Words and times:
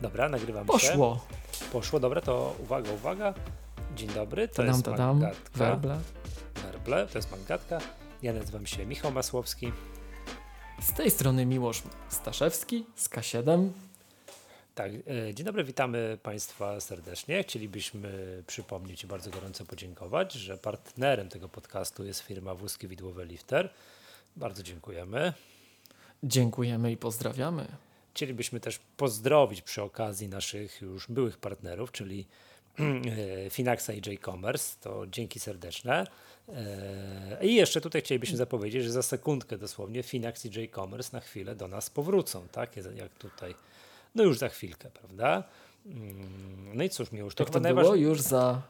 Dobra, 0.00 0.28
nagrywamy 0.28 0.66
Poszło. 0.66 1.20
się. 1.52 1.66
Poszło. 1.72 2.00
Dobra, 2.00 2.20
to 2.20 2.56
uwaga, 2.58 2.92
uwaga. 2.92 3.34
Dzień 3.96 4.08
dobry, 4.08 4.48
to 4.48 4.62
jest 4.64 4.84
Tadam, 4.84 5.18
Magatka. 5.20 5.50
werble. 5.54 6.00
Werble, 6.62 7.06
to 7.06 7.18
jest 7.18 7.30
Magatka. 7.30 7.78
Ja 8.22 8.32
nazywam 8.32 8.66
się 8.66 8.86
Michał 8.86 9.12
Masłowski. 9.12 9.72
Z 10.80 10.92
tej 10.92 11.10
strony 11.10 11.46
Miłosz 11.46 11.82
Staszewski 12.08 12.86
z 12.96 13.08
K7. 13.08 13.70
Tak, 14.74 14.92
e, 15.28 15.34
dzień 15.34 15.46
dobry, 15.46 15.64
witamy 15.64 16.18
Państwa 16.22 16.80
serdecznie. 16.80 17.42
Chcielibyśmy 17.42 18.42
przypomnieć 18.46 19.04
i 19.04 19.06
bardzo 19.06 19.30
gorąco 19.30 19.64
podziękować, 19.64 20.32
że 20.32 20.58
partnerem 20.58 21.28
tego 21.28 21.48
podcastu 21.48 22.04
jest 22.04 22.20
firma 22.20 22.54
Wózki 22.54 22.88
Widłowe 22.88 23.24
Lifter. 23.24 23.70
Bardzo 24.36 24.62
dziękujemy. 24.62 25.32
Dziękujemy 26.22 26.92
i 26.92 26.96
pozdrawiamy. 26.96 27.66
Chcielibyśmy 28.14 28.60
też 28.60 28.80
pozdrowić 28.96 29.62
przy 29.62 29.82
okazji 29.82 30.28
naszych 30.28 30.80
już 30.80 31.06
byłych 31.08 31.38
partnerów, 31.38 31.92
czyli 31.92 32.26
Finaxa 33.50 33.90
i 33.92 33.96
J-Commerce. 34.06 34.76
To 34.80 35.06
dzięki 35.06 35.40
serdeczne. 35.40 36.06
E, 36.48 37.38
I 37.46 37.54
jeszcze 37.54 37.80
tutaj 37.80 38.02
chcielibyśmy 38.02 38.36
zapowiedzieć, 38.36 38.84
że 38.84 38.90
za 38.92 39.02
sekundkę 39.02 39.58
dosłownie 39.58 40.02
Finax 40.02 40.44
i 40.46 40.50
J-Commerce 40.60 41.10
na 41.12 41.20
chwilę 41.20 41.54
do 41.56 41.68
nas 41.68 41.90
powrócą, 41.90 42.48
tak? 42.52 42.76
Jak 42.76 43.14
tutaj, 43.18 43.54
no 44.14 44.22
już 44.22 44.38
za 44.38 44.48
chwilkę, 44.48 44.90
prawda? 44.90 45.44
Mm, 45.86 46.76
No 46.76 46.84
i 46.84 46.90
cóż, 46.90 47.12
mi 47.12 47.18
już 47.18 47.34
to 47.34 47.44
chyba 47.44 47.60
to 47.60 47.74
było? 47.74 47.94
Już 47.94 48.20
za 48.20 48.62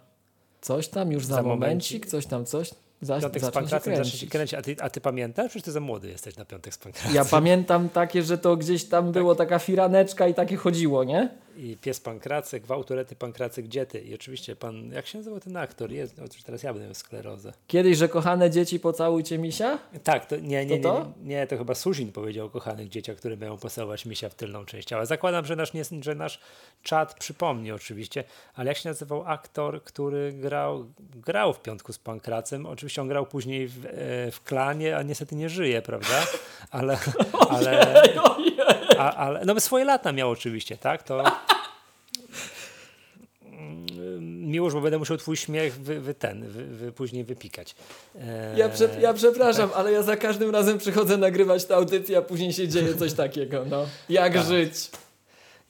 coś 0.61 0.89
tam, 0.89 1.13
już 1.13 1.27
za, 1.27 1.35
Za 1.35 1.43
momencik, 1.43 1.61
momencik. 1.61 2.07
coś 2.07 2.27
tam, 2.27 2.47
coś. 2.47 2.71
Za, 3.03 3.21
Piątek 3.21 3.43
z 3.43 3.51
Pankracem 3.51 3.97
zacznie 3.97 4.19
się 4.19 4.27
kręcić. 4.27 4.55
A 4.55 4.63
ty, 4.63 4.77
a 4.81 4.91
ty 4.91 5.01
pamiętasz? 5.01 5.49
Przecież 5.49 5.65
ty 5.65 5.73
za 5.73 5.81
młody 5.81 6.09
jesteś 6.09 6.37
na 6.37 6.45
Piątek 6.45 6.75
z 6.75 6.79
Pankracem. 6.79 7.15
Ja 7.15 7.25
pamiętam 7.25 7.89
takie, 7.89 8.23
że 8.23 8.39
to 8.39 8.57
gdzieś 8.57 8.85
tam 8.85 9.13
było 9.13 9.35
taka 9.35 9.59
firaneczka 9.59 10.29
i 10.29 10.35
takie 10.35 10.57
chodziło, 10.57 11.05
nie? 11.05 11.29
I 11.61 11.77
pies 11.77 12.01
Pankracek, 12.01 12.63
gwałturety 12.63 13.17
Pankracek, 13.17 13.65
gdzie 13.65 13.87
ty? 13.87 14.01
I 14.01 14.15
oczywiście 14.15 14.57
pan, 14.57 14.93
jak 14.93 15.07
się 15.07 15.19
nazywał 15.19 15.41
ten 15.41 15.57
aktor? 15.57 15.93
Jest, 15.93 16.19
no, 16.19 16.25
teraz 16.45 16.63
ja 16.63 16.73
będę 16.73 16.87
miał 16.87 16.95
sklerozę. 16.95 17.53
Kiedyś, 17.67 17.99
że 17.99 18.09
kochane 18.09 18.51
dzieci 18.51 18.81
pocałujcie 18.81 19.39
misia? 19.39 19.79
Tak, 20.05 20.27
to 20.27 20.37
nie, 20.37 20.43
nie, 20.43 20.67
nie, 20.67 20.81
To 20.81 21.13
nie, 21.23 21.47
to? 21.47 21.59
chyba 21.59 21.75
Suzin 21.75 22.13
powiedział 22.13 22.47
o 22.47 22.51
kochanych 22.51 22.89
dzieciach, 22.89 23.17
które 23.17 23.37
mają 23.37 23.57
pocałować 23.57 24.07
misia 24.07 24.29
w 24.29 24.35
tylną 24.35 24.65
część 24.65 24.89
ciała. 24.89 25.07
Zakładam, 25.07 25.47
że 25.47 25.57
nasz, 25.57 25.73
nie, 25.73 25.83
że 26.01 26.15
nasz 26.15 26.41
czat 26.83 27.15
przypomni 27.15 27.73
oczywiście, 27.73 28.25
ale 28.55 28.69
jak 28.69 28.77
się 28.77 28.89
nazywał 28.89 29.25
aktor, 29.27 29.83
który 29.85 30.33
grał, 30.33 30.87
grał 31.15 31.53
w 31.53 31.63
Piątku 31.63 31.93
z 31.93 31.99
Pankracem? 31.99 32.67
Oczywiście 32.67 33.03
on 33.03 33.09
grał 33.09 33.27
później 33.27 33.69
w, 33.69 33.87
e, 33.87 33.91
w 34.31 34.43
Klanie, 34.45 34.97
a 34.97 35.03
niestety 35.03 35.37
nie 35.37 35.49
żyje, 35.49 35.83
prawda? 35.83 36.27
Ale, 36.71 36.99
ale, 37.51 38.03
a, 38.99 39.15
ale 39.15 39.45
no 39.45 39.61
swoje 39.61 39.85
lata 39.85 40.13
miał 40.13 40.31
oczywiście, 40.31 40.77
tak? 40.77 41.03
To 41.03 41.25
miłość, 44.51 44.75
bo 44.75 44.81
będę 44.81 44.99
musiał 44.99 45.17
twój 45.17 45.37
śmiech 45.37 45.75
wy, 45.81 46.01
wy 46.01 46.15
ten, 46.15 46.49
wy, 46.49 46.65
wy 46.65 46.93
później 46.93 47.25
wypikać. 47.25 47.75
E, 48.21 48.59
Ja, 48.59 48.69
prze, 48.69 48.89
ja 49.01 49.15
przepraszam, 49.15 49.71
ale 49.75 49.93
ja 49.93 50.03
za 50.03 50.17
każdym 50.17 50.51
razem 50.51 50.79
przychodzę 50.79 51.17
nagrywać 51.17 51.65
tę 51.65 51.75
audycję, 51.77 52.19
a 52.19 52.23
później 52.23 52.53
się 52.53 52.69
dzieje 52.69 52.95
coś 52.95 53.13
takiego, 53.13 53.65
no. 53.71 53.87
Jak 54.09 54.35
Tak. 54.35 54.45
żyć? 54.47 54.73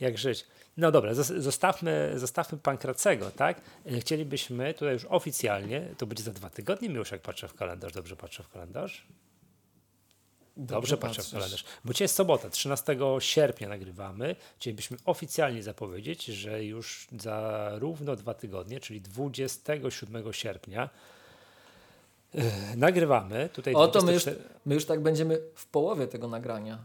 jak 0.01 0.19
żyć. 0.19 0.47
No 0.77 0.91
dobra, 0.93 1.13
zos- 1.13 1.41
zostawmy, 1.41 2.13
zostawmy 2.17 2.59
Pankracego, 2.59 3.31
tak? 3.31 3.61
E, 3.87 4.01
Chcielibyśmy 4.01 4.75
tutaj 4.75 4.93
już 4.95 5.05
oficjalnie, 5.09 5.83
to 5.99 6.07
będzie 6.07 6.23
za 6.23 6.31
dwa 6.33 6.51
tygodnie, 6.51 6.89
już 6.89 7.11
jak 7.11 7.21
patrzę 7.21 7.49
w 7.49 7.55
kalendarz, 7.55 7.93
dobrze 7.93 8.17
patrzę 8.17 8.43
w 8.43 8.49
kalendarz? 8.49 9.07
Dobrze, 10.57 10.97
patrzę 10.97 11.23
w 11.23 11.31
kalendarz. 11.31 11.65
Bo 11.85 11.93
dzisiaj 11.93 12.05
jest 12.05 12.15
sobota, 12.15 12.51
13 12.51 12.97
sierpnia 13.19 13.69
nagrywamy. 13.69 14.37
Chcielibyśmy 14.57 14.97
oficjalnie 15.05 15.63
zapowiedzieć, 15.63 16.25
że 16.25 16.65
już 16.65 17.07
za 17.19 17.71
równo 17.75 18.17
dwa 18.17 18.35
tygodnie, 18.35 18.81
czyli 18.81 19.01
27 19.01 20.33
sierpnia 20.33 20.91
e, 22.35 22.77
nagrywamy. 22.77 23.49
Tutaj 23.53 23.75
O, 23.75 23.89
to 23.89 24.03
my 24.03 24.13
już, 24.13 24.23
24 24.23 24.55
my 24.67 24.75
już 24.75 24.85
tak 24.85 25.01
będziemy 25.01 25.41
w 25.55 25.67
połowie 25.67 26.07
tego 26.07 26.29
nagrania. 26.29 26.79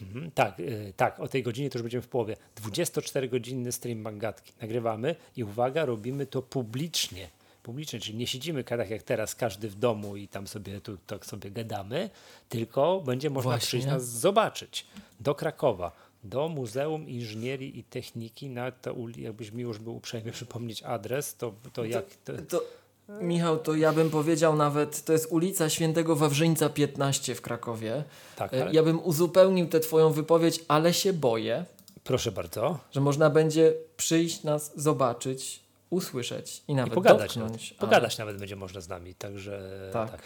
Mhm, 0.00 0.30
Tak, 0.30 0.60
y, 0.60 0.92
tak, 0.96 1.20
o 1.20 1.28
tej 1.28 1.42
godzinie 1.42 1.70
to 1.70 1.78
już 1.78 1.82
będziemy 1.82 2.02
w 2.02 2.08
połowie. 2.08 2.36
24-godzinny 2.64 3.72
stream 3.72 3.98
Magatki. 3.98 4.52
Nagrywamy 4.60 5.16
i 5.36 5.44
uwaga, 5.44 5.84
robimy 5.84 6.26
to 6.26 6.42
publicznie. 6.42 7.30
Publicznie, 7.70 8.00
czyli 8.00 8.18
nie 8.18 8.26
siedzimy 8.26 8.64
tak 8.64 8.90
jak 8.90 9.02
teraz 9.02 9.34
każdy 9.34 9.68
w 9.68 9.74
domu 9.74 10.16
i 10.16 10.28
tam 10.28 10.46
sobie 10.46 10.80
tu 10.80 10.96
tak 11.06 11.26
sobie 11.26 11.50
gadamy, 11.50 12.10
tylko 12.48 13.00
będzie 13.00 13.30
można 13.30 13.50
Właśnie. 13.50 13.66
przyjść 13.66 13.86
nas 13.86 14.04
zobaczyć 14.04 14.86
do 15.20 15.34
Krakowa, 15.34 15.92
do 16.24 16.48
Muzeum 16.48 17.08
Inżynierii 17.08 17.78
i 17.78 17.84
Techniki 17.84 18.48
na 18.50 18.70
to, 18.72 18.94
jakbyś 19.16 19.52
mi 19.52 19.62
już 19.62 19.78
był 19.78 19.96
uprzejmy 19.96 20.32
przypomnieć 20.32 20.82
adres, 20.82 21.36
to, 21.36 21.52
to 21.72 21.84
jak... 21.84 22.04
To, 22.24 22.32
To, 22.48 22.62
Michał, 23.20 23.58
to 23.58 23.74
ja 23.74 23.92
bym 23.92 24.10
powiedział 24.10 24.56
nawet, 24.56 25.04
to 25.04 25.12
jest 25.12 25.26
ulica 25.32 25.68
Świętego 25.70 26.16
Wawrzyńca 26.16 26.68
15 26.68 27.34
w 27.34 27.40
Krakowie. 27.40 28.04
tak, 28.36 28.54
E, 28.54 28.62
ale, 28.62 28.72
Ja 28.72 28.82
bym 28.82 29.04
uzupełnił 29.04 29.66
tę 29.68 29.80
twoją 29.80 30.12
wypowiedź, 30.12 30.64
ale 30.68 30.94
się 30.94 31.12
boję, 31.12 31.64
proszę 32.04 32.32
bardzo. 32.32 32.78
że 32.92 33.00
można 33.00 33.30
będzie 33.30 33.74
przyjść 33.96 34.42
nas 34.42 34.72
zobaczyć, 34.76 35.69
usłyszeć 35.90 36.62
i 36.68 36.74
nawet 36.74 36.92
I 36.92 36.94
pogadać 36.94 37.34
dotknąć. 37.34 37.70
nawet. 37.70 37.80
Pogadać 37.80 38.18
nawet 38.18 38.36
będzie 38.38 38.56
można 38.56 38.80
z 38.80 38.88
nami, 38.88 39.14
także 39.14 39.90
Tak. 39.92 40.10
tak. 40.10 40.20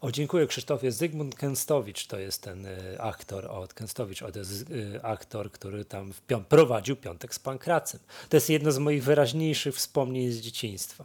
O, 0.00 0.12
dziękuję 0.12 0.46
Krzysztofie. 0.46 0.92
Zygmunt 0.92 1.34
Kęstowicz 1.34 2.06
to 2.06 2.18
jest 2.18 2.42
ten 2.42 2.66
y, 2.66 3.00
aktor 3.00 3.46
od 3.46 3.74
Kęstowicz, 3.74 4.22
o, 4.22 4.32
to 4.32 4.38
jest 4.38 4.70
y, 4.70 5.00
aktor, 5.02 5.50
który 5.52 5.84
tam 5.84 6.12
pią- 6.28 6.44
prowadził 6.44 6.96
Piątek 6.96 7.34
z 7.34 7.38
Pankracem. 7.38 8.00
To 8.28 8.36
jest 8.36 8.50
jedno 8.50 8.72
z 8.72 8.78
moich 8.78 9.04
wyraźniejszych 9.04 9.74
wspomnień 9.74 10.30
z 10.30 10.36
dzieciństwa. 10.40 11.04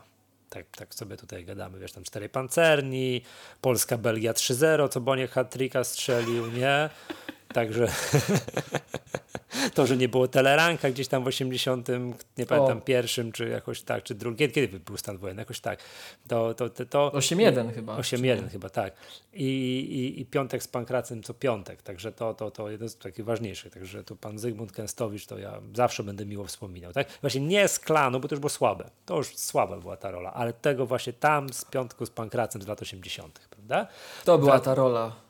Tak, 0.49 0.65
tak 0.77 0.95
sobie 0.95 1.17
tutaj 1.17 1.45
gadamy, 1.45 1.79
wiesz, 1.79 1.91
tam 1.91 2.03
cztery 2.03 2.29
pancerni, 2.29 3.21
Polska, 3.61 3.97
Belgia 3.97 4.33
3-0, 4.33 4.89
co 4.89 5.01
Boniek 5.01 5.31
hat-tricka 5.31 5.83
strzelił, 5.83 6.47
nie? 6.51 6.89
Także 7.55 7.87
to, 9.75 9.87
że 9.87 9.97
nie 9.97 10.09
było 10.09 10.27
teleranka 10.27 10.89
gdzieś 10.89 11.07
tam 11.07 11.23
w 11.23 11.27
80, 11.27 11.87
nie 12.37 12.45
pamiętam, 12.45 12.77
O. 12.77 12.81
pierwszym, 12.81 13.31
czy 13.31 13.49
jakoś 13.49 13.81
tak, 13.81 14.03
czy 14.03 14.15
drugim, 14.15 14.51
kiedy, 14.51 14.79
był 14.79 14.97
stan 14.97 15.17
wojenny, 15.17 15.41
jakoś 15.41 15.59
tak. 15.59 15.79
To, 16.27 16.53
to, 16.53 16.69
to, 16.69 16.85
to 16.85 17.11
8-1 17.15 17.73
chyba. 17.73 17.97
8-1 17.97 18.49
chyba, 18.49 18.69
tak. 18.69 18.93
I, 19.33 19.43
i, 19.45 20.21
I 20.21 20.25
piątek 20.25 20.63
z 20.63 20.67
Pankracem 20.67 21.23
co 21.23 21.33
piątek, 21.33 21.81
także 21.81 22.11
to, 22.11 22.33
to, 22.33 22.51
to 22.51 22.69
jedno 22.69 22.89
z 22.89 22.97
takich 22.97 23.25
ważniejszych. 23.25 23.73
Także 23.73 24.03
tu 24.03 24.15
pan 24.15 24.39
Zygmunt 24.39 24.71
Kęstowicz, 24.71 25.25
to 25.25 25.37
ja 25.37 25.61
zawsze 25.73 26.03
będę 26.03 26.25
miło 26.25 26.45
wspominał. 26.45 26.93
Tak? 26.93 27.07
Właśnie 27.21 27.41
nie 27.41 27.67
z 27.67 27.79
klanu, 27.79 28.19
bo 28.19 28.27
to 28.27 28.35
już 28.35 28.39
było 28.39 28.49
słabe. 28.49 28.89
To 29.05 29.17
już 29.17 29.35
słaba 29.35 29.77
była 29.77 29.97
ta 29.97 30.11
rola, 30.11 30.33
ale 30.33 30.53
tego 30.53 30.85
właśnie 30.85 31.13
tam 31.13 31.53
z 31.53 31.65
piątku 31.65 32.05
z 32.05 32.09
Pankracem 32.09 32.61
z 32.61 32.67
lat 32.67 32.81
80., 32.81 33.39
prawda? 33.49 33.87
To 34.25 34.37
była 34.37 34.59
ta 34.59 34.75
rola. 34.75 35.24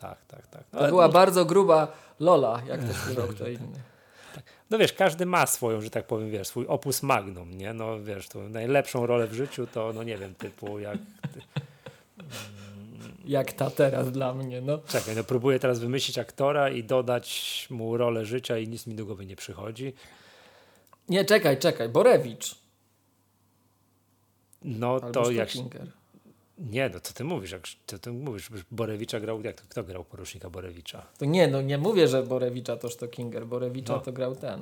Tak, 0.00 0.18
tak, 0.28 0.46
tak, 0.46 0.70
tak. 0.70 0.80
To 0.80 0.88
była 0.88 1.08
bardzo 1.08 1.44
gruba 1.44 1.92
Lola, 2.20 2.62
jak 2.66 2.80
to 2.84 2.92
śpiewał 2.92 3.28
kto 3.34 3.48
inny. 3.48 3.80
No 4.70 4.78
wiesz, 4.78 4.92
każdy 4.92 5.26
ma 5.26 5.46
swoją, 5.46 5.80
że 5.80 5.90
tak 5.90 6.06
powiem, 6.06 6.30
wiesz, 6.30 6.48
swój 6.48 6.66
opus 6.66 7.02
magnum, 7.02 7.58
nie? 7.58 7.72
No 7.72 8.02
wiesz, 8.02 8.28
tą 8.28 8.48
najlepszą 8.48 9.06
rolę 9.06 9.26
w 9.26 9.32
życiu 9.32 9.66
to, 9.66 9.92
no 9.92 10.02
nie 10.02 10.16
wiem, 10.16 10.34
typu 10.34 10.78
jak... 10.78 10.98
Jak 13.24 13.52
ta 13.52 13.70
teraz 13.70 14.12
dla 14.12 14.34
mnie, 14.34 14.60
no. 14.60 14.78
Czekaj, 14.78 15.16
no 15.16 15.24
próbuję 15.24 15.58
teraz 15.58 15.78
wymyślić 15.78 16.18
aktora 16.18 16.70
i 16.70 16.84
dodać 16.84 17.66
mu 17.70 17.96
rolę 17.96 18.24
życia 18.24 18.58
i 18.58 18.68
nic 18.68 18.86
mi 18.86 18.94
do 18.94 19.06
głowy 19.06 19.26
nie 19.26 19.36
przychodzi. 19.36 19.92
Nie, 21.08 21.24
czekaj, 21.24 21.58
czekaj, 21.58 21.88
Borewicz. 21.88 22.56
No 24.62 24.92
Albo 24.94 25.10
to 25.10 25.30
jak... 25.30 25.48
Nie, 26.60 26.88
no 26.94 27.00
co 27.00 27.12
ty 27.14 27.24
mówisz? 27.24 27.50
Jak, 27.50 27.62
co 27.86 27.98
ty 27.98 28.12
mówisz? 28.12 28.50
Borewicza 28.70 29.20
grał... 29.20 29.42
Jak, 29.42 29.56
kto 29.56 29.84
grał 29.84 30.04
porucznika 30.04 30.50
Borewicza? 30.50 31.06
To 31.18 31.24
nie, 31.24 31.48
no 31.48 31.62
nie 31.62 31.78
mówię, 31.78 32.08
że 32.08 32.22
Borewicza 32.22 32.76
to 32.76 32.90
Stockinger. 32.90 33.46
Borewicza 33.46 33.92
No. 33.92 34.00
to 34.00 34.12
grał 34.12 34.36
ten. 34.36 34.60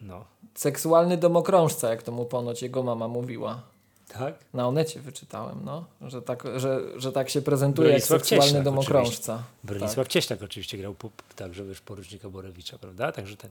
No. 0.00 0.24
Seksualny 0.54 1.16
domokrążca, 1.16 1.90
jak 1.90 2.02
to 2.02 2.12
mu 2.12 2.24
ponoć 2.24 2.62
jego 2.62 2.82
mama 2.82 3.08
mówiła. 3.08 3.62
Tak? 4.08 4.34
Na 4.54 4.68
Onecie 4.68 5.00
wyczytałem, 5.00 5.60
no, 5.64 5.84
że 6.00 6.22
tak, 6.22 6.44
że, 6.56 6.80
że 6.96 7.12
tak 7.12 7.30
się 7.30 7.42
prezentuje 7.42 7.88
Bronisław 7.88 8.10
jak 8.10 8.20
seksualny 8.20 8.44
Cieślak 8.46 8.64
domokrążca. 8.64 9.42
Bronisław 9.64 10.08
Cieślak 10.08 10.42
oczywiście 10.42 10.78
grał 10.78 10.94
także 11.36 11.64
wiesz, 11.64 11.80
porucznika 11.80 12.28
Borewicza, 12.28 12.78
prawda? 12.78 13.12
Także 13.12 13.36
ten... 13.36 13.50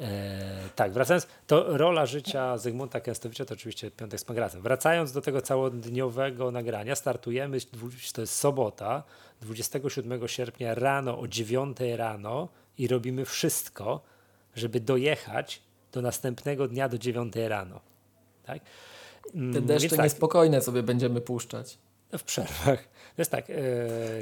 E, 0.00 0.68
tak, 0.76 0.92
wracając, 0.92 1.26
to 1.46 1.76
rola 1.76 2.06
życia 2.06 2.58
Zygmunta 2.58 3.00
Kęstowicza 3.00 3.44
to 3.44 3.54
oczywiście 3.54 3.90
Piątek 3.90 4.20
z 4.20 4.24
Pankracem. 4.24 4.62
Wracając 4.62 5.12
do 5.12 5.20
tego 5.20 5.42
całodniowego 5.42 6.50
nagrania, 6.50 6.94
startujemy, 6.94 7.58
to 8.12 8.20
jest 8.20 8.34
sobota, 8.34 9.02
27 9.40 10.28
sierpnia 10.28 10.74
rano 10.74 11.18
o 11.18 11.28
9 11.28 11.76
rano 11.96 12.48
i 12.78 12.88
robimy 12.88 13.24
wszystko, 13.24 14.00
żeby 14.54 14.80
dojechać 14.80 15.62
do 15.92 16.02
następnego 16.02 16.68
dnia 16.68 16.88
do 16.88 16.98
9 16.98 17.34
rano. 17.48 17.80
Tak? 18.42 18.62
Mm, 19.34 19.52
Te 19.52 19.58
więc 19.58 19.68
deszcze 19.68 19.96
tak, 19.96 20.04
niespokojne 20.04 20.60
sobie 20.60 20.82
będziemy 20.82 21.20
puszczać. 21.20 21.78
w 22.18 22.22
przerwach. 22.22 22.82
To 23.16 23.22
jest 23.22 23.30
tak, 23.30 23.50
e, 23.50 23.54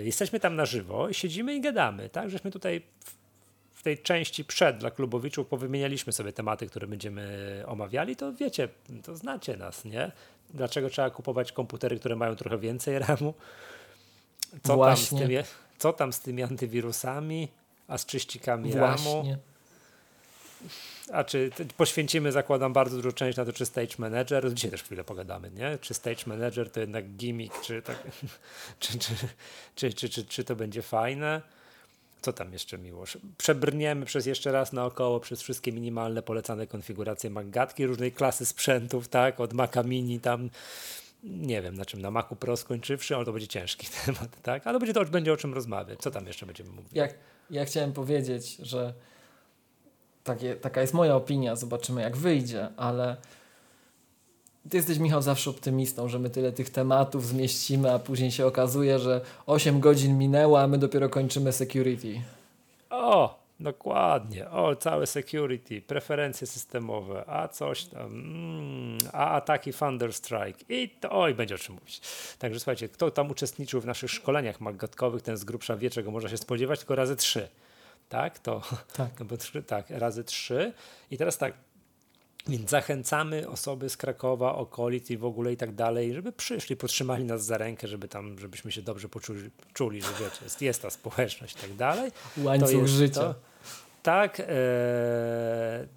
jesteśmy 0.03 0.41
tam 0.41 0.57
na 0.57 0.67
żywo, 0.67 1.13
siedzimy 1.13 1.55
i 1.55 1.61
gadamy, 1.61 2.09
tak? 2.09 2.31
Żeśmy 2.31 2.51
tutaj 2.51 2.83
w, 3.05 3.20
w 3.81 3.83
tej 3.83 3.99
części 3.99 4.45
przed 4.45 4.79
dla 4.79 4.91
klubowiczów 4.91 5.47
powymienialiśmy 5.47 6.13
sobie 6.13 6.33
tematy, 6.33 6.67
które 6.67 6.87
będziemy 6.87 7.65
omawiali, 7.67 8.17
to 8.17 8.33
wiecie, 8.33 8.69
to 9.03 9.17
znacie 9.17 9.57
nas, 9.57 9.85
nie? 9.85 10.13
Dlaczego 10.55 10.91
trzeba 10.91 11.11
kupować 11.11 11.53
komputery, 11.53 11.99
które 11.99 12.17
mają 12.17 12.37
trochę 12.37 12.59
więcej 12.59 12.99
RAMu? 12.99 13.35
Co 14.63 14.77
Właśnie. 14.77 15.19
tam 15.19 15.19
z 15.19 15.29
tymi, 15.29 15.43
co 15.79 15.93
tam 15.93 16.13
z 16.13 16.21
tymi 16.21 16.43
antywirusami, 16.43 17.49
a 17.89 17.99
z 17.99 18.07
czyścikami 18.07 18.73
Właśnie. 18.73 19.13
RAMu? 19.13 19.37
A 21.13 21.25
czy 21.25 21.51
poświęcimy, 21.77 22.33
zakładam, 22.33 22.73
bardzo 22.73 22.97
dużo 22.97 23.13
część 23.13 23.39
na 23.39 23.45
to, 23.45 23.53
czy 23.53 23.67
Stage 23.67 23.95
Manager, 23.99 24.55
dzisiaj 24.55 24.71
też 24.71 24.83
chwilę 24.83 25.05
pogadamy, 25.05 25.51
nie? 25.51 25.79
Czy 25.81 25.95
Stage 25.95 26.23
Manager 26.27 26.71
to 26.71 26.81
jednak 26.81 27.09
gimmick, 27.09 27.61
czy, 27.61 27.83
tak, 27.83 27.97
czy, 28.81 28.99
czy, 28.99 29.15
czy, 29.75 29.93
czy, 29.93 30.09
czy, 30.09 30.25
czy 30.25 30.45
to 30.45 30.57
będzie 30.57 30.83
fajne? 30.83 31.43
Co 32.23 32.33
tam 32.33 32.53
jeszcze 32.53 32.79
miło? 32.79 33.05
Przebrniemy 33.39 34.07
przez 34.07 34.27
jeszcze 34.27 34.53
raz 34.53 34.73
naokoło 34.73 35.21
przez 35.21 35.43
wszystkie 35.43 35.73
minimalne 35.73 36.23
polecane 36.23 36.67
konfiguracje 36.67 37.31
Magatki 37.31 37.87
różnej 37.87 38.13
klasy 38.13 38.47
sprzętów, 38.47 39.09
tak? 39.09 39.41
Od 39.41 39.53
Maca 39.53 39.83
Mini 39.83 40.21
tam 40.21 40.51
nie 41.25 41.63
wiem 41.63 41.75
na 41.75 41.85
czym, 41.85 42.03
na 42.03 42.11
Macu 42.11 42.37
Pro 42.37 42.57
skończywszy, 42.57 43.17
ale 43.17 43.25
to 43.25 43.33
będzie 43.33 43.49
ciężki 43.49 43.87
temat, 44.07 44.43
tak? 44.43 44.67
Ale 44.67 44.79
będzie 44.79 44.93
to 44.93 45.05
będzie 45.05 45.33
o 45.33 45.37
czym 45.37 45.55
rozmawiać. 45.55 45.99
Co 45.99 46.11
tam 46.11 46.27
jeszcze 46.27 46.47
będziemy 46.47 46.71
mówić? 46.71 46.93
Jak, 46.93 47.15
ja 47.51 47.65
chciałem 47.65 47.93
powiedzieć, 47.93 48.57
że 48.57 48.95
takie, 50.25 50.57
taka 50.57 50.81
jest 50.81 50.95
moja 50.95 51.17
opinia, 51.17 51.57
zobaczymy 51.57 52.03
jak 52.03 52.17
wyjdzie, 52.17 52.69
ale 52.77 53.17
ty 54.69 54.77
jesteś, 54.77 54.99
Michał, 54.99 55.23
zawsze 55.23 55.51
optymistą, 55.51 56.09
że 56.09 56.19
my 56.19 56.31
tyle 56.31 56.53
tych 56.53 56.71
tematów 56.71 57.27
zmieścimy, 57.27 57.93
a 57.93 57.99
później 57.99 58.31
się 58.31 58.47
okazuje, 58.47 58.99
że 58.99 59.21
8 59.47 59.81
godzin 59.81 60.19
minęło, 60.19 60.61
a 60.61 60.67
my 60.67 60.79
dopiero 60.79 61.09
kończymy 61.09 61.53
security. 61.53 62.23
O, 62.91 63.39
dokładnie. 63.61 64.51
O, 64.51 64.77
całe 64.77 65.07
security, 65.07 65.83
preferencje 65.83 66.47
systemowe, 66.47 67.25
a 67.27 67.49
coś 67.49 67.85
tam, 67.85 68.07
mm, 68.07 68.99
a 69.13 69.31
ataki 69.31 69.73
Thunderstrike 69.73 70.65
i 70.69 70.89
to, 70.89 71.11
oj, 71.11 71.35
będzie 71.35 71.55
o 71.55 71.59
czym 71.59 71.75
mówić. 71.75 72.01
Także 72.39 72.61
słuchajcie, 72.61 72.89
kto 72.89 73.11
tam 73.11 73.31
uczestniczył 73.31 73.81
w 73.81 73.87
naszych 73.87 74.11
szkoleniach 74.11 74.61
magatkowych, 74.61 75.23
ten 75.23 75.37
z 75.37 75.45
grubsza 75.45 75.77
wie, 75.77 75.91
czego 75.91 76.11
można 76.11 76.29
się 76.29 76.37
spodziewać, 76.37 76.79
tylko 76.79 76.95
razy 76.95 77.17
trzy. 77.17 77.49
Tak, 78.09 78.39
to 78.39 78.61
tak. 78.97 79.21
No 79.21 79.25
bo, 79.31 79.37
tak 79.67 79.91
razy 79.91 80.25
trzy. 80.25 80.73
I 81.11 81.19
teraz 81.19 81.39
tak, 81.39 81.55
więc 82.49 82.71
zachęcamy 82.71 83.49
osoby 83.49 83.89
z 83.89 83.97
Krakowa, 83.97 84.55
okolic 84.55 85.11
i 85.11 85.17
w 85.17 85.25
ogóle 85.25 85.53
i 85.53 85.57
tak 85.57 85.75
dalej, 85.75 86.15
żeby 86.15 86.33
przyszli, 86.33 86.77
podtrzymali 86.77 87.25
nas 87.25 87.45
za 87.45 87.59
rękę, 87.59 87.89
żeby 87.89 88.09
tam, 88.09 88.39
żebyśmy 88.39 88.73
się 88.73 88.83
dobrze 88.83 89.09
poczuli, 89.09 89.51
czuli, 89.73 90.03
że 90.03 90.09
wiecie, 90.13 90.45
jest, 90.45 90.63
jest 90.63 90.83
ta 90.83 90.91
społeczność 90.91 91.57
i 91.57 91.61
tak 91.61 91.75
dalej. 91.75 92.13
Łańcuch 92.39 92.87
życia. 92.87 93.21
To, 93.21 93.35
tak, 94.03 94.41
e, 94.41 94.47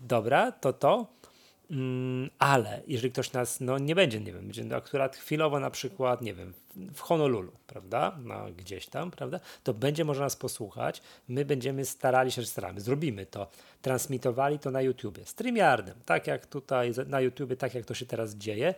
dobra, 0.01 0.51
to 0.51 0.73
to. 0.73 1.07
Mm, 1.71 2.29
ale 2.39 2.81
jeżeli 2.87 3.11
ktoś 3.11 3.31
nas 3.31 3.59
no, 3.59 3.77
nie 3.77 3.95
będzie, 3.95 4.19
nie 4.19 4.33
wiem, 4.33 4.45
będzie 4.45 4.75
akurat 4.75 5.15
chwilowo 5.15 5.59
na 5.59 5.69
przykład, 5.69 6.21
nie 6.21 6.33
wiem, 6.33 6.53
w 6.93 6.99
Honolulu, 6.99 7.51
prawda, 7.67 8.17
na 8.23 8.51
gdzieś 8.51 8.87
tam, 8.87 9.11
prawda, 9.11 9.39
to 9.63 9.73
będzie 9.73 10.05
można 10.05 10.23
nas 10.23 10.35
posłuchać. 10.35 11.01
My 11.27 11.45
będziemy 11.45 11.85
starali 11.85 12.31
się, 12.31 12.45
staramy, 12.45 12.81
zrobimy 12.81 13.25
to, 13.25 13.47
transmitowali 13.81 14.59
to 14.59 14.71
na 14.71 14.81
YouTubie, 14.81 15.25
StreamYardem, 15.25 15.95
tak 16.05 16.27
jak 16.27 16.45
tutaj 16.45 16.91
na 17.07 17.21
YouTubie, 17.21 17.55
tak 17.55 17.73
jak 17.73 17.85
to 17.85 17.93
się 17.93 18.05
teraz 18.05 18.35
dzieje 18.35 18.73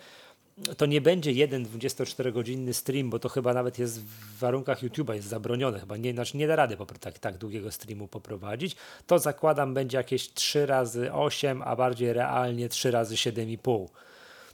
to 0.78 0.86
nie 0.86 1.02
będzie 1.02 1.32
jeden 1.32 1.66
24-godzinny 1.66 2.74
stream, 2.74 3.10
bo 3.10 3.20
to 3.20 3.30
chyba 3.30 3.54
nawet 3.54 3.80
jest 3.80 4.02
w 4.02 4.40
warunkach 4.40 4.84
YouTube'a 4.84 5.14
jest 5.14 5.28
zabronione, 5.28 5.80
chyba 5.80 5.98
nie, 5.98 6.14
znaczy 6.14 6.38
nie 6.38 6.48
da 6.48 6.56
rady 6.56 6.78
tak, 7.00 7.20
tak 7.20 7.38
długiego 7.38 7.72
streamu 7.72 8.08
poprowadzić. 8.08 8.76
To 9.08 9.20
zakładam 9.20 9.74
będzie 9.74 9.98
jakieś 9.98 10.34
3 10.34 10.66
razy 10.66 11.14
8, 11.14 11.62
a 11.62 11.76
bardziej 11.76 12.14
realnie 12.14 12.70
3 12.70 12.92
razy 12.92 13.16
7,5. 13.16 13.88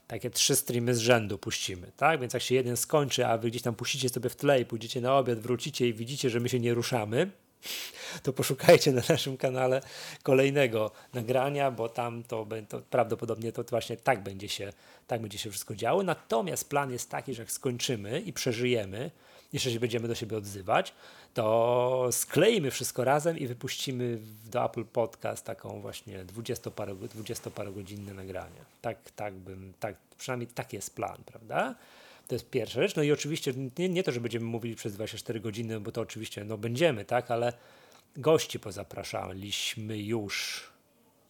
Takie 0.08 0.30
trzy 0.30 0.56
streamy 0.56 0.96
z 0.96 1.00
rzędu 1.00 1.38
puścimy, 1.38 1.92
tak? 1.98 2.20
Więc 2.20 2.34
jak 2.34 2.44
się 2.44 2.56
jeden 2.56 2.78
skończy, 2.78 3.28
a 3.28 3.38
wy 3.38 3.50
gdzieś 3.50 3.62
tam 3.62 3.76
puścicie 3.76 4.10
sobie 4.10 4.30
w 4.30 4.36
tle 4.36 4.62
i 4.62 4.66
pójdziecie 4.66 5.02
na 5.02 5.18
obiad, 5.18 5.40
wrócicie 5.40 5.88
i 5.88 5.94
widzicie, 5.94 6.30
że 6.30 6.40
my 6.40 6.50
się 6.50 6.60
nie 6.60 6.74
ruszamy, 6.74 7.32
to 8.24 8.34
poszukajcie 8.34 8.92
na 8.92 9.02
naszym 9.10 9.38
kanale 9.38 9.82
kolejnego 10.24 10.92
nagrania, 11.14 11.72
bo 11.72 11.90
tam 11.90 12.24
to, 12.24 12.48
to 12.70 12.82
prawdopodobnie 12.90 13.52
to 13.52 13.64
właśnie 13.64 13.98
tak 13.98 14.24
będzie, 14.24 14.50
się, 14.50 14.74
tak 15.08 15.22
będzie 15.22 15.38
się 15.38 15.50
wszystko 15.50 15.76
działo. 15.76 16.04
Natomiast 16.04 16.70
plan 16.70 16.92
jest 16.92 17.10
taki, 17.10 17.34
że 17.34 17.42
jak 17.42 17.52
skończymy 17.52 18.20
i 18.20 18.34
przeżyjemy, 18.34 19.12
jeszcze 19.54 19.72
się 19.72 19.80
będziemy 19.80 20.08
do 20.08 20.16
siebie 20.16 20.38
odzywać, 20.38 20.94
to 21.34 22.08
skleimy 22.12 22.72
wszystko 22.72 23.04
razem 23.04 23.38
i 23.38 23.48
wypuścimy 23.48 24.20
do 24.52 24.66
Apple 24.66 24.86
Podcast 24.86 25.46
taką 25.46 25.82
właśnie 25.82 26.26
20-parogodzinne 26.26 28.14
nagranie. 28.14 28.60
Tak, 28.82 28.98
tak 29.16 29.34
bym, 29.34 29.74
tak, 29.80 29.96
przynajmniej 30.18 30.48
taki 30.48 30.76
jest 30.76 30.96
plan, 30.96 31.18
prawda? 31.26 31.76
To 32.32 32.36
jest 32.36 32.50
pierwsza 32.50 32.82
rzecz. 32.82 32.96
No 32.96 33.04
i 33.04 33.12
oczywiście 33.12 33.54
nie, 33.78 33.90
nie 33.90 34.04
to, 34.04 34.12
że 34.12 34.22
będziemy 34.22 34.46
mówili 34.46 34.76
przez 34.76 34.94
24 34.94 35.40
godziny, 35.40 35.80
bo 35.80 35.92
to 35.92 36.02
oczywiście 36.02 36.44
no 36.44 36.58
będziemy, 36.58 37.06
tak, 37.06 37.32
ale 37.32 37.54
gości 38.16 38.60
pozapraszaliśmy 38.60 39.98
już. 39.98 40.64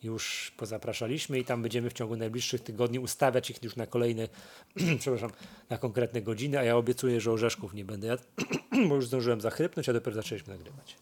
Już 0.03 0.51
pozapraszaliśmy 0.57 1.39
i 1.39 1.45
tam 1.45 1.61
będziemy 1.61 1.89
w 1.89 1.93
ciągu 1.93 2.15
najbliższych 2.15 2.61
tygodni 2.61 2.99
ustawiać 2.99 3.49
ich 3.49 3.63
już 3.63 3.75
na 3.75 3.87
kolejne, 3.87 4.27
przepraszam, 4.99 5.31
na 5.69 5.77
konkretne 5.77 6.21
godziny, 6.21 6.59
a 6.59 6.63
ja 6.63 6.77
obiecuję, 6.77 7.21
że 7.21 7.31
orzeszków 7.31 7.73
nie 7.73 7.85
będę 7.85 8.07
jadł, 8.07 8.23
bo 8.89 8.95
już 8.95 9.07
zdążyłem 9.07 9.41
zachrypnąć, 9.41 9.89
a 9.89 9.93
dopiero 9.93 10.15
zaczęliśmy 10.15 10.53
nagrywać 10.53 10.95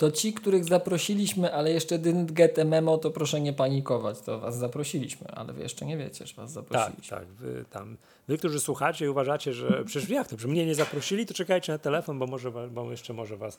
to 0.00 0.10
ci, 0.10 0.32
których 0.32 0.64
zaprosiliśmy, 0.64 1.54
ale 1.54 1.72
jeszcze 1.72 1.98
didn't 1.98 2.32
get 2.32 2.58
a 2.58 2.64
memo, 2.64 2.98
to 2.98 3.10
proszę 3.10 3.40
nie 3.40 3.52
panikować, 3.52 4.20
to 4.20 4.38
was 4.38 4.56
zaprosiliśmy, 4.56 5.26
ale 5.28 5.52
wy 5.52 5.62
jeszcze 5.62 5.86
nie 5.86 5.96
wiecie, 5.96 6.26
że 6.26 6.34
was 6.34 6.52
zaprosiliśmy. 6.52 7.16
Tak, 7.16 7.20
tak, 7.20 7.28
wy 7.28 7.64
tam, 7.70 7.96
wy, 8.28 8.38
którzy 8.38 8.60
słuchacie 8.60 9.04
i 9.04 9.08
uważacie, 9.08 9.52
że 9.52 9.84
przecież 9.84 10.10
jak 10.10 10.28
to, 10.28 10.38
że 10.38 10.48
mnie 10.48 10.66
nie 10.66 10.74
zaprosili, 10.74 11.26
to 11.26 11.34
czekajcie 11.34 11.72
na 11.72 11.78
telefon, 11.78 12.18
bo 12.18 12.26
może, 12.26 12.50
bo 12.50 12.90
jeszcze 12.90 13.12
może 13.12 13.36
was 13.36 13.58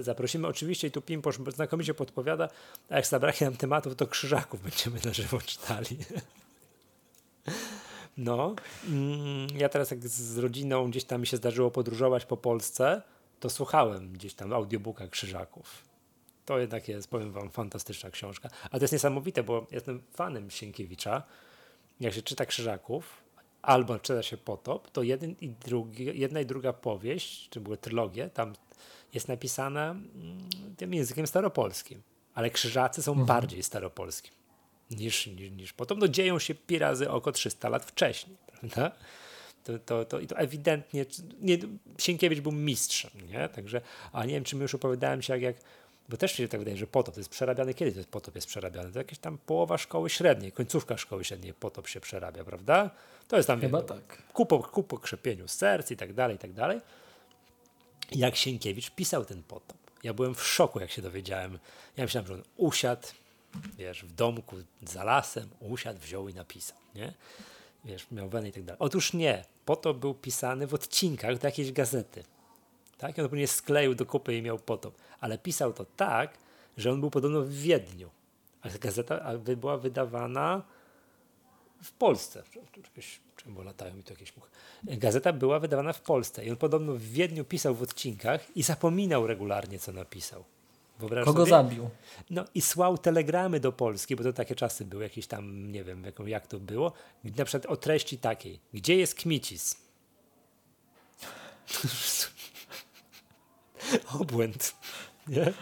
zaprosimy. 0.00 0.48
Oczywiście 0.48 0.88
i 0.88 0.90
tu 0.90 1.02
Pimposz 1.02 1.38
znakomicie 1.54 1.94
podpowiada, 1.94 2.48
a 2.90 2.96
jak 2.96 3.06
zabraknie 3.06 3.46
nam 3.46 3.56
tematów, 3.56 3.96
to 3.96 4.06
krzyżaków 4.06 4.62
będziemy 4.62 4.98
na 5.04 5.12
żywo 5.12 5.38
czytali. 5.40 5.96
No, 8.18 8.54
mm, 8.88 9.46
ja 9.56 9.68
teraz 9.68 9.90
jak 9.90 10.08
z 10.08 10.38
rodziną 10.38 10.90
gdzieś 10.90 11.04
tam 11.04 11.20
mi 11.20 11.26
się 11.26 11.36
zdarzyło 11.36 11.70
podróżować 11.70 12.24
po 12.24 12.36
Polsce, 12.36 13.02
to 13.40 13.50
słuchałem 13.50 14.12
gdzieś 14.12 14.34
tam 14.34 14.52
audiobooka 14.52 15.08
Krzyżaków. 15.08 15.84
To 16.44 16.58
jednak 16.58 16.88
jest, 16.88 17.10
powiem 17.10 17.32
wam, 17.32 17.50
fantastyczna 17.50 18.10
książka. 18.10 18.48
A 18.70 18.78
to 18.78 18.84
jest 18.84 18.92
niesamowite, 18.92 19.42
bo 19.42 19.66
jestem 19.70 20.02
fanem 20.12 20.50
Sienkiewicza. 20.50 21.22
Jak 22.00 22.14
się 22.14 22.22
czyta 22.22 22.46
Krzyżaków, 22.46 23.22
albo 23.62 23.98
czyta 23.98 24.22
się 24.22 24.36
Potop, 24.36 24.90
to 24.90 25.02
jeden 25.02 25.34
i 25.40 25.48
drugi, 25.48 26.20
jedna 26.20 26.40
i 26.40 26.46
druga 26.46 26.72
powieść, 26.72 27.48
czy 27.48 27.60
były 27.60 27.76
trylogie, 27.76 28.30
tam 28.30 28.52
jest 29.14 29.28
napisana 29.28 29.90
mm, 29.90 30.48
tym 30.76 30.94
językiem 30.94 31.26
staropolskim. 31.26 32.02
Ale 32.34 32.50
Krzyżacy 32.50 33.02
są 33.02 33.12
mhm. 33.12 33.26
bardziej 33.26 33.62
staropolskim 33.62 34.32
niż, 34.90 35.26
niż, 35.26 35.50
niż 35.50 35.72
Potop. 35.72 35.98
No 35.98 36.08
dzieją 36.08 36.38
się 36.38 36.54
pi 36.54 36.78
razy 36.78 37.10
oko 37.10 37.32
300 37.32 37.68
lat 37.68 37.84
wcześniej, 37.84 38.36
prawda? 38.50 38.92
To, 39.66 39.78
to, 39.78 40.04
to, 40.04 40.20
i 40.20 40.26
to 40.26 40.36
ewidentnie, 40.36 41.06
nie, 41.40 41.58
Sienkiewicz 41.98 42.40
był 42.40 42.52
mistrzem, 42.52 43.10
nie? 43.28 43.48
Także, 43.48 43.80
a 44.12 44.24
nie 44.24 44.34
wiem, 44.34 44.44
czy 44.44 44.56
my 44.56 44.62
już 44.62 44.74
opowiadałem 44.74 45.22
się 45.22 45.32
jak, 45.32 45.42
jak 45.42 45.56
bo 46.08 46.16
też 46.16 46.32
się 46.32 46.48
tak 46.48 46.60
wydaje, 46.60 46.76
że 46.76 46.86
potop 46.86 47.16
jest 47.16 47.28
przerabiany. 47.28 47.74
Kiedy 47.74 47.92
to 47.92 47.98
jest 47.98 48.10
potop 48.10 48.34
jest 48.34 48.46
przerabiany? 48.46 48.92
To 48.92 48.98
jakieś 48.98 49.18
tam 49.18 49.38
połowa 49.38 49.78
szkoły 49.78 50.10
średniej, 50.10 50.52
końcówka 50.52 50.96
szkoły 50.96 51.24
średniej 51.24 51.54
potop 51.54 51.88
się 51.88 52.00
przerabia, 52.00 52.44
prawda? 52.44 52.90
To 53.28 53.36
jest 53.36 53.46
tam 53.46 53.60
Chyba 53.60 53.78
wiem, 53.78 53.88
tak. 53.88 54.22
ku, 54.32 54.46
po, 54.46 54.58
ku 54.58 54.82
pokrzepieniu 54.82 55.48
serc 55.48 55.90
i 55.90 55.96
tak 55.96 56.12
dalej, 56.12 56.36
i 56.36 56.38
tak 56.38 56.52
dalej. 56.52 56.80
Jak 58.12 58.36
Sienkiewicz 58.36 58.90
pisał 58.90 59.24
ten 59.24 59.42
potop. 59.42 59.76
Ja 60.02 60.14
byłem 60.14 60.34
w 60.34 60.42
szoku, 60.42 60.80
jak 60.80 60.90
się 60.90 61.02
dowiedziałem. 61.02 61.58
Ja 61.96 62.04
myślałem, 62.04 62.26
że 62.26 62.34
on 62.34 62.42
usiadł, 62.56 63.08
wiesz, 63.78 64.04
w 64.04 64.12
domku 64.12 64.56
za 64.82 65.04
lasem, 65.04 65.48
usiadł, 65.60 66.00
wziął 66.00 66.28
i 66.28 66.34
napisał, 66.34 66.78
nie? 66.94 67.12
wiesz, 67.86 68.06
miał 68.10 68.28
wenę 68.28 68.48
i 68.48 68.52
tak 68.52 68.62
dalej. 68.62 68.78
Otóż 68.78 69.12
nie, 69.12 69.44
po 69.66 69.76
to 69.76 69.94
był 69.94 70.14
pisany 70.14 70.66
w 70.66 70.74
odcinkach 70.74 71.38
do 71.38 71.48
jakiejś 71.48 71.72
gazety. 71.72 72.24
Tak? 72.98 73.18
I 73.18 73.20
on 73.20 73.28
później 73.28 73.46
skleił 73.46 73.94
do 73.94 74.06
kupy 74.06 74.36
i 74.36 74.42
miał 74.42 74.58
potop. 74.58 74.94
Ale 75.20 75.38
pisał 75.38 75.72
to 75.72 75.84
tak, 75.84 76.38
że 76.76 76.92
on 76.92 77.00
był 77.00 77.10
podobno 77.10 77.42
w 77.42 77.50
Wiedniu. 77.50 78.10
A 78.62 78.68
gazeta 78.68 79.38
była 79.38 79.76
wydawana 79.78 80.62
w 81.82 81.92
Polsce. 81.92 82.42
Jakieś, 82.76 83.20
czemu 83.36 83.62
latają 83.62 83.94
mi 83.94 84.02
tu 84.02 84.12
jakieś 84.12 84.36
muchy. 84.36 84.50
Gazeta 84.84 85.32
była 85.32 85.58
wydawana 85.58 85.92
w 85.92 86.00
Polsce 86.00 86.44
i 86.44 86.50
on 86.50 86.56
podobno 86.56 86.92
w 86.92 87.02
Wiedniu 87.02 87.44
pisał 87.44 87.74
w 87.74 87.82
odcinkach 87.82 88.56
i 88.56 88.62
zapominał 88.62 89.26
regularnie, 89.26 89.78
co 89.78 89.92
napisał. 89.92 90.44
Wyobraź 90.98 91.24
Kogo 91.24 91.46
sobie? 91.46 91.50
zabił? 91.50 91.90
No 92.30 92.44
i 92.54 92.60
słał 92.60 92.98
telegramy 92.98 93.60
do 93.60 93.72
Polski, 93.72 94.16
bo 94.16 94.22
to 94.22 94.32
takie 94.32 94.54
czasy 94.54 94.84
były, 94.84 95.02
jakieś 95.02 95.26
tam, 95.26 95.72
nie 95.72 95.84
wiem 95.84 96.04
jak, 96.26 96.46
to 96.46 96.60
było, 96.60 96.92
na 97.24 97.44
przykład 97.44 97.72
o 97.72 97.76
treści 97.76 98.18
takiej. 98.18 98.60
Gdzie 98.74 98.96
jest 98.96 99.14
Kmicis? 99.14 99.76
Obłęd, 104.20 104.74
nie? 105.28 105.52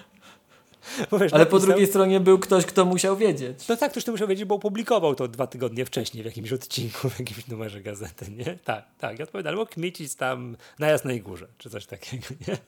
Wiesz, 1.20 1.32
Ale 1.32 1.46
po 1.46 1.58
drugiej 1.58 1.86
stronie 1.86 2.20
był 2.20 2.38
ktoś, 2.38 2.66
kto 2.66 2.84
musiał 2.84 3.16
wiedzieć. 3.16 3.68
No 3.68 3.76
tak, 3.76 3.90
ktoś 3.90 4.04
to 4.04 4.12
musiał 4.12 4.28
wiedzieć, 4.28 4.44
bo 4.44 4.54
opublikował 4.54 5.14
to 5.14 5.28
dwa 5.28 5.46
tygodnie 5.46 5.84
wcześniej 5.84 6.22
w 6.22 6.26
jakimś 6.26 6.52
odcinku, 6.52 7.10
w 7.10 7.18
jakimś 7.18 7.48
numerze 7.48 7.80
gazety, 7.80 8.30
nie? 8.30 8.58
Tak, 8.64 8.84
tak. 8.98 9.18
I 9.18 9.22
odpowiadał, 9.22 9.50
albo 9.50 9.66
kmicić 9.66 10.14
tam 10.14 10.56
na 10.78 10.86
Jasnej 10.86 11.20
Górze, 11.20 11.48
czy 11.58 11.70
coś 11.70 11.86
takiego, 11.86 12.26
nie? 12.48 12.58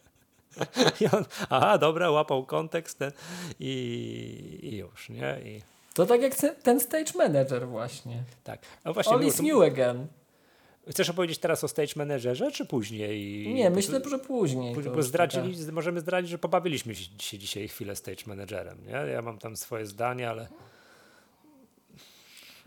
I 1.01 1.07
on, 1.07 1.25
aha, 1.51 1.79
dobra, 1.79 2.11
łapał 2.11 2.45
kontekst 2.45 2.99
ten 2.99 3.13
i, 3.61 4.59
i 4.63 4.77
już, 4.77 5.09
nie? 5.09 5.41
I... 5.45 5.63
To 5.95 6.07
tak 6.07 6.23
jak 6.23 6.35
ten 6.63 6.81
stage 6.81 7.13
manager 7.15 7.69
właśnie. 7.69 8.23
Tak. 8.45 8.61
A 8.85 8.93
właśnie 8.93 9.13
All 9.13 9.25
is 9.25 9.43
new 9.43 9.63
again. 9.63 10.07
Chcesz 10.91 11.11
opowiedzieć 11.11 11.39
teraz 11.39 11.65
o 11.65 11.69
stage 11.69 11.93
managerze, 11.97 12.53
czy 12.53 12.67
później? 12.67 13.49
Nie, 13.55 13.71
myślę, 13.71 14.01
że 14.11 14.19
później. 14.19 14.75
Bo, 14.75 14.91
bo 14.91 15.03
zdradzili, 15.03 15.73
możemy 15.73 16.01
zdradzić, 16.01 16.31
że 16.31 16.39
pobawiliśmy 16.39 16.95
się 16.95 17.39
dzisiaj 17.39 17.69
chwilę 17.69 17.97
stage 17.97 18.23
managerem. 18.27 18.79
Nie? 18.87 18.93
Ja 18.93 19.23
mam 19.23 19.39
tam 19.39 19.57
swoje 19.57 19.87
zdanie, 19.87 20.31
ale. 20.31 20.49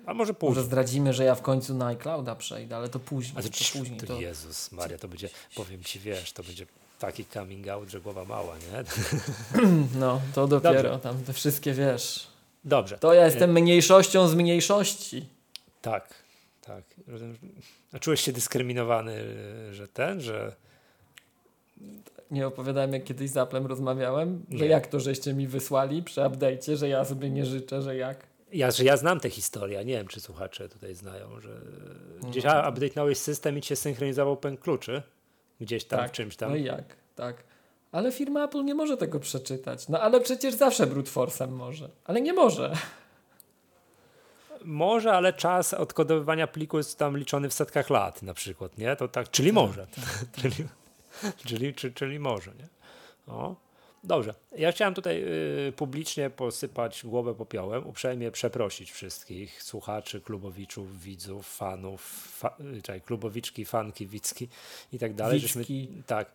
A 0.05 0.13
może 0.13 0.33
później. 0.33 0.55
Może 0.55 0.63
zdradzimy, 0.63 1.13
że 1.13 1.23
ja 1.23 1.35
w 1.35 1.41
końcu 1.41 1.73
na 1.73 1.85
iClouda 1.85 2.35
przejdę, 2.35 2.75
ale 2.75 2.89
to 2.89 2.99
później. 2.99 3.37
A 3.37 3.41
to, 3.41 3.49
to 3.49 3.79
później. 3.79 3.99
To, 3.99 4.05
to... 4.05 4.21
Jezus 4.21 4.71
Maria, 4.71 4.97
to 4.97 5.07
będzie, 5.07 5.29
powiem 5.55 5.83
ci, 5.83 5.99
wiesz, 5.99 6.31
to 6.31 6.43
będzie 6.43 6.65
taki 6.99 7.25
coming 7.25 7.67
out, 7.67 7.89
że 7.89 8.01
głowa 8.01 8.25
mała, 8.25 8.55
nie? 8.57 8.83
No, 9.99 10.21
to 10.35 10.47
dopiero 10.47 10.83
Dobrze. 10.83 10.99
tam 10.99 11.23
te 11.23 11.33
wszystkie, 11.33 11.73
wiesz. 11.73 12.27
Dobrze. 12.63 12.97
To 12.97 13.13
ja 13.13 13.25
jestem 13.25 13.51
mniejszością 13.51 14.27
z 14.27 14.35
mniejszości. 14.35 15.25
Tak, 15.81 16.13
tak. 16.61 16.83
A 17.93 17.99
czułeś 17.99 18.21
się 18.21 18.31
dyskryminowany, 18.31 19.23
że 19.71 19.87
ten, 19.87 20.21
że... 20.21 20.55
Nie 22.31 22.47
opowiadałem, 22.47 22.93
jak 22.93 23.03
kiedyś 23.03 23.29
z 23.29 23.37
Applem 23.37 23.65
rozmawiałem, 23.65 24.45
nie. 24.49 24.57
że 24.57 24.67
jak 24.67 24.87
to, 24.87 24.99
żeście 24.99 25.33
mi 25.33 25.47
wysłali 25.47 26.03
przy 26.03 26.21
update'cie, 26.21 26.75
że 26.75 26.89
ja 26.89 27.05
sobie 27.05 27.29
nie 27.29 27.45
życzę, 27.45 27.81
że 27.81 27.95
jak. 27.95 28.27
Ja, 28.53 28.71
że 28.71 28.83
ja 28.83 28.97
znam 28.97 29.19
tę 29.19 29.29
historię, 29.29 29.85
nie 29.85 29.93
wiem, 29.93 30.07
czy 30.07 30.21
słuchacze 30.21 30.69
tutaj 30.69 30.95
znają, 30.95 31.39
że 31.39 31.61
gdzieś 32.29 32.43
no. 32.43 32.51
update'nąłeś 32.51 33.15
system 33.15 33.57
i 33.57 33.61
cię 33.61 33.75
synchronizował 33.75 34.37
pęk 34.37 34.59
kluczy 34.59 35.01
gdzieś 35.61 35.85
tam 35.85 35.99
tak. 35.99 36.09
w 36.09 36.11
czymś 36.11 36.35
tam. 36.35 36.49
No 36.49 36.55
i 36.55 36.63
jak, 36.63 36.95
tak. 37.15 37.43
Ale 37.91 38.11
firma 38.11 38.43
Apple 38.43 38.63
nie 38.63 38.75
może 38.75 38.97
tego 38.97 39.19
przeczytać. 39.19 39.89
No 39.89 40.01
ale 40.01 40.21
przecież 40.21 40.55
zawsze 40.55 40.87
brute 40.87 41.11
force'em 41.11 41.49
może. 41.51 41.89
Ale 42.05 42.21
nie 42.21 42.33
może. 42.33 42.73
Może, 44.65 45.13
ale 45.13 45.33
czas 45.33 45.73
odkodowywania 45.73 46.47
pliku 46.47 46.77
jest 46.77 46.99
tam 46.99 47.17
liczony 47.17 47.49
w 47.49 47.53
setkach 47.53 47.89
lat 47.89 48.21
na 48.21 48.33
przykład, 48.33 48.77
nie? 48.77 48.95
To 48.95 49.07
tak, 49.07 49.31
czyli 49.31 49.49
tak, 49.49 49.55
może. 49.55 49.87
Tak. 49.87 50.05
czyli, 50.41 50.67
czyli, 51.45 51.73
czyli, 51.73 51.93
czyli 51.93 52.19
może, 52.19 52.51
nie? 52.51 52.67
O. 53.33 53.55
Dobrze. 54.03 54.33
Ja 54.57 54.71
chciałem 54.71 54.93
tutaj 54.93 55.23
y, 55.67 55.73
publicznie 55.75 56.29
posypać 56.29 57.01
głowę 57.05 57.35
popiołem, 57.35 57.87
uprzejmie 57.87 58.31
przeprosić 58.31 58.91
wszystkich 58.91 59.63
słuchaczy, 59.63 60.21
klubowiczów, 60.21 61.01
widzów, 61.01 61.55
fanów, 61.55 62.01
fa, 62.39 62.55
y, 62.77 62.81
czekaj, 62.81 63.01
klubowiczki, 63.01 63.65
fanki, 63.65 64.07
wicki 64.07 64.47
i 64.93 64.99
tak 64.99 65.13
dalej. 65.13 65.39
Żeśmy, 65.39 65.63
tak, 66.05 66.31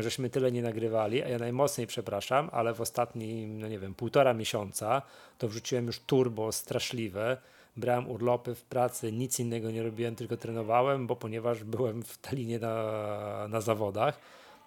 żeśmy 0.00 0.30
tyle 0.30 0.52
nie 0.52 0.62
nagrywali, 0.62 1.22
a 1.22 1.28
ja 1.28 1.38
najmocniej 1.38 1.86
przepraszam, 1.86 2.48
ale 2.52 2.74
w 2.74 2.80
ostatnim, 2.80 3.58
no 3.58 3.68
nie 3.68 3.78
wiem, 3.78 3.94
półtora 3.94 4.34
miesiąca 4.34 5.02
to 5.38 5.48
wrzuciłem 5.48 5.86
już 5.86 6.00
turbo 6.00 6.52
straszliwe 6.52 7.36
brałem 7.76 8.10
urlopy 8.10 8.54
w 8.54 8.62
pracy, 8.62 9.12
nic 9.12 9.40
innego 9.40 9.70
nie 9.70 9.82
robiłem, 9.82 10.16
tylko 10.16 10.36
trenowałem, 10.36 11.06
bo 11.06 11.16
ponieważ 11.16 11.64
byłem 11.64 12.02
w 12.02 12.18
Talinie 12.18 12.58
na, 12.58 13.48
na 13.48 13.60
zawodach 13.60 14.20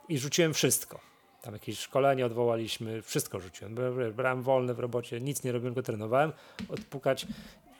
i 0.10 0.18
rzuciłem 0.18 0.54
wszystko. 0.54 1.15
Tam 1.46 1.54
jakieś 1.54 1.80
szkolenie 1.80 2.25
odwołaliśmy, 2.25 3.02
wszystko 3.02 3.40
rzuciłem. 3.40 3.75
Brałem 4.16 4.42
wolne 4.42 4.74
w 4.74 4.80
robocie, 4.80 5.22
nic 5.22 5.44
nie 5.44 5.52
robiłem, 5.52 5.74
tylko 5.74 5.86
trenowałem. 5.86 6.32
Odpukać 6.70 7.28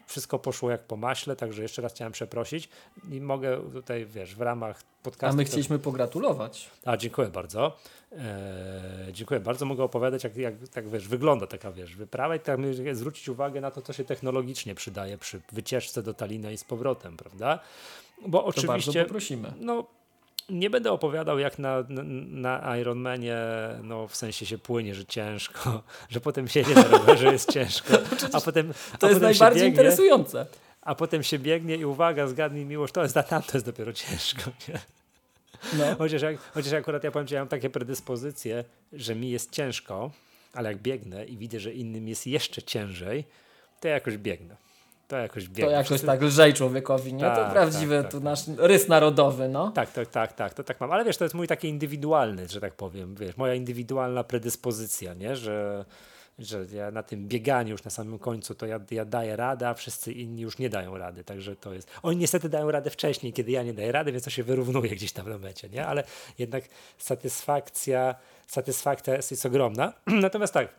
wszystko 0.07 0.39
poszło 0.39 0.72
jak 0.72 0.84
po 0.84 0.98
maśle, 0.98 1.36
także 1.36 1.62
jeszcze 1.62 1.81
raz 1.81 1.93
chciałem 1.93 2.13
przeprosić 2.13 2.69
i 3.12 3.22
mogę 3.22 3.72
tutaj, 3.74 4.05
wiesz, 4.05 4.36
w 4.36 4.41
ramach 4.41 4.84
podcastu... 5.03 5.34
A 5.34 5.38
my 5.38 5.45
chcieliśmy 5.45 5.79
pogratulować. 5.79 6.69
A, 6.86 6.98
dziękuję 6.98 7.27
bardzo. 7.27 7.77
Eee, 8.12 9.13
dziękuję 9.13 9.39
bardzo. 9.39 9.65
Mogę 9.65 9.84
opowiadać, 9.84 10.24
jak, 10.24 10.38
jak 10.38 10.53
tak, 10.74 10.89
wiesz, 10.89 11.07
wygląda 11.07 11.48
taka, 11.48 11.72
wiesz, 11.72 11.95
wyprawa 11.95 12.36
i 12.36 12.39
tak 12.39 12.60
zwrócić 12.93 13.29
uwagę 13.29 13.62
na 13.62 13.72
to, 13.72 13.81
co 13.81 13.93
się 13.93 14.03
technologicznie 14.03 14.75
przydaje 14.75 15.17
przy 15.17 15.41
wycieczce 15.51 16.03
do 16.03 16.13
Talina 16.13 16.51
i 16.51 16.57
z 16.57 16.63
powrotem, 16.63 17.17
prawda? 17.17 17.60
Bo 18.27 18.39
to 18.39 18.45
oczywiście... 18.45 18.67
bardzo 18.67 19.05
poprosimy. 19.05 19.53
No, 19.60 19.88
nie 20.49 20.69
będę 20.69 20.91
opowiadał, 20.91 21.39
jak 21.39 21.59
na, 21.59 21.83
na, 22.27 22.77
Ironmanie, 22.77 23.37
no 23.83 24.07
w 24.07 24.15
sensie 24.15 24.45
się 24.45 24.57
płynie, 24.57 24.95
że 24.95 25.05
ciężko, 25.05 25.83
że 26.09 26.21
potem 26.21 26.47
siedzie 26.47 26.75
na 26.75 26.83
rowerze, 26.83 27.31
jest 27.31 27.51
ciężko, 27.51 27.93
a 28.33 28.41
potem. 28.41 28.73
To 28.73 29.07
a 29.07 29.09
jest 29.09 29.19
potem 29.19 29.21
najbardziej 29.21 29.61
biegnie, 29.61 29.67
interesujące. 29.67 30.45
A 30.81 30.95
potem 30.95 31.23
się 31.23 31.39
biegnie 31.39 31.75
i 31.75 31.85
uwaga, 31.85 32.27
zgadnij 32.27 32.65
miłość, 32.65 32.93
to 32.93 33.03
jest, 33.03 33.17
a 33.17 33.23
tam 33.33 33.43
to 33.43 33.51
jest 33.53 33.65
dopiero 33.65 33.93
ciężko. 33.93 34.51
Nie? 34.67 34.79
No. 35.77 35.95
Chociaż, 35.97 36.21
jak, 36.21 36.37
chociaż 36.53 36.73
akurat 36.73 37.03
ja 37.03 37.11
powiem, 37.11 37.27
że 37.27 37.35
ja 37.35 37.41
mam 37.41 37.47
takie 37.47 37.69
predyspozycje, 37.69 38.63
że 38.93 39.15
mi 39.15 39.29
jest 39.29 39.51
ciężko, 39.51 40.11
ale 40.53 40.69
jak 40.71 40.81
biegnę 40.81 41.25
i 41.25 41.37
widzę, 41.37 41.59
że 41.59 41.73
innym 41.73 42.07
jest 42.07 42.27
jeszcze 42.27 42.63
ciężej, 42.63 43.23
to 43.79 43.87
ja 43.87 43.93
jakoś 43.93 44.17
biegnę 44.17 44.64
to 45.07 45.17
jakoś. 45.17 45.45
To 45.59 45.69
jakoś 45.69 46.01
tak 46.01 46.21
lżej 46.21 46.53
człowiekowi, 46.53 47.13
nie? 47.13 47.21
Tak, 47.21 47.47
to 47.47 47.53
prawdziwy 47.53 47.95
tak, 47.95 48.03
tak, 48.03 48.12
tu 48.12 48.19
nasz 48.19 48.39
rys 48.57 48.88
narodowy, 48.88 49.50
no. 49.50 49.71
Tak, 49.71 49.91
tak, 49.91 50.07
tak, 50.07 50.33
tak, 50.33 50.53
to 50.53 50.63
tak 50.63 50.81
mam. 50.81 50.91
Ale 50.91 51.05
wiesz, 51.05 51.17
to 51.17 51.25
jest 51.25 51.35
mój 51.35 51.47
taki 51.47 51.67
indywidualny, 51.67 52.47
że 52.47 52.62
tak 52.62 52.74
powiem, 52.74 53.15
wiesz, 53.15 53.38
moja 53.38 53.53
indywidualna 53.53 54.24
predyspozycja, 54.24 55.13
nie? 55.13 55.35
Że, 55.35 55.85
że 56.39 56.65
ja 56.74 56.91
na 56.91 57.03
tym 57.03 57.27
bieganiu 57.27 57.71
już 57.71 57.83
na 57.83 57.91
samym 57.91 58.19
końcu 58.19 58.55
to 58.55 58.65
ja, 58.65 58.79
ja 58.91 59.05
daję 59.05 59.35
radę, 59.35 59.69
a 59.69 59.74
wszyscy 59.74 60.12
inni 60.12 60.41
już 60.41 60.57
nie 60.57 60.69
dają 60.69 60.97
rady, 60.97 61.24
także 61.24 61.55
to 61.55 61.74
jest... 61.74 61.91
Oni 62.03 62.17
niestety 62.17 62.50
dają 62.50 62.71
radę 62.71 62.89
wcześniej, 62.89 63.33
kiedy 63.33 63.51
ja 63.51 63.63
nie 63.63 63.74
daję 63.74 63.91
rady, 63.91 64.12
więc 64.12 64.24
to 64.24 64.29
się 64.29 64.43
wyrównuje 64.43 64.89
gdzieś 64.89 65.12
tam 65.12 65.29
na 65.29 65.38
mecie, 65.38 65.69
nie? 65.69 65.88
Ale 65.88 66.03
jednak 66.38 66.63
satysfakcja, 66.97 68.15
satysfakcja 68.47 69.15
jest, 69.15 69.31
jest 69.31 69.45
ogromna. 69.45 69.93
Natomiast 70.07 70.53
tak, 70.53 70.69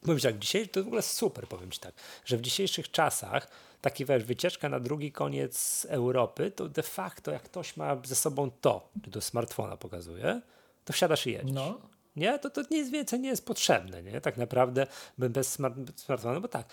Powiem 0.00 0.18
ci 0.18 0.22
tak, 0.26 0.38
dzisiaj 0.38 0.68
to 0.68 0.84
w 0.84 0.86
ogóle 0.86 1.02
super, 1.02 1.48
powiem 1.48 1.70
ci 1.70 1.80
tak, 1.80 1.94
że 2.24 2.36
w 2.36 2.40
dzisiejszych 2.40 2.90
czasach 2.90 3.48
taki 3.80 4.04
wiesz, 4.04 4.24
wycieczka 4.24 4.68
na 4.68 4.80
drugi 4.80 5.12
koniec 5.12 5.86
Europy, 5.90 6.50
to 6.50 6.68
de 6.68 6.82
facto 6.82 7.30
jak 7.30 7.42
ktoś 7.42 7.76
ma 7.76 7.96
ze 8.04 8.14
sobą 8.14 8.50
to, 8.60 8.88
czy 9.04 9.10
do 9.10 9.20
smartfona 9.20 9.76
pokazuje, 9.76 10.40
to 10.84 10.92
wsiadasz 10.92 11.26
i 11.26 11.32
jedziesz. 11.32 11.52
No. 11.52 11.80
Nie? 12.16 12.38
To, 12.38 12.50
to 12.50 12.62
nic 12.70 12.90
więcej 12.90 13.20
nie 13.20 13.28
jest 13.28 13.46
potrzebne, 13.46 14.02
nie? 14.02 14.20
Tak 14.20 14.36
naprawdę 14.36 14.86
bez 15.18 15.52
smart, 15.52 15.74
smartfona, 15.96 16.34
no 16.34 16.40
bo 16.40 16.48
tak, 16.48 16.66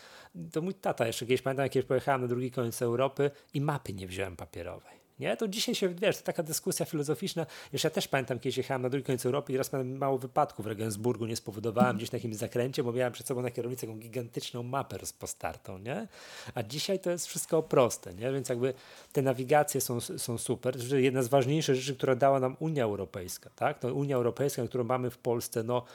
to 0.51 0.61
mój 0.61 0.73
tata 0.73 1.07
jeszcze 1.07 1.25
kiedyś, 1.25 1.41
pamiętam, 1.41 1.69
kiedyś 1.69 1.87
pojechałem 1.87 2.21
na 2.21 2.27
drugi 2.27 2.51
koniec 2.51 2.81
Europy 2.81 3.31
i 3.53 3.61
mapy 3.61 3.93
nie 3.93 4.07
wziąłem 4.07 4.35
papierowej. 4.35 5.02
Nie? 5.23 5.37
To 5.37 5.47
dzisiaj 5.47 5.75
się, 5.75 5.89
wiesz, 5.89 6.17
to 6.17 6.23
taka 6.23 6.43
dyskusja 6.43 6.85
filozoficzna. 6.85 7.45
Już 7.73 7.83
ja 7.83 7.89
też 7.89 8.07
pamiętam, 8.07 8.39
kiedyś 8.39 8.57
jechałem 8.57 8.81
na 8.81 8.89
drugi 8.89 9.05
koniec 9.05 9.25
Europy 9.25 9.53
i 9.53 9.57
raz 9.57 9.73
miałem 9.73 9.97
mało 9.97 10.17
wypadków 10.17 10.65
w 10.65 10.67
Regensburgu, 10.67 11.25
nie 11.25 11.35
spowodowałem 11.35 11.97
gdzieś 11.97 12.11
na 12.11 12.15
jakimś 12.15 12.35
zakręcie, 12.35 12.83
bo 12.83 12.91
miałem 12.91 13.13
przed 13.13 13.27
sobą 13.27 13.41
na 13.41 13.51
kierownicy 13.51 13.87
taką 13.87 13.99
gigantyczną 13.99 14.63
mapę 14.63 14.97
rozpostartą, 14.97 15.77
nie? 15.77 16.07
A 16.55 16.63
dzisiaj 16.63 16.99
to 16.99 17.09
jest 17.09 17.27
wszystko 17.27 17.63
proste, 17.63 18.13
nie? 18.13 18.31
Więc 18.31 18.49
jakby 18.49 18.73
te 19.11 19.21
nawigacje 19.21 19.81
są, 19.81 20.01
są 20.01 20.37
super. 20.37 20.89
To 20.89 20.95
jedna 20.95 21.23
z 21.23 21.27
ważniejszych 21.27 21.75
rzeczy, 21.75 21.95
która 21.97 22.15
dała 22.15 22.39
nam 22.39 22.55
Unia 22.59 22.83
Europejska, 22.83 23.49
tak? 23.55 23.79
To 23.79 23.93
Unia 23.93 24.15
Europejska, 24.15 24.67
którą 24.67 24.83
mamy 24.83 25.09
w 25.09 25.17
Polsce, 25.17 25.63
no 25.63 25.85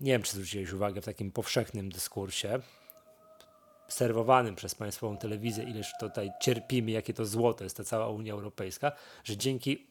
nie 0.00 0.12
wiem, 0.12 0.22
czy 0.22 0.32
zwróciłeś 0.32 0.72
uwagę 0.72 1.00
w 1.00 1.04
takim 1.04 1.32
powszechnym 1.32 1.92
dyskursie, 1.92 2.60
serwowanym 3.92 4.56
przez 4.56 4.74
państwową 4.74 5.16
telewizję, 5.16 5.64
ileż 5.64 5.92
tutaj 6.00 6.30
cierpimy, 6.40 6.90
jakie 6.90 7.14
to 7.14 7.26
złoto 7.26 7.64
jest 7.64 7.76
ta 7.76 7.84
cała 7.84 8.08
Unia 8.08 8.32
Europejska, 8.32 8.92
że 9.24 9.36
dzięki 9.36 9.86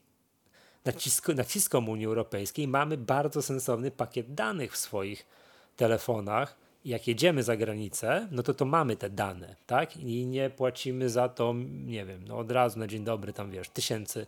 nacisku, 0.86 1.34
naciskom 1.34 1.90
Unii 1.90 2.06
Europejskiej 2.06 2.68
mamy 2.68 2.98
bardzo 2.98 3.42
sensowny 3.42 3.92
pakiet 3.92 4.34
danych 4.34 4.74
w 4.74 4.78
swoich 4.78 5.28
telefonach. 5.76 6.56
Jak 6.86 7.08
jedziemy 7.08 7.44
za 7.44 7.58
granicę, 7.58 8.28
no 8.32 8.44
to 8.44 8.54
to 8.54 8.66
mamy 8.66 8.96
te 8.96 9.10
dane, 9.10 9.56
tak? 9.66 9.98
I 9.98 10.26
nie 10.26 10.50
płacimy 10.50 11.10
za 11.10 11.30
to, 11.30 11.54
nie 11.86 12.06
wiem, 12.06 12.28
no 12.28 12.38
od 12.38 12.52
razu 12.52 12.80
na 12.80 12.88
dzień 12.88 13.04
dobry 13.04 13.34
tam 13.34 13.52
wiesz, 13.52 13.70
tysięcy, 13.70 14.28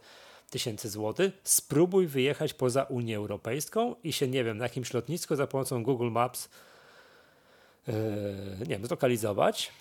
tysięcy 0.49 0.89
złotych. 0.89 1.31
Spróbuj 1.43 2.07
wyjechać 2.07 2.53
poza 2.53 2.83
Unię 2.83 3.17
Europejską 3.17 3.95
i 4.03 4.13
się, 4.13 4.27
nie 4.27 4.43
wiem, 4.43 4.57
na 4.57 4.65
jakimś 4.65 4.93
lotnisku 4.93 5.35
za 5.35 5.47
pomocą 5.47 5.83
Google 5.83 6.11
Maps 6.11 6.49
nie 8.59 8.65
wiem, 8.65 8.85
zlokalizować, 8.85 9.71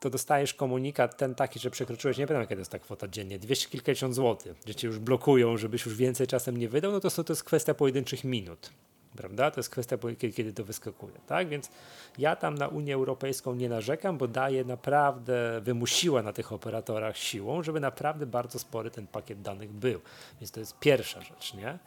to 0.00 0.10
dostajesz 0.10 0.54
komunikat 0.54 1.16
ten 1.16 1.34
taki, 1.34 1.60
że 1.60 1.70
przekroczyłeś, 1.70 2.18
nie 2.18 2.26
wiem 2.26 2.40
jaka 2.40 2.54
to 2.54 2.58
jest 2.58 2.70
ta 2.70 2.78
kwota 2.78 3.08
dziennie, 3.08 3.38
200 3.38 3.68
kilkadziesiąt 3.68 4.14
złotych, 4.14 4.56
że 4.66 4.74
cię 4.74 4.86
już 4.86 4.98
blokują, 4.98 5.56
żebyś 5.56 5.86
już 5.86 5.96
więcej 5.96 6.26
czasem 6.26 6.56
nie 6.56 6.68
wydał, 6.68 6.92
no 6.92 7.00
to, 7.00 7.24
to 7.24 7.32
jest 7.32 7.44
kwestia 7.44 7.74
pojedynczych 7.74 8.24
minut. 8.24 8.70
Prawda? 9.16 9.50
To 9.50 9.60
jest 9.60 9.70
kwestia, 9.70 9.98
kiedy 10.34 10.52
to 10.52 10.64
wyskakuje, 10.64 11.14
tak? 11.26 11.48
Więc 11.48 11.70
ja 12.18 12.36
tam 12.36 12.54
na 12.54 12.68
Unię 12.68 12.94
Europejską 12.94 13.54
nie 13.54 13.68
narzekam, 13.68 14.18
bo 14.18 14.28
daje 14.28 14.64
naprawdę, 14.64 15.60
wymusiła 15.60 16.22
na 16.22 16.32
tych 16.32 16.52
operatorach 16.52 17.16
siłą, 17.16 17.62
żeby 17.62 17.80
naprawdę 17.80 18.26
bardzo 18.26 18.58
spory 18.58 18.90
ten 18.90 19.06
pakiet 19.06 19.42
danych 19.42 19.72
był. 19.72 20.00
Więc 20.40 20.50
to 20.50 20.60
jest 20.60 20.78
pierwsza 20.78 21.20
rzecz, 21.20 21.54
nie? 21.54 21.78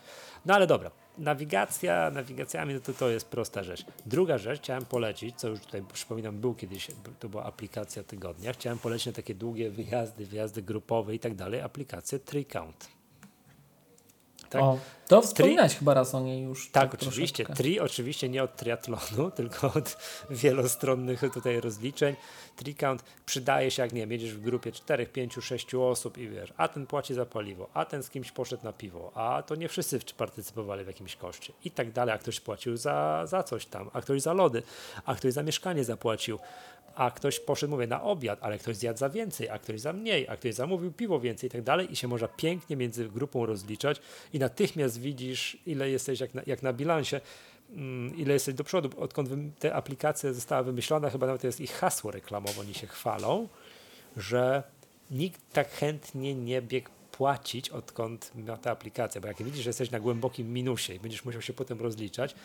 No 0.46 0.54
ale 0.54 0.68
dobra, 0.68 0.92
nawigacja, 1.18 2.12
nawigacjami 2.12 2.74
no 2.74 2.80
to, 2.80 2.94
to 2.94 3.10
jest 3.10 3.28
prosta 3.28 3.64
rzecz. 3.64 3.86
Druga 4.06 4.38
rzecz, 4.38 4.62
chciałem 4.62 4.86
polecić, 4.86 5.36
co 5.36 5.48
już 5.48 5.60
tutaj 5.60 5.84
przypominam, 5.94 6.38
był 6.38 6.56
kiedyś, 6.56 6.88
to 7.20 7.30
była 7.30 7.44
aplikacja 7.44 8.04
tygodnia, 8.04 8.54
chciałem 8.54 8.80
polecić 8.80 9.06
na 9.06 9.14
takie 9.14 9.36
długie 9.36 9.70
wyjazdy, 9.70 10.26
wyjazdy 10.26 10.62
grupowe 10.62 11.16
i 11.16 11.20
tak 11.20 11.36
dalej, 11.36 11.62
aplikację 11.62 12.20
TreeCount. 12.20 12.97
Tak? 14.50 14.62
O, 14.62 14.80
to 15.08 15.22
wspominałeś 15.22 15.76
chyba 15.76 15.94
raz 15.94 16.16
o 16.16 16.20
niej 16.20 16.44
już. 16.44 16.72
Tak, 16.72 16.92
tak 16.92 17.02
oczywiście. 17.02 17.46
Troszeczkę. 17.46 17.64
Tri 17.64 17.80
oczywiście 17.80 18.30
nie 18.30 18.44
od 18.44 18.56
triatlonu, 18.56 19.32
tylko 19.38 19.74
od 19.74 19.98
wielostronnych 20.30 21.22
tutaj 21.34 21.62
rozliczeń. 21.62 22.16
Tricount 22.56 23.04
przydaje 23.26 23.72
się, 23.72 23.84
jak 23.84 23.94
nie 23.94 24.02
wiem, 24.02 24.12
jedziesz 24.12 24.34
w 24.34 24.42
grupie 24.42 24.72
4, 24.72 25.06
5, 25.06 25.34
6 25.42 25.76
osób 25.76 26.18
i 26.18 26.30
wiesz, 26.30 26.54
a 26.58 26.68
ten 26.68 26.88
płaci 26.88 27.14
za 27.14 27.26
paliwo, 27.26 27.70
a 27.74 27.86
ten 27.86 28.04
z 28.04 28.10
kimś 28.10 28.32
poszedł 28.32 28.64
na 28.64 28.74
piwo, 28.74 29.12
a 29.16 29.44
to 29.44 29.56
nie 29.56 29.70
wszyscy 29.70 30.00
partycypowali 30.18 30.84
w 30.84 30.88
jakimś 30.88 31.16
koszcie 31.16 31.54
i 31.66 31.72
tak 31.72 31.92
dalej, 31.92 32.16
a 32.16 32.18
ktoś 32.18 32.40
płacił 32.40 32.78
za, 32.78 33.26
za 33.26 33.44
coś 33.44 33.66
tam, 33.66 33.90
a 33.94 34.02
ktoś 34.02 34.22
za 34.22 34.34
lody, 34.34 34.64
a 35.06 35.16
ktoś 35.16 35.34
za 35.34 35.44
mieszkanie 35.44 35.84
zapłacił, 35.84 36.40
a 36.98 37.12
ktoś 37.12 37.40
poszedł, 37.40 37.72
mówię, 37.72 37.88
na 37.88 38.04
obiad, 38.04 38.40
ale 38.42 38.60
ktoś 38.60 38.76
zjadł 38.76 39.00
za 39.00 39.10
więcej, 39.10 39.50
a 39.50 39.60
ktoś 39.60 39.82
za 39.82 39.94
mniej, 39.94 40.28
a 40.28 40.38
ktoś 40.38 40.54
zamówił 40.54 40.92
piwo 40.92 41.20
więcej 41.20 41.48
i 41.48 41.52
tak 41.52 41.62
dalej. 41.62 41.92
I 41.92 41.96
się 41.96 42.08
można 42.08 42.28
pięknie 42.28 42.76
między 42.76 43.10
grupą 43.10 43.46
rozliczać. 43.46 44.02
I 44.34 44.40
natychmiast 44.40 45.02
widzisz, 45.02 45.58
ile 45.66 45.90
jesteś 45.90 46.20
jak 46.20 46.34
na, 46.34 46.42
jak 46.48 46.64
na 46.64 46.74
bilansie, 46.74 47.22
mm, 47.70 48.18
ile 48.18 48.34
jesteś 48.34 48.56
do 48.56 48.64
przodu. 48.64 48.90
Odkąd 49.02 49.30
ta 49.60 49.74
aplikacja 49.74 50.34
została 50.34 50.64
wymyślona, 50.64 51.10
chyba 51.10 51.28
nawet 51.28 51.44
jest 51.44 51.62
ich 51.62 51.72
hasło 51.72 52.12
reklamowe, 52.12 52.62
oni 52.62 52.74
się 52.74 52.88
chwalą, 52.88 53.48
że 54.18 54.64
nikt 55.12 55.42
tak 55.54 55.72
chętnie 55.72 56.36
nie 56.36 56.62
biegł 56.62 56.90
płacić, 57.12 57.70
odkąd 57.70 58.32
ma 58.36 58.58
ta 58.58 58.72
aplikacja, 58.72 59.22
bo 59.22 59.28
jak 59.28 59.44
widzisz, 59.44 59.64
że 59.64 59.70
jesteś 59.70 59.92
na 59.92 60.00
głębokim 60.00 60.54
minusie 60.54 60.94
i 60.94 61.00
będziesz 61.00 61.26
musiał 61.26 61.42
się 61.42 61.54
potem 61.54 61.82
rozliczać, 61.82 62.36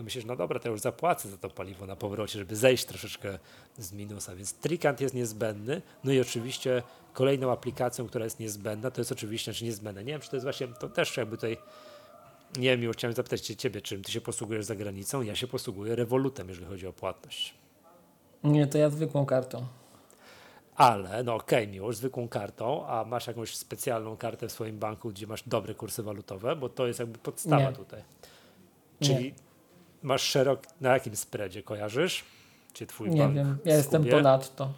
to 0.00 0.04
myślisz, 0.04 0.24
no 0.24 0.36
dobra, 0.36 0.60
to 0.60 0.68
już 0.68 0.80
zapłacę 0.80 1.28
za 1.28 1.36
to 1.36 1.50
paliwo 1.50 1.86
na 1.86 1.96
powrocie, 1.96 2.38
żeby 2.38 2.56
zejść 2.56 2.84
troszeczkę 2.84 3.38
z 3.78 3.92
minusa, 3.92 4.36
więc 4.36 4.54
Trikant 4.54 5.00
jest 5.00 5.14
niezbędny, 5.14 5.82
no 6.04 6.12
i 6.12 6.20
oczywiście 6.20 6.82
kolejną 7.12 7.52
aplikacją, 7.52 8.06
która 8.06 8.24
jest 8.24 8.40
niezbędna, 8.40 8.90
to 8.90 9.00
jest 9.00 9.12
oczywiście, 9.12 9.52
czy 9.52 9.64
niezbędna, 9.64 10.02
nie 10.02 10.12
wiem, 10.12 10.20
czy 10.20 10.30
to 10.30 10.36
jest 10.36 10.46
właśnie, 10.46 10.68
to 10.68 10.88
też 10.88 11.16
jakby 11.16 11.36
tutaj 11.36 11.56
nie 12.56 12.70
wiem, 12.70 12.82
już 12.82 12.96
chciałem 12.96 13.14
zapytać 13.14 13.40
cię, 13.40 13.56
ciebie, 13.56 13.80
czym 13.80 14.02
ty 14.02 14.12
się 14.12 14.20
posługujesz 14.20 14.64
za 14.64 14.76
granicą, 14.76 15.22
ja 15.22 15.34
się 15.34 15.46
posługuję 15.46 15.96
Revolutem, 15.96 16.48
jeżeli 16.48 16.66
chodzi 16.66 16.86
o 16.86 16.92
płatność. 16.92 17.54
Nie, 18.44 18.66
to 18.66 18.78
ja 18.78 18.90
zwykłą 18.90 19.26
kartą. 19.26 19.66
Ale, 20.76 21.22
no 21.22 21.34
okej, 21.34 21.64
okay, 21.64 21.72
miłość, 21.72 21.98
zwykłą 21.98 22.28
kartą, 22.28 22.86
a 22.86 23.04
masz 23.04 23.26
jakąś 23.26 23.56
specjalną 23.56 24.16
kartę 24.16 24.48
w 24.48 24.52
swoim 24.52 24.78
banku, 24.78 25.08
gdzie 25.08 25.26
masz 25.26 25.42
dobre 25.48 25.74
kursy 25.74 26.02
walutowe, 26.02 26.56
bo 26.56 26.68
to 26.68 26.86
jest 26.86 26.98
jakby 26.98 27.18
podstawa 27.18 27.70
nie. 27.70 27.76
tutaj. 27.76 28.02
Czyli 29.00 29.24
nie 29.24 29.49
masz 30.02 30.22
szerok, 30.22 30.62
na 30.80 30.92
jakim 30.92 31.16
spreadzie 31.16 31.62
kojarzysz? 31.62 32.24
Czy 32.72 32.86
twój 32.86 33.10
Nie 33.10 33.28
wiem, 33.28 33.58
ja 33.64 33.76
jestem 33.76 34.04
ponadto. 34.04 34.72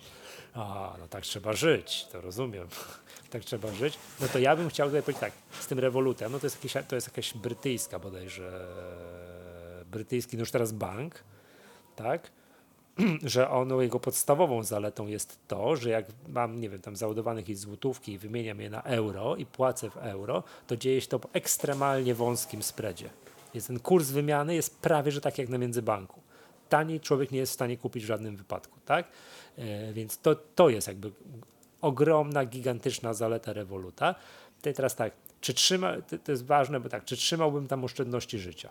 A, 0.55 0.95
no 0.99 1.09
tak 1.09 1.25
trzeba 1.25 1.53
żyć, 1.53 2.07
to 2.13 2.21
rozumiem. 2.21 2.69
tak 3.31 3.45
trzeba 3.45 3.73
żyć. 3.73 3.99
No 4.21 4.29
to 4.29 4.39
ja 4.39 4.57
bym 4.57 4.69
chciał 4.69 4.89
tutaj 4.89 5.03
powiedzieć 5.03 5.21
tak, 5.21 5.33
z 5.61 5.67
tym 5.67 5.79
rewolutem, 5.79 6.33
no 6.33 6.39
to 6.39 6.47
jest, 6.47 6.57
jakiś, 6.57 6.89
to 6.89 6.95
jest 6.95 7.07
jakaś 7.09 7.35
brytyjska 7.35 7.99
bodajże, 7.99 8.67
brytyjski, 9.91 10.37
no 10.37 10.41
już 10.41 10.51
teraz 10.51 10.73
bank, 10.73 11.25
tak? 11.97 12.31
że 13.23 13.51
ono, 13.51 13.83
jego 13.83 14.01
podstawową 14.01 14.63
zaletą 14.63 15.07
jest 15.07 15.39
to, 15.49 15.77
że 15.77 15.91
jak 15.91 16.07
mam, 16.29 16.61
nie 16.61 16.71
wiem, 16.71 16.81
tam 16.81 16.97
załadowanych 16.97 17.49
jakieś 17.49 17.59
złotówki 17.59 18.13
i 18.13 18.19
wymieniam 18.19 18.61
je 18.61 18.71
na 18.71 18.83
euro 18.83 19.37
i 19.37 19.47
płacę 19.47 19.91
w 19.91 19.97
euro, 19.97 20.43
to 20.67 20.77
dzieje 20.77 21.01
się 21.01 21.09
to 21.09 21.19
po 21.19 21.29
ekstremalnie 21.33 22.15
wąskim 22.15 22.63
spreadzie. 22.63 23.11
Jest 23.55 23.67
ten 23.67 23.81
kurs 23.81 24.11
wymiany 24.11 24.55
jest 24.55 24.79
prawie, 24.79 25.13
że 25.13 25.21
tak 25.21 25.39
jak 25.39 25.49
na 25.49 25.59
międzybanku. 25.59 26.21
Taniej 26.69 27.01
człowiek 27.01 27.31
nie 27.31 27.39
jest 27.39 27.53
w 27.53 27.55
stanie 27.55 27.77
kupić 27.77 28.05
w 28.05 28.07
żadnym 28.07 28.37
wypadku, 28.37 28.79
tak? 28.85 29.09
E, 29.59 29.93
więc 29.93 30.19
to, 30.19 30.35
to 30.35 30.69
jest 30.69 30.89
jakby 30.89 31.13
ogromna, 31.81 32.45
gigantyczna 32.45 33.15
zaleta 33.15 33.53
Revoluta. 33.53 34.15
I 34.71 34.73
teraz 34.73 34.97
tak, 34.97 35.13
czy 35.41 35.55
trzyma, 35.55 35.93
to 36.25 36.33
jest 36.33 36.47
ważne, 36.47 36.81
bo 36.81 36.89
tak, 36.89 37.05
czy 37.05 37.17
trzymałbym 37.17 37.69
tam 37.69 37.85
oszczędności 37.85 38.39
życia? 38.39 38.71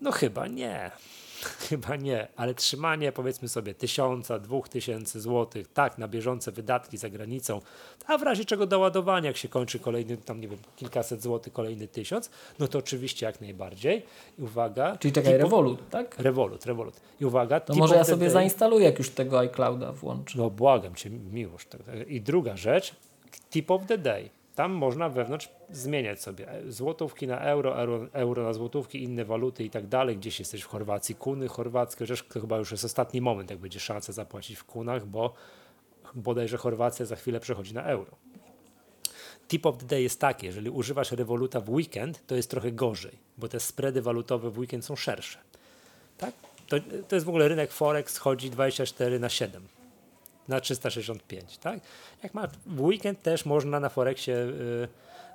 No 0.00 0.12
chyba 0.12 0.46
nie. 0.46 0.90
Chyba 1.68 1.96
nie, 1.96 2.28
ale 2.36 2.54
trzymanie 2.54 3.12
powiedzmy 3.12 3.48
sobie 3.48 3.74
tysiąca, 3.74 4.38
dwóch 4.38 4.68
tysięcy 4.68 5.20
złotych, 5.20 5.72
tak, 5.72 5.98
na 5.98 6.08
bieżące 6.08 6.52
wydatki 6.52 6.98
za 6.98 7.10
granicą, 7.10 7.60
a 8.06 8.18
w 8.18 8.22
razie 8.22 8.44
czego 8.44 8.66
doładowania, 8.66 9.26
jak 9.26 9.36
się 9.36 9.48
kończy 9.48 9.78
kolejny, 9.78 10.16
tam 10.16 10.40
nie 10.40 10.48
wiem, 10.48 10.58
kilkaset 10.76 11.22
złotych, 11.22 11.52
kolejny 11.52 11.88
tysiąc, 11.88 12.30
no 12.58 12.68
to 12.68 12.78
oczywiście 12.78 13.26
jak 13.26 13.40
najbardziej. 13.40 14.02
I 14.38 14.42
uwaga. 14.42 14.96
Czyli 14.96 15.12
czekaj, 15.12 15.32
tipo, 15.32 15.44
Revolut, 15.44 15.90
tak? 15.90 16.18
Revolut, 16.18 16.66
Revolut. 16.66 17.00
I 17.20 17.24
uwaga. 17.24 17.60
To 17.60 17.74
może 17.74 17.94
ja 17.94 18.04
sobie 18.04 18.30
zainstaluję, 18.30 18.84
jak 18.84 18.98
już 18.98 19.10
tego 19.10 19.38
iClouda 19.38 19.92
włączę. 19.92 20.38
No 20.38 20.50
błagam 20.50 20.94
cię, 20.94 21.10
miłość. 21.10 21.68
I 22.08 22.20
druga 22.20 22.56
rzecz, 22.56 22.94
tip 23.50 23.70
of 23.70 23.86
the 23.86 23.98
day 23.98 24.37
tam 24.58 24.72
można 24.72 25.08
wewnątrz 25.08 25.48
zmieniać 25.70 26.22
sobie 26.22 26.46
złotówki 26.68 27.26
na 27.26 27.40
euro, 27.40 27.76
euro, 27.76 28.06
euro 28.12 28.42
na 28.42 28.52
złotówki, 28.52 29.02
inne 29.02 29.24
waluty 29.24 29.64
i 29.64 29.70
tak 29.70 29.86
dalej. 29.86 30.16
Gdzieś 30.16 30.38
jesteś 30.38 30.62
w 30.62 30.66
Chorwacji, 30.66 31.14
kuny 31.14 31.48
chorwackie, 31.48 31.98
chociaż 31.98 32.22
to 32.22 32.40
chyba 32.40 32.58
już 32.58 32.70
jest 32.70 32.84
ostatni 32.84 33.20
moment, 33.20 33.50
jak 33.50 33.58
będzie 33.58 33.80
szansa 33.80 34.12
zapłacić 34.12 34.56
w 34.56 34.64
kunach, 34.64 35.06
bo 35.06 35.34
bodajże 36.14 36.56
Chorwacja 36.56 37.06
za 37.06 37.16
chwilę 37.16 37.40
przechodzi 37.40 37.74
na 37.74 37.82
euro. 37.82 38.16
Tip 39.48 39.66
of 39.66 39.76
the 39.78 39.86
day 39.86 40.02
jest 40.02 40.20
taki, 40.20 40.46
jeżeli 40.46 40.70
używasz 40.70 41.12
rewoluta 41.12 41.60
w 41.60 41.70
weekend, 41.70 42.26
to 42.26 42.34
jest 42.34 42.50
trochę 42.50 42.72
gorzej, 42.72 43.18
bo 43.36 43.48
te 43.48 43.60
spready 43.60 44.02
walutowe 44.02 44.50
w 44.50 44.58
weekend 44.58 44.84
są 44.84 44.96
szersze. 44.96 45.38
Tak? 46.18 46.34
To, 46.68 46.76
to 47.08 47.16
jest 47.16 47.26
w 47.26 47.28
ogóle 47.28 47.48
rynek 47.48 47.72
Forex, 47.72 48.18
chodzi 48.18 48.50
24 48.50 49.18
na 49.18 49.28
7 49.28 49.77
na 50.48 50.60
365, 50.60 51.58
tak? 51.58 51.80
Jak 52.22 52.34
ma 52.34 52.48
w 52.66 52.80
weekend 52.80 53.22
też 53.22 53.44
można 53.44 53.80
na 53.80 53.88
Forexie, 53.88 54.34
y, 54.34 54.88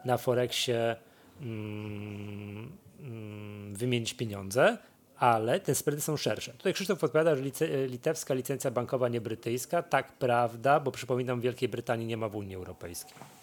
na 0.06 0.17
Forexie 0.17 0.95
mm, 1.41 2.71
mm, 2.99 3.76
wymienić 3.76 4.13
pieniądze, 4.13 4.78
ale 5.17 5.60
te 5.60 5.76
spready 5.76 6.02
są 6.02 6.17
szersze. 6.17 6.54
Tutaj 6.54 6.73
Krzysztof 6.73 6.99
podpowiada, 6.99 7.36
że 7.36 7.41
litewska 7.88 8.34
licencja 8.34 8.71
bankowa 8.71 9.10
nie 9.10 9.21
brytyjska. 9.21 9.84
Tak, 9.84 10.12
prawda, 10.12 10.80
bo 10.80 10.91
przypominam, 10.91 11.41
Wielkiej 11.41 11.69
Brytanii 11.69 12.08
nie 12.08 12.17
ma 12.17 12.30
w 12.30 12.36
Unii 12.36 12.56
Europejskiej 12.56 13.42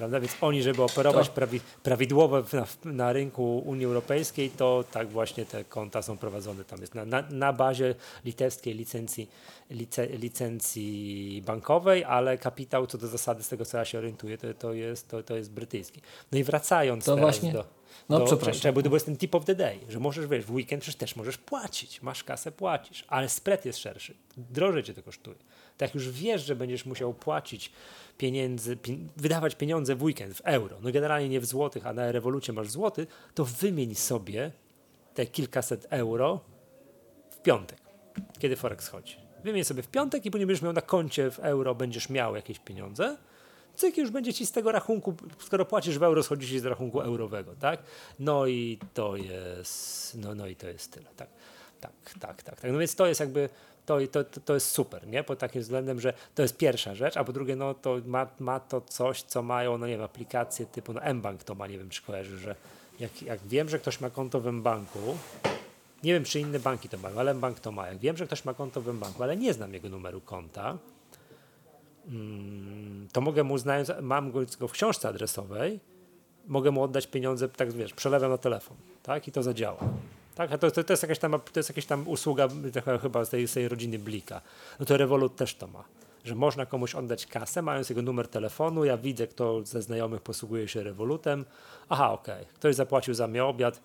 prawda? 0.00 0.20
Więc 0.20 0.36
oni, 0.40 0.62
żeby 0.62 0.82
operować 0.82 1.28
prawi, 1.28 1.60
prawidłowo 1.82 2.42
na, 2.52 2.92
na, 2.92 3.12
rynku 3.12 3.58
Unii 3.58 3.86
Europejskiej, 3.86 4.50
to 4.50 4.84
tak 4.92 5.08
właśnie 5.08 5.44
te 5.44 5.64
konta 5.64 6.02
są 6.02 6.18
prowadzone 6.18 6.64
tam 6.64 6.80
jest 6.80 6.94
na, 6.94 7.04
na, 7.04 7.22
na 7.30 7.52
bazie 7.52 7.94
litewskiej 8.24 8.74
licencji, 8.74 9.30
lice, 9.70 10.06
licencji 10.06 11.42
bankowej, 11.46 12.04
ale 12.04 12.38
kapitał 12.38 12.86
co 12.86 12.98
do 12.98 13.08
zasady, 13.08 13.42
z 13.42 13.48
tego 13.48 13.64
co 13.64 13.78
ja 13.78 13.84
się 13.84 13.98
orientuję, 13.98 14.38
to, 14.38 14.54
to, 14.54 14.72
jest, 14.72 15.08
to, 15.08 15.22
to 15.22 15.36
jest 15.36 15.52
brytyjski. 15.52 16.00
No 16.32 16.38
i 16.38 16.44
wracając 16.44 17.04
to 17.04 17.16
właśnie... 17.16 17.52
do 17.52 17.79
no, 18.08 18.18
do, 18.18 18.24
przepraszam. 18.24 18.74
Bo 18.74 18.82
to 18.82 18.94
jest 18.94 19.06
ten 19.06 19.16
tip 19.16 19.34
of 19.34 19.44
the 19.44 19.54
day, 19.54 19.78
że 19.88 20.00
możesz, 20.00 20.26
wiesz, 20.26 20.44
w 20.44 20.50
weekend 20.50 20.82
przecież 20.82 20.98
też 20.98 21.16
możesz 21.16 21.38
płacić, 21.38 22.02
masz 22.02 22.24
kasę, 22.24 22.52
płacisz, 22.52 23.04
ale 23.08 23.28
spread 23.28 23.64
jest 23.64 23.78
szerszy, 23.78 24.14
drożej 24.36 24.82
cię 24.82 24.94
to 24.94 25.02
kosztuje. 25.02 25.36
Tak 25.76 25.88
jak 25.88 25.94
już 25.94 26.10
wiesz, 26.10 26.44
że 26.44 26.56
będziesz 26.56 26.86
musiał 26.86 27.14
płacić 27.14 27.72
pieniędzy, 28.18 28.78
wydawać 29.16 29.54
pieniądze 29.54 29.94
w 29.94 30.02
weekend 30.02 30.34
w 30.34 30.40
euro, 30.40 30.76
no 30.82 30.92
generalnie 30.92 31.28
nie 31.28 31.40
w 31.40 31.46
złotych, 31.46 31.86
a 31.86 31.92
na 31.92 32.12
rewolucie 32.12 32.52
masz 32.52 32.68
złoty, 32.68 33.06
to 33.34 33.44
wymień 33.44 33.94
sobie 33.94 34.52
te 35.14 35.26
kilkaset 35.26 35.86
euro 35.90 36.40
w 37.30 37.42
piątek, 37.42 37.78
kiedy 38.38 38.56
Forex 38.56 38.88
chodzi. 38.88 39.16
Wymień 39.44 39.64
sobie 39.64 39.82
w 39.82 39.88
piątek 39.88 40.26
i 40.26 40.30
później 40.30 40.46
będziesz 40.46 40.62
miał 40.62 40.72
na 40.72 40.80
koncie 40.80 41.30
w 41.30 41.38
euro, 41.38 41.74
będziesz 41.74 42.08
miał 42.08 42.36
jakieś 42.36 42.58
pieniądze, 42.58 43.16
cyk, 43.80 43.98
już 43.98 44.10
będzie 44.10 44.34
ci 44.34 44.46
z 44.46 44.52
tego 44.52 44.72
rachunku, 44.72 45.14
skoro 45.38 45.64
płacisz 45.64 45.98
w 45.98 46.02
euro, 46.02 46.22
schodzi 46.22 46.48
ci 46.48 46.60
z 46.60 46.64
rachunku 46.64 47.00
eurowego, 47.00 47.52
tak? 47.60 47.82
No 48.18 48.46
i 48.46 48.78
to 48.94 49.16
jest, 49.16 50.14
no, 50.18 50.34
no 50.34 50.46
i 50.46 50.56
to 50.56 50.68
jest 50.68 50.92
tyle, 50.92 51.06
tak? 51.16 51.28
Tak, 51.80 51.92
tak, 52.20 52.42
tak, 52.42 52.60
tak. 52.60 52.72
No 52.72 52.78
więc 52.78 52.94
to 52.94 53.06
jest 53.06 53.20
jakby 53.20 53.48
to, 53.86 53.98
to, 54.10 54.40
to 54.40 54.54
jest 54.54 54.70
super, 54.70 55.06
nie? 55.06 55.24
Pod 55.24 55.38
takim 55.38 55.62
względem, 55.62 56.00
że 56.00 56.12
to 56.34 56.42
jest 56.42 56.56
pierwsza 56.56 56.94
rzecz, 56.94 57.16
a 57.16 57.24
po 57.24 57.32
drugie, 57.32 57.56
no 57.56 57.74
to 57.74 57.96
ma, 58.06 58.26
ma 58.38 58.60
to 58.60 58.80
coś, 58.80 59.22
co 59.22 59.42
mają, 59.42 59.78
no 59.78 59.86
nie 59.86 59.92
wiem, 59.92 60.02
aplikacje 60.02 60.66
typu, 60.66 60.92
no 60.92 61.14
mBank 61.14 61.44
to 61.44 61.54
ma, 61.54 61.66
nie 61.66 61.78
wiem, 61.78 61.90
czy 61.90 62.02
kojarzy, 62.02 62.38
że 62.38 62.54
jak, 63.00 63.22
jak 63.22 63.40
wiem, 63.46 63.68
że 63.68 63.78
ktoś 63.78 64.00
ma 64.00 64.10
konto 64.10 64.40
w 64.40 64.52
mBanku, 64.52 65.18
nie 66.02 66.12
wiem, 66.12 66.24
czy 66.24 66.40
inne 66.40 66.60
banki 66.60 66.88
to 66.88 66.98
mają, 66.98 67.18
ale 67.18 67.34
mBank 67.34 67.60
to 67.60 67.72
ma. 67.72 67.88
Jak 67.88 67.98
wiem, 67.98 68.16
że 68.16 68.26
ktoś 68.26 68.44
ma 68.44 68.54
konto 68.54 68.80
w 68.80 68.94
mBanku, 68.94 69.22
ale 69.22 69.36
nie 69.36 69.54
znam 69.54 69.74
jego 69.74 69.88
numeru 69.88 70.20
konta, 70.20 70.78
to 73.12 73.20
mogę 73.20 73.44
mu, 73.44 73.58
znając, 73.58 73.92
mam 74.00 74.32
go 74.60 74.68
w 74.68 74.72
książce 74.72 75.08
adresowej, 75.08 75.80
mogę 76.46 76.70
mu 76.70 76.82
oddać 76.82 77.06
pieniądze, 77.06 77.48
tak 77.48 77.72
wiesz, 77.72 77.92
przelewam 77.94 78.30
na 78.30 78.38
telefon, 78.38 78.76
tak, 79.02 79.28
i 79.28 79.32
to 79.32 79.42
zadziała. 79.42 79.80
Tak? 80.34 80.52
A 80.52 80.58
to, 80.58 80.70
to, 80.70 80.84
to, 80.84 80.92
jest 80.92 81.02
jakaś 81.02 81.18
tam, 81.18 81.32
to 81.32 81.60
jest 81.60 81.68
jakaś 81.68 81.86
tam 81.86 82.08
usługa 82.08 82.48
chyba 83.02 83.24
z 83.24 83.30
tej, 83.30 83.48
z 83.48 83.52
tej 83.52 83.68
rodziny 83.68 83.98
Blika. 83.98 84.40
No 84.80 84.86
to 84.86 84.96
Revolut 84.96 85.36
też 85.36 85.54
to 85.54 85.66
ma 85.66 85.84
że 86.24 86.34
można 86.34 86.66
komuś 86.66 86.94
oddać 86.94 87.26
kasę, 87.26 87.62
mając 87.62 87.90
jego 87.90 88.02
numer 88.02 88.28
telefonu. 88.28 88.84
Ja 88.84 88.96
widzę, 88.96 89.26
kto 89.26 89.64
ze 89.64 89.82
znajomych 89.82 90.22
posługuje 90.22 90.68
się 90.68 90.82
rewolutem. 90.82 91.44
Aha, 91.88 92.12
okej, 92.12 92.42
okay. 92.42 92.54
ktoś 92.54 92.74
zapłacił 92.74 93.14
za 93.14 93.26
mnie 93.26 93.44
obiad, 93.44 93.80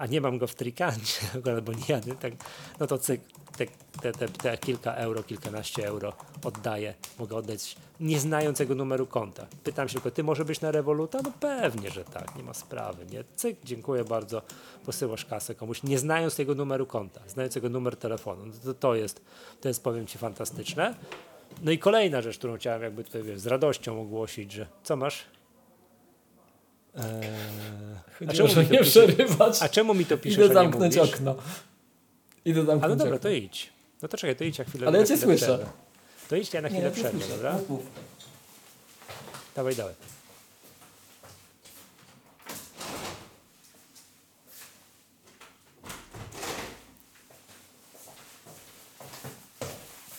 a 0.00 0.06
nie 0.06 0.20
mam 0.20 0.38
go 0.38 0.46
w 0.46 0.54
trikancie, 0.54 1.20
albo 1.54 1.72
nie 1.72 1.84
jadę, 1.88 2.14
tak, 2.14 2.32
no 2.80 2.86
to 2.86 2.98
cyk, 2.98 3.20
te, 3.56 3.66
te, 4.02 4.12
te, 4.12 4.28
te, 4.28 4.58
kilka 4.58 4.94
euro, 4.94 5.22
kilkanaście 5.22 5.86
euro 5.86 6.12
oddaję, 6.44 6.94
mogę 7.18 7.36
oddać 7.36 7.76
nie 8.00 8.20
znając 8.20 8.60
jego 8.60 8.74
numeru 8.74 9.06
konta. 9.06 9.46
Pytam 9.64 9.88
się 9.88 9.92
tylko, 9.92 10.10
ty 10.10 10.24
może 10.24 10.44
być 10.44 10.60
na 10.60 10.70
rewoluta? 10.70 11.18
No 11.24 11.32
pewnie, 11.40 11.90
że 11.90 12.04
tak, 12.04 12.36
nie 12.36 12.42
ma 12.42 12.54
sprawy, 12.54 13.06
nie? 13.06 13.24
Cyk, 13.36 13.56
dziękuję 13.64 14.04
bardzo, 14.04 14.42
posyłasz 14.86 15.24
kasę 15.24 15.54
komuś, 15.54 15.82
nie 15.82 15.98
znając 15.98 16.38
jego 16.38 16.54
numeru 16.54 16.86
konta, 16.86 17.20
znając 17.28 17.54
jego 17.54 17.68
numer 17.68 17.96
telefonu. 17.96 18.46
No 18.46 18.52
to, 18.64 18.74
to 18.74 18.94
jest, 18.94 19.22
to 19.60 19.68
jest, 19.68 19.84
powiem 19.84 20.06
ci, 20.06 20.18
fantastyczne. 20.18 20.94
No 21.62 21.70
i 21.70 21.78
kolejna 21.78 22.22
rzecz, 22.22 22.38
którą 22.38 22.56
chciałem 22.56 22.82
jakby 22.82 23.04
tutaj 23.04 23.22
wiesz, 23.22 23.40
z 23.40 23.46
radością 23.46 24.00
ogłosić, 24.00 24.52
że 24.52 24.66
co 24.82 24.96
masz? 24.96 25.24
Eee, 26.96 27.04
a, 28.28 28.32
czemu 28.32 28.48
nie 28.70 28.82
przerywać. 28.82 29.62
a 29.62 29.68
czemu 29.68 29.94
mi 29.94 30.04
to 30.06 30.18
piszesz, 30.18 30.44
Idę 30.44 30.54
zamknąć 30.54 30.96
okno. 30.96 31.36
Idę 32.44 32.64
zamknąć 32.64 32.84
Ale 32.84 32.96
dobra, 32.96 33.14
okno. 33.16 33.22
to 33.22 33.28
idź. 33.28 33.70
No 34.02 34.08
to 34.08 34.16
czekaj, 34.16 34.36
to 34.36 34.44
idź 34.44 34.58
na 34.58 34.64
chwilę 34.64 34.86
Ale 34.86 34.98
ja 34.98 35.06
cię 35.06 35.16
słyszę. 35.18 35.46
Przerwę. 35.46 35.66
To 36.28 36.36
idź, 36.36 36.54
ja 36.54 36.60
na 36.60 36.68
chwilę 36.68 36.90
przerwę, 36.90 37.28
dobra? 37.28 37.58
Mów. 37.68 37.80
Dawaj, 39.56 39.76
dawaj. 39.76 39.94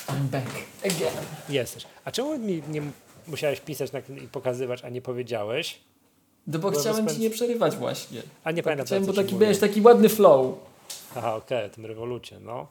I'm 0.07 0.27
back 0.27 0.47
again. 0.85 1.13
Jesteś. 1.49 1.85
A 2.05 2.11
czemu 2.11 2.37
mi 2.37 2.63
nie 2.69 2.81
musiałeś 3.27 3.59
pisać 3.59 3.91
i 4.23 4.27
pokazywać, 4.27 4.83
a 4.83 4.89
nie 4.89 5.01
powiedziałeś? 5.01 5.79
No 6.47 6.59
bo, 6.59 6.71
chciałem 6.71 7.07
ci 7.07 7.19
nie 7.19 7.29
przerywać 7.29 7.75
właśnie. 7.75 8.21
A 8.43 8.51
nie 8.51 8.63
pamiętam. 8.63 8.85
Chciałem, 8.85 9.05
bo 9.05 9.13
taki 9.13 9.35
byłeś 9.35 9.59
taki 9.59 9.81
ładny 9.81 10.09
flow. 10.09 10.55
Aha, 11.15 11.35
okej, 11.35 11.57
okay, 11.57 11.69
tym 11.69 11.85
rewolucie, 11.85 12.39
no. 12.39 12.67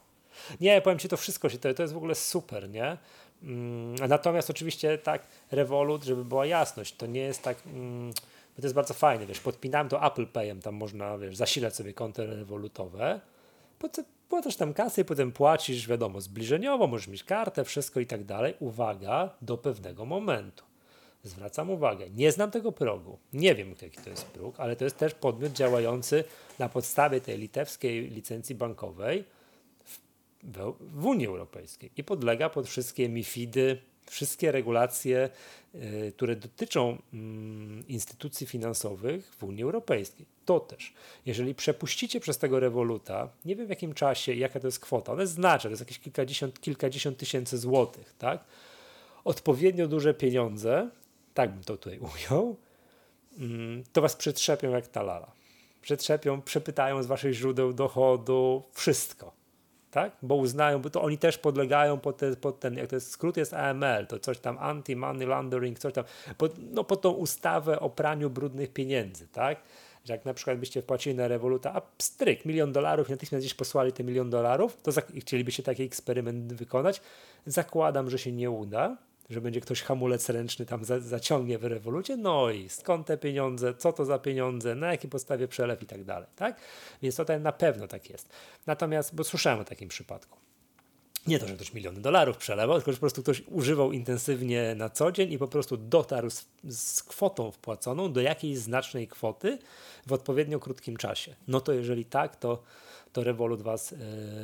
Nie, 0.61 0.81
powiem 0.81 0.99
ci, 0.99 1.09
to 1.09 1.17
wszystko 1.17 1.49
się, 1.49 1.57
to, 1.57 1.73
to 1.73 1.83
jest 1.83 1.93
w 1.93 1.97
ogóle 1.97 2.15
super, 2.15 2.69
nie? 2.69 2.97
Mm, 3.43 3.95
natomiast 3.95 4.49
oczywiście 4.49 4.97
tak, 4.97 5.27
Revolut, 5.51 6.03
żeby 6.03 6.25
była 6.25 6.45
jasność, 6.45 6.95
to 6.95 7.05
nie 7.05 7.21
jest 7.21 7.41
tak, 7.41 7.57
mm, 7.65 8.11
bo 8.55 8.61
to 8.61 8.63
jest 8.63 8.75
bardzo 8.75 8.93
fajne, 8.93 9.25
wiesz, 9.25 9.39
podpinałem 9.39 9.89
to 9.89 10.05
Apple 10.05 10.27
Payem, 10.27 10.61
tam 10.61 10.75
można, 10.75 11.17
wiesz, 11.17 11.35
zasilać 11.35 11.75
sobie 11.75 11.93
konto 11.93 12.25
rewolutowe, 12.25 13.19
płacasz 14.29 14.55
tam 14.55 14.73
kasę 14.73 15.01
i 15.01 15.05
potem 15.05 15.31
płacisz, 15.31 15.87
wiadomo, 15.87 16.21
zbliżeniowo, 16.21 16.87
możesz 16.87 17.07
mieć 17.07 17.23
kartę, 17.23 17.63
wszystko 17.63 17.99
i 17.99 18.05
tak 18.05 18.23
dalej. 18.23 18.53
Uwaga, 18.59 19.29
do 19.41 19.57
pewnego 19.57 20.05
momentu. 20.05 20.63
Zwracam 21.23 21.69
uwagę, 21.69 22.09
nie 22.09 22.31
znam 22.31 22.51
tego 22.51 22.71
progu, 22.71 23.17
nie 23.33 23.55
wiem 23.55 23.75
jaki 23.81 24.01
to 24.01 24.09
jest 24.09 24.25
próg, 24.25 24.59
ale 24.59 24.75
to 24.75 24.83
jest 24.83 24.97
też 24.97 25.13
podmiot 25.13 25.53
działający 25.53 26.23
na 26.59 26.69
podstawie 26.69 27.21
tej 27.21 27.37
litewskiej 27.37 28.09
licencji 28.09 28.55
bankowej 28.55 29.23
w, 29.85 29.99
w, 30.79 31.05
Unii 31.05 31.27
Europejskiej 31.27 31.91
i 31.97 32.03
podlega 32.03 32.49
pod 32.49 32.67
wszystkie 32.67 33.09
MIFIDy, 33.09 33.77
wszystkie 34.05 34.51
regulacje, 34.51 35.29
y, 35.75 36.13
które 36.15 36.35
dotyczą 36.35 36.97
y, 37.13 37.17
instytucji 37.87 38.47
finansowych 38.47 39.35
w 39.35 39.43
Unii 39.43 39.63
Europejskiej. 39.63 40.25
To 40.45 40.59
też, 40.59 40.93
jeżeli 41.25 41.55
przepuścicie 41.55 42.19
przez 42.19 42.37
tego 42.37 42.59
rewoluta, 42.59 43.29
nie 43.45 43.55
wiem 43.55 43.67
w 43.67 43.69
jakim 43.69 43.93
czasie, 43.93 44.33
jaka 44.33 44.59
to 44.59 44.67
jest 44.67 44.79
kwota, 44.79 45.11
ona 45.11 45.21
jest 45.21 45.33
znaczna, 45.33 45.67
to 45.67 45.69
jest 45.69 45.81
jakieś 45.81 45.99
kilkadziesiąt, 45.99 46.61
kilkadziesiąt 46.61 47.17
tysięcy 47.17 47.57
złotych, 47.57 48.13
tak? 48.17 48.43
Odpowiednio 49.23 49.87
duże 49.87 50.13
pieniądze, 50.13 50.89
tak 51.33 51.53
bym 51.53 51.63
to 51.63 51.77
tutaj 51.77 51.99
ujął, 52.13 52.57
mm, 53.37 53.83
to 53.93 54.01
was 54.01 54.15
przetrzepią 54.15 54.69
jak 54.69 54.87
talala. 54.87 55.31
Przetrzepią, 55.81 56.41
przepytają 56.41 57.03
z 57.03 57.05
waszych 57.05 57.33
źródeł 57.33 57.73
dochodu, 57.73 58.63
wszystko 58.73 59.41
tak? 59.91 60.11
Bo 60.21 60.35
uznają, 60.35 60.81
bo 60.81 60.89
to 60.89 61.01
oni 61.01 61.17
też 61.17 61.37
podlegają 61.37 61.99
pod, 61.99 62.21
pod 62.41 62.59
ten, 62.59 62.77
jak 62.77 62.87
to 62.87 62.95
jest, 62.95 63.11
skrót 63.11 63.37
jest 63.37 63.53
AML, 63.53 64.07
to 64.07 64.19
coś 64.19 64.39
tam 64.39 64.57
anti-money 64.57 65.27
laundering, 65.27 65.79
coś 65.79 65.93
tam, 65.93 66.03
pod, 66.37 66.53
no 66.71 66.83
pod 66.83 67.01
tą 67.01 67.11
ustawę 67.11 67.79
o 67.79 67.89
praniu 67.89 68.29
brudnych 68.29 68.73
pieniędzy, 68.73 69.27
tak? 69.27 69.61
Że 70.05 70.13
jak 70.13 70.25
na 70.25 70.33
przykład 70.33 70.59
byście 70.59 70.81
wpłacili 70.81 71.15
na 71.15 71.27
rewoluta, 71.27 71.73
a 71.75 71.81
stryk, 71.97 72.45
milion 72.45 72.71
dolarów, 72.71 73.09
natychmiast 73.09 73.45
gdzieś 73.45 73.53
posłali 73.53 73.93
te 73.93 74.03
milion 74.03 74.29
dolarów, 74.29 74.77
to 74.83 74.91
chcielibyście 75.19 75.63
taki 75.63 75.83
eksperyment 75.83 76.53
wykonać, 76.53 77.01
zakładam, 77.45 78.09
że 78.09 78.17
się 78.17 78.31
nie 78.31 78.51
uda, 78.51 78.97
że 79.31 79.41
będzie 79.41 79.61
ktoś 79.61 79.81
hamulec 79.81 80.29
ręczny 80.29 80.65
tam 80.65 80.85
za, 80.85 80.99
zaciągnie 80.99 81.57
w 81.57 81.63
rewolucie, 81.63 82.17
no 82.17 82.49
i 82.49 82.69
skąd 82.69 83.07
te 83.07 83.17
pieniądze, 83.17 83.73
co 83.73 83.93
to 83.93 84.05
za 84.05 84.19
pieniądze, 84.19 84.75
na 84.75 84.91
jakiej 84.91 85.09
podstawie 85.09 85.47
przelew 85.47 85.83
i 85.83 85.85
tak 85.85 86.03
dalej, 86.03 86.29
tak? 86.35 86.59
Więc 87.01 87.15
tutaj 87.15 87.41
na 87.41 87.51
pewno 87.51 87.87
tak 87.87 88.09
jest. 88.09 88.29
Natomiast, 88.67 89.15
bo 89.15 89.23
słyszałem 89.23 89.59
o 89.59 89.65
takim 89.65 89.89
przypadku. 89.89 90.37
Nie 91.27 91.39
to, 91.39 91.47
że 91.47 91.55
ktoś 91.55 91.73
miliony 91.73 92.01
dolarów 92.01 92.37
przelewał, 92.37 92.77
tylko 92.77 92.91
że 92.91 92.97
po 92.97 92.99
prostu 92.99 93.23
ktoś 93.23 93.43
używał 93.47 93.91
intensywnie 93.91 94.75
na 94.75 94.89
co 94.89 95.11
dzień 95.11 95.31
i 95.31 95.37
po 95.37 95.47
prostu 95.47 95.77
dotarł 95.77 96.29
z, 96.29 96.45
z 96.63 97.03
kwotą 97.03 97.51
wpłaconą 97.51 98.13
do 98.13 98.21
jakiejś 98.21 98.57
znacznej 98.57 99.07
kwoty 99.07 99.57
w 100.07 100.13
odpowiednio 100.13 100.59
krótkim 100.59 100.97
czasie. 100.97 101.35
No 101.47 101.61
to 101.61 101.73
jeżeli 101.73 102.05
tak, 102.05 102.35
to, 102.35 102.63
to 103.13 103.23
Revolut 103.23 103.61
was, 103.61 103.93
e, 103.93 103.97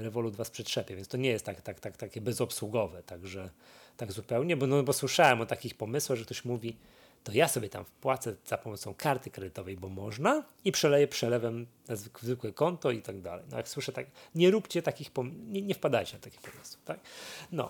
Revolut 0.03 0.35
was 0.35 0.49
przetrzepie, 0.49 0.95
więc 0.95 1.07
to 1.07 1.17
nie 1.17 1.29
jest 1.29 1.45
tak, 1.45 1.61
tak, 1.61 1.79
tak, 1.79 1.97
takie 1.97 2.21
bezobsługowe, 2.21 3.03
także 3.03 3.49
tak 3.97 4.11
zupełnie, 4.11 4.57
bo, 4.57 4.67
no, 4.67 4.83
bo 4.83 4.93
słyszałem 4.93 5.41
o 5.41 5.45
takich 5.45 5.75
pomysłach, 5.75 6.19
że 6.19 6.25
ktoś 6.25 6.45
mówi, 6.45 6.75
to 7.23 7.31
ja 7.31 7.47
sobie 7.47 7.69
tam 7.69 7.85
wpłacę 7.85 8.35
za 8.45 8.57
pomocą 8.57 8.93
karty 8.93 9.29
kredytowej, 9.29 9.77
bo 9.77 9.89
można 9.89 10.43
i 10.65 10.71
przeleję 10.71 11.07
przelewem 11.07 11.67
na 11.87 11.95
zwykłe 11.95 12.51
konto 12.51 12.91
i 12.91 13.01
tak 13.01 13.21
dalej. 13.21 13.45
No 13.51 13.57
jak 13.57 13.69
słyszę 13.69 13.91
tak, 13.91 14.05
nie 14.35 14.51
róbcie 14.51 14.81
takich, 14.81 15.11
nie, 15.47 15.61
nie 15.61 15.75
wpadajcie 15.75 16.13
na 16.13 16.19
takie 16.19 16.37
pomysły, 16.51 16.79
tak? 16.85 16.99
No. 17.51 17.69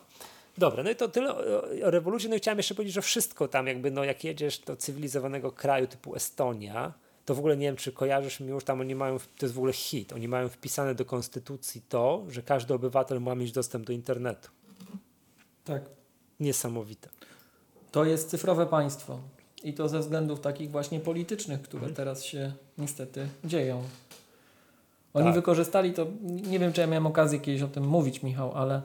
Dobra, 0.58 0.84
no 0.84 0.90
i 0.90 0.96
to 0.96 1.08
tyle 1.08 1.36
o, 1.36 1.64
o 1.86 1.92
rewolucji. 1.92 2.30
No 2.30 2.36
i 2.36 2.40
chciałem 2.40 2.60
jeszcze 2.60 2.76
powiedzieć, 2.76 2.94
że 2.94 3.02
wszystko 3.02 3.48
tam 3.48 3.68
jakby, 3.68 3.92
no 3.92 4.04
jak 4.04 4.24
jedziesz 4.24 4.60
do 4.60 4.76
cywilizowanego 4.76 5.52
kraju 5.52 5.88
typu 5.88 6.16
Estonia, 6.16 6.94
to 7.26 7.36
w 7.36 7.40
ogóle 7.40 7.58
nie 7.58 7.68
wiem, 7.68 7.76
czy 7.76 7.92
kojarzysz 7.92 8.40
mi 8.40 8.48
już 8.48 8.64
tam, 8.64 8.82
oni 8.82 8.96
mają, 8.96 9.20
to 9.20 9.46
jest 9.46 9.56
w 9.56 9.58
ogóle 9.58 9.74
hit, 9.74 10.14
oni 10.14 10.28
mają 10.28 10.50
wpisane 10.50 10.96
do 10.96 11.06
konstytucji 11.06 11.82
to, 11.90 12.26
że 12.30 12.42
każdy 12.42 12.74
obywatel 12.74 13.22
ma 13.22 13.36
mieć 13.36 13.52
dostęp 13.52 13.86
do 13.86 13.94
internetu. 13.94 14.50
Tak 15.64 15.97
niesamowite. 16.40 17.10
To 17.92 18.06
jest 18.06 18.30
cyfrowe 18.30 18.66
państwo. 18.66 19.20
I 19.64 19.74
to 19.74 19.90
ze 19.90 20.00
względów 20.00 20.40
takich 20.40 20.72
właśnie 20.72 21.00
politycznych, 21.00 21.62
które 21.62 21.80
mhm. 21.80 21.96
teraz 21.96 22.24
się 22.24 22.54
niestety 22.78 23.28
dzieją. 23.46 23.84
Oni 25.14 25.26
tak. 25.26 25.36
wykorzystali 25.36 25.94
to, 25.94 26.08
nie 26.24 26.60
wiem 26.60 26.74
czy 26.74 26.82
ja 26.82 26.88
miałem 26.88 27.08
okazję 27.08 27.40
kiedyś 27.40 27.62
o 27.62 27.68
tym 27.68 27.88
mówić, 27.88 28.24
Michał, 28.24 28.52
ale 28.56 28.82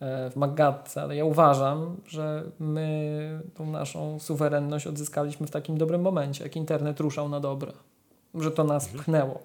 e, 0.00 0.30
w 0.30 0.36
Magatce, 0.36 1.02
ale 1.02 1.16
ja 1.16 1.24
uważam, 1.24 1.96
że 2.06 2.42
my 2.58 3.40
tą 3.54 3.70
naszą 3.70 4.18
suwerenność 4.18 4.86
odzyskaliśmy 4.86 5.46
w 5.46 5.50
takim 5.50 5.78
dobrym 5.78 6.00
momencie, 6.00 6.44
jak 6.44 6.56
internet 6.56 7.00
ruszał 7.00 7.28
na 7.28 7.40
dobre, 7.40 7.72
że 8.34 8.50
to 8.50 8.64
nas 8.64 8.84
mhm. 8.84 9.04
pchnęło. 9.04 9.42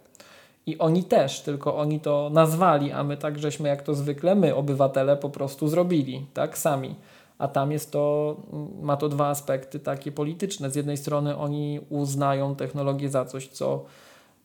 I 0.65 0.77
oni 0.77 1.03
też, 1.03 1.41
tylko 1.41 1.77
oni 1.77 1.99
to 1.99 2.29
nazwali, 2.33 2.91
a 2.91 3.03
my 3.03 3.17
tak 3.17 3.39
żeśmy 3.39 3.69
jak 3.69 3.83
to 3.83 3.95
zwykle, 3.95 4.35
my 4.35 4.55
obywatele 4.55 5.17
po 5.17 5.29
prostu 5.29 5.67
zrobili, 5.67 6.25
tak 6.33 6.57
sami 6.57 6.95
a 7.41 7.47
tam 7.47 7.71
jest 7.71 7.91
to, 7.91 8.35
ma 8.81 8.97
to 8.97 9.09
dwa 9.09 9.27
aspekty 9.27 9.79
takie 9.79 10.11
polityczne. 10.11 10.71
Z 10.71 10.75
jednej 10.75 10.97
strony 10.97 11.37
oni 11.37 11.79
uznają 11.89 12.55
technologię 12.55 13.09
za 13.09 13.25
coś, 13.25 13.47
co 13.47 13.85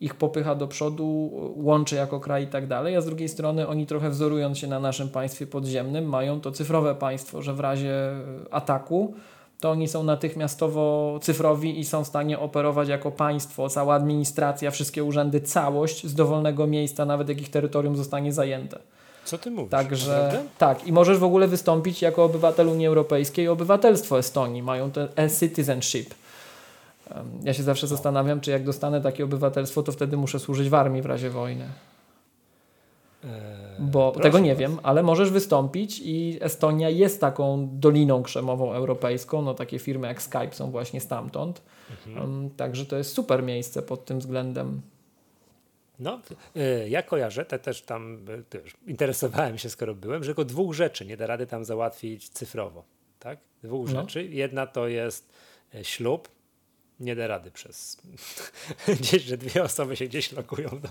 ich 0.01 0.15
popycha 0.15 0.55
do 0.55 0.69
przodu, 0.69 1.31
łączy 1.57 1.97
jako 1.97 2.21
kraj 2.21 2.45
i 2.45 2.47
tak 2.47 2.67
dalej, 2.67 2.97
a 2.97 3.01
z 3.01 3.07
drugiej 3.07 3.29
strony 3.29 3.69
oni 3.69 3.87
trochę 3.87 4.11
wzorując 4.11 4.59
się 4.59 4.67
na 4.67 4.81
naszym 4.81 5.09
państwie 5.09 5.47
podziemnym, 5.47 6.05
mają 6.05 6.41
to 6.41 6.53
cyfrowe 6.53 6.95
państwo, 6.95 7.43
że 7.43 7.55
w 7.55 7.61
razie 7.61 7.95
ataku 8.51 9.15
to 9.61 9.71
oni 9.71 9.89
są 9.89 10.05
natychmiastowo 10.05 11.19
cyfrowi 11.23 11.81
i 11.81 11.85
są 11.85 12.05
w 12.05 12.07
stanie 12.07 12.39
operować 12.39 12.89
jako 12.89 13.11
państwo, 13.11 13.69
cała 13.69 13.95
administracja, 13.95 14.71
wszystkie 14.71 15.05
urzędy, 15.05 15.41
całość 15.41 16.07
z 16.07 16.15
dowolnego 16.15 16.67
miejsca, 16.67 17.05
nawet 17.05 17.29
jak 17.29 17.41
ich 17.41 17.51
terytorium 17.51 17.97
zostanie 17.97 18.33
zajęte. 18.33 18.79
Co 19.27 19.39
ty 19.39 19.51
mówisz? 19.51 19.71
Także 19.71 20.43
tak, 20.59 20.87
i 20.87 20.93
możesz 20.93 21.19
w 21.19 21.25
ogóle 21.25 21.49
wystąpić 21.49 22.03
jako 22.03 22.25
obywatel 22.25 22.69
Unii 22.69 22.87
Europejskiej 22.87 23.49
obywatelstwo 23.49 24.19
Estonii. 24.19 24.63
Mają 24.63 24.91
to 24.93 25.17
e-citizenship. 25.17 26.15
Ja 27.45 27.55
się 27.55 27.63
zawsze 27.63 27.87
zastanawiam, 27.87 28.41
czy 28.41 28.51
jak 28.51 28.65
dostanę 28.65 29.01
takie 29.01 29.25
obywatelstwo, 29.25 29.83
to 29.83 29.93
wtedy 29.93 30.17
muszę 30.17 30.39
służyć 30.41 30.69
w 30.69 30.75
armii 30.75 31.03
w 31.03 31.07
razie 31.07 31.31
wojny. 31.31 31.65
Eee, 33.25 33.31
Bo 33.79 34.13
Proszę 34.13 34.23
tego 34.23 34.39
nie 34.39 34.51
was. 34.51 34.59
wiem, 34.61 34.79
ale 34.83 35.03
możesz 35.03 35.31
wystąpić 35.31 36.01
i 36.05 36.39
Estonia 36.41 36.91
jest 36.91 37.21
taką 37.21 37.69
doliną 37.73 38.23
krzemową 38.23 38.73
europejską. 38.73 39.43
No 39.43 39.55
takie 39.55 39.79
firmy 39.79 40.07
jak 40.07 40.23
Skype 40.23 40.53
są 40.53 40.71
właśnie 40.71 41.01
stamtąd. 41.01 41.63
Mhm. 42.07 42.51
Także 42.51 42.87
to 42.87 42.97
jest 42.97 43.13
super 43.13 43.43
miejsce 43.43 43.83
pod 43.83 44.05
tym 44.05 44.19
względem. 44.19 44.81
No, 45.99 46.21
y, 46.57 46.89
ja 46.89 47.03
kojarzę, 47.03 47.45
te 47.45 47.59
też 47.59 47.83
tam 47.83 48.31
y, 48.31 48.43
też 48.43 48.75
interesowałem 48.87 49.59
się, 49.59 49.71
skoro 49.71 49.95
byłem, 49.95 50.25
że 50.25 50.29
tylko 50.29 50.45
dwóch 50.45 50.75
rzeczy 50.75 51.07
nie 51.07 51.17
da 51.17 51.27
rady 51.27 51.47
tam 51.47 51.65
załatwić 51.65 52.29
cyfrowo. 52.29 52.85
Tak? 53.19 53.39
Dwóch 53.63 53.93
no. 53.93 54.01
rzeczy. 54.01 54.25
Jedna 54.25 54.67
to 54.67 54.89
jest 54.89 55.33
y, 55.75 55.85
ślub. 55.85 56.29
Nie 57.01 57.17
da 57.17 57.27
rady 57.27 57.51
przez 57.51 58.03
gdzieś, 59.01 59.23
że 59.23 59.37
dwie 59.37 59.63
osoby 59.63 59.97
się 59.97 60.07
gdzieś 60.07 60.33
lokują 60.33 60.69
do, 60.69 60.89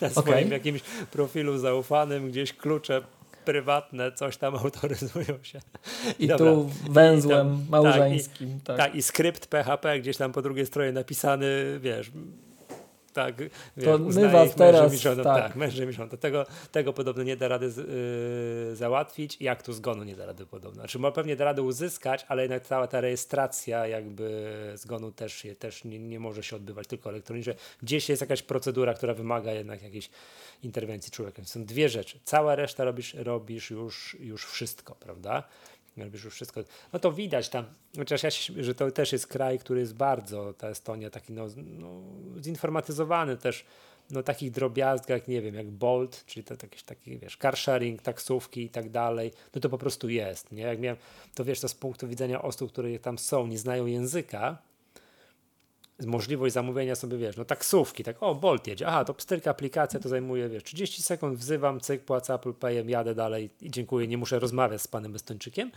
na 0.00 0.10
swoim 0.10 0.26
okay. 0.26 0.48
jakimś 0.48 0.80
profilu 1.10 1.58
zaufanym, 1.58 2.30
gdzieś 2.30 2.52
klucze 2.52 3.02
prywatne 3.44 4.12
coś 4.12 4.36
tam 4.36 4.56
autoryzują 4.56 5.42
się. 5.42 5.60
I 6.18 6.26
Dobra. 6.26 6.46
tu 6.46 6.70
węzłem 6.90 7.46
I 7.46 7.50
tam, 7.50 7.66
małżeńskim. 7.68 8.48
Tak 8.48 8.58
i, 8.58 8.60
tak. 8.64 8.76
tak, 8.76 8.94
i 8.94 9.02
skrypt 9.02 9.46
PHP 9.46 10.00
gdzieś 10.00 10.16
tam 10.16 10.32
po 10.32 10.42
drugiej 10.42 10.66
stronie 10.66 10.92
napisany, 10.92 11.78
wiesz, 11.80 12.10
tak, 13.12 13.34
to 13.84 13.98
my 13.98 14.28
was 14.28 14.54
teraz, 14.54 14.94
żoną, 14.94 15.22
tak. 15.24 15.42
tak, 15.42 15.56
mężem 15.56 15.90
i 15.90 15.92
żoną. 15.92 16.08
Tego, 16.08 16.46
tego 16.72 16.92
podobno 16.92 17.22
nie 17.22 17.36
da 17.36 17.48
rady 17.48 17.70
z, 17.70 17.76
yy, 18.70 18.76
załatwić 18.76 19.36
i 19.40 19.48
aktu 19.48 19.72
zgonu 19.72 20.04
nie 20.04 20.16
da 20.16 20.26
rady 20.26 20.46
podobno. 20.46 20.80
Znaczy 20.80 20.98
ma 20.98 21.10
pewnie 21.10 21.36
da 21.36 21.44
rady 21.44 21.62
uzyskać, 21.62 22.26
ale 22.28 22.42
jednak 22.42 22.66
cała 22.66 22.86
ta 22.86 23.00
rejestracja 23.00 23.86
jakby 23.86 24.54
zgonu 24.74 25.12
też, 25.12 25.46
też 25.58 25.84
nie, 25.84 25.98
nie 25.98 26.20
może 26.20 26.42
się 26.42 26.56
odbywać 26.56 26.86
tylko 26.86 27.10
elektronicznie. 27.10 27.54
Gdzieś 27.82 28.08
jest 28.08 28.20
jakaś 28.20 28.42
procedura, 28.42 28.94
która 28.94 29.14
wymaga 29.14 29.52
jednak 29.52 29.82
jakiejś 29.82 30.10
interwencji 30.62 31.12
człowieka. 31.12 31.44
Są 31.44 31.64
dwie 31.64 31.88
rzeczy. 31.88 32.18
Cała 32.24 32.54
reszta 32.54 32.84
robisz, 32.84 33.14
robisz 33.14 33.70
już, 33.70 34.16
już 34.20 34.46
wszystko, 34.46 34.94
prawda? 34.94 35.42
Robisz 35.96 36.24
już 36.24 36.34
wszystko. 36.34 36.60
No 36.92 36.98
to 36.98 37.12
widać 37.12 37.48
tam, 37.48 37.64
chociaż 37.96 38.22
ja 38.22 38.30
się, 38.30 38.62
że 38.62 38.74
to 38.74 38.90
też 38.90 39.12
jest 39.12 39.26
kraj, 39.26 39.58
który 39.58 39.80
jest 39.80 39.94
bardzo, 39.94 40.52
ta 40.52 40.68
Estonia, 40.68 41.10
taki 41.10 41.32
no, 41.32 41.46
no 41.56 42.02
zinformatyzowany 42.42 43.36
też, 43.36 43.64
no 44.10 44.22
takich 44.22 44.50
drobiazgach, 44.50 45.28
nie 45.28 45.42
wiem, 45.42 45.54
jak 45.54 45.70
Bolt, 45.70 46.24
czyli 46.26 46.44
to 46.44 46.54
jakieś 46.62 46.82
taki, 46.82 47.18
wiesz, 47.18 47.36
car 47.36 47.56
sharing, 47.56 48.02
taksówki 48.02 48.62
i 48.62 48.68
tak 48.68 48.90
dalej, 48.90 49.32
no 49.54 49.60
to 49.60 49.68
po 49.68 49.78
prostu 49.78 50.08
jest, 50.08 50.52
nie? 50.52 50.62
Jak 50.62 50.80
miałem, 50.80 50.98
to 51.34 51.44
wiesz, 51.44 51.60
to 51.60 51.68
z 51.68 51.74
punktu 51.74 52.08
widzenia 52.08 52.42
osób, 52.42 52.72
które 52.72 52.98
tam 52.98 53.18
są, 53.18 53.46
nie 53.46 53.58
znają 53.58 53.86
języka, 53.86 54.58
możliwość 56.06 56.54
zamówienia 56.54 56.94
sobie, 56.94 57.18
wiesz, 57.18 57.36
no 57.36 57.44
taksówki, 57.44 58.04
tak, 58.04 58.16
o, 58.22 58.34
Bolt 58.34 58.66
jedzie, 58.66 58.86
aha, 58.86 59.04
to 59.04 59.14
pstryka 59.14 59.50
aplikacja, 59.50 60.00
to 60.00 60.08
zajmuje, 60.08 60.48
wiesz, 60.48 60.64
30 60.64 61.02
sekund, 61.02 61.38
wzywam, 61.38 61.80
cyk, 61.80 62.04
płacę 62.04 62.34
Apple 62.34 62.54
Payem, 62.54 62.90
jadę 62.90 63.14
dalej 63.14 63.50
i 63.60 63.70
dziękuję, 63.70 64.06
nie 64.08 64.18
muszę 64.18 64.38
rozmawiać 64.38 64.82
z 64.82 64.88
panem 64.88 65.14
Estończykiem, 65.14 65.70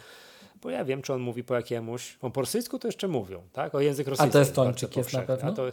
bo 0.62 0.70
ja 0.70 0.86
wiem, 0.86 1.02
czy 1.02 1.14
on 1.14 1.22
mówi 1.22 1.44
po 1.44 1.56
jakiemuś, 1.56 2.18
po 2.34 2.42
rosyjsku 2.42 2.80
to 2.80 2.88
jeszcze 2.88 3.08
mówią, 3.08 3.44
tak, 3.54 3.76
o 3.76 3.80
język 3.80 4.08
rosyjski. 4.08 4.30
A 4.30 4.34
to 4.34 4.42
Estończyk 4.42 4.98
jest, 4.98 5.14
jest 5.14 5.30
na 5.30 5.36
pewno? 5.36 5.54
To, 5.54 5.64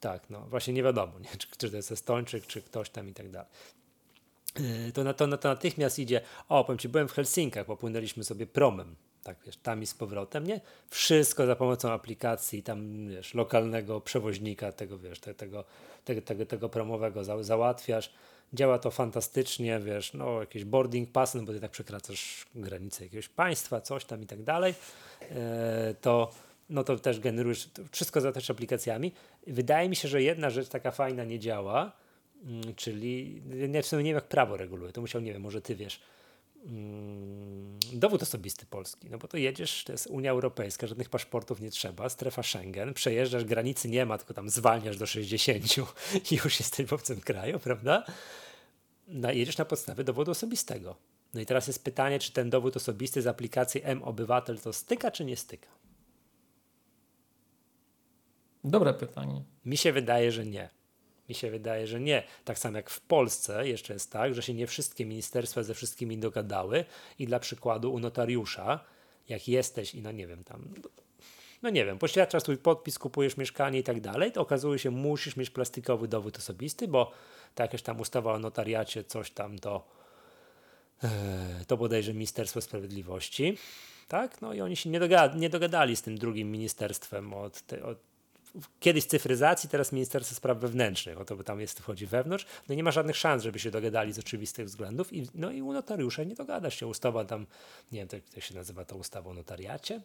tak, 0.00 0.30
no, 0.30 0.40
właśnie 0.40 0.74
nie 0.74 0.82
wiadomo, 0.82 1.18
nie, 1.18 1.28
czy, 1.38 1.48
czy 1.58 1.70
to 1.70 1.76
jest 1.76 1.92
Estończyk, 1.92 2.46
czy 2.46 2.62
ktoś 2.62 2.90
tam 2.90 3.08
i 3.08 3.14
tak 3.14 3.30
dalej 3.30 3.48
yy, 4.58 4.92
to, 4.92 5.04
na, 5.04 5.14
to, 5.14 5.38
to 5.38 5.48
natychmiast 5.48 5.98
idzie, 5.98 6.20
o, 6.48 6.64
powiem 6.64 6.78
Ci, 6.78 6.88
byłem 6.88 7.08
w 7.08 7.12
Helsinkach, 7.12 7.66
popłynęliśmy 7.66 8.24
sobie 8.24 8.46
promem, 8.46 8.96
tak 9.26 9.36
wiesz, 9.46 9.56
tam 9.56 9.82
i 9.82 9.86
z 9.86 9.94
powrotem, 9.94 10.46
nie? 10.46 10.60
Wszystko 10.90 11.46
za 11.46 11.56
pomocą 11.56 11.92
aplikacji 11.92 12.62
tam, 12.62 13.08
wiesz, 13.08 13.34
lokalnego 13.34 14.00
przewoźnika 14.00 14.72
tego, 14.72 14.98
wiesz, 14.98 15.20
te, 15.20 15.34
tego, 15.34 15.64
tego, 16.04 16.22
tego, 16.22 16.46
tego 16.46 16.68
promowego 16.68 17.24
za, 17.24 17.42
załatwiasz. 17.42 18.12
Działa 18.52 18.78
to 18.78 18.90
fantastycznie, 18.90 19.80
wiesz, 19.80 20.14
no 20.14 20.40
jakieś 20.40 20.64
boarding 20.64 21.12
pass, 21.12 21.34
no 21.34 21.42
bo 21.42 21.52
ty 21.52 21.60
tak 21.60 21.70
przekraczasz 21.70 22.46
granicę 22.54 23.04
jakiegoś 23.04 23.28
państwa, 23.28 23.80
coś 23.80 24.04
tam 24.04 24.22
i 24.22 24.26
tak 24.26 24.42
dalej, 24.42 24.74
e, 25.30 25.94
to 26.00 26.30
no 26.70 26.84
to 26.84 26.98
też 26.98 27.20
generujesz 27.20 27.70
wszystko 27.92 28.20
za 28.20 28.32
też 28.32 28.50
aplikacjami. 28.50 29.12
Wydaje 29.46 29.88
mi 29.88 29.96
się, 29.96 30.08
że 30.08 30.22
jedna 30.22 30.50
rzecz 30.50 30.68
taka 30.68 30.90
fajna 30.90 31.24
nie 31.24 31.38
działa, 31.38 31.92
mm, 32.44 32.74
czyli 32.74 33.42
nie, 33.68 33.82
w 33.82 33.86
sumie 33.86 34.02
nie 34.02 34.10
wiem 34.10 34.14
jak 34.14 34.28
prawo 34.28 34.56
reguluje, 34.56 34.92
to 34.92 35.00
musiał, 35.00 35.20
nie 35.20 35.32
wiem, 35.32 35.42
może 35.42 35.62
ty 35.62 35.76
wiesz, 35.76 36.00
dowód 37.92 38.22
osobisty 38.22 38.66
polski, 38.66 39.10
no 39.10 39.18
bo 39.18 39.28
to 39.28 39.36
jedziesz, 39.36 39.84
to 39.84 39.92
jest 39.92 40.06
Unia 40.06 40.30
Europejska, 40.30 40.86
żadnych 40.86 41.08
paszportów 41.08 41.60
nie 41.60 41.70
trzeba, 41.70 42.08
strefa 42.08 42.42
Schengen, 42.42 42.94
przejeżdżasz, 42.94 43.44
granicy 43.44 43.88
nie 43.88 44.06
ma, 44.06 44.18
tylko 44.18 44.34
tam 44.34 44.50
zwalniasz 44.50 44.96
do 44.96 45.06
60 45.06 45.64
i 46.32 46.34
już 46.34 46.60
jesteś 46.60 46.86
w 46.86 46.92
obcym 46.92 47.20
kraju, 47.20 47.58
prawda? 47.58 48.04
No, 49.08 49.32
jedziesz 49.32 49.58
na 49.58 49.64
podstawie 49.64 50.04
dowodu 50.04 50.30
osobistego. 50.30 50.96
No 51.34 51.40
i 51.40 51.46
teraz 51.46 51.66
jest 51.66 51.84
pytanie, 51.84 52.18
czy 52.18 52.32
ten 52.32 52.50
dowód 52.50 52.76
osobisty 52.76 53.22
z 53.22 53.26
aplikacji 53.26 53.80
M-Obywatel 53.84 54.58
to 54.58 54.72
styka, 54.72 55.10
czy 55.10 55.24
nie 55.24 55.36
styka? 55.36 55.68
Dobre 58.64 58.94
pytanie. 58.94 59.42
Mi 59.64 59.76
się 59.76 59.92
wydaje, 59.92 60.32
że 60.32 60.46
nie. 60.46 60.70
Mi 61.28 61.34
się 61.34 61.50
wydaje, 61.50 61.86
że 61.86 62.00
nie. 62.00 62.22
Tak 62.44 62.58
samo 62.58 62.76
jak 62.76 62.90
w 62.90 63.00
Polsce 63.00 63.68
jeszcze 63.68 63.92
jest 63.92 64.12
tak, 64.12 64.34
że 64.34 64.42
się 64.42 64.54
nie 64.54 64.66
wszystkie 64.66 65.06
ministerstwa 65.06 65.62
ze 65.62 65.74
wszystkimi 65.74 66.18
dogadały 66.18 66.84
i 67.18 67.26
dla 67.26 67.38
przykładu 67.38 67.92
u 67.92 67.98
notariusza, 67.98 68.80
jak 69.28 69.48
jesteś 69.48 69.94
i 69.94 70.02
no 70.02 70.12
nie 70.12 70.26
wiem, 70.26 70.44
tam 70.44 70.68
no 71.62 71.70
nie 71.70 71.84
wiem, 71.84 71.98
poświadczasz 71.98 72.42
swój 72.42 72.58
podpis, 72.58 72.98
kupujesz 72.98 73.36
mieszkanie 73.36 73.78
i 73.78 73.82
tak 73.82 74.00
dalej, 74.00 74.32
to 74.32 74.40
okazuje 74.40 74.78
się, 74.78 74.90
musisz 74.90 75.36
mieć 75.36 75.50
plastikowy 75.50 76.08
dowód 76.08 76.38
osobisty, 76.38 76.88
bo 76.88 77.12
tak 77.54 77.64
jakaś 77.64 77.82
tam 77.82 78.00
ustawa 78.00 78.32
o 78.32 78.38
notariacie, 78.38 79.04
coś 79.04 79.30
tam 79.30 79.58
to, 79.58 79.84
e, 81.04 81.08
to 81.66 81.76
bodajże 81.76 82.14
Ministerstwo 82.14 82.60
Sprawiedliwości, 82.60 83.58
tak? 84.08 84.40
No 84.40 84.52
i 84.52 84.60
oni 84.60 84.76
się 84.76 84.90
nie, 84.90 85.00
dogad 85.00 85.36
nie 85.36 85.50
dogadali 85.50 85.96
z 85.96 86.02
tym 86.02 86.18
drugim 86.18 86.50
ministerstwem 86.50 87.34
od, 87.34 87.62
te, 87.62 87.84
od 87.84 87.98
kiedyś 88.80 89.06
cyfryzacji, 89.06 89.68
teraz 89.68 89.92
Ministerstwo 89.92 90.34
Spraw 90.34 90.58
Wewnętrznych, 90.58 91.20
o 91.20 91.24
to 91.24 91.36
by 91.36 91.44
tam 91.44 91.60
jest, 91.60 91.80
wchodzi 91.80 92.06
wewnątrz, 92.06 92.46
no 92.68 92.74
nie 92.74 92.82
ma 92.82 92.90
żadnych 92.90 93.16
szans, 93.16 93.42
żeby 93.42 93.58
się 93.58 93.70
dogadali 93.70 94.12
z 94.12 94.18
oczywistych 94.18 94.66
względów 94.66 95.12
i, 95.12 95.26
no 95.34 95.50
i 95.50 95.62
u 95.62 95.72
notariusza 95.72 96.24
nie 96.24 96.34
dogadasz 96.34 96.80
się, 96.80 96.86
ustawa 96.86 97.24
tam, 97.24 97.46
nie 97.92 98.06
wiem, 98.06 98.20
jak 98.34 98.44
się 98.44 98.54
nazywa 98.54 98.84
to 98.84 98.96
ustawa 98.96 99.30
o 99.30 99.34
notariacie. 99.34 100.00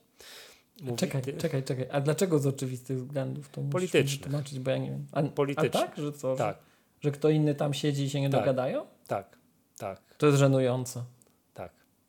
Mówi, 0.82 0.98
czekaj, 0.98 1.22
ty... 1.22 1.34
czekaj, 1.34 1.64
czekaj, 1.64 1.88
a 1.92 2.02
dlaczego 2.02 2.40
z 2.40 2.48
oczywistych 2.48 2.98
względów? 2.98 3.50
To 3.50 3.62
Politycznych. 3.62 4.22
Tłumaczyć, 4.22 4.60
bo 4.60 4.72
ja 4.72 4.78
nie 4.78 4.90
wiem. 4.90 5.06
A. 5.12 5.22
A 5.56 5.70
tak, 5.70 5.98
że 5.98 6.12
co? 6.12 6.36
Tak. 6.36 6.58
Że, 6.58 6.64
że 7.02 7.12
kto 7.12 7.30
inny 7.30 7.56
tam 7.56 7.74
siedzi 7.74 8.04
i 8.04 8.10
się 8.10 8.22
nie 8.22 8.30
tak. 8.30 8.40
dogadają? 8.40 8.86
Tak, 9.08 9.38
tak. 9.78 10.02
To 10.18 10.28
jest 10.28 10.40
żenujące. 10.40 11.04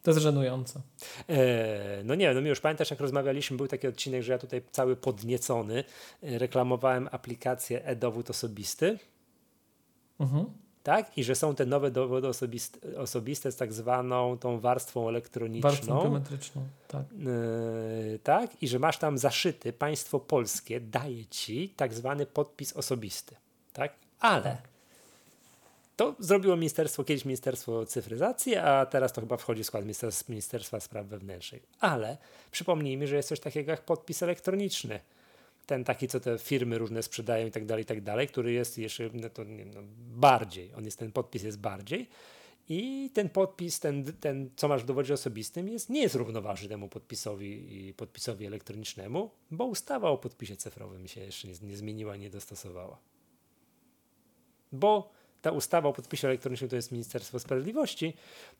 To 0.03 0.11
jest 0.11 0.23
żenujące. 0.23 0.81
E, 1.29 2.03
no 2.05 2.15
nie, 2.15 2.35
no 2.35 2.41
mi 2.41 2.49
już 2.49 2.61
pamiętasz, 2.61 2.91
jak 2.91 3.01
rozmawialiśmy, 3.01 3.57
był 3.57 3.69
taki 3.69 3.89
odcinek, 3.89 4.23
że 4.23 4.33
ja 4.33 4.39
tutaj 4.39 4.63
cały 4.71 4.97
podniecony 4.97 5.85
e, 6.23 6.39
reklamowałem 6.39 7.09
aplikację 7.13 7.85
e-dowód 7.85 8.31
osobisty. 8.31 8.99
Mhm. 10.21 10.47
Tak? 10.83 11.19
I 11.19 11.25
że 11.25 11.35
są 11.35 11.55
te 11.55 11.67
nowe 11.67 11.91
dowody 11.91 12.29
osobiste, 12.29 12.99
osobiste 12.99 13.53
z 13.53 13.57
tak 13.57 13.73
zwaną 13.73 14.39
tą 14.39 14.61
warstwą 14.61 15.09
elektroniczną. 15.09 15.71
Warstwą 15.71 16.03
biometryczną, 16.03 16.63
tak. 16.89 17.03
E, 17.03 18.19
tak? 18.19 18.63
I 18.63 18.69
że 18.69 18.79
masz 18.79 18.99
tam 18.99 19.19
zaszyty, 19.19 19.73
państwo 19.73 20.21
polskie 20.21 20.81
daje 20.81 21.27
ci 21.27 21.69
tak 21.77 21.95
zwany 21.95 22.27
podpis 22.27 22.73
osobisty. 22.73 23.37
Tak? 23.73 23.93
Ale 24.21 24.43
tak. 24.43 24.72
To 26.03 26.15
zrobiło 26.19 26.57
ministerstwo, 26.57 27.05
kiedyś 27.05 27.25
Ministerstwo 27.25 27.87
Cyfryzacji, 27.87 28.57
a 28.57 28.87
teraz 28.87 29.13
to 29.13 29.21
chyba 29.21 29.37
wchodzi 29.37 29.63
w 29.63 29.67
skład 29.67 29.85
Ministerstwa, 30.29 30.81
Spraw 30.81 31.07
Wewnętrznych. 31.07 31.67
Ale 31.81 32.19
przypomnijmy, 32.51 33.07
że 33.07 33.17
jest 33.17 33.29
coś 33.29 33.41
takiego 33.41 33.71
jak 33.71 33.85
podpis 33.85 34.23
elektroniczny. 34.23 35.01
Ten 35.67 35.85
taki, 35.85 36.09
co 36.09 36.21
te 36.21 36.39
firmy 36.39 36.79
różne 36.79 37.03
sprzedają 37.03 37.47
i 37.47 37.51
tak 37.51 37.67
dalej, 37.67 37.83
i 37.83 37.87
tak 37.87 38.01
dalej, 38.01 38.29
który 38.29 38.53
jest 38.53 38.79
jeszcze 38.79 39.11
no 39.15 39.31
to, 39.31 39.45
nie, 39.45 39.65
no, 39.65 39.81
bardziej, 40.15 40.75
on 40.75 40.85
jest, 40.85 40.99
ten 40.99 41.13
podpis 41.13 41.43
jest 41.43 41.59
bardziej 41.59 42.09
i 42.69 43.11
ten 43.15 43.29
podpis, 43.29 43.81
ten, 43.81 44.05
ten 44.21 44.51
co 44.57 44.69
masz 44.69 44.83
w 44.83 44.87
dowodzie 44.87 45.15
osobistym 45.15 45.69
jest, 45.69 45.91
nie 45.91 46.03
jest 46.03 46.15
równoważny 46.15 46.69
temu 46.69 46.89
podpisowi 46.89 47.87
i 47.89 47.95
podpisowi 47.95 48.47
elektronicznemu, 48.47 49.31
bo 49.51 49.65
ustawa 49.65 50.11
o 50.11 50.19
podpisie 50.19 50.57
cyfrowym 50.57 51.09
się 51.09 51.21
jeszcze 51.21 51.49
nie, 51.49 51.55
nie 51.63 51.77
zmieniła, 51.77 52.17
nie 52.17 52.31
dostosowała. 52.31 52.99
Bo 54.73 55.22
ta 55.43 55.51
ustawa 55.51 55.89
o 55.89 55.93
podpisie 55.93 56.29
elektronicznym 56.29 56.71
to 56.71 56.77
jest 56.77 56.93
Ministerstwo 56.93 57.39
Sprawiedliwości, 57.39 58.15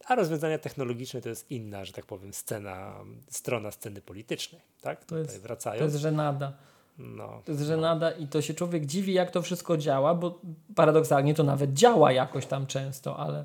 a 0.07 0.15
rozwiązania 0.15 0.59
technologiczne 0.59 1.21
to 1.21 1.29
jest 1.29 1.51
inna, 1.51 1.85
że 1.85 1.93
tak 1.93 2.07
powiem, 2.07 2.33
scena, 2.33 2.95
strona 3.31 3.71
sceny 3.71 4.01
politycznej. 4.01 4.61
Tak? 4.81 5.05
To, 5.05 5.19
jest, 5.19 5.41
wracają. 5.41 5.79
to 5.79 5.85
jest 5.85 5.97
żenada. 5.97 6.53
No, 6.99 7.43
to 7.45 7.53
jest 7.53 7.63
no. 7.63 7.69
żenada 7.69 8.11
i 8.11 8.27
to 8.27 8.43
się 8.43 8.55
człowiek 8.55 8.87
dziwi, 8.87 9.13
jak 9.13 9.31
to 9.31 9.43
wszystko 9.43 9.77
działa, 9.77 10.15
bo 10.15 10.41
paradoksalnie 10.75 11.35
to 11.35 11.43
nawet 11.43 11.73
działa 11.73 12.13
jakoś 12.13 12.47
tam 12.47 12.67
często, 12.67 13.17
ale. 13.17 13.45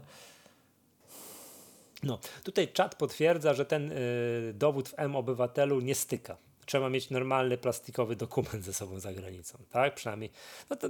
No, 2.04 2.19
tutaj 2.43 2.67
czat 2.67 2.95
potwierdza, 2.95 3.54
że 3.54 3.65
ten 3.65 3.91
y, 3.91 4.54
dowód 4.54 4.89
w 4.89 4.93
M-Obywatelu 4.97 5.80
nie 5.80 5.95
styka 5.95 6.38
trzeba 6.68 6.90
mieć 6.90 7.10
normalny 7.10 7.58
plastikowy 7.58 8.16
dokument 8.16 8.66
ze 8.66 8.74
sobą 8.74 9.00
za 9.00 9.14
granicą, 9.14 9.58
tak? 9.70 9.96
Przynajmniej 9.96 10.32
no 10.70 10.76
to, 10.76 10.90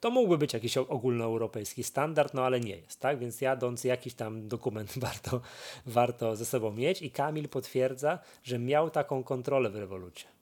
to 0.00 0.10
mógłby 0.10 0.38
być 0.38 0.52
jakiś 0.52 0.76
ogólnoeuropejski 0.76 1.84
standard, 1.84 2.34
no 2.34 2.44
ale 2.44 2.60
nie 2.60 2.76
jest, 2.76 3.00
tak? 3.00 3.18
Więc 3.18 3.40
jadąc 3.40 3.84
jakiś 3.84 4.14
tam 4.14 4.48
dokument 4.48 4.92
warto, 5.06 5.40
warto 5.86 6.36
ze 6.36 6.46
sobą 6.46 6.72
mieć 6.72 7.02
i 7.02 7.10
Kamil 7.10 7.48
potwierdza, 7.48 8.18
że 8.42 8.58
miał 8.58 8.90
taką 8.90 9.24
kontrolę 9.24 9.70
w 9.70 9.76
rewolucie 9.76 10.37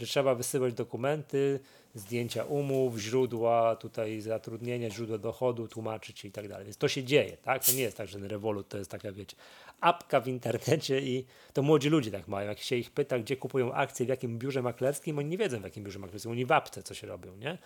że 0.00 0.06
trzeba 0.06 0.34
wysyłać 0.34 0.74
dokumenty, 0.74 1.60
zdjęcia 1.94 2.44
umów, 2.44 2.98
źródła 2.98 3.76
tutaj 3.76 4.20
zatrudnienia, 4.20 4.90
źródła 4.90 5.18
dochodu, 5.18 5.68
tłumaczyć 5.68 6.24
i 6.24 6.32
tak 6.32 6.48
dalej. 6.48 6.64
Więc 6.64 6.76
to 6.76 6.88
się 6.88 7.04
dzieje, 7.04 7.36
tak? 7.36 7.64
To 7.64 7.72
nie 7.72 7.82
jest 7.82 7.96
tak, 7.96 8.08
że 8.08 8.18
Revolut 8.18 8.68
to 8.68 8.78
jest 8.78 8.90
taka, 8.90 9.12
wiecie, 9.12 9.36
apka 9.80 10.20
w 10.20 10.28
internecie 10.28 11.00
i 11.00 11.26
to 11.52 11.62
młodzi 11.62 11.88
ludzie 11.88 12.10
tak 12.10 12.28
mają. 12.28 12.48
Jak 12.48 12.58
się 12.58 12.76
ich 12.76 12.90
pyta, 12.90 13.18
gdzie 13.18 13.36
kupują 13.36 13.72
akcje, 13.72 14.06
w 14.06 14.08
jakim 14.08 14.38
biurze 14.38 14.62
maklerskim, 14.62 15.18
oni 15.18 15.28
nie 15.28 15.38
wiedzą, 15.38 15.60
w 15.60 15.64
jakim 15.64 15.84
biurze 15.84 15.98
maklerskim, 15.98 16.32
oni 16.32 16.46
w 16.46 16.52
apce 16.52 16.82
coś 16.82 17.02
robią, 17.02 17.36
nie? 17.36 17.58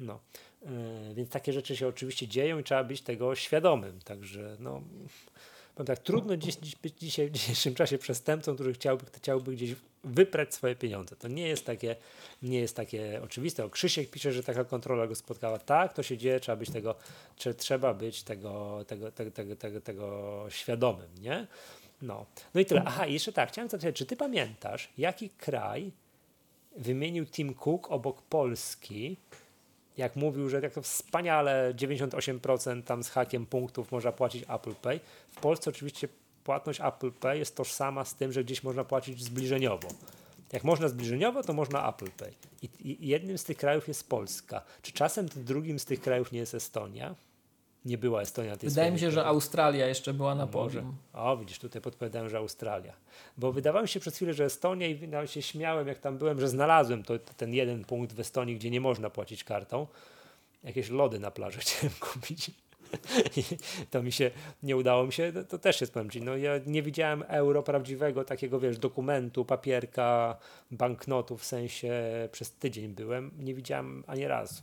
No. 0.00 0.20
Yy, 0.62 0.70
więc 1.14 1.30
takie 1.30 1.52
rzeczy 1.52 1.76
się 1.76 1.88
oczywiście 1.88 2.28
dzieją 2.28 2.58
i 2.58 2.64
trzeba 2.64 2.84
być 2.84 3.02
tego 3.02 3.34
świadomym. 3.34 4.00
Także, 4.04 4.56
no 4.58 4.82
tak, 5.84 5.98
trudno 5.98 6.36
dziś, 6.36 6.56
być 6.82 6.98
dzisiaj, 6.98 7.28
w 7.28 7.32
dzisiejszym 7.32 7.74
czasie 7.74 7.98
przestępcą, 7.98 8.54
który 8.54 8.72
chciałby, 8.72 9.04
chciałby 9.16 9.52
gdzieś 9.52 9.74
wyprać 10.04 10.54
swoje 10.54 10.76
pieniądze. 10.76 11.16
To 11.16 11.28
nie 11.28 11.48
jest 11.48 11.66
takie, 11.66 11.96
nie 12.42 12.60
jest 12.60 12.76
takie 12.76 13.20
oczywiste. 13.24 13.64
O, 13.64 13.70
Krzysiek 13.70 14.10
pisze, 14.10 14.32
że 14.32 14.42
taka 14.42 14.64
kontrola 14.64 15.06
go 15.06 15.14
spotkała. 15.14 15.58
Tak, 15.58 15.92
to 15.92 16.02
się 16.02 16.18
dzieje, 16.18 16.40
trzeba 16.40 16.56
być 16.56 16.70
tego, 16.70 16.94
trzeba 17.56 17.94
być 17.94 18.22
tego, 18.22 18.84
tego, 18.86 19.12
tego, 19.12 19.30
tego, 19.30 19.56
tego, 19.56 19.80
tego 19.80 20.46
świadomym, 20.50 21.08
nie? 21.20 21.46
No. 22.02 22.26
no 22.54 22.60
i 22.60 22.64
tyle. 22.64 22.82
Aha, 22.86 23.06
jeszcze 23.06 23.32
tak, 23.32 23.48
chciałem 23.48 23.70
zapytać, 23.70 23.96
czy 23.96 24.06
ty 24.06 24.16
pamiętasz, 24.16 24.88
jaki 24.98 25.30
kraj 25.30 25.92
wymienił 26.76 27.26
Tim 27.26 27.54
Cook 27.54 27.90
obok 27.90 28.22
Polski 28.22 29.16
jak 30.00 30.16
mówił, 30.16 30.48
że 30.48 30.60
jak 30.60 30.72
to 30.72 30.82
wspaniale 30.82 31.74
98% 31.76 32.82
tam 32.82 33.04
z 33.04 33.08
hakiem 33.08 33.46
punktów 33.46 33.92
można 33.92 34.12
płacić 34.12 34.44
Apple 34.48 34.74
Pay. 34.74 35.00
W 35.30 35.40
Polsce 35.40 35.70
oczywiście 35.70 36.08
płatność 36.44 36.80
Apple 36.80 37.12
Pay 37.12 37.38
jest 37.38 37.56
tożsama 37.56 38.04
z 38.04 38.14
tym, 38.14 38.32
że 38.32 38.44
gdzieś 38.44 38.62
można 38.62 38.84
płacić 38.84 39.24
zbliżeniowo. 39.24 39.88
Jak 40.52 40.64
można 40.64 40.88
zbliżeniowo, 40.88 41.42
to 41.42 41.52
można 41.52 41.88
Apple 41.88 42.10
Pay. 42.10 42.32
I, 42.62 42.68
I, 42.80 43.08
jednym 43.08 43.38
z 43.38 43.44
tych 43.44 43.56
krajów 43.56 43.88
jest 43.88 44.08
Polska. 44.08 44.62
Czy 44.82 44.92
czasem 44.92 45.26
drugim 45.36 45.78
z 45.78 45.84
tych 45.84 46.00
krajów 46.00 46.32
nie 46.32 46.38
jest 46.38 46.54
Estonia? 46.54 47.14
Nie 47.84 47.98
była 47.98 48.20
Estonia. 48.20 48.56
Wydaje 48.56 48.90
mi 48.90 48.98
się, 48.98 49.10
że 49.10 49.24
Australia 49.24 49.86
jeszcze 49.86 50.14
była 50.14 50.34
na 50.34 50.46
podium. 50.46 50.96
O, 51.12 51.36
widzisz, 51.36 51.58
tutaj 51.58 51.82
podpowiadałem, 51.82 52.28
że 52.28 52.38
Australia. 52.38 52.92
Bo 53.38 53.52
wydawało 53.52 53.82
mi 53.82 53.88
się 53.88 54.00
przez 54.00 54.16
chwilę, 54.16 54.34
że 54.34 54.44
Estonia 54.44 54.86
i 54.86 55.08
nawet 55.08 55.30
się 55.30 55.42
śmiałem, 55.42 55.88
jak 55.88 55.98
tam 55.98 56.18
byłem, 56.18 56.40
że 56.40 56.48
znalazłem 56.48 57.02
to, 57.02 57.18
ten 57.18 57.54
jeden 57.54 57.84
punkt 57.84 58.12
w 58.12 58.20
Estonii, 58.20 58.56
gdzie 58.56 58.70
nie 58.70 58.80
można 58.80 59.10
płacić 59.10 59.44
kartą. 59.44 59.86
Jakieś 60.64 60.90
lody 60.90 61.18
na 61.18 61.30
plaży 61.30 61.58
chciałem 61.64 61.94
kupić. 62.00 62.50
I 63.36 63.42
to 63.90 64.02
mi 64.02 64.12
się 64.12 64.30
nie 64.62 64.76
udało 64.76 65.06
mi 65.06 65.12
się, 65.12 65.32
to, 65.32 65.44
to 65.44 65.58
też 65.58 65.80
jest 65.80 65.92
powiem 65.92 66.10
ci, 66.10 66.22
no 66.22 66.36
ja 66.36 66.52
nie 66.66 66.82
widziałem 66.82 67.24
euro 67.28 67.62
prawdziwego, 67.62 68.24
takiego 68.24 68.60
wiesz, 68.60 68.78
dokumentu, 68.78 69.44
papierka, 69.44 70.36
banknotu, 70.70 71.36
w 71.36 71.44
sensie 71.44 71.92
przez 72.32 72.52
tydzień 72.52 72.88
byłem, 72.88 73.30
nie 73.38 73.54
widziałem 73.54 74.04
ani 74.06 74.26
razu. 74.26 74.62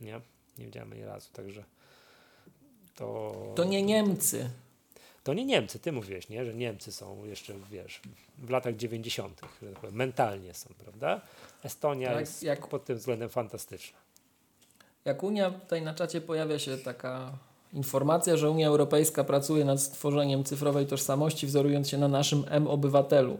Nie, 0.00 0.20
nie 0.58 0.66
widziałem 0.66 0.92
ani 0.92 1.04
razu, 1.04 1.30
także 1.32 1.64
to... 2.96 3.32
To 3.54 3.64
nie 3.64 3.82
Niemcy. 3.82 4.50
To 5.24 5.34
nie 5.34 5.44
Niemcy, 5.44 5.78
ty 5.78 5.92
mówiłeś, 5.92 6.28
nie? 6.28 6.44
że 6.44 6.54
Niemcy 6.54 6.92
są 6.92 7.24
jeszcze, 7.24 7.54
wiesz, 7.70 8.00
w 8.38 8.50
latach 8.50 8.76
90. 8.76 9.40
Tak 9.40 9.92
mentalnie 9.92 10.54
są, 10.54 10.70
prawda? 10.84 11.20
Estonia 11.62 12.08
tak, 12.08 12.20
jest 12.20 12.42
jak, 12.42 12.66
pod 12.66 12.84
tym 12.84 12.98
względem 12.98 13.28
fantastyczna. 13.28 13.98
Jak 15.04 15.22
Unia, 15.22 15.50
tutaj 15.50 15.82
na 15.82 15.94
czacie 15.94 16.20
pojawia 16.20 16.58
się 16.58 16.78
taka 16.78 17.32
informacja, 17.72 18.36
że 18.36 18.50
Unia 18.50 18.68
Europejska 18.68 19.24
pracuje 19.24 19.64
nad 19.64 19.80
stworzeniem 19.80 20.44
cyfrowej 20.44 20.86
tożsamości, 20.86 21.46
wzorując 21.46 21.88
się 21.88 21.98
na 21.98 22.08
naszym 22.08 22.44
M-obywatelu. 22.48 23.38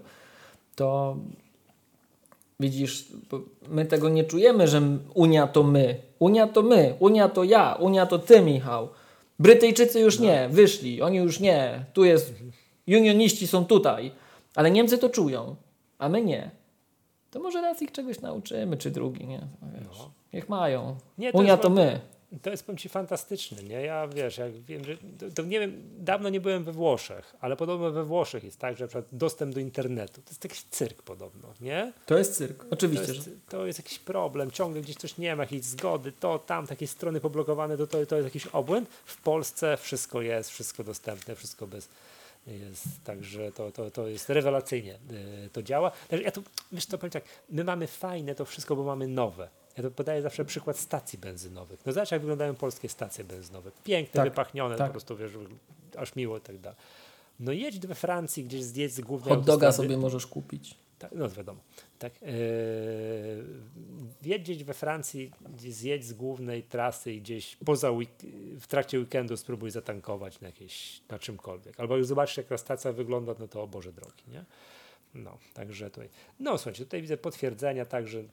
To 0.76 1.16
widzisz, 2.60 3.08
my 3.68 3.86
tego 3.86 4.08
nie 4.08 4.24
czujemy, 4.24 4.68
że 4.68 4.82
Unia 5.14 5.46
to 5.46 5.62
my. 5.62 6.00
Unia 6.18 6.46
to 6.46 6.62
my, 6.62 6.94
Unia 6.98 7.28
to 7.28 7.44
ja, 7.44 7.74
Unia 7.74 8.06
to 8.06 8.18
ty, 8.18 8.40
Michał. 8.40 8.88
Brytyjczycy 9.38 10.00
już 10.00 10.18
no. 10.18 10.24
nie, 10.24 10.48
wyszli, 10.48 11.02
oni 11.02 11.16
już 11.16 11.40
nie. 11.40 11.84
Tu 11.92 12.04
jest, 12.04 12.34
unioniści 12.88 13.46
są 13.46 13.64
tutaj. 13.64 14.12
Ale 14.54 14.70
Niemcy 14.70 14.98
to 14.98 15.08
czują, 15.08 15.56
a 15.98 16.08
my 16.08 16.22
nie. 16.22 16.50
To 17.30 17.40
może 17.40 17.62
raz 17.62 17.82
ich 17.82 17.92
czegoś 17.92 18.20
nauczymy, 18.20 18.76
czy 18.76 18.90
drugi, 18.90 19.26
nie? 19.26 19.40
Wiesz, 19.74 19.98
no. 19.98 20.10
Niech 20.32 20.48
mają. 20.48 20.96
Nie, 21.18 21.32
to 21.32 21.38
Unia 21.38 21.56
to 21.56 21.70
my. 21.70 22.00
To 22.42 22.50
jest 22.50 22.66
powiem 22.66 22.78
ci 22.78 22.88
fantastyczne, 22.88 23.62
nie? 23.62 23.82
Ja 23.82 24.08
wiesz, 24.08 24.38
jak 24.38 24.52
wiem, 24.52 24.84
że 24.84 24.96
to, 24.96 25.30
to, 25.34 25.42
nie 25.42 25.60
wiem, 25.60 25.82
dawno 25.98 26.28
nie 26.28 26.40
byłem 26.40 26.64
we 26.64 26.72
Włoszech, 26.72 27.34
ale 27.40 27.56
podobno 27.56 27.90
we 27.90 28.04
Włoszech 28.04 28.44
jest 28.44 28.58
tak, 28.58 28.76
że 28.76 28.88
na 28.94 29.02
dostęp 29.12 29.54
do 29.54 29.60
internetu 29.60 30.22
to 30.22 30.30
jest 30.30 30.44
jakiś 30.44 30.62
cyrk 30.70 31.02
podobno, 31.02 31.48
nie? 31.60 31.92
To 32.06 32.18
jest 32.18 32.36
cyrk, 32.36 32.64
oczywiście. 32.70 33.06
To 33.06 33.12
jest, 33.12 33.30
to 33.48 33.66
jest 33.66 33.78
jakiś 33.78 33.98
problem, 33.98 34.50
ciągle 34.50 34.82
gdzieś 34.82 34.96
coś 34.96 35.18
nie 35.18 35.36
ma, 35.36 35.42
jakiejś 35.42 35.62
zgody, 35.62 36.12
to, 36.12 36.38
tam, 36.38 36.66
takie 36.66 36.86
strony 36.86 37.20
poblokowane, 37.20 37.76
to, 37.76 37.86
to, 37.86 38.06
to 38.06 38.16
jest 38.16 38.26
jakiś 38.26 38.46
obłęd. 38.46 38.88
W 39.04 39.22
Polsce 39.22 39.76
wszystko 39.76 40.22
jest, 40.22 40.50
wszystko 40.50 40.84
dostępne, 40.84 41.34
wszystko 41.34 41.66
bez 41.66 41.88
jest, 42.46 42.84
także 43.04 43.52
to, 43.52 43.70
to, 43.70 43.90
to 43.90 44.08
jest 44.08 44.30
rewelacyjnie 44.30 44.98
y, 45.44 45.50
to 45.52 45.62
działa. 45.62 45.90
Ja 46.10 46.30
tu, 46.30 46.42
wiesz, 46.72 46.86
to 46.86 46.98
powiem 46.98 47.10
tak, 47.10 47.24
my 47.50 47.64
mamy 47.64 47.86
fajne 47.86 48.34
to 48.34 48.44
wszystko, 48.44 48.76
bo 48.76 48.84
mamy 48.84 49.08
nowe 49.08 49.48
ja 49.76 49.82
to 49.82 49.90
podaję 49.90 50.22
zawsze 50.22 50.44
przykład 50.44 50.78
stacji 50.78 51.18
benzynowych. 51.18 51.80
No 51.86 51.92
zobacz, 51.92 52.10
jak 52.10 52.20
wyglądają 52.20 52.54
polskie 52.54 52.88
stacje 52.88 53.24
benzynowe. 53.24 53.70
Piękne, 53.84 54.12
tak, 54.12 54.30
wypachnione, 54.30 54.76
tak. 54.76 54.86
po 54.86 54.92
prostu 54.92 55.16
wiesz, 55.16 55.32
aż 55.96 56.16
miło 56.16 56.38
i 56.38 56.40
tak 56.40 56.58
dalej. 56.58 56.78
No 57.40 57.52
jedź 57.52 57.86
we 57.86 57.94
Francji, 57.94 58.44
gdzieś 58.44 58.62
zjedź 58.62 58.92
z 58.92 59.00
głównej 59.00 59.34
Hot 59.34 59.44
doga 59.44 59.72
sobie 59.72 59.96
możesz 59.96 60.26
kupić. 60.26 60.76
Tak, 60.98 61.12
no 61.12 61.28
wiadomo. 61.30 61.60
Tak, 61.98 62.12
yy, 64.26 64.64
we 64.64 64.74
Francji, 64.74 65.32
zjedź 65.58 66.04
z 66.04 66.12
głównej 66.12 66.62
trasy 66.62 67.12
i 67.12 67.20
gdzieś 67.20 67.56
poza 67.64 67.90
w 68.60 68.66
trakcie 68.66 68.98
weekendu 68.98 69.36
spróbuj 69.36 69.70
zatankować 69.70 70.40
na, 70.40 70.48
jakieś, 70.48 71.00
na 71.08 71.18
czymkolwiek. 71.18 71.80
Albo 71.80 71.96
już 71.96 72.06
zobaczysz, 72.06 72.36
jak 72.36 72.46
ta 72.46 72.58
stacja 72.58 72.92
wygląda, 72.92 73.34
no 73.38 73.48
to 73.48 73.62
o 73.62 73.66
Boże 73.66 73.92
drogi, 73.92 74.24
nie? 74.28 74.44
No, 75.14 75.38
także 75.54 75.90
tutaj. 75.90 76.08
No 76.40 76.58
słuchajcie, 76.58 76.84
tutaj 76.84 77.02
widzę 77.02 77.16
potwierdzenia 77.16 77.84
także 77.84 78.24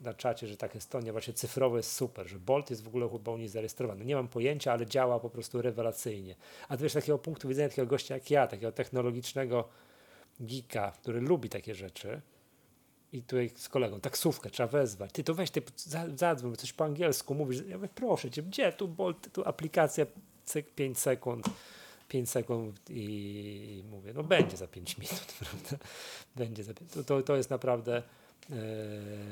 na 0.00 0.14
czacie, 0.14 0.46
że 0.46 0.56
tak 0.56 0.76
Estonia 0.76 1.12
właśnie 1.12 1.34
cyfrowo 1.34 1.76
jest 1.76 1.92
super, 1.92 2.28
że 2.28 2.38
Bolt 2.38 2.70
jest 2.70 2.82
w 2.82 2.88
ogóle 2.88 3.08
chyba 3.08 3.32
u 3.32 3.36
niej 3.36 3.48
zarejestrowany. 3.48 4.04
Nie 4.04 4.14
mam 4.14 4.28
pojęcia, 4.28 4.72
ale 4.72 4.86
działa 4.86 5.20
po 5.20 5.30
prostu 5.30 5.62
rewelacyjnie. 5.62 6.34
A 6.68 6.76
to 6.76 6.82
wiesz, 6.82 6.92
takiego 6.92 7.18
punktu 7.18 7.48
widzenia 7.48 7.68
takiego 7.68 7.88
gościa 7.88 8.14
jak 8.14 8.30
ja, 8.30 8.46
takiego 8.46 8.72
technologicznego 8.72 9.68
geeka, 10.40 10.90
który 10.90 11.20
lubi 11.20 11.48
takie 11.48 11.74
rzeczy 11.74 12.20
i 13.12 13.22
tutaj 13.22 13.50
z 13.56 13.68
kolegą, 13.68 14.00
taksówkę 14.00 14.50
trzeba 14.50 14.66
wezwać. 14.68 15.12
Ty 15.12 15.24
to 15.24 15.34
weź, 15.34 15.50
ty 15.50 15.62
zadzwoń, 16.16 16.56
coś 16.56 16.72
po 16.72 16.84
angielsku 16.84 17.34
mówisz. 17.34 17.62
Ja 17.68 17.76
mówię, 17.76 17.88
proszę 17.94 18.30
cię, 18.30 18.42
gdzie 18.42 18.72
tu 18.72 18.88
Bolt, 18.88 19.32
tu 19.32 19.48
aplikacja, 19.48 20.06
cyk, 20.44 20.74
5 20.74 20.98
sekund. 20.98 21.46
5 22.08 22.30
sekund 22.30 22.80
i 22.90 23.84
mówię, 23.90 24.12
no 24.14 24.22
będzie 24.22 24.56
za 24.56 24.66
5 24.66 24.98
minut, 24.98 25.34
prawda? 25.38 25.84
Będzie 26.36 26.64
za 26.64 26.74
5. 26.74 26.92
To, 26.92 27.04
to, 27.04 27.22
to 27.22 27.36
jest 27.36 27.50
naprawdę 27.50 28.02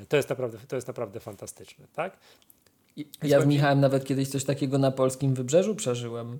to 0.08 0.16
jest 0.16 0.28
naprawdę, 0.28 0.58
to 0.68 0.76
jest 0.76 0.88
naprawdę 0.88 1.20
fantastyczne, 1.20 1.86
tak? 1.94 2.16
Ja 3.22 3.40
z 3.40 3.46
Michałem 3.46 3.80
nawet 3.80 4.04
kiedyś 4.04 4.28
coś 4.28 4.44
takiego 4.44 4.78
na 4.78 4.90
polskim 4.90 5.34
wybrzeżu 5.34 5.74
przeżyłem. 5.74 6.38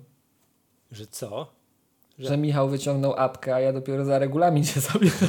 Że 0.91 1.07
co? 1.07 1.53
Że, 2.19 2.27
że 2.27 2.37
Michał 2.37 2.69
wyciągnął 2.69 3.13
apkę, 3.13 3.55
a 3.55 3.59
ja 3.59 3.73
dopiero 3.73 4.05
za 4.05 4.19
regulamin 4.19 4.65
się 4.65 4.81
sobie. 4.81 5.11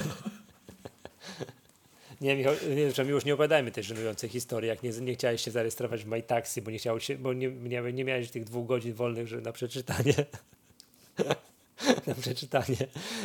Nie, 2.20 2.36
Michał, 2.36 2.54
nie, 2.76 2.92
że 2.92 3.04
już 3.04 3.24
nie 3.24 3.34
opowiadajmy 3.34 3.70
tej 3.70 3.84
żenującej 3.84 4.30
historii, 4.30 4.68
jak 4.68 4.82
nie, 4.82 4.90
nie 4.90 5.14
chciałeś 5.14 5.44
się 5.44 5.50
zarejestrować 5.50 6.04
w 6.04 6.06
MyTaxi, 6.06 6.62
bo 6.62 6.70
nie 6.70 6.78
chciałeś 6.78 7.04
się, 7.04 7.18
bo 7.18 7.32
nie, 7.32 7.50
nie, 7.50 7.92
nie 7.92 8.04
miałeś 8.04 8.30
tych 8.30 8.44
dwóch 8.44 8.66
godzin 8.66 8.94
wolnych 8.94 9.28
że 9.28 9.40
na 9.40 9.52
przeczytanie. 9.52 10.14
na 12.06 12.14
przeczytanie 12.14 12.76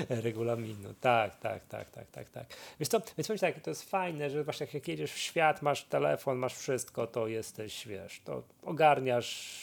regulaminu. 0.09 0.93
Tak, 1.01 1.39
tak, 1.39 1.65
tak, 1.65 1.89
tak, 1.89 2.11
tak, 2.11 2.29
tak. 2.29 2.45
Wiesz 2.79 2.89
co, 2.89 3.01
więc 3.17 3.27
powiem 3.27 3.39
tak, 3.39 3.61
to 3.63 3.71
jest 3.71 3.89
fajne, 3.89 4.29
że 4.29 4.43
właśnie 4.43 4.67
jak 4.73 4.87
jedziesz 4.87 5.11
w 5.11 5.17
świat, 5.17 5.61
masz 5.61 5.83
telefon, 5.83 6.37
masz 6.37 6.55
wszystko, 6.55 7.07
to 7.07 7.27
jesteś, 7.27 7.87
wiesz, 7.87 8.21
to 8.25 8.43
ogarniasz, 8.63 9.59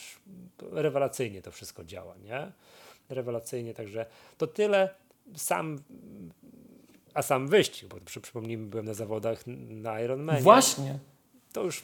to 0.57 0.65
rewelacyjnie 0.71 1.41
to 1.41 1.51
wszystko 1.51 1.83
działa, 1.83 2.15
nie? 2.23 2.51
Rewelacyjnie, 3.09 3.73
także 3.73 4.05
to 4.37 4.47
tyle. 4.47 4.89
Sam 5.35 5.79
a 7.13 7.21
sam 7.21 7.47
wyścig, 7.47 7.89
bo 7.89 7.97
przypomnijmy, 8.21 8.67
byłem 8.67 8.85
na 8.85 8.93
zawodach 8.93 9.43
na 9.69 10.01
Ironmanie. 10.01 10.41
Właśnie. 10.41 10.99
To 11.53 11.63
już 11.63 11.83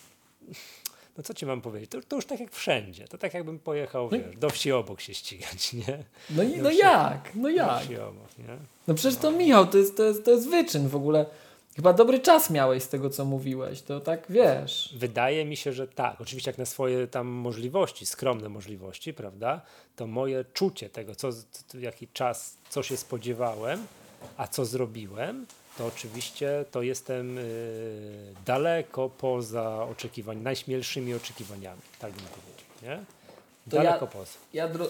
no 1.18 1.24
co 1.24 1.34
ci 1.34 1.45
mam 1.45 1.61
powiedzieć, 1.61 1.91
to, 1.91 2.01
to, 2.01 2.15
już 2.15 2.26
tak 2.26 2.39
jak 2.39 2.51
wszędzie, 2.51 3.07
to 3.07 3.18
tak 3.18 3.34
jakbym 3.34 3.59
pojechał, 3.59 4.09
no. 4.11 4.18
wiesz, 4.18 4.38
do 4.38 4.49
wsi 4.49 4.72
obok 4.72 5.01
się 5.01 5.13
ścigać, 5.13 5.74
nie? 5.74 6.03
No, 6.30 6.43
i, 6.43 6.57
no 6.57 6.72
jak, 6.72 7.32
no 7.36 7.49
jak? 7.49 7.84
Wsi 7.84 7.97
obok, 7.97 8.38
nie? 8.38 8.57
No 8.88 8.93
przecież 8.93 9.20
to 9.20 9.32
Michał, 9.32 9.68
to 9.68 9.78
jest, 9.78 9.97
to, 9.97 10.03
jest, 10.03 10.26
to 10.26 10.32
jest 10.32 10.49
wyczyn 10.49 10.88
w 10.88 10.95
ogóle. 10.95 11.26
Chyba 11.76 11.93
dobry 11.93 12.20
czas 12.20 12.49
miałeś 12.49 12.84
z 12.84 12.89
tego, 12.89 13.09
co 13.09 13.26
mówiłeś, 13.26 13.82
to 13.82 13.99
tak 13.99 14.26
wiesz. 14.30 14.93
Wydaje 14.97 15.45
mi 15.45 15.57
się, 15.57 15.74
że 15.74 15.88
tak. 15.88 16.22
Oczywiście 16.22 16.49
jak 16.51 16.57
na 16.57 16.65
swoje 16.65 17.07
tam 17.07 17.28
możliwości, 17.28 18.05
skromne 18.05 18.49
możliwości, 18.49 19.13
prawda, 19.13 19.61
to 19.95 20.07
moje 20.07 20.45
czucie 20.53 20.89
tego, 20.89 21.15
co, 21.15 21.30
jaki 21.80 22.07
czas, 22.07 22.57
co 22.70 22.84
się 22.84 22.97
spodziewałem, 22.97 23.88
a 24.38 24.47
co 24.47 24.65
zrobiłem, 24.65 25.45
to 25.78 25.86
oczywiście 25.86 26.66
to 26.72 26.82
jestem 26.82 27.38
y, 27.38 28.34
daleko 28.46 29.10
poza 29.10 29.84
oczekiwaniami, 29.84 30.44
najśmielszymi 30.44 31.14
oczekiwaniami, 31.14 31.82
tak 32.00 32.12
bym 32.12 32.26
powiedział. 32.26 32.68
Nie? 32.84 33.06
Daleko 33.68 34.06
ja, 34.06 34.12
poza. 34.12 34.32
Ja 34.54 34.68
dro, 34.68 34.86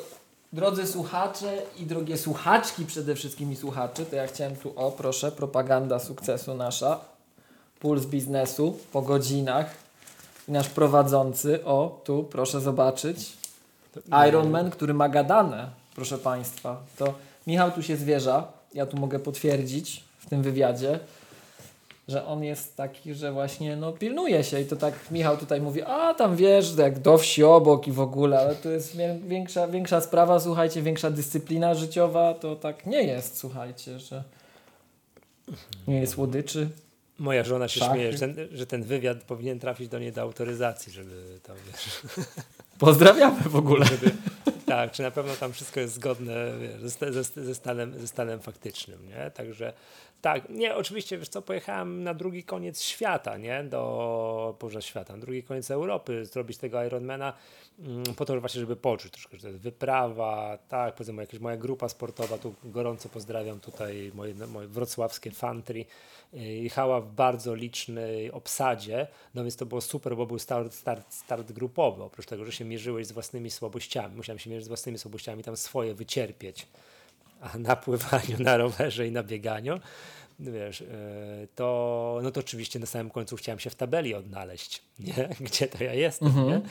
drodzy 0.53 0.87
słuchacze 0.87 1.61
i 1.77 1.85
drogie 1.85 2.17
słuchaczki 2.17 2.85
przede 2.85 3.15
wszystkim 3.15 3.51
i 3.51 3.55
słuchaczy, 3.55 4.05
to 4.05 4.15
ja 4.15 4.27
chciałem 4.27 4.55
tu, 4.55 4.73
o 4.75 4.91
proszę, 4.91 5.31
propaganda 5.31 5.99
sukcesu 5.99 6.53
nasza, 6.53 6.99
puls 7.79 8.05
biznesu 8.05 8.77
po 8.91 9.01
godzinach. 9.01 9.69
I 10.47 10.51
nasz 10.51 10.69
prowadzący, 10.69 11.65
o 11.65 12.01
tu 12.03 12.23
proszę 12.23 12.61
zobaczyć, 12.61 13.37
Ironman, 14.29 14.69
który 14.69 14.93
ma 14.93 15.09
gadane, 15.09 15.69
proszę 15.95 16.17
Państwa. 16.17 16.81
To 16.97 17.13
Michał 17.47 17.71
tu 17.71 17.83
się 17.83 17.97
zwierza, 17.97 18.47
ja 18.73 18.85
tu 18.85 18.97
mogę 18.97 19.19
potwierdzić 19.19 20.03
w 20.27 20.29
tym 20.29 20.41
wywiadzie, 20.41 20.99
że 22.07 22.25
on 22.25 22.43
jest 22.43 22.75
taki, 22.75 23.13
że 23.13 23.31
właśnie 23.31 23.75
no, 23.75 23.91
pilnuje 23.91 24.43
się 24.43 24.61
i 24.61 24.65
to 24.65 24.75
tak 24.75 24.93
Michał 25.11 25.37
tutaj 25.37 25.61
mówi, 25.61 25.81
a 25.81 26.13
tam 26.13 26.35
wiesz, 26.35 26.75
jak 26.77 26.99
do 26.99 27.17
wsi 27.17 27.43
obok 27.43 27.87
i 27.87 27.91
w 27.91 27.99
ogóle, 27.99 28.39
ale 28.39 28.55
to 28.55 28.69
jest 28.69 28.97
większa, 29.27 29.67
większa 29.67 30.01
sprawa, 30.01 30.39
słuchajcie, 30.39 30.81
większa 30.81 31.11
dyscyplina 31.11 31.75
życiowa, 31.75 32.33
to 32.33 32.55
tak 32.55 32.85
nie 32.85 33.03
jest, 33.03 33.37
słuchajcie, 33.37 33.99
że 33.99 34.23
nie 35.87 35.99
jest 35.99 36.13
słodyczy. 36.13 36.69
Moja 37.19 37.43
żona 37.43 37.67
się 37.67 37.79
Szachy. 37.79 37.93
śmieje, 37.93 38.11
że 38.11 38.19
ten, 38.19 38.35
że 38.51 38.67
ten 38.67 38.83
wywiad 38.83 39.23
powinien 39.23 39.59
trafić 39.59 39.89
do 39.89 39.99
niej 39.99 40.11
do 40.11 40.21
autoryzacji, 40.21 40.93
żeby 40.93 41.39
tam 41.43 41.55
wiesz. 41.67 42.01
Pozdrawiamy 42.79 43.41
w 43.41 43.55
ogóle. 43.55 43.85
Żeby, 43.85 44.11
tak, 44.65 44.91
czy 44.91 45.03
na 45.03 45.11
pewno 45.11 45.35
tam 45.35 45.53
wszystko 45.53 45.79
jest 45.79 45.93
zgodne 45.93 46.35
wiesz, 46.61 46.91
ze, 46.91 47.13
ze, 47.13 47.43
ze, 47.43 47.55
stanem, 47.55 47.99
ze 47.99 48.07
stanem 48.07 48.39
faktycznym, 48.39 49.07
nie? 49.07 49.31
Także 49.31 49.73
tak, 50.21 50.49
nie, 50.49 50.75
oczywiście, 50.75 51.17
wiesz 51.17 51.29
co, 51.29 51.41
pojechałem 51.41 52.03
na 52.03 52.13
drugi 52.13 52.43
koniec 52.43 52.81
świata, 52.81 53.37
nie, 53.37 53.63
do, 53.63 54.57
Boże 54.59 54.81
świata, 54.81 55.13
na 55.13 55.19
drugi 55.19 55.43
koniec 55.43 55.71
Europy, 55.71 56.25
zrobić 56.25 56.57
tego 56.57 56.83
Ironmana 56.83 57.33
mm, 57.79 58.03
po 58.03 58.25
to, 58.25 58.39
właśnie, 58.39 58.61
żeby 58.61 58.75
poczuć 58.75 59.11
troszkę, 59.11 59.37
że 59.37 59.41
to 59.41 59.47
jest 59.47 59.59
wyprawa, 59.59 60.57
tak, 60.69 60.95
powiedzmy 60.95 61.23
jakaś 61.23 61.39
moja 61.39 61.57
grupa 61.57 61.89
sportowa, 61.89 62.37
tu 62.37 62.55
gorąco 62.63 63.09
pozdrawiam 63.09 63.59
tutaj 63.59 64.11
moje, 64.13 64.33
moje 64.33 64.67
wrocławskie 64.67 65.31
fantry, 65.31 65.85
y, 66.33 66.37
jechała 66.39 67.01
w 67.01 67.11
bardzo 67.11 67.55
licznej 67.55 68.31
obsadzie, 68.31 69.07
no 69.35 69.43
więc 69.43 69.55
to 69.55 69.65
było 69.65 69.81
super, 69.81 70.15
bo 70.15 70.25
był 70.25 70.39
start, 70.39 70.73
start, 70.73 71.13
start 71.13 71.51
grupowy, 71.51 72.03
oprócz 72.03 72.25
tego, 72.25 72.45
że 72.45 72.51
się 72.51 72.65
mierzyłeś 72.65 73.07
z 73.07 73.11
własnymi 73.11 73.51
słabościami, 73.51 74.15
musiałem 74.15 74.39
się 74.39 74.49
mierzyć 74.49 74.65
z 74.65 74.67
własnymi 74.67 74.97
słabościami, 74.97 75.43
tam 75.43 75.57
swoje 75.57 75.93
wycierpieć, 75.93 76.67
na 77.59 77.75
pływaniu, 77.75 78.39
na 78.39 78.57
rowerze 78.57 79.07
i 79.07 79.11
na 79.11 79.23
bieganiu, 79.23 79.79
wiesz, 80.39 80.81
e, 80.81 80.85
to, 81.55 82.19
no 82.23 82.31
to 82.31 82.39
oczywiście 82.39 82.79
na 82.79 82.85
samym 82.85 83.09
końcu 83.09 83.35
chciałem 83.35 83.59
się 83.59 83.69
w 83.69 83.75
tabeli 83.75 84.15
odnaleźć, 84.15 84.81
nie? 84.99 85.29
gdzie 85.39 85.67
to 85.67 85.83
ja 85.83 85.93
jestem. 85.93 86.27
Mm 86.27 86.43
-hmm, 86.43 86.47
nie? 86.47 86.61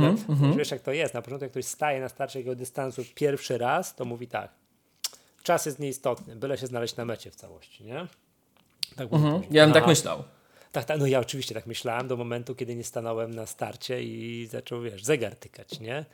Mm 0.00 0.16
-hmm, 0.16 0.56
wiesz, 0.56 0.70
jak 0.70 0.82
to 0.82 0.92
jest. 0.92 1.14
Na 1.14 1.22
początku, 1.22 1.44
jak 1.44 1.50
ktoś 1.50 1.64
staje 1.64 2.00
na 2.00 2.08
starcie 2.08 2.38
jego 2.38 2.54
dystansu 2.54 3.02
pierwszy 3.14 3.58
raz, 3.58 3.94
to 3.94 4.04
mówi 4.04 4.28
tak, 4.28 4.50
czas 5.42 5.66
jest 5.66 5.78
nieistotny, 5.78 6.36
byle 6.36 6.58
się 6.58 6.66
znaleźć 6.66 6.96
na 6.96 7.04
mecie 7.04 7.30
w 7.30 7.36
całości. 7.36 7.84
Nie? 7.84 8.06
Tak 8.96 9.12
mm 9.12 9.22
-hmm. 9.22 9.42
Ja 9.50 9.64
bym 9.64 9.74
tak 9.74 9.86
myślał. 9.86 10.24
Tak, 10.74 10.84
tak, 10.84 10.98
no 10.98 11.06
ja 11.06 11.20
oczywiście 11.20 11.54
tak 11.54 11.66
myślałem 11.66 12.08
do 12.08 12.16
momentu, 12.16 12.54
kiedy 12.54 12.76
nie 12.76 12.84
stanąłem 12.84 13.34
na 13.34 13.46
starcie 13.46 14.02
i 14.02 14.46
zaczął, 14.46 14.82
wiesz, 14.82 15.04
zegar 15.04 15.36
tykać, 15.36 15.80
nie? 15.80 16.04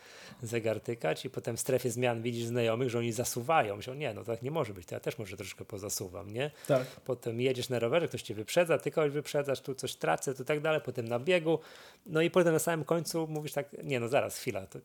Zegar 0.43 0.81
tykać 0.81 1.25
i 1.25 1.31
potem 1.31 1.57
w 1.57 1.61
strefie 1.61 1.91
zmian 1.91 2.23
widzisz 2.23 2.45
znajomych, 2.45 2.91
że 2.91 2.99
oni 2.99 3.13
zasuwają. 3.13 3.77
Myślą, 3.77 3.95
nie, 3.95 4.15
no 4.15 4.25
tak 4.25 4.43
nie 4.43 4.51
może 4.51 4.75
być, 4.75 4.87
to 4.87 4.95
ja 4.95 5.01
też 5.01 5.19
może 5.19 5.37
troszkę 5.37 5.65
pozasuwam, 5.65 6.33
nie? 6.33 6.51
Tak. 6.67 6.87
Potem 6.87 7.41
jedziesz 7.41 7.69
na 7.69 7.79
rowerze, 7.79 8.09
ktoś 8.09 8.23
cię 8.23 8.35
wyprzedza, 8.35 8.79
ty 8.79 8.91
kogoś 8.91 9.11
wyprzedzasz, 9.11 9.61
tu 9.61 9.75
coś 9.75 9.95
tracę, 9.95 10.35
tu 10.35 10.45
tak 10.45 10.61
dalej, 10.61 10.81
potem 10.85 11.09
na 11.09 11.19
biegu, 11.19 11.59
no 12.07 12.23
i 12.23 12.31
potem 12.31 12.53
na 12.53 12.59
samym 12.59 12.85
końcu 12.85 13.27
mówisz 13.27 13.53
tak, 13.53 13.77
nie 13.85 14.01
no 14.01 14.09
zaraz, 14.09 14.39
chwila, 14.39 14.67
to, 14.67 14.79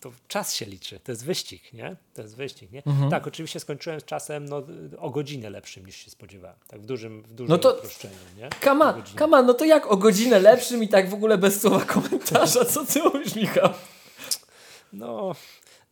to 0.00 0.12
czas 0.28 0.54
się 0.54 0.66
liczy, 0.66 1.00
to 1.00 1.12
jest 1.12 1.24
wyścig, 1.24 1.72
nie? 1.72 1.96
To 2.14 2.22
jest 2.22 2.36
wyścig, 2.36 2.72
nie? 2.72 2.82
Mhm. 2.86 3.10
Tak, 3.10 3.26
oczywiście 3.26 3.60
skończyłem 3.60 4.00
z 4.00 4.04
czasem 4.04 4.44
no, 4.44 4.62
o 4.98 5.10
godzinę 5.10 5.50
lepszym 5.50 5.86
niż 5.86 5.96
się 5.96 6.10
spodziewałem, 6.10 6.56
tak 6.68 6.80
w 6.80 6.86
dużym, 6.86 7.22
w 7.22 7.34
dużym 7.34 7.50
no 7.50 7.58
to, 7.58 7.74
uproszczeniu, 7.74 8.14
nie? 8.36 8.48
Come 8.64 8.84
Kama, 9.18 9.42
no 9.42 9.54
to 9.54 9.64
jak 9.64 9.86
o 9.86 9.96
godzinę 9.96 10.38
lepszym 10.38 10.82
i 10.82 10.88
tak 10.88 11.10
w 11.10 11.14
ogóle 11.14 11.38
bez 11.38 11.60
słowa 11.60 11.84
komentarza? 11.84 12.64
Co 12.64 12.86
ty 12.86 13.02
mówisz, 13.02 13.34
Michał? 13.34 13.70
No, 14.92 15.34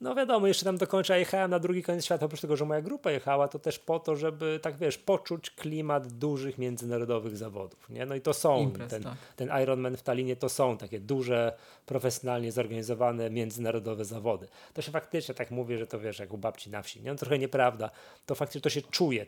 no 0.00 0.14
wiadomo, 0.14 0.46
jeszcze 0.46 0.64
tam 0.64 0.76
do 0.76 0.86
końca 0.86 1.16
jechałem 1.16 1.50
na 1.50 1.58
drugi 1.58 1.82
koniec 1.82 2.04
świata, 2.04 2.26
oprócz 2.26 2.40
tego, 2.40 2.56
że 2.56 2.64
moja 2.64 2.80
grupa 2.80 3.10
jechała, 3.10 3.48
to 3.48 3.58
też 3.58 3.78
po 3.78 3.98
to, 3.98 4.16
żeby, 4.16 4.60
tak 4.62 4.76
wiesz, 4.76 4.98
poczuć 4.98 5.50
klimat 5.50 6.06
dużych 6.06 6.58
międzynarodowych 6.58 7.36
zawodów, 7.36 7.90
nie? 7.90 8.06
No 8.06 8.14
i 8.14 8.20
to 8.20 8.34
są, 8.34 8.60
Imprez, 8.60 8.90
ten, 8.90 9.02
tak. 9.02 9.14
ten 9.36 9.50
Ironman 9.62 9.96
w 9.96 10.02
Talinie 10.02 10.36
to 10.36 10.48
są 10.48 10.76
takie 10.76 11.00
duże, 11.00 11.52
profesjonalnie 11.86 12.52
zorganizowane 12.52 13.30
międzynarodowe 13.30 14.04
zawody. 14.04 14.48
To 14.74 14.82
się 14.82 14.92
faktycznie 14.92 15.34
tak 15.34 15.50
mówię, 15.50 15.78
że 15.78 15.86
to 15.86 15.98
wiesz, 16.00 16.18
jak 16.18 16.32
u 16.32 16.38
babci 16.38 16.70
na 16.70 16.82
wsi, 16.82 17.02
nie? 17.02 17.10
No 17.10 17.16
trochę 17.16 17.38
nieprawda, 17.38 17.90
to 18.26 18.34
faktycznie 18.34 18.60
to 18.60 18.70
się 18.70 18.82
czuje, 18.82 19.26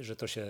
że 0.00 0.16
to 0.16 0.26
się, 0.26 0.46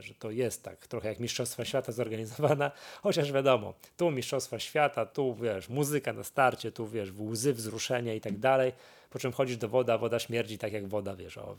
że 0.00 0.14
to 0.14 0.30
jest 0.30 0.62
tak, 0.62 0.86
trochę 0.86 1.08
jak 1.08 1.20
Mistrzostwa 1.20 1.64
Świata 1.64 1.92
zorganizowana, 1.92 2.70
chociaż 3.02 3.32
wiadomo, 3.32 3.74
tu 3.96 4.10
Mistrzostwa 4.10 4.58
Świata, 4.58 5.06
tu 5.06 5.34
wiesz, 5.34 5.68
muzyka 5.68 6.12
na 6.12 6.24
starcie, 6.24 6.72
tu 6.72 6.88
wiesz, 6.88 7.10
łzy, 7.18 7.54
wzruszenia 7.54 8.14
i 8.14 8.20
tak 8.20 8.38
dalej, 8.38 8.72
po 9.10 9.18
czym 9.18 9.32
chodzisz 9.32 9.56
do 9.56 9.68
woda, 9.68 9.98
woda 9.98 10.18
śmierdzi 10.18 10.58
tak 10.58 10.72
jak 10.72 10.88
woda, 10.88 11.16
wiesz, 11.16 11.38
o, 11.38 11.56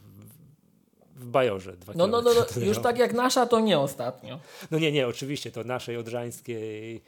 w 1.15 1.25
Bajorze. 1.25 1.77
Dwa 1.77 1.93
no, 1.95 2.07
no, 2.07 2.21
no, 2.21 2.31
no 2.33 2.61
już 2.61 2.79
tak 2.79 2.97
jak 2.97 3.13
nasza, 3.13 3.45
to 3.45 3.59
nie 3.59 3.79
ostatnio. 3.79 4.39
No 4.71 4.79
nie, 4.79 4.91
nie, 4.91 5.07
oczywiście, 5.07 5.51
to 5.51 5.63
naszej 5.63 5.97
odrzańskiej 5.97 7.01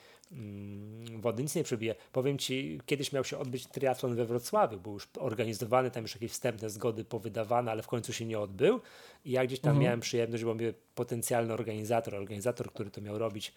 wody 1.18 1.44
nic 1.44 1.56
nie 1.56 1.64
przebije. 1.64 1.96
Powiem 2.12 2.38
Ci, 2.38 2.82
kiedyś 2.86 3.12
miał 3.12 3.24
się 3.24 3.38
odbyć 3.38 3.68
triatlon 3.68 4.16
we 4.16 4.26
Wrocławiu, 4.26 4.80
był 4.80 4.94
już 4.94 5.08
organizowany, 5.20 5.92
tam 5.92 6.04
już 6.04 6.16
jakieś 6.16 6.32
wstępne 6.32 6.70
zgody 6.70 7.06
powydawane, 7.06 7.72
ale 7.72 7.84
w 7.84 7.88
końcu 7.88 8.14
się 8.14 8.26
nie 8.26 8.40
odbył 8.40 8.82
i 9.26 9.32
ja 9.32 9.46
gdzieś 9.46 9.60
tam 9.60 9.70
mhm. 9.70 9.84
miałem 9.84 10.00
przyjemność, 10.00 10.44
bo 10.44 10.54
mnie 10.54 10.74
potencjalny 10.96 11.54
organizator, 11.54 12.16
organizator, 12.16 12.74
który 12.74 12.92
to 12.92 13.02
miał 13.02 13.18
robić, 13.18 13.54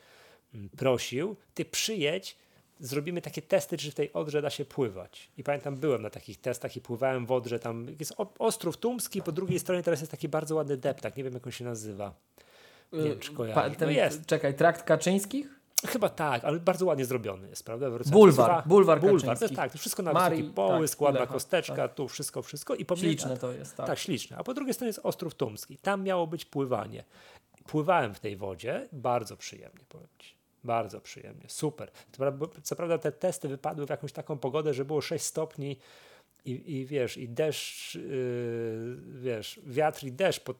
mm, 0.55 0.69
prosił, 0.69 1.37
ty 1.55 1.65
przyjedź, 1.65 2.37
zrobimy 2.81 3.23
takie 3.23 3.43
testy, 3.43 3.77
czy 3.77 3.91
w 3.91 3.95
tej 3.95 4.13
Odrze 4.13 4.43
da 4.43 4.51
się 4.51 4.65
pływać. 4.65 5.31
I 5.39 5.45
pamiętam, 5.45 5.77
byłem 5.77 6.03
na 6.03 6.11
takich 6.11 6.41
testach 6.41 6.77
i 6.77 6.81
pływałem 6.81 7.27
w 7.27 7.33
Odrze, 7.33 7.59
tam 7.59 7.87
jest 7.99 8.15
Ostrów 8.39 8.77
Tumski, 8.77 9.23
po 9.23 9.33
drugiej 9.33 9.59
stronie 9.59 9.83
teraz 9.83 10.01
jest 10.01 10.11
taki 10.11 10.29
bardzo 10.29 10.55
ładny 10.55 10.77
deptak, 10.77 11.17
nie 11.17 11.25
wiem 11.25 11.35
jak 11.35 11.47
on 11.47 11.53
się 11.53 11.65
nazywa. 11.65 12.15
Nie 12.93 13.09
wiem, 13.09 13.19
czy 13.19 13.33
kojarzy. 13.33 13.77
No 13.81 13.91
jest. 13.91 14.27
Czekaj, 14.27 14.55
trakt 14.55 14.83
Kaczyńskich? 14.83 15.64
Chyba 15.87 16.09
tak, 16.09 16.45
ale 16.45 16.61
bardzo 16.61 16.87
ładnie 16.87 17.05
zrobiony 17.05 17.49
jest, 17.49 17.65
prawda? 17.65 17.87
Bulwar, 17.91 18.63
bulwar, 18.67 19.01
bulwar. 19.01 19.39
To, 19.39 19.49
tak, 19.49 19.73
to 19.73 19.79
wszystko 19.79 20.03
na 20.03 20.13
Mari, 20.13 20.37
wysoki 20.37 20.55
połysk, 20.55 20.99
tak, 20.99 21.01
ładna 21.01 21.27
kosteczka, 21.27 21.75
tak. 21.75 21.95
tu 21.95 22.09
wszystko, 22.09 22.43
wszystko. 22.43 22.75
I 22.75 22.87
śliczne 22.97 23.37
to 23.37 23.53
jest, 23.53 23.77
tak. 23.77 23.87
Tak, 23.87 23.99
śliczne. 23.99 24.37
A 24.37 24.45
po 24.45 24.55
drugiej 24.55 24.75
stronie 24.75 24.89
jest 24.89 25.01
Ostrów 25.03 25.35
Tumski. 25.35 25.79
Tam 25.79 26.03
miało 26.03 26.27
być 26.27 26.45
pływanie. 26.45 27.05
Pływałem 27.67 28.15
w 28.15 28.21
tej 28.21 28.37
wodzie, 28.37 28.89
bardzo 28.93 29.37
przyjemnie, 29.37 29.85
powiem 29.89 30.09
Ci. 30.19 30.35
Bardzo 30.65 31.01
przyjemnie, 31.01 31.45
super. 31.49 31.91
Co 32.63 32.77
prawda 32.77 32.99
te 32.99 33.13
testy 33.13 33.49
wypadły 33.49 33.87
w 33.87 33.91
jakąś 33.91 34.13
taką 34.13 34.39
pogodę, 34.39 34.75
że 34.75 34.85
było 34.85 35.01
6 35.01 35.25
stopni 35.25 35.77
i, 36.45 36.77
i 36.77 36.87
wiesz, 36.87 37.17
i 37.17 37.29
deszcz, 37.29 37.95
yy, 37.95 38.97
wiesz, 39.21 39.61
wiatr 39.67 40.05
i 40.05 40.13
deszcz 40.13 40.41
pod 40.41 40.57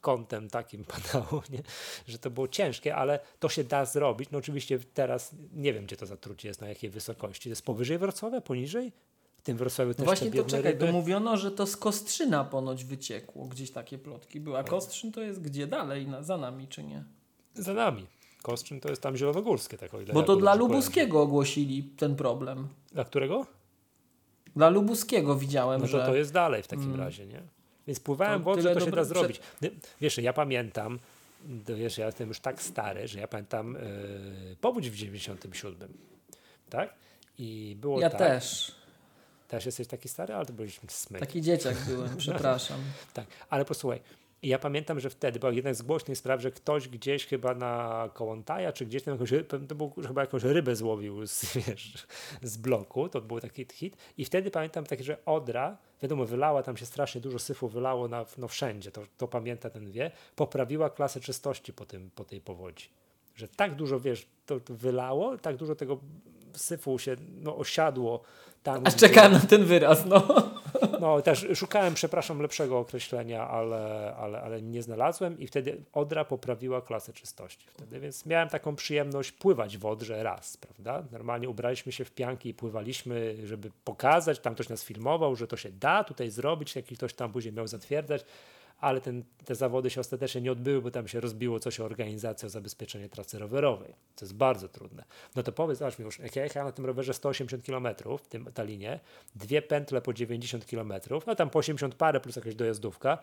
kątem 0.00 0.50
takim 0.50 0.84
padało, 0.94 1.42
nie? 1.50 1.62
że 2.08 2.18
to 2.18 2.30
było 2.30 2.48
ciężkie, 2.48 2.96
ale 2.96 3.20
to 3.40 3.48
się 3.48 3.64
da 3.64 3.84
zrobić. 3.84 4.30
No 4.30 4.38
oczywiście 4.38 4.78
teraz 4.94 5.34
nie 5.52 5.72
wiem, 5.72 5.84
gdzie 5.84 5.96
to 5.96 6.06
zatrucie 6.06 6.48
jest, 6.48 6.60
na 6.60 6.68
jakiej 6.68 6.90
wysokości. 6.90 7.42
To 7.42 7.48
jest 7.48 7.64
powyżej 7.64 7.98
Wrocławia, 7.98 8.40
poniżej? 8.40 8.92
W 9.38 9.42
tym 9.42 9.56
Wrocławiu 9.56 9.94
też 9.94 10.04
Właśnie 10.04 10.30
to 10.30 10.44
czekaj, 10.44 10.72
ryby. 10.72 10.86
to 10.86 10.92
mówiono, 10.92 11.36
że 11.36 11.50
to 11.50 11.66
z 11.66 11.76
Kostrzyna 11.76 12.44
ponoć 12.44 12.84
wyciekło, 12.84 13.46
gdzieś 13.46 13.70
takie 13.70 13.98
plotki 13.98 14.40
były. 14.40 14.58
A 14.58 14.64
Kostrzyn 14.64 15.12
to 15.12 15.22
jest 15.22 15.40
gdzie 15.40 15.66
dalej, 15.66 16.06
na, 16.06 16.22
za 16.22 16.36
nami 16.36 16.68
czy 16.68 16.84
nie? 16.84 17.04
Za 17.54 17.74
nami. 17.74 18.06
Kostrzyn 18.42 18.80
to 18.80 18.88
jest 18.88 19.02
tam 19.02 19.16
zielonogórskie. 19.16 19.78
Tak, 19.78 19.94
o 19.94 20.00
ile 20.00 20.14
Bo 20.14 20.22
to 20.22 20.36
dla 20.36 20.54
Lubuskiego 20.54 21.22
ogłosili 21.22 21.82
ten 21.82 22.16
problem. 22.16 22.68
Dla 22.92 23.04
którego? 23.04 23.46
Dla 24.56 24.68
Lubuskiego 24.68 25.36
widziałem, 25.36 25.80
no 25.80 25.86
to 25.86 25.92
że... 25.92 26.06
to 26.06 26.14
jest 26.14 26.32
dalej 26.32 26.62
w 26.62 26.68
takim 26.68 26.84
mm. 26.84 27.00
razie, 27.00 27.26
nie? 27.26 27.42
Więc 27.88 28.00
pływałem 28.00 28.42
w 28.42 28.60
że 28.60 28.74
to 28.74 28.80
się 28.80 28.90
da 28.90 29.04
zrobić. 29.04 29.40
Wiesz, 30.00 30.18
ja 30.18 30.32
pamiętam, 30.32 30.98
wiesz, 31.66 31.98
ja 31.98 32.06
jestem 32.06 32.28
już 32.28 32.40
tak 32.40 32.62
stary, 32.62 33.08
że 33.08 33.20
ja 33.20 33.28
pamiętam 33.28 33.74
yy, 33.74 34.56
powódź 34.60 34.90
w 34.90 34.94
97. 34.94 35.92
Tak? 36.70 36.94
I 37.38 37.76
było 37.80 38.00
ja 38.00 38.10
tak. 38.10 38.18
też. 38.18 38.74
Też 39.48 39.66
jesteś 39.66 39.86
taki 39.86 40.08
stary, 40.08 40.34
ale 40.34 40.46
to 40.46 40.52
byliśmy 40.52 40.90
smyk. 40.90 41.20
Taki 41.20 41.42
dzieciak 41.42 41.76
byłem, 41.86 42.16
przepraszam. 42.26 42.80
tak, 43.14 43.26
ale 43.50 43.64
posłuchaj, 43.64 44.00
I 44.42 44.48
ja 44.48 44.58
pamiętam, 44.58 45.00
że 45.00 45.10
wtedy 45.10 45.38
była 45.38 45.52
jedna 45.52 45.74
z 45.74 45.82
głośnych 45.82 46.18
spraw, 46.18 46.40
że 46.40 46.50
ktoś 46.50 46.88
gdzieś 46.88 47.26
chyba 47.26 47.54
na 47.54 48.08
Kołątaja, 48.14 48.72
czy 48.72 48.86
gdzieś 48.86 49.02
tam 49.02 49.14
jakąś, 49.14 49.30
to 49.68 49.74
był, 49.74 49.92
chyba 50.06 50.20
jakąś 50.20 50.42
rybę 50.42 50.76
złowił 50.76 51.26
z, 51.26 51.54
wiesz, 51.66 52.06
z 52.42 52.56
bloku, 52.56 53.08
to 53.08 53.20
był 53.20 53.40
taki 53.40 53.66
hit. 53.72 53.96
I 54.18 54.24
wtedy 54.24 54.50
pamiętam 54.50 54.84
takie, 54.84 55.04
że 55.04 55.24
Odra, 55.24 55.76
wiadomo, 56.02 56.24
wylała, 56.24 56.62
tam 56.62 56.76
się 56.76 56.86
strasznie 56.86 57.20
dużo 57.20 57.38
syfu 57.38 57.68
wylało 57.68 58.08
na, 58.08 58.26
no 58.38 58.48
wszędzie, 58.48 58.90
to, 58.90 59.02
to 59.16 59.28
pamięta 59.28 59.70
ten 59.70 59.90
wie, 59.90 60.10
poprawiła 60.36 60.90
klasę 60.90 61.20
czystości 61.20 61.72
po, 61.72 61.86
tym, 61.86 62.10
po 62.14 62.24
tej 62.24 62.40
powodzi. 62.40 62.88
Że 63.34 63.48
tak 63.48 63.74
dużo, 63.74 64.00
wiesz, 64.00 64.26
to 64.46 64.60
wylało, 64.68 65.38
tak 65.38 65.56
dużo 65.56 65.74
tego 65.74 65.98
syfu 66.52 66.98
się 66.98 67.16
no, 67.42 67.56
osiadło 67.56 68.22
tam. 68.62 68.86
Aż 68.86 68.96
czekałem 68.96 69.32
na 69.32 69.40
ten 69.40 69.64
wyraz, 69.64 70.06
no. 70.06 70.50
No, 71.00 71.22
też 71.22 71.46
szukałem, 71.54 71.94
przepraszam, 71.94 72.42
lepszego 72.42 72.78
określenia, 72.78 73.48
ale, 73.48 74.14
ale, 74.18 74.40
ale 74.40 74.62
nie 74.62 74.82
znalazłem 74.82 75.38
i 75.38 75.46
wtedy 75.46 75.82
Odra 75.92 76.24
poprawiła 76.24 76.82
klasę 76.82 77.12
czystości 77.12 77.66
wtedy, 77.68 78.00
więc 78.00 78.26
miałem 78.26 78.48
taką 78.48 78.76
przyjemność 78.76 79.32
pływać 79.32 79.78
w 79.78 79.86
Odrze 79.86 80.22
raz, 80.22 80.56
prawda? 80.56 81.04
Normalnie 81.12 81.48
ubraliśmy 81.48 81.92
się 81.92 82.04
w 82.04 82.10
pianki 82.10 82.48
i 82.48 82.54
pływaliśmy, 82.54 83.36
żeby 83.44 83.70
pokazać, 83.84 84.38
tam 84.38 84.54
ktoś 84.54 84.68
nas 84.68 84.84
filmował, 84.84 85.36
że 85.36 85.46
to 85.46 85.56
się 85.56 85.70
da 85.72 86.04
tutaj 86.04 86.30
zrobić, 86.30 86.76
jaki 86.76 86.96
ktoś 86.96 87.14
tam 87.14 87.32
później 87.32 87.54
miał 87.54 87.66
zatwierdzać 87.66 88.24
ale 88.78 89.00
ten, 89.00 89.24
te 89.44 89.54
zawody 89.54 89.90
się 89.90 90.00
ostatecznie 90.00 90.40
nie 90.40 90.52
odbyły, 90.52 90.82
bo 90.82 90.90
tam 90.90 91.08
się 91.08 91.20
rozbiło 91.20 91.60
coś 91.60 91.80
o 91.80 91.84
organizację, 91.84 92.46
o 92.46 92.50
zabezpieczenie 92.50 93.08
trasy 93.08 93.38
rowerowej, 93.38 93.94
co 94.16 94.24
jest 94.24 94.34
bardzo 94.34 94.68
trudne. 94.68 95.04
No 95.36 95.42
to 95.42 95.52
powiedz, 95.52 95.78
zobacz 95.78 95.98
mi 95.98 96.04
już, 96.04 96.18
jak 96.18 96.36
ja 96.36 96.44
jechałem 96.44 96.66
na 96.66 96.72
tym 96.72 96.86
rowerze 96.86 97.14
180 97.14 97.64
km 97.64 97.88
w 98.18 98.28
tym 98.28 98.52
Talinie, 98.54 99.00
dwie 99.36 99.62
pętle 99.62 100.00
po 100.00 100.12
90 100.12 100.66
km, 100.66 100.92
no 101.26 101.34
tam 101.34 101.50
po 101.50 101.58
80 101.58 101.94
parę 101.94 102.20
plus 102.20 102.36
jakaś 102.36 102.54
dojazdówka, 102.54 103.18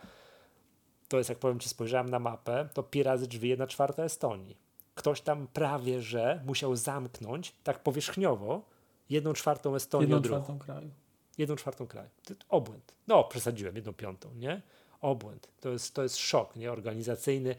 to 1.07 1.17
jest 1.17 1.29
jak 1.29 1.39
powiem 1.39 1.59
Ci, 1.59 1.69
spojrzałem 1.69 2.09
na 2.09 2.19
mapę, 2.19 2.69
to 2.73 2.83
pi 2.83 3.03
razy 3.03 3.27
drzwi, 3.27 3.49
jedna 3.49 3.67
czwarta 3.67 4.03
Estonii. 4.03 4.57
Ktoś 4.95 5.21
tam 5.21 5.47
prawie, 5.47 6.01
że 6.01 6.41
musiał 6.45 6.75
zamknąć 6.75 7.55
tak 7.63 7.83
powierzchniowo 7.83 8.61
jedną 9.09 9.33
czwartą 9.33 9.75
Estonię 9.75 10.03
Jedną 10.03 10.21
czwartą 10.21 10.59
kraju. 10.59 10.89
Jedną 11.37 11.55
czwartą 11.55 11.87
kraju. 11.87 12.09
Obłęd. 12.49 12.93
No, 13.07 13.23
przesadziłem, 13.23 13.75
jedną 13.75 13.93
piątą, 13.93 14.29
nie? 14.35 14.61
Obłęd. 15.01 15.47
To 15.61 15.69
jest, 15.69 15.93
to 15.93 16.03
jest 16.03 16.17
szok 16.17 16.55
nie? 16.55 16.71
organizacyjny 16.71 17.55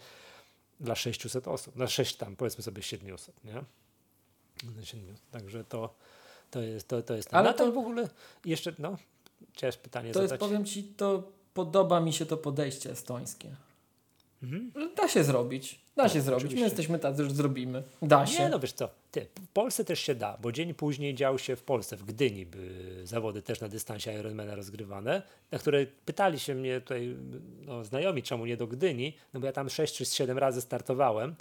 dla 0.81 0.95
600 0.95 1.49
osób, 1.49 1.77
na 1.77 1.89
6 1.89 2.17
tam, 2.17 2.37
powiedzmy 2.37 2.65
sobie 2.65 2.83
700, 2.83 3.45
nie? 3.45 3.65
700. 4.85 5.31
Także 5.31 5.65
to, 5.65 5.95
to 6.51 6.61
jest 6.61 6.89
to, 6.89 7.03
to 7.03 7.15
jest 7.15 7.35
Ale 7.35 7.55
to 7.55 7.73
w 7.73 7.79
ogóle 7.79 8.09
jeszcze, 8.45 8.73
no, 8.79 8.97
chciałeś 9.53 9.77
pytanie 9.77 10.13
to 10.13 10.19
zadać? 10.19 10.31
jest, 10.31 10.41
powiem 10.41 10.65
Ci, 10.65 10.85
to 10.85 11.33
podoba 11.55 12.01
mi 12.01 12.13
się 12.13 12.27
to 12.27 12.37
podejście 12.37 12.91
estońskie. 12.91 13.57
Mhm. 14.43 14.95
Da 14.95 15.09
się 15.09 15.25
zrobić. 15.25 15.81
Da 15.97 16.03
tak, 16.03 16.13
się 16.13 16.21
zrobić. 16.21 16.45
Oczywiście. 16.45 16.61
My 16.61 16.67
jesteśmy 16.67 16.99
tacy, 16.99 17.25
że 17.25 17.31
zrobimy. 17.31 17.83
Da 18.03 18.27
się. 18.27 18.43
Nie, 18.43 18.49
no 18.49 18.59
wiesz 18.59 18.73
co, 18.73 18.91
ty, 19.21 19.27
w 19.45 19.49
Polsce 19.49 19.85
też 19.85 20.01
się 20.01 20.15
da, 20.15 20.39
bo 20.41 20.53
dzień 20.53 20.75
później 20.75 21.15
działy 21.15 21.39
się 21.39 21.57
w 21.57 21.63
Polsce, 21.63 21.97
w 21.97 22.05
Gdyni 22.05 22.47
były 22.47 23.07
zawody 23.07 23.43
też 23.43 23.61
na 23.61 23.69
dystansie 23.69 24.13
Ironmana 24.13 24.55
rozgrywane, 24.55 25.23
na 25.51 25.59
które 25.59 25.87
pytali 25.87 26.39
się 26.39 26.55
mnie 26.55 26.81
tutaj 26.81 27.17
no, 27.67 27.85
znajomi, 27.85 28.23
czemu 28.23 28.47
nie 28.47 28.57
do 28.57 28.67
Gdyni, 28.67 29.17
no 29.35 29.41
bo 29.41 29.47
ja 29.47 29.53
tam 29.53 29.71
6 29.71 29.97
czy 29.97 30.05
7 30.05 30.39
razy 30.39 30.61
startowałem, 30.61 31.35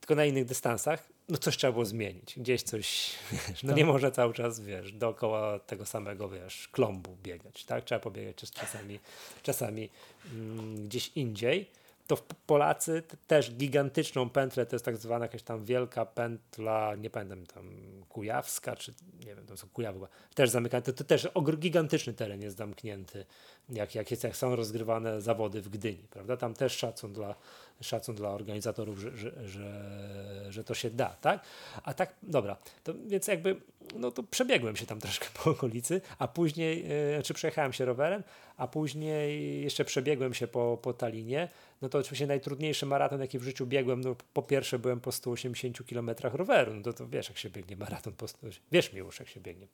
tylko 0.00 0.14
na 0.14 0.24
innych 0.24 0.44
dystansach, 0.44 1.08
no 1.28 1.38
coś 1.38 1.56
trzeba 1.56 1.72
było 1.72 1.84
zmienić. 1.84 2.34
Gdzieś 2.36 2.62
coś, 2.62 3.10
wiesz, 3.48 3.62
no 3.62 3.68
tak. 3.68 3.76
nie 3.76 3.84
może 3.84 4.12
cały 4.12 4.34
czas, 4.34 4.60
wiesz, 4.60 4.92
dookoła 4.92 5.58
tego 5.58 5.86
samego, 5.86 6.28
wiesz, 6.28 6.68
klombu 6.72 7.16
biegać, 7.22 7.64
tak? 7.64 7.84
Trzeba 7.84 8.00
pobiegać 8.00 8.36
czasami, 8.36 8.98
czasami 9.42 9.88
mm, 10.32 10.84
gdzieś 10.84 11.12
indziej 11.14 11.70
to 12.16 12.34
Polacy 12.46 13.02
też 13.26 13.50
gigantyczną 13.50 14.30
pętlę, 14.30 14.66
to 14.66 14.76
jest 14.76 14.84
tak 14.84 14.96
zwana 14.96 15.24
jakaś 15.24 15.42
tam 15.42 15.64
wielka 15.64 16.06
pętla, 16.06 16.94
nie 16.94 17.10
pamiętam 17.10 17.46
tam 17.46 17.70
Kujawska, 18.08 18.76
czy 18.76 18.94
nie 19.26 19.34
wiem, 19.34 19.46
to 19.46 19.56
są 19.56 19.68
Kujawy, 19.68 20.06
też 20.34 20.50
zamykane, 20.50 20.82
to, 20.82 20.92
to 20.92 21.04
też 21.04 21.28
gigantyczny 21.58 22.12
teren 22.12 22.42
jest 22.42 22.56
zamknięty, 22.56 23.26
jak, 23.68 23.94
jak, 23.94 24.10
jest, 24.10 24.24
jak 24.24 24.36
są 24.36 24.56
rozgrywane 24.56 25.20
zawody 25.20 25.62
w 25.62 25.68
Gdyni, 25.68 26.06
prawda? 26.10 26.36
Tam 26.36 26.54
też 26.54 26.76
szacun 26.76 27.12
dla, 27.12 27.34
szacun 27.80 28.14
dla 28.14 28.28
organizatorów, 28.28 28.98
że, 28.98 29.16
że, 29.16 29.48
że, 29.48 30.46
że 30.48 30.64
to 30.64 30.74
się 30.74 30.90
da, 30.90 31.16
tak? 31.20 31.44
A 31.82 31.94
tak, 31.94 32.14
dobra, 32.22 32.56
to 32.84 32.94
więc 33.06 33.26
jakby, 33.26 33.56
no 33.96 34.10
to 34.10 34.22
przebiegłem 34.22 34.76
się 34.76 34.86
tam 34.86 35.00
troszkę 35.00 35.26
po 35.44 35.50
okolicy, 35.50 36.00
a 36.18 36.28
później, 36.28 36.88
yy, 37.16 37.22
czy 37.22 37.34
przejechałem 37.34 37.72
się 37.72 37.84
rowerem, 37.84 38.22
a 38.56 38.68
później 38.68 39.62
jeszcze 39.62 39.84
przebiegłem 39.84 40.34
się 40.34 40.46
po, 40.46 40.78
po 40.82 40.92
Talinie, 40.92 41.48
no 41.82 41.88
to 41.88 41.98
oczywiście 41.98 42.26
najtrudniejszy 42.26 42.86
maraton, 42.86 43.20
jaki 43.20 43.38
w 43.38 43.42
życiu 43.42 43.66
biegłem, 43.66 44.00
no 44.00 44.16
po 44.32 44.42
pierwsze 44.42 44.78
byłem 44.78 45.00
po 45.00 45.12
180 45.12 45.78
km 45.90 46.10
roweru, 46.22 46.74
no 46.74 46.82
to, 46.82 46.92
to 46.92 47.08
wiesz, 47.08 47.28
jak 47.28 47.38
się 47.38 47.50
biegnie 47.50 47.76
maraton 47.76 48.12
po 48.12 48.28
100, 48.28 48.46
wiesz 48.72 48.92
mi 48.92 48.98
już, 48.98 49.20
jak 49.20 49.28
się 49.28 49.40
biegnie 49.40 49.66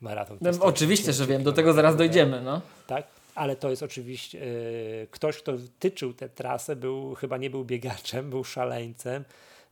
maraton 0.00 0.38
no, 0.40 0.50
Oczywiście, 0.60 1.12
że 1.12 1.26
wiem, 1.26 1.42
do 1.42 1.52
tego 1.52 1.72
zaraz 1.72 1.96
dojdziemy, 1.96 2.42
no. 2.42 2.60
Tak? 2.86 3.06
Ale 3.34 3.56
to 3.56 3.70
jest 3.70 3.82
oczywiście 3.82 4.38
yy, 4.38 5.06
ktoś, 5.10 5.38
kto 5.38 5.52
tyczył 5.78 6.14
tę 6.14 6.28
trasę, 6.28 6.76
był, 6.76 7.14
chyba 7.14 7.36
nie 7.36 7.50
był 7.50 7.64
biegaczem, 7.64 8.30
był 8.30 8.44
szaleńcem, 8.44 9.24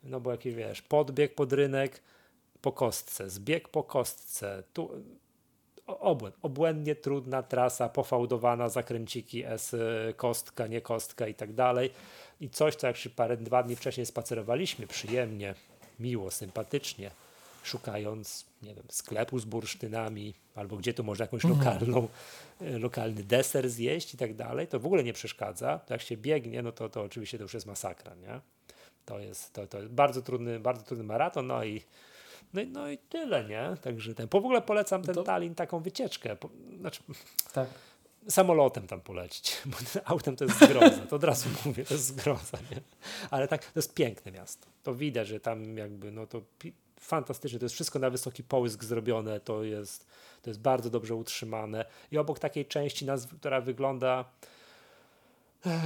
no 0.05 0.21
bo 0.21 0.31
jakiś 0.31 0.55
wiesz, 0.55 0.83
podbieg 0.83 1.35
pod 1.35 1.53
rynek 1.53 2.01
po 2.63 2.73
kostce, 2.73 3.31
zbieg 3.31 3.69
po 3.69 3.83
kostce, 3.83 4.63
tu 4.73 4.91
obłęd, 5.87 6.37
obłędnie 6.43 6.95
trudna 6.95 7.43
trasa, 7.43 7.89
pofałdowana, 7.89 8.69
zakręciki 8.69 9.45
S, 9.45 9.77
kostka, 10.17 10.67
nie 10.67 10.81
kostka 10.81 11.29
i 11.29 11.35
tak 11.35 11.53
dalej. 11.53 11.91
I 12.41 12.51
coś, 12.51 12.77
co 12.77 12.87
jak 12.87 12.97
się 12.97 13.11
parę, 13.11 13.37
dwa 13.37 13.63
dni 13.63 13.77
wcześniej 13.77 14.07
spacerowaliśmy 14.07 14.87
przyjemnie, 14.87 15.55
miło, 16.01 16.31
sympatycznie, 16.31 17.11
szukając, 17.63 18.52
nie 18.63 18.75
wiem, 18.75 18.85
sklepu 18.91 19.39
z 19.39 19.45
bursztynami, 19.45 20.35
albo 20.55 20.77
gdzie 20.77 20.95
tu 20.95 21.05
można 21.05 21.25
jakąś 21.25 21.45
mhm. 21.45 21.65
lokalną, 21.65 22.09
e, 22.61 22.79
lokalny 22.79 23.25
deser 23.25 23.71
zjeść 23.71 24.15
i 24.15 24.17
tak 24.17 24.35
dalej, 24.35 24.67
to 24.69 24.81
w 24.81 24.87
ogóle 24.87 25.05
nie 25.05 25.13
przeszkadza. 25.13 25.79
To 25.79 25.95
jak 25.95 26.03
się 26.03 26.17
biegnie, 26.17 26.63
no 26.63 26.73
to, 26.73 26.89
to 26.89 27.03
oczywiście 27.03 27.39
to 27.39 27.45
już 27.45 27.55
jest 27.55 27.67
masakra, 27.67 28.15
nie? 28.15 28.41
To 29.05 29.19
jest, 29.19 29.53
to, 29.53 29.67
to 29.67 29.79
jest 29.79 29.93
bardzo 29.93 30.23
trudny, 30.23 30.61
bardzo 30.61 30.83
trudny 30.83 31.05
maraton, 31.05 31.47
no 31.47 31.65
i 31.65 31.83
no, 32.55 32.63
no 32.73 32.91
i 32.91 32.99
tyle, 32.99 33.45
nie? 33.45 33.77
Także 33.83 34.15
ten, 34.15 34.29
w 34.29 34.35
ogóle 34.35 34.63
polecam 34.63 35.03
ten 35.03 35.15
to... 35.15 35.23
Tallinn 35.23 35.55
taką 35.55 35.81
wycieczkę. 35.81 36.37
Po, 36.37 36.49
znaczy, 36.81 37.03
tak. 37.53 37.69
Samolotem 38.29 38.87
tam 38.87 39.01
polecić, 39.01 39.57
bo 39.67 39.77
autem 40.05 40.37
to 40.37 40.45
jest 40.45 40.61
zgroza, 40.61 41.07
to 41.07 41.17
od 41.17 41.25
razu 41.25 41.49
mówię, 41.65 41.85
to 41.85 41.95
jest 41.95 42.07
zgroza, 42.07 42.59
nie? 42.71 42.81
Ale 43.31 43.49
tak, 43.49 43.65
to 43.65 43.79
jest 43.79 43.95
piękne 43.95 44.33
miasto. 44.33 44.67
To 44.83 44.95
widać, 44.95 45.29
że 45.29 45.41
tam 45.41 45.77
jakby, 45.77 46.13
no 46.13 46.27
to 46.27 46.43
fantastycznie, 47.03 47.59
to 47.59 47.65
jest 47.65 47.75
wszystko 47.75 47.99
na 47.99 48.11
wysoki 48.11 48.43
połysk 48.43 48.85
zrobione, 48.85 49.41
to 49.41 49.65
jest, 49.65 50.07
to 50.43 50.51
jest 50.51 50.61
bardzo 50.61 50.91
dobrze 50.91 51.15
utrzymane 51.15 51.85
i 52.13 52.19
obok 52.19 52.39
takiej 52.39 52.67
części, 52.67 53.07
nazw, 53.07 53.35
która 53.39 53.61
wygląda 53.61 54.25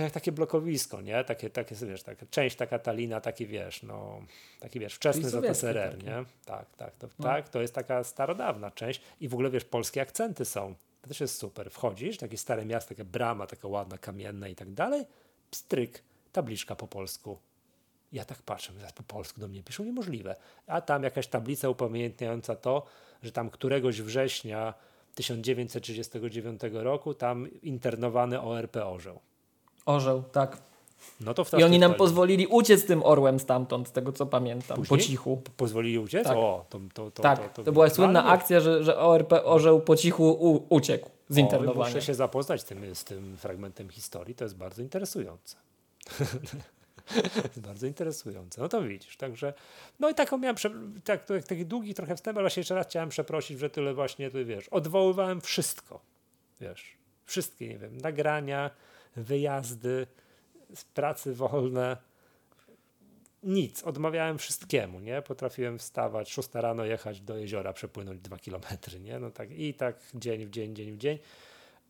jak 0.01 0.13
takie 0.13 0.33
blokowisko, 0.33 1.01
nie? 1.01 1.25
Takie, 1.25 1.51
takie 1.51 1.75
wiesz, 1.75 2.03
taka, 2.03 2.27
część 2.31 2.57
taka 2.57 2.79
Talina, 2.79 3.21
taki 3.21 3.47
wiesz, 3.47 3.83
no, 3.83 4.21
taki 4.61 4.81
wiesz, 4.81 4.95
wczesny 4.95 5.31
ZSRR, 5.31 6.05
nie? 6.05 6.25
Tak, 6.45 6.77
tak, 6.77 6.97
to, 6.97 7.09
no. 7.19 7.25
tak, 7.25 7.49
to 7.49 7.61
jest 7.61 7.75
taka 7.75 8.05
starodawna 8.05 8.71
część 8.71 9.01
i 9.21 9.29
w 9.29 9.35
ogóle 9.35 9.51
wiesz, 9.51 9.65
polskie 9.65 10.01
akcenty 10.01 10.45
są. 10.45 10.75
To 11.03 11.09
też 11.09 11.21
jest 11.21 11.39
super. 11.39 11.71
Wchodzisz, 11.71 12.17
takie 12.17 12.39
stare 12.39 12.65
miasto, 12.65 12.89
taka 12.89 13.05
brama, 13.05 13.47
taka 13.47 13.69
ładna, 13.69 13.99
kamienna 13.99 14.49
i 14.49 14.55
tak 14.55 14.73
dalej, 14.73 15.05
pstryk, 15.51 16.03
tabliczka 16.33 16.77
po 16.77 16.87
polsku. 16.87 17.39
Ja 18.17 18.25
tak 18.25 18.43
patrzę, 18.43 18.73
zaraz 18.77 18.93
po 18.93 19.03
polsku 19.03 19.41
do 19.41 19.49
mnie 19.49 19.63
piszą, 19.63 19.85
niemożliwe. 19.85 20.37
A 20.67 20.81
tam 20.81 21.03
jakaś 21.03 21.27
tablica 21.27 21.69
upamiętniająca 21.69 22.57
to, 22.57 22.83
że 23.23 23.33
tam 23.33 23.51
któregoś 23.51 24.03
września 24.03 24.75
1939 25.15 26.61
roku 26.73 27.15
tam 27.15 27.49
internowany 27.63 28.41
ORP 28.41 28.77
orzeł. 28.77 29.19
Orzeł, 29.87 30.23
tak. 30.33 30.57
No 31.21 31.35
to 31.35 31.59
I 31.59 31.65
oni 31.65 31.79
nam 31.79 31.95
pozwolili 31.95 32.47
uciec 32.47 32.87
tym 32.87 33.03
orłem 33.03 33.41
stamtąd, 33.41 33.89
z 33.89 33.93
tego 33.93 34.13
co 34.13 34.27
pamiętam, 34.27 34.77
Później? 34.77 34.99
po 34.99 35.05
cichu. 35.05 35.43
pozwolili 35.57 35.99
uciec? 35.99 36.25
Tak. 36.25 36.37
O, 36.37 36.65
to, 36.69 36.81
to, 36.95 37.11
to, 37.11 37.23
tak. 37.23 37.39
to, 37.39 37.49
to, 37.49 37.63
to 37.63 37.73
była 37.73 37.91
słynna 37.91 38.25
akcja, 38.25 38.61
że, 38.61 38.85
że 38.85 38.99
ORP 38.99 39.33
orzeł 39.45 39.81
po 39.81 39.97
cichu 39.97 40.31
u, 40.31 40.75
uciekł 40.75 41.11
z 41.29 41.39
internowania. 41.39 41.89
Muszę 41.89 42.03
się 42.03 42.15
zapoznać 42.15 42.65
tym, 42.65 42.95
z 42.95 43.05
tym 43.05 43.37
fragmentem 43.37 43.89
historii, 43.89 44.35
to 44.35 44.45
jest 44.45 44.57
bardzo 44.57 44.83
interesujące. 44.83 45.57
bardzo 47.67 47.87
interesujące. 47.87 48.61
No 48.61 48.69
to 48.69 48.83
widzisz, 48.83 49.17
także 49.17 49.55
no 50.01 50.11
i 50.11 50.15
taką 50.15 50.39
miałem, 50.39 50.57
tak, 51.05 51.27
taki 51.49 51.67
długi 51.67 51.95
trochę 51.95 52.17
wstęp, 52.17 52.39
ale 52.39 52.43
właśnie 52.43 52.61
jeszcze 52.61 52.75
raz 52.75 52.87
chciałem 52.87 53.09
przeprosić, 53.09 53.59
że 53.59 53.71
tyle 53.71 53.95
właśnie, 53.95 54.31
tu 54.31 54.45
wiesz, 54.45 54.69
odwoływałem 54.69 55.41
wszystko, 55.41 56.01
wiesz, 56.61 56.97
wszystkie, 57.25 57.69
nie 57.69 57.79
wiem, 57.79 57.97
nagrania, 57.97 58.71
wyjazdy, 59.17 60.07
pracy 60.95 61.35
wolne, 61.35 61.97
nic, 63.43 63.85
odmawiałem 63.85 64.39
wszystkiemu, 64.39 65.01
nie? 65.01 65.23
Potrafiłem 65.23 65.79
wstawać, 65.79 66.33
6 66.33 66.49
rano 66.55 66.85
jechać 66.85 67.21
do 67.21 67.37
jeziora, 67.37 67.73
przepłynąć 67.73 68.21
dwa 68.21 68.39
kilometry, 68.39 69.01
nie? 69.01 69.19
No 69.19 69.31
tak 69.31 69.51
i 69.51 69.75
tak 69.75 69.97
dzień 70.15 70.47
w 70.47 70.51
dzień, 70.51 70.77
dzień 70.77 70.93
w 70.93 70.99
dzień. 70.99 71.19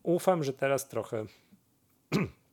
Ufam, 0.02 0.44
że 0.44 0.52
teraz 0.52 0.88
trochę 0.88 1.26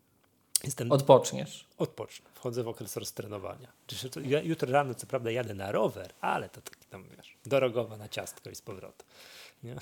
Jestem, 0.63 0.91
Odpoczniesz. 0.91 1.65
Odpocznę. 1.77 2.29
Wchodzę 2.33 2.63
w 2.63 2.67
okres 2.67 2.97
roztrenowania. 2.97 3.67
Ja 4.25 4.41
jutro 4.41 4.71
rano 4.71 4.93
co 4.93 5.07
prawda 5.07 5.31
jadę 5.31 5.53
na 5.53 5.71
rower, 5.71 6.13
ale 6.21 6.49
to 6.49 6.61
taki 6.61 6.85
tam, 6.89 7.03
wiesz, 7.17 7.37
dorogowa 7.45 7.97
na 7.97 8.09
ciastko 8.09 8.49
i 8.49 8.55
z 8.55 8.61
powrotem. 8.61 9.07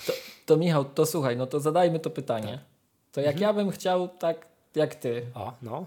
To, 0.06 0.12
to, 0.46 0.56
Michał, 0.56 0.84
to 0.84 1.06
słuchaj, 1.06 1.36
no 1.36 1.46
to 1.46 1.60
zadajmy 1.60 2.00
to 2.00 2.10
pytanie. 2.10 2.52
Tak. 2.52 2.60
To 3.12 3.20
jak 3.20 3.34
mhm. 3.34 3.42
ja 3.42 3.52
bym 3.52 3.70
chciał 3.70 4.08
tak 4.08 4.46
jak 4.74 4.94
ty. 4.94 5.26
O, 5.34 5.52
no. 5.62 5.86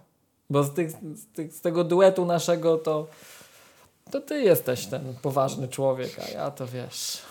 Bo 0.50 0.64
z, 0.64 0.74
tych, 0.74 0.92
z, 0.92 1.26
tych, 1.34 1.54
z 1.54 1.62
tego 1.62 1.84
duetu 1.84 2.26
naszego 2.26 2.78
to, 2.78 3.08
to 4.12 4.22
ty 4.22 4.42
jesteś 4.42 4.86
ten 4.86 5.16
poważny 5.22 5.68
człowiek, 5.68 6.20
a 6.20 6.30
ja 6.30 6.52
to 6.52 6.68
wiesz... 6.68 7.22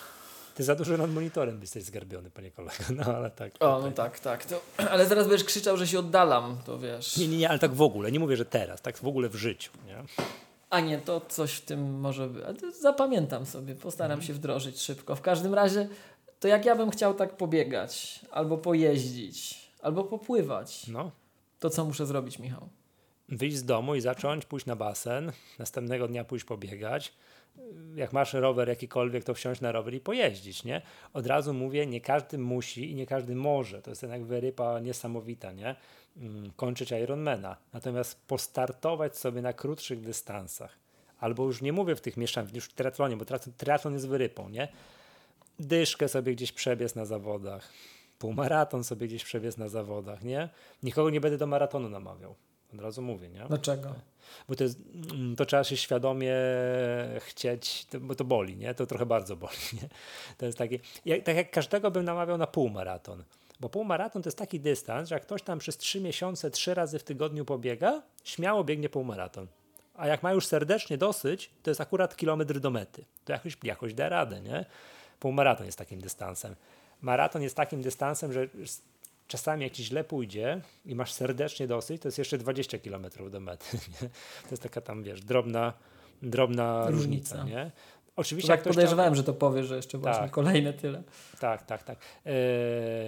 Ty 0.54 0.64
za 0.64 0.74
dużo 0.74 0.96
nad 0.96 1.10
monitorem 1.10 1.60
jesteś 1.60 1.84
zgarbiony, 1.84 2.30
panie 2.30 2.50
kolego. 2.50 2.74
No 2.96 3.04
ale 3.04 3.30
tak. 3.30 3.52
O, 3.60 3.80
no 3.80 3.90
tak, 3.90 4.20
tak. 4.20 4.44
To, 4.44 4.60
ale 4.90 5.06
zaraz 5.06 5.28
będziesz 5.28 5.46
krzyczał, 5.46 5.76
że 5.76 5.86
się 5.86 5.98
oddalam, 5.98 6.58
to 6.66 6.78
wiesz. 6.78 7.16
Nie, 7.16 7.28
nie, 7.28 7.36
nie, 7.38 7.48
ale 7.48 7.58
tak 7.58 7.74
w 7.74 7.82
ogóle. 7.82 8.12
Nie 8.12 8.20
mówię, 8.20 8.36
że 8.36 8.44
teraz, 8.44 8.82
tak 8.82 8.98
w 8.98 9.06
ogóle 9.06 9.28
w 9.28 9.34
życiu. 9.34 9.72
Nie? 9.86 10.04
A 10.70 10.80
nie, 10.80 10.98
to 10.98 11.20
coś 11.20 11.52
w 11.52 11.60
tym 11.60 12.00
może 12.00 12.28
być. 12.28 12.60
Zapamiętam 12.80 13.46
sobie, 13.46 13.74
postaram 13.74 14.12
mhm. 14.12 14.26
się 14.26 14.32
wdrożyć 14.32 14.80
szybko. 14.80 15.16
W 15.16 15.20
każdym 15.20 15.54
razie, 15.54 15.88
to 16.40 16.48
jak 16.48 16.64
ja 16.64 16.76
bym 16.76 16.90
chciał 16.90 17.14
tak 17.14 17.36
pobiegać, 17.36 18.20
albo 18.30 18.58
pojeździć, 18.58 19.70
albo 19.82 20.04
popływać, 20.04 20.86
no. 20.88 21.10
to 21.60 21.70
co 21.70 21.84
muszę 21.84 22.06
zrobić, 22.06 22.38
Michał? 22.38 22.68
Wyjść 23.28 23.56
z 23.56 23.64
domu 23.64 23.94
i 23.94 24.00
zacząć, 24.00 24.44
pójść 24.44 24.66
na 24.66 24.76
basen, 24.76 25.32
następnego 25.58 26.08
dnia 26.08 26.24
pójść 26.24 26.44
pobiegać, 26.44 27.12
jak 27.96 28.12
masz 28.12 28.32
rower 28.32 28.68
jakikolwiek, 28.68 29.24
to 29.24 29.34
wsiąść 29.34 29.60
na 29.60 29.72
rower 29.72 29.94
i 29.94 30.00
pojeździć, 30.00 30.64
nie? 30.64 30.82
Od 31.12 31.26
razu 31.26 31.54
mówię, 31.54 31.86
nie 31.86 32.00
każdy 32.00 32.38
musi 32.38 32.90
i 32.90 32.94
nie 32.94 33.06
każdy 33.06 33.34
może. 33.34 33.82
To 33.82 33.90
jest 33.90 34.02
jednak 34.02 34.24
wyrypa 34.24 34.80
niesamowita, 34.80 35.52
nie? 35.52 35.76
Mm, 36.16 36.52
kończyć 36.56 36.90
Ironmana. 36.90 37.56
Natomiast 37.72 38.26
postartować 38.26 39.18
sobie 39.18 39.42
na 39.42 39.52
krótszych 39.52 40.00
dystansach. 40.00 40.78
Albo 41.20 41.44
już 41.44 41.62
nie 41.62 41.72
mówię 41.72 41.96
w 41.96 42.00
tych 42.00 42.16
mieszanych, 42.16 42.54
już 42.54 42.64
w 42.64 42.72
triatlonie, 42.72 43.16
bo 43.16 43.24
triatlon 43.56 43.94
jest 43.94 44.08
wyrypą, 44.08 44.48
nie? 44.48 44.68
Dyszkę 45.58 46.08
sobie 46.08 46.32
gdzieś 46.32 46.52
przebiec 46.52 46.94
na 46.94 47.04
zawodach. 47.04 47.72
Półmaraton 48.18 48.84
sobie 48.84 49.06
gdzieś 49.06 49.24
przebiec 49.24 49.56
na 49.56 49.68
zawodach, 49.68 50.22
nie? 50.22 50.48
Nikogo 50.82 51.10
nie 51.10 51.20
będę 51.20 51.38
do 51.38 51.46
maratonu 51.46 51.88
namawiał. 51.88 52.34
Od 52.74 52.80
razu 52.80 53.02
mówię, 53.02 53.28
nie? 53.28 53.44
Dlaczego? 53.48 53.94
Bo 54.48 54.54
to, 54.54 54.64
jest, 54.64 54.78
mm, 55.12 55.36
to 55.36 55.46
trzeba 55.46 55.64
się 55.64 55.76
świadomie 55.76 56.34
chcieć, 57.18 57.86
bo 58.00 58.14
to 58.14 58.24
boli, 58.24 58.56
nie? 58.56 58.74
To 58.74 58.86
trochę 58.86 59.06
bardzo 59.06 59.36
boli, 59.36 59.56
nie? 59.82 59.88
To 60.38 60.46
jest 60.46 60.58
takie, 60.58 60.78
jak, 61.04 61.22
tak 61.22 61.36
jak 61.36 61.50
każdego 61.50 61.90
bym 61.90 62.04
namawiał 62.04 62.38
na 62.38 62.46
półmaraton. 62.46 63.24
Bo 63.60 63.68
półmaraton 63.68 64.22
to 64.22 64.28
jest 64.28 64.38
taki 64.38 64.60
dystans, 64.60 65.08
że 65.08 65.14
jak 65.14 65.22
ktoś 65.22 65.42
tam 65.42 65.58
przez 65.58 65.76
trzy 65.76 66.00
miesiące, 66.00 66.50
trzy 66.50 66.74
razy 66.74 66.98
w 66.98 67.04
tygodniu 67.04 67.44
pobiega, 67.44 68.02
śmiało 68.24 68.64
biegnie 68.64 68.88
półmaraton. 68.88 69.46
A 69.96 70.06
jak 70.06 70.22
ma 70.22 70.32
już 70.32 70.46
serdecznie 70.46 70.98
dosyć, 70.98 71.50
to 71.62 71.70
jest 71.70 71.80
akurat 71.80 72.16
kilometr 72.16 72.60
do 72.60 72.70
mety. 72.70 73.04
To 73.24 73.32
jakoś, 73.32 73.56
jakoś 73.62 73.94
da 73.94 74.08
radę, 74.08 74.40
nie? 74.40 74.64
Półmaraton 75.20 75.66
jest 75.66 75.78
takim 75.78 76.00
dystansem. 76.00 76.54
Maraton 77.04 77.42
jest 77.42 77.56
takim 77.56 77.82
dystansem, 77.82 78.32
że 78.32 78.48
czasami 79.34 79.62
jak 79.62 79.72
ci 79.72 79.84
źle 79.84 80.04
pójdzie 80.04 80.60
i 80.86 80.94
masz 80.94 81.12
serdecznie 81.12 81.66
dosyć, 81.66 82.02
to 82.02 82.08
jest 82.08 82.18
jeszcze 82.18 82.38
20 82.38 82.78
km 82.78 83.06
do 83.30 83.40
mety. 83.40 83.78
Nie? 84.02 84.08
To 84.42 84.50
jest 84.50 84.62
taka 84.62 84.80
tam, 84.80 85.02
wiesz, 85.02 85.20
drobna, 85.20 85.72
drobna 86.22 86.90
różnica. 86.90 87.36
różnica 87.36 87.56
nie? 87.56 87.70
Oczywiście 88.16 88.48
tak 88.48 88.62
podejrzewałem, 88.62 89.14
że 89.14 89.24
to 89.24 89.34
powie, 89.34 89.64
że 89.64 89.76
jeszcze 89.76 89.98
właśnie 89.98 90.22
tak. 90.22 90.30
kolejne 90.30 90.72
tyle. 90.72 91.02
Tak, 91.40 91.66
tak, 91.66 91.82
tak. 91.82 91.98
Yy, 92.24 92.32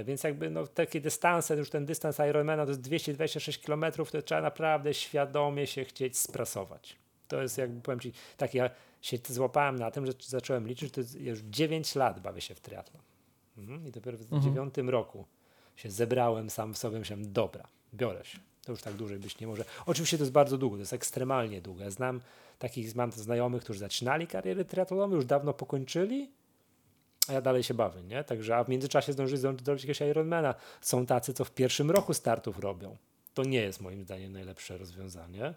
więc 0.04 0.22
jakby 0.22 0.50
no, 0.50 0.66
takie 0.66 1.00
dystanse, 1.00 1.56
już 1.56 1.70
ten 1.70 1.86
dystans 1.86 2.18
Ironmana 2.30 2.64
to 2.64 2.70
jest 2.70 2.80
226 2.80 3.58
km, 3.58 3.84
to 4.12 4.22
trzeba 4.22 4.40
naprawdę 4.40 4.94
świadomie 4.94 5.66
się 5.66 5.84
chcieć 5.84 6.18
sprasować. 6.18 6.96
To 7.28 7.42
jest 7.42 7.58
jakby, 7.58 7.80
powiem 7.80 8.00
Ci, 8.00 8.12
tak 8.36 8.54
ja 8.54 8.70
się 9.02 9.18
złapałem 9.28 9.78
na 9.78 9.90
tym, 9.90 10.06
że 10.06 10.12
zacząłem 10.20 10.68
liczyć, 10.68 10.94
to 10.94 11.00
już 11.18 11.40
9 11.40 11.94
lat 11.94 12.20
bawię 12.20 12.40
się 12.40 12.54
w 12.54 12.60
triatlon. 12.60 13.02
Mhm. 13.58 13.86
I 13.86 13.90
dopiero 13.90 14.18
w 14.18 14.22
mhm. 14.22 14.42
dziewiątym 14.42 14.90
roku 14.90 15.24
się 15.76 15.90
zebrałem 15.90 16.50
sam 16.50 16.74
w 16.74 16.78
sobie, 16.78 16.98
myślałem, 16.98 17.32
dobra, 17.32 17.68
biorę 17.94 18.24
się. 18.24 18.38
To 18.64 18.72
już 18.72 18.82
tak 18.82 18.94
dłużej 18.94 19.18
być 19.18 19.40
nie 19.40 19.46
może. 19.46 19.64
Oczywiście 19.86 20.18
to 20.18 20.22
jest 20.22 20.32
bardzo 20.32 20.58
długo, 20.58 20.76
to 20.76 20.80
jest 20.80 20.92
ekstremalnie 20.92 21.60
długo. 21.60 21.84
Ja 21.84 21.90
znam 21.90 22.20
takich, 22.58 22.94
mam 22.94 23.12
znajomych, 23.12 23.62
którzy 23.62 23.78
zaczynali 23.78 24.26
kariery 24.26 24.64
triatlonowe, 24.64 25.16
już 25.16 25.24
dawno 25.24 25.54
pokończyli, 25.54 26.30
a 27.28 27.32
ja 27.32 27.40
dalej 27.40 27.62
się 27.62 27.74
bawię, 27.74 28.02
nie? 28.02 28.24
Także, 28.24 28.56
a 28.56 28.64
w 28.64 28.68
międzyczasie 28.68 29.12
zdążyli 29.12 29.40
zrobić 29.40 29.68
jakiegoś 29.68 30.00
Ironmana. 30.00 30.54
Są 30.80 31.06
tacy, 31.06 31.34
co 31.34 31.44
w 31.44 31.50
pierwszym 31.50 31.90
roku 31.90 32.14
startów 32.14 32.58
robią. 32.58 32.96
To 33.34 33.42
nie 33.44 33.60
jest 33.60 33.80
moim 33.80 34.04
zdaniem 34.04 34.32
najlepsze 34.32 34.78
rozwiązanie, 34.78 35.54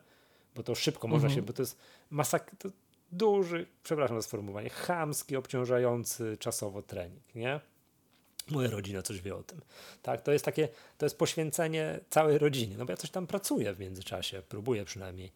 bo 0.56 0.64
to 0.64 0.76
szybko 0.76 1.08
mhm. 1.08 1.22
można 1.22 1.36
się, 1.36 1.42
bo 1.42 1.54
to 1.54 1.62
jest 1.62 1.78
masak, 2.10 2.56
to 2.60 2.70
duży, 3.12 3.66
przepraszam 3.84 4.18
za 4.18 4.22
sformułowanie, 4.22 4.70
chamski, 4.70 5.36
obciążający 5.36 6.38
czasowo 6.38 6.82
trening, 6.82 7.36
nie? 7.36 7.60
Moja 8.52 8.70
rodzina 8.70 9.02
coś 9.02 9.22
wie 9.22 9.36
o 9.36 9.44
tym. 9.44 9.62
Tak, 10.02 10.22
to 10.22 10.32
jest 10.32 10.46
takie, 10.46 10.70
to 10.98 11.06
jest 11.06 11.18
poświęcenie 11.18 12.00
całej 12.10 12.38
rodzinie. 12.38 12.76
No 12.78 12.86
bo 12.86 12.92
ja 12.92 12.98
coś 12.98 13.10
tam 13.10 13.28
pracuję 13.28 13.74
w 13.74 13.80
międzyczasie, 13.80 14.42
próbuję 14.50 14.86
przynajmniej. 14.86 15.32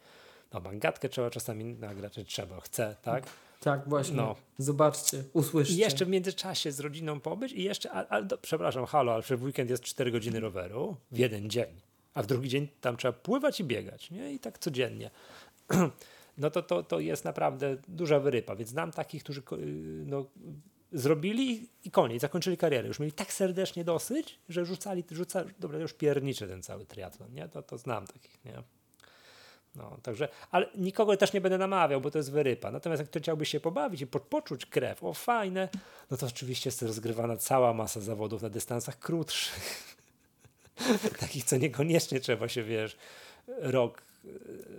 No, 0.53 0.59
mangatkę 0.59 1.09
trzeba 1.09 1.30
czasami 1.30 1.66
nagrać, 1.66 2.20
trzeba, 2.28 2.61
chcę, 2.61 2.95
tak? 3.01 3.24
Tak, 3.59 3.89
właśnie. 3.89 4.16
No. 4.16 4.36
Zobaczcie, 4.57 5.24
usłyszcie. 5.34 5.74
I 5.74 5.78
jeszcze 5.78 6.05
w 6.05 6.09
międzyczasie 6.09 6.72
z 6.72 6.80
rodziną 6.80 7.20
pobyć 7.20 7.51
i 7.51 7.64
jeszcze, 7.64 7.91
ale, 7.91 8.28
przepraszam, 8.41 8.86
halo, 8.86 9.14
ale 9.14 9.24
w 9.24 9.43
weekend 9.43 9.70
jest 9.70 9.84
4 9.84 10.11
godziny 10.11 10.39
roweru 10.39 10.95
w 11.11 11.18
jeden 11.18 11.49
dzień, 11.49 11.82
a 12.14 12.24
w 12.24 12.26
drugi 12.26 12.49
dzień 12.49 12.68
tam 12.82 12.97
trzeba 12.97 13.14
pływać 13.14 13.59
i 13.59 13.64
biegać, 13.64 14.11
nie? 14.11 14.34
I 14.34 14.39
tak 14.39 14.59
codziennie. 14.59 15.11
No 16.38 16.51
to, 16.51 16.61
to, 16.61 16.84
to 16.84 16.99
jest 16.99 17.26
naprawdę 17.26 17.78
duża 17.88 18.20
wyrypa, 18.20 18.55
więc 18.55 18.70
znam 18.70 18.91
takich, 18.91 19.24
którzy 19.24 19.43
no, 20.05 20.26
zrobili 20.93 21.69
i 21.83 21.91
koniec, 21.91 22.21
zakończyli 22.21 22.57
karierę. 22.57 22.87
Już 22.87 22.99
mieli 22.99 23.11
tak 23.11 23.33
serdecznie 23.33 23.83
dosyć, 23.83 24.39
że 24.49 24.65
rzucali, 24.65 25.03
rzucali, 25.11 25.49
dobra, 25.59 25.79
już 25.79 25.93
pierniczy 25.93 26.47
ten 26.47 26.63
cały 26.63 26.85
triatlon, 26.85 27.33
nie? 27.33 27.49
To, 27.49 27.61
to 27.61 27.77
znam 27.77 28.07
takich, 28.07 28.45
nie? 28.45 28.63
No, 29.75 29.97
także, 30.03 30.27
ale 30.51 30.69
nikogo 30.75 31.17
też 31.17 31.33
nie 31.33 31.41
będę 31.41 31.57
namawiał, 31.57 32.01
bo 32.01 32.11
to 32.11 32.19
jest 32.19 32.31
wyrypa. 32.31 32.71
Natomiast 32.71 32.99
jak 32.99 33.09
ktoś 33.09 33.21
chciałby 33.21 33.45
się 33.45 33.59
pobawić 33.59 34.01
i 34.01 34.07
po, 34.07 34.19
poczuć 34.19 34.65
krew, 34.65 35.03
o 35.03 35.13
fajne, 35.13 35.69
no 36.11 36.17
to 36.17 36.25
oczywiście 36.25 36.67
jest 36.67 36.81
rozgrywana 36.81 37.37
cała 37.37 37.73
masa 37.73 38.01
zawodów 38.01 38.41
na 38.41 38.49
dystansach 38.49 38.99
krótszych. 38.99 39.95
Takich, 41.19 41.43
co 41.43 41.57
niekoniecznie 41.57 42.19
trzeba 42.19 42.49
się, 42.49 42.63
wiesz, 42.63 42.97
rok 43.47 44.01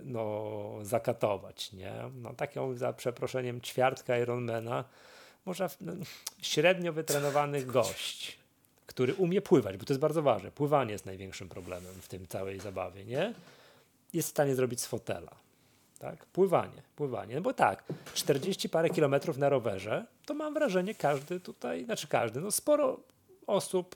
no, 0.03 0.63
zakatować, 0.81 1.73
nie? 1.73 1.93
No, 2.15 2.33
taką, 2.33 2.75
za 2.75 2.93
przeproszeniem, 2.93 3.61
ćwiartka 3.61 4.17
Ironmana 4.17 4.83
można 5.45 5.69
no, 5.81 5.93
średnio 6.41 6.93
wytrenowany 6.93 7.63
gość, 7.63 8.37
który 8.85 9.13
umie 9.13 9.41
pływać, 9.41 9.77
bo 9.77 9.85
to 9.85 9.93
jest 9.93 10.01
bardzo 10.01 10.21
ważne. 10.21 10.51
Pływanie 10.51 10.91
jest 10.91 11.05
największym 11.05 11.49
problemem 11.49 11.93
w 12.01 12.07
tym 12.07 12.27
całej 12.27 12.59
zabawie, 12.59 13.05
nie? 13.05 13.33
Jest 14.13 14.27
w 14.27 14.31
stanie 14.31 14.55
zrobić 14.55 14.81
z 14.81 14.85
fotela. 14.85 15.35
Tak? 15.99 16.25
Pływanie, 16.25 16.81
pływanie. 16.95 17.35
No 17.35 17.41
bo 17.41 17.53
tak, 17.53 17.83
40 18.13 18.69
parę 18.69 18.89
kilometrów 18.89 19.37
na 19.37 19.49
rowerze, 19.49 20.05
to 20.25 20.33
mam 20.33 20.53
wrażenie, 20.53 20.95
każdy 20.95 21.39
tutaj, 21.39 21.85
znaczy 21.85 22.07
każdy, 22.07 22.41
no 22.41 22.51
sporo 22.51 22.99
osób, 23.47 23.95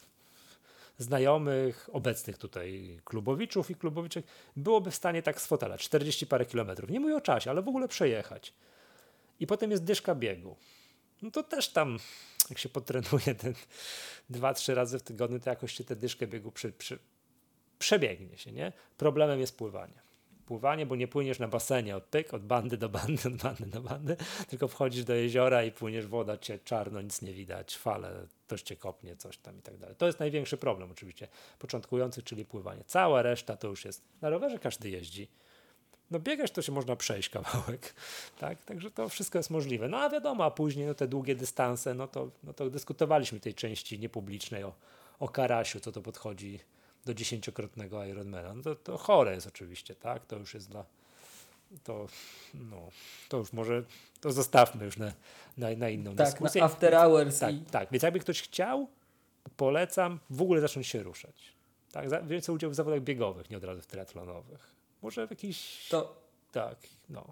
znajomych, 0.97 1.89
obecnych 1.91 2.37
tutaj 2.37 2.99
klubowiczów 3.05 3.71
i 3.71 3.75
klubowiczek, 3.75 4.25
byłoby 4.55 4.91
w 4.91 4.95
stanie 4.95 5.23
tak 5.23 5.41
z 5.41 5.47
fotela, 5.47 5.77
40 5.77 6.27
parę 6.27 6.45
kilometrów. 6.45 6.89
Nie 6.89 6.99
mówię 6.99 7.15
o 7.15 7.21
czasie, 7.21 7.49
ale 7.49 7.61
w 7.61 7.67
ogóle 7.67 7.87
przejechać. 7.87 8.53
I 9.39 9.47
potem 9.47 9.71
jest 9.71 9.83
dyszka 9.83 10.15
biegu 10.15 10.55
no 11.21 11.31
to 11.31 11.43
też 11.43 11.69
tam, 11.69 11.97
jak 12.49 12.59
się 12.59 12.69
potrenuje 12.69 13.35
ten 13.35 13.53
dwa, 14.29 14.53
trzy 14.53 14.75
razy 14.75 14.99
w 14.99 15.03
tygodniu, 15.03 15.39
to 15.39 15.49
jakoś 15.49 15.73
się 15.73 15.83
tę 15.83 15.95
dyszkę 15.95 16.27
biegu 16.27 16.51
przy, 16.51 16.71
przy, 16.71 16.99
przebiegnie 17.79 18.37
się, 18.37 18.51
nie? 18.51 18.73
Problemem 18.97 19.39
jest 19.39 19.57
pływanie. 19.57 20.09
Pływanie, 20.45 20.85
bo 20.85 20.95
nie 20.95 21.07
płyniesz 21.07 21.39
na 21.39 21.47
basenie 21.47 21.95
od 21.95 22.03
pyk, 22.03 22.33
od 22.33 22.45
bandy 22.45 22.77
do 22.77 22.89
bandy, 22.89 23.27
od 23.27 23.35
bandy 23.35 23.65
do 23.65 23.81
bandy, 23.81 24.17
tylko 24.47 24.67
wchodzisz 24.67 25.03
do 25.03 25.13
jeziora 25.13 25.63
i 25.63 25.71
płyniesz, 25.71 26.07
woda 26.07 26.37
cię 26.37 26.59
czarno, 26.59 27.01
nic 27.01 27.21
nie 27.21 27.33
widać, 27.33 27.77
fale, 27.77 28.27
ktoś 28.47 28.61
cię 28.61 28.75
kopnie, 28.75 29.15
coś 29.15 29.37
tam 29.37 29.59
i 29.59 29.61
tak 29.61 29.77
dalej. 29.77 29.95
To 29.95 30.05
jest 30.05 30.19
największy 30.19 30.57
problem 30.57 30.91
oczywiście 30.91 31.27
początkujących, 31.59 32.23
czyli 32.23 32.45
pływanie. 32.45 32.83
Cała 32.87 33.21
reszta 33.21 33.57
to 33.57 33.67
już 33.67 33.85
jest, 33.85 34.03
na 34.21 34.29
rowerze 34.29 34.59
każdy 34.59 34.89
jeździ, 34.89 35.27
no 36.11 36.19
biegać 36.19 36.51
to 36.51 36.61
się 36.61 36.71
można 36.71 36.95
przejść 36.95 37.29
kawałek, 37.29 37.93
tak? 38.39 38.63
Także 38.63 38.91
to 38.91 39.09
wszystko 39.09 39.39
jest 39.39 39.49
możliwe. 39.49 39.87
No 39.87 39.97
a 39.97 40.09
wiadomo, 40.09 40.43
a 40.43 40.51
później 40.51 40.87
no, 40.87 40.93
te 40.93 41.07
długie 41.07 41.35
dystanse, 41.35 41.93
no 41.93 42.07
to, 42.07 42.29
no 42.43 42.53
to 42.53 42.69
dyskutowaliśmy 42.69 43.39
w 43.39 43.41
tej 43.41 43.53
części 43.53 43.99
niepublicznej 43.99 44.63
o, 44.63 44.73
o 45.19 45.29
Karasiu, 45.29 45.79
co 45.79 45.91
to 45.91 46.01
podchodzi 46.01 46.59
do 47.05 47.13
dziesięciokrotnego 47.13 48.05
Ironmana. 48.05 48.53
No 48.53 48.63
to, 48.63 48.75
to 48.75 48.97
chore 48.97 49.35
jest 49.35 49.47
oczywiście, 49.47 49.95
tak? 49.95 50.25
To 50.25 50.35
już 50.35 50.53
jest 50.53 50.69
dla 50.69 50.85
to, 51.83 52.07
no, 52.53 52.89
to 53.29 53.37
już 53.37 53.53
może, 53.53 53.83
to 54.21 54.31
zostawmy 54.31 54.85
już 54.85 54.97
na, 54.97 55.11
na, 55.57 55.67
na 55.77 55.89
inną 55.89 56.15
tak, 56.15 56.27
dyskusję. 56.27 56.61
Na 56.61 56.65
after 56.65 56.93
hours. 56.93 57.39
Tak, 57.39 57.55
i... 57.55 57.61
tak, 57.61 57.87
więc 57.91 58.03
jakby 58.03 58.19
ktoś 58.19 58.41
chciał, 58.41 58.87
polecam 59.57 60.19
w 60.29 60.41
ogóle 60.41 60.61
zacząć 60.61 60.87
się 60.87 61.03
ruszać. 61.03 61.53
Tak, 61.91 62.27
więcej 62.27 62.55
udział 62.55 62.71
w 62.71 62.75
zawodach 62.75 63.01
biegowych, 63.01 63.49
nie 63.49 63.57
od 63.57 63.63
razu 63.63 63.81
w 63.81 63.87
triatlonowych 63.87 64.78
Może 65.01 65.27
w 65.27 65.29
jakiś... 65.29 65.87
To, 65.89 66.15
Tak, 66.51 66.77
no. 67.09 67.25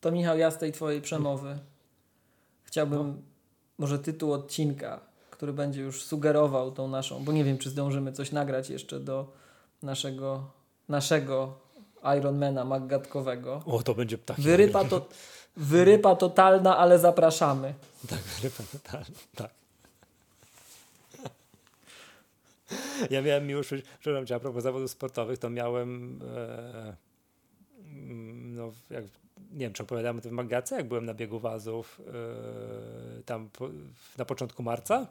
to 0.00 0.12
Michał, 0.12 0.38
ja 0.38 0.50
z 0.50 0.58
tej 0.58 0.72
twojej 0.72 1.00
przemowy 1.02 1.58
chciałbym 2.64 3.06
No. 3.08 3.14
może 3.78 3.98
tytuł 3.98 4.32
odcinka, 4.32 5.00
który 5.30 5.52
będzie 5.52 5.82
już 5.82 6.04
sugerował 6.04 6.72
tą 6.72 6.88
naszą, 6.88 7.24
bo 7.24 7.32
nie 7.32 7.44
wiem, 7.44 7.58
czy 7.58 7.70
zdążymy 7.70 8.12
coś 8.12 8.32
nagrać 8.32 8.70
jeszcze 8.70 9.00
do 9.00 9.32
naszego, 9.82 10.50
naszego 10.88 11.58
Ironmana 12.18 12.64
maggatkowego. 12.64 13.62
O, 13.66 13.82
to 13.82 13.94
będzie 13.94 14.18
taki... 14.18 14.42
Wyrypa, 14.42 14.84
to, 14.84 15.06
wyrypa 15.56 16.16
totalna, 16.16 16.78
ale 16.78 16.98
zapraszamy. 16.98 17.74
Tak, 18.08 18.18
wyrypa 18.18 18.62
totalna, 18.72 19.18
tak. 19.34 19.50
Ja 23.10 23.22
miałem 23.22 23.50
już, 23.50 23.74
przepraszam 24.00 24.26
cię, 24.26 24.34
a 24.34 24.40
propos 24.40 24.62
zawodów 24.62 24.90
sportowych, 24.90 25.38
to 25.38 25.50
miałem, 25.50 26.20
e, 26.36 26.96
mm, 27.78 28.54
no, 28.54 28.72
jak, 28.90 29.04
nie 29.52 29.58
wiem, 29.58 29.72
czy 29.72 29.82
opowiadałem 29.82 30.18
o 30.18 30.20
tym 30.20 30.30
w 30.30 30.34
Magace, 30.34 30.76
jak 30.76 30.88
byłem 30.88 31.06
na 31.06 31.14
biegu 31.14 31.38
wazów 31.38 32.00
e, 33.18 33.22
tam 33.22 33.50
po, 33.50 33.68
na 34.18 34.24
początku 34.24 34.62
marca, 34.62 35.06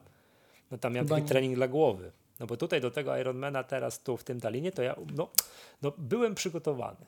no 0.72 0.78
tam 0.78 0.93
miałem 0.93 1.07
Chyba 1.07 1.16
taki 1.16 1.24
nie. 1.24 1.30
trening 1.30 1.55
dla 1.55 1.68
głowy. 1.68 2.11
No 2.39 2.47
bo 2.47 2.57
tutaj 2.57 2.82
do 2.82 2.91
tego 2.91 3.18
Ironmana 3.18 3.64
teraz 3.64 4.03
tu 4.03 4.18
w 4.18 4.24
tym 4.24 4.39
Talinie, 4.39 4.72
to 4.72 4.82
ja 4.82 4.95
no, 5.16 5.30
no, 5.82 5.93
byłem 5.97 6.36
przygotowany. 6.36 7.05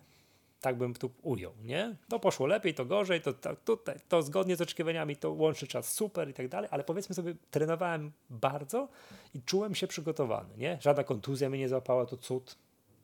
Tak 0.66 0.78
bym 0.78 0.93
tu 0.93 1.11
ujął, 1.22 1.53
nie? 1.63 1.95
To 2.09 2.20
poszło 2.20 2.47
lepiej, 2.47 2.74
to 2.74 2.86
gorzej, 2.86 3.22
to, 3.22 3.34
to, 3.34 3.55
tutaj, 3.55 3.99
to 4.09 4.22
zgodnie 4.22 4.55
z 4.55 4.61
oczekiwaniami, 4.61 5.16
to 5.16 5.32
łączny 5.32 5.68
czas 5.68 5.93
super 5.93 6.30
i 6.30 6.34
tak 6.34 6.47
dalej, 6.47 6.70
ale 6.74 6.84
powiedzmy 6.84 7.16
sobie, 7.16 7.36
trenowałem 7.51 8.11
bardzo 8.30 8.88
i 9.34 9.41
czułem 9.41 9.76
się 9.76 9.88
przygotowany, 9.88 10.57
nie? 10.57 10.78
Żadna 10.82 11.03
kontuzja 11.03 11.49
mnie 11.49 11.59
nie 11.59 11.70
złapała, 11.70 12.05
to 12.05 12.18
cud, 12.18 12.55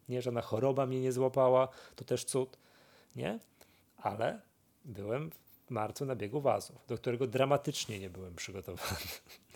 nie? 0.09 0.21
Żadna 0.21 0.41
choroba 0.41 0.85
mnie 0.85 1.01
nie 1.01 1.11
złapała, 1.11 1.67
to 1.95 2.05
też 2.05 2.23
cud, 2.23 2.57
nie? 3.15 3.39
Ale 3.97 4.41
byłem 4.85 5.31
w 5.65 5.71
marcu 5.71 6.05
na 6.05 6.15
biegu 6.15 6.41
wazów, 6.41 6.85
do 6.87 6.97
którego 6.97 7.27
dramatycznie 7.27 7.99
nie 7.99 8.09
byłem 8.09 8.35
przygotowany. 8.35 9.07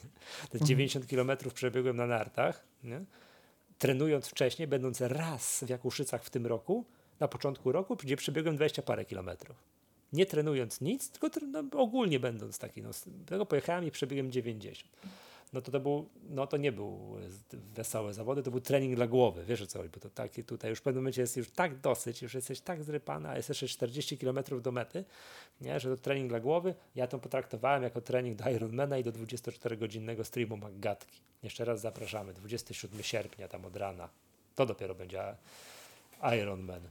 Te 0.49 0.59
90 0.59 1.07
kilometrów 1.07 1.53
przebiegłem 1.53 1.97
na 1.97 2.07
nartach, 2.07 2.63
nie? 2.83 3.05
trenując 3.77 4.27
wcześniej, 4.27 4.67
będąc 4.67 5.01
raz 5.01 5.63
w 5.63 5.69
Jakuszycach 5.69 6.23
w 6.23 6.29
tym 6.29 6.45
roku, 6.47 6.85
na 7.19 7.27
początku 7.27 7.71
roku, 7.71 7.95
gdzie 7.95 8.15
przebiegłem 8.15 8.55
20 8.55 8.81
parę 8.81 9.05
kilometrów. 9.05 9.55
Nie 10.13 10.25
trenując 10.25 10.81
nic, 10.81 11.09
tylko 11.09 11.39
no, 11.47 11.81
ogólnie 11.81 12.19
będąc 12.19 12.59
taki. 12.59 12.81
No, 12.81 12.89
tego 13.25 13.45
pojechałem 13.45 13.85
i 13.85 13.91
przebiegłem 13.91 14.31
90. 14.31 14.91
No 15.53 15.61
to, 15.61 15.71
to, 15.71 15.79
był, 15.79 16.09
no 16.29 16.47
to 16.47 16.57
nie 16.57 16.71
był 16.71 17.17
e, 17.53 17.57
wesołe 17.75 18.13
zawody, 18.13 18.43
to 18.43 18.51
był 18.51 18.61
trening 18.61 18.95
dla 18.95 19.07
głowy, 19.07 19.45
wiesz 19.45 19.61
o 19.61 19.67
co 19.67 19.79
chodzi, 19.79 19.89
bo 19.89 19.99
to 19.99 20.09
takie 20.09 20.43
tutaj 20.43 20.69
już 20.69 20.79
w 20.79 20.81
pewnym 20.81 21.03
momencie 21.03 21.21
jest 21.21 21.37
już 21.37 21.49
tak 21.51 21.79
dosyć, 21.79 22.21
już 22.21 22.33
jesteś 22.33 22.61
tak 22.61 22.83
zrypana, 22.83 23.29
a 23.29 23.37
jest 23.37 23.49
jeszcze 23.49 23.67
40 23.67 24.17
km 24.17 24.39
do 24.61 24.71
mety, 24.71 25.05
nie, 25.61 25.79
że 25.79 25.89
to 25.89 26.01
trening 26.01 26.29
dla 26.29 26.39
głowy, 26.39 26.75
ja 26.95 27.07
to 27.07 27.19
potraktowałem 27.19 27.83
jako 27.83 28.01
trening 28.01 28.37
do 28.37 28.49
Ironmana 28.49 28.97
i 28.97 29.03
do 29.03 29.11
24-godzinnego 29.11 30.23
streamu 30.23 30.57
Maggatki. 30.57 31.21
Jeszcze 31.43 31.65
raz 31.65 31.81
zapraszamy, 31.81 32.33
27 32.33 33.03
sierpnia 33.03 33.47
tam 33.47 33.65
od 33.65 33.75
rana, 33.75 34.09
to 34.55 34.65
dopiero 34.65 34.95
będzie 34.95 35.35
Ironman. 36.41 36.81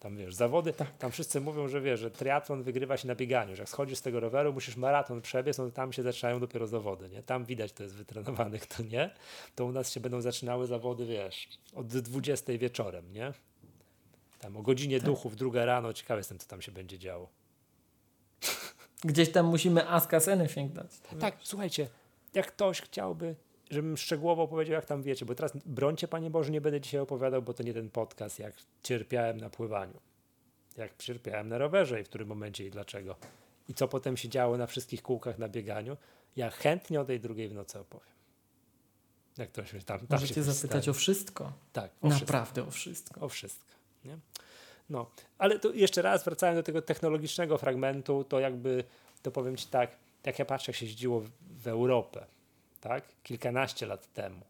Tam 0.00 0.16
wiesz, 0.16 0.34
zawody, 0.34 0.72
tam 0.98 1.10
wszyscy 1.10 1.40
mówią, 1.40 1.68
że 1.68 1.80
wiesz, 1.80 2.00
że 2.00 2.10
triatlon 2.10 2.62
wygrywa 2.62 2.96
się 2.96 3.08
na 3.08 3.14
bieganiu, 3.14 3.56
że 3.56 3.62
jak 3.62 3.68
schodzisz 3.68 3.98
z 3.98 4.02
tego 4.02 4.20
roweru, 4.20 4.52
musisz 4.52 4.76
maraton 4.76 5.22
przebiec, 5.22 5.58
no 5.58 5.64
to 5.64 5.70
tam 5.70 5.92
się 5.92 6.02
zaczynają 6.02 6.40
dopiero 6.40 6.66
zawody, 6.66 7.08
nie? 7.08 7.22
Tam 7.22 7.44
widać, 7.44 7.72
to 7.72 7.82
jest 7.82 7.94
wytrenowanych, 7.94 8.66
to 8.66 8.82
nie. 8.82 9.10
To 9.54 9.64
u 9.64 9.72
nas 9.72 9.92
się 9.92 10.00
będą 10.00 10.20
zaczynały 10.20 10.66
zawody, 10.66 11.06
wiesz, 11.06 11.48
od 11.74 11.86
20 11.86 12.58
wieczorem, 12.58 13.12
nie? 13.12 13.32
Tam 14.38 14.56
o 14.56 14.62
godzinie 14.62 15.00
duchów, 15.00 15.36
druga 15.36 15.64
rano, 15.64 15.92
ciekawy 15.92 16.20
jestem, 16.20 16.38
co 16.38 16.48
tam 16.48 16.62
się 16.62 16.72
będzie 16.72 16.98
działo. 16.98 17.28
Gdzieś 19.04 19.32
tam 19.32 19.46
musimy 19.46 19.88
ask 19.88 20.12
us 20.12 20.28
anything 20.28 20.72
dać. 20.72 20.86
Tak, 21.20 21.36
słuchajcie, 21.42 21.88
jak 22.34 22.46
ktoś 22.46 22.80
chciałby, 22.80 23.34
żebym 23.70 23.96
szczegółowo 23.96 24.42
opowiedział, 24.42 24.74
jak 24.74 24.84
tam 24.84 25.02
wiecie, 25.02 25.26
bo 25.26 25.34
teraz 25.34 25.52
brońcie, 25.66 26.08
Panie 26.08 26.30
Boże, 26.30 26.50
nie 26.50 26.60
będę 26.60 26.80
dzisiaj 26.80 27.00
opowiadał, 27.00 27.42
bo 27.42 27.54
to 27.54 27.62
nie 27.62 27.74
ten 27.74 27.90
podcast, 27.90 28.38
jak 28.38 28.54
cierpiałem 28.82 29.36
na 29.36 29.50
pływaniu, 29.50 30.00
jak 30.76 30.96
cierpiałem 30.96 31.48
na 31.48 31.58
rowerze 31.58 32.00
i 32.00 32.04
w 32.04 32.08
którym 32.08 32.28
momencie 32.28 32.66
i 32.66 32.70
dlaczego. 32.70 33.16
I 33.68 33.74
co 33.74 33.88
potem 33.88 34.16
się 34.16 34.28
działo 34.28 34.56
na 34.56 34.66
wszystkich 34.66 35.02
kółkach 35.02 35.38
na 35.38 35.48
bieganiu. 35.48 35.96
Ja 36.36 36.50
chętnie 36.50 37.00
o 37.00 37.04
tej 37.04 37.20
drugiej 37.20 37.48
w 37.48 37.54
nocy 37.54 37.78
opowiem. 37.80 38.16
Jak 39.38 39.48
ktoś 39.48 39.72
mnie 39.72 39.82
tam, 39.82 39.98
tam 39.98 40.06
Możecie 40.10 40.34
się 40.34 40.42
zapytać 40.42 40.82
stanie. 40.82 40.90
o 40.90 40.94
wszystko. 40.94 41.52
Tak, 41.72 41.90
o 42.02 42.10
wszystko. 42.10 42.32
Naprawdę 42.32 42.62
o 42.62 42.70
wszystko. 42.70 43.20
O 43.20 43.28
wszystko. 43.28 43.74
Nie? 44.04 44.18
No, 44.90 45.10
ale 45.38 45.58
to 45.58 45.72
jeszcze 45.72 46.02
raz 46.02 46.24
wracając 46.24 46.58
do 46.58 46.62
tego 46.62 46.82
technologicznego 46.82 47.58
fragmentu, 47.58 48.24
to 48.24 48.40
jakby, 48.40 48.84
to 49.22 49.30
powiem 49.30 49.56
Ci 49.56 49.66
tak, 49.66 49.90
jak 50.24 50.38
ja 50.38 50.44
patrzę, 50.44 50.72
jak 50.72 50.76
się 50.76 50.86
jeździło 50.86 51.20
w, 51.20 51.30
w 51.62 51.68
Europę, 51.68 52.26
tak, 52.88 53.04
kilkanaście 53.22 53.86
lat 53.86 54.12
temu, 54.12 54.40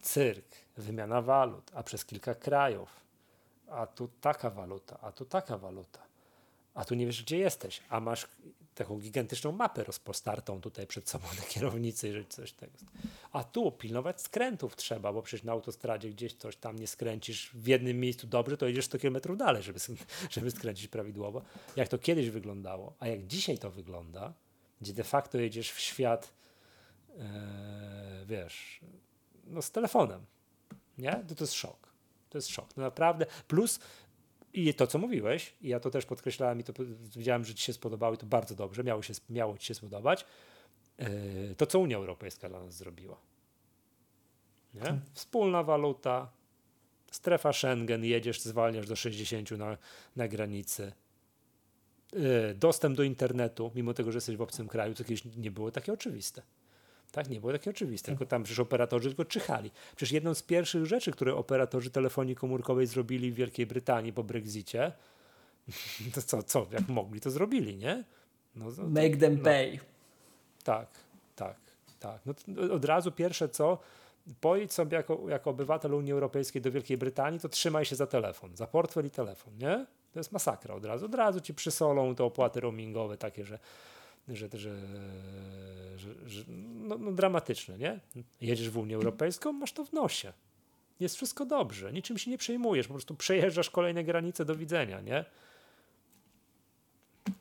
cyrk, 0.00 0.46
wymiana 0.76 1.22
walut, 1.22 1.70
a 1.74 1.82
przez 1.82 2.04
kilka 2.04 2.34
krajów, 2.34 2.88
a 3.70 3.86
tu 3.86 4.08
taka 4.20 4.50
waluta, 4.50 4.98
a 5.00 5.12
tu 5.12 5.24
taka 5.24 5.58
waluta, 5.58 6.00
a 6.74 6.84
tu 6.84 6.94
nie 6.94 7.06
wiesz, 7.06 7.22
gdzie 7.22 7.38
jesteś, 7.38 7.82
a 7.88 8.00
masz 8.00 8.28
taką 8.74 8.98
gigantyczną 8.98 9.52
mapę 9.52 9.84
rozpostartą 9.84 10.60
tutaj 10.60 10.86
przed 10.86 11.08
sobą 11.08 11.26
na 11.36 11.42
kierownicy, 11.42 12.06
jeżeli 12.06 12.26
coś 12.26 12.52
tego. 12.52 12.78
A 13.32 13.44
tu 13.44 13.72
pilnować 13.72 14.20
skrętów 14.20 14.76
trzeba, 14.76 15.12
bo 15.12 15.22
przecież 15.22 15.44
na 15.44 15.52
autostradzie 15.52 16.10
gdzieś 16.10 16.34
coś 16.34 16.56
tam 16.56 16.78
nie 16.78 16.86
skręcisz 16.86 17.50
w 17.54 17.66
jednym 17.66 18.00
miejscu 18.00 18.26
dobrze, 18.26 18.56
to 18.56 18.66
jedziesz 18.66 18.84
100 18.84 18.98
km 18.98 19.36
dalej, 19.36 19.62
żeby, 19.62 19.78
żeby 20.30 20.50
skręcić 20.50 20.88
prawidłowo. 20.88 21.42
Jak 21.76 21.88
to 21.88 21.98
kiedyś 21.98 22.30
wyglądało, 22.30 22.92
a 23.00 23.08
jak 23.08 23.26
dzisiaj 23.26 23.58
to 23.58 23.70
wygląda, 23.70 24.32
gdzie 24.80 24.92
de 24.92 25.04
facto 25.04 25.38
jedziesz 25.38 25.72
w 25.72 25.80
świat, 25.80 26.40
wiesz, 28.26 28.80
no 29.46 29.62
z 29.62 29.70
telefonem, 29.70 30.26
nie? 30.98 31.24
To, 31.28 31.34
to 31.34 31.44
jest 31.44 31.54
szok. 31.54 31.92
To 32.30 32.38
jest 32.38 32.48
szok. 32.48 32.76
No 32.76 32.82
naprawdę. 32.82 33.26
Plus 33.48 33.80
i 34.52 34.74
to, 34.74 34.86
co 34.86 34.98
mówiłeś, 34.98 35.54
i 35.60 35.68
ja 35.68 35.80
to 35.80 35.90
też 35.90 36.06
podkreślałem 36.06 36.60
i 36.60 36.64
to 36.64 36.72
widziałem, 37.16 37.44
że 37.44 37.54
ci 37.54 37.64
się 37.64 37.72
spodobało 37.72 38.14
i 38.14 38.18
to 38.18 38.26
bardzo 38.26 38.54
dobrze, 38.54 38.84
miało, 38.84 39.02
się, 39.02 39.14
miało 39.30 39.58
ci 39.58 39.66
się 39.66 39.74
spodobać, 39.74 40.24
yy, 40.98 41.06
to, 41.56 41.66
co 41.66 41.78
Unia 41.78 41.96
Europejska 41.96 42.48
dla 42.48 42.60
nas 42.60 42.74
zrobiła. 42.74 43.16
Nie? 44.74 45.00
Wspólna 45.12 45.62
waluta, 45.62 46.30
strefa 47.10 47.52
Schengen, 47.52 48.04
jedziesz, 48.04 48.40
zwalniasz 48.40 48.86
do 48.86 48.96
60 48.96 49.50
na, 49.50 49.78
na 50.16 50.28
granicy. 50.28 50.92
Yy, 52.12 52.54
dostęp 52.54 52.96
do 52.96 53.02
internetu, 53.02 53.72
mimo 53.74 53.94
tego, 53.94 54.12
że 54.12 54.16
jesteś 54.16 54.36
w 54.36 54.42
obcym 54.42 54.68
kraju, 54.68 54.94
co 54.94 55.04
kiedyś 55.04 55.24
nie 55.24 55.50
było 55.50 55.70
takie 55.70 55.92
oczywiste. 55.92 56.42
Tak, 57.12 57.28
nie 57.28 57.40
było 57.40 57.52
takie 57.52 57.70
oczywiste, 57.70 58.06
tylko 58.06 58.26
tam 58.26 58.42
przecież 58.42 58.58
operatorzy 58.58 59.08
tylko 59.08 59.24
czyhali. 59.24 59.70
Przecież 59.96 60.12
jedną 60.12 60.34
z 60.34 60.42
pierwszych 60.42 60.86
rzeczy, 60.86 61.12
które 61.12 61.34
operatorzy 61.34 61.90
telefonii 61.90 62.34
komórkowej 62.34 62.86
zrobili 62.86 63.32
w 63.32 63.34
Wielkiej 63.34 63.66
Brytanii 63.66 64.12
po 64.12 64.24
Brexicie, 64.24 64.92
to 66.14 66.22
co, 66.22 66.42
co 66.42 66.66
jak 66.72 66.88
mogli, 66.88 67.20
to 67.20 67.30
zrobili, 67.30 67.76
nie? 67.76 68.04
No, 68.54 68.64
no, 68.64 68.72
to, 68.72 68.82
Make 68.82 69.16
them 69.16 69.36
no. 69.36 69.44
pay. 69.44 69.78
tak, 70.64 70.88
tak, 71.36 71.56
tak. 72.00 72.20
No, 72.26 72.34
od 72.74 72.84
razu 72.84 73.12
pierwsze 73.12 73.48
co, 73.48 73.78
pojedź 74.40 74.72
sobie 74.72 74.96
jako, 74.96 75.28
jako 75.28 75.50
obywatel 75.50 75.94
Unii 75.94 76.12
Europejskiej 76.12 76.62
do 76.62 76.72
Wielkiej 76.72 76.98
Brytanii, 76.98 77.40
to 77.40 77.48
trzymaj 77.48 77.84
się 77.84 77.96
za 77.96 78.06
telefon, 78.06 78.56
za 78.56 78.66
portfel 78.66 79.06
i 79.06 79.10
telefon, 79.10 79.58
nie? 79.58 79.86
To 80.12 80.20
jest 80.20 80.32
masakra 80.32 80.74
od 80.74 80.84
razu. 80.84 81.06
Od 81.06 81.14
razu 81.14 81.40
ci 81.40 81.54
przysolą 81.54 82.14
te 82.14 82.24
opłaty 82.24 82.60
roamingowe 82.60 83.16
takie, 83.16 83.44
że, 83.44 83.58
że, 84.36 84.48
że, 84.52 84.76
że, 85.96 86.14
że 86.26 86.44
no, 86.88 86.98
no 86.98 87.12
dramatyczne, 87.12 87.78
nie? 87.78 88.00
Jedziesz 88.40 88.70
w 88.70 88.78
Unię 88.78 88.96
Europejską, 88.96 89.52
masz 89.52 89.72
to 89.72 89.84
w 89.84 89.92
nosie. 89.92 90.32
Jest 91.00 91.16
wszystko 91.16 91.46
dobrze, 91.46 91.92
niczym 91.92 92.18
się 92.18 92.30
nie 92.30 92.38
przejmujesz, 92.38 92.86
po 92.86 92.94
prostu 92.94 93.14
przejeżdżasz 93.14 93.70
kolejne 93.70 94.04
granice, 94.04 94.44
do 94.44 94.54
widzenia, 94.54 95.00
nie? 95.00 95.24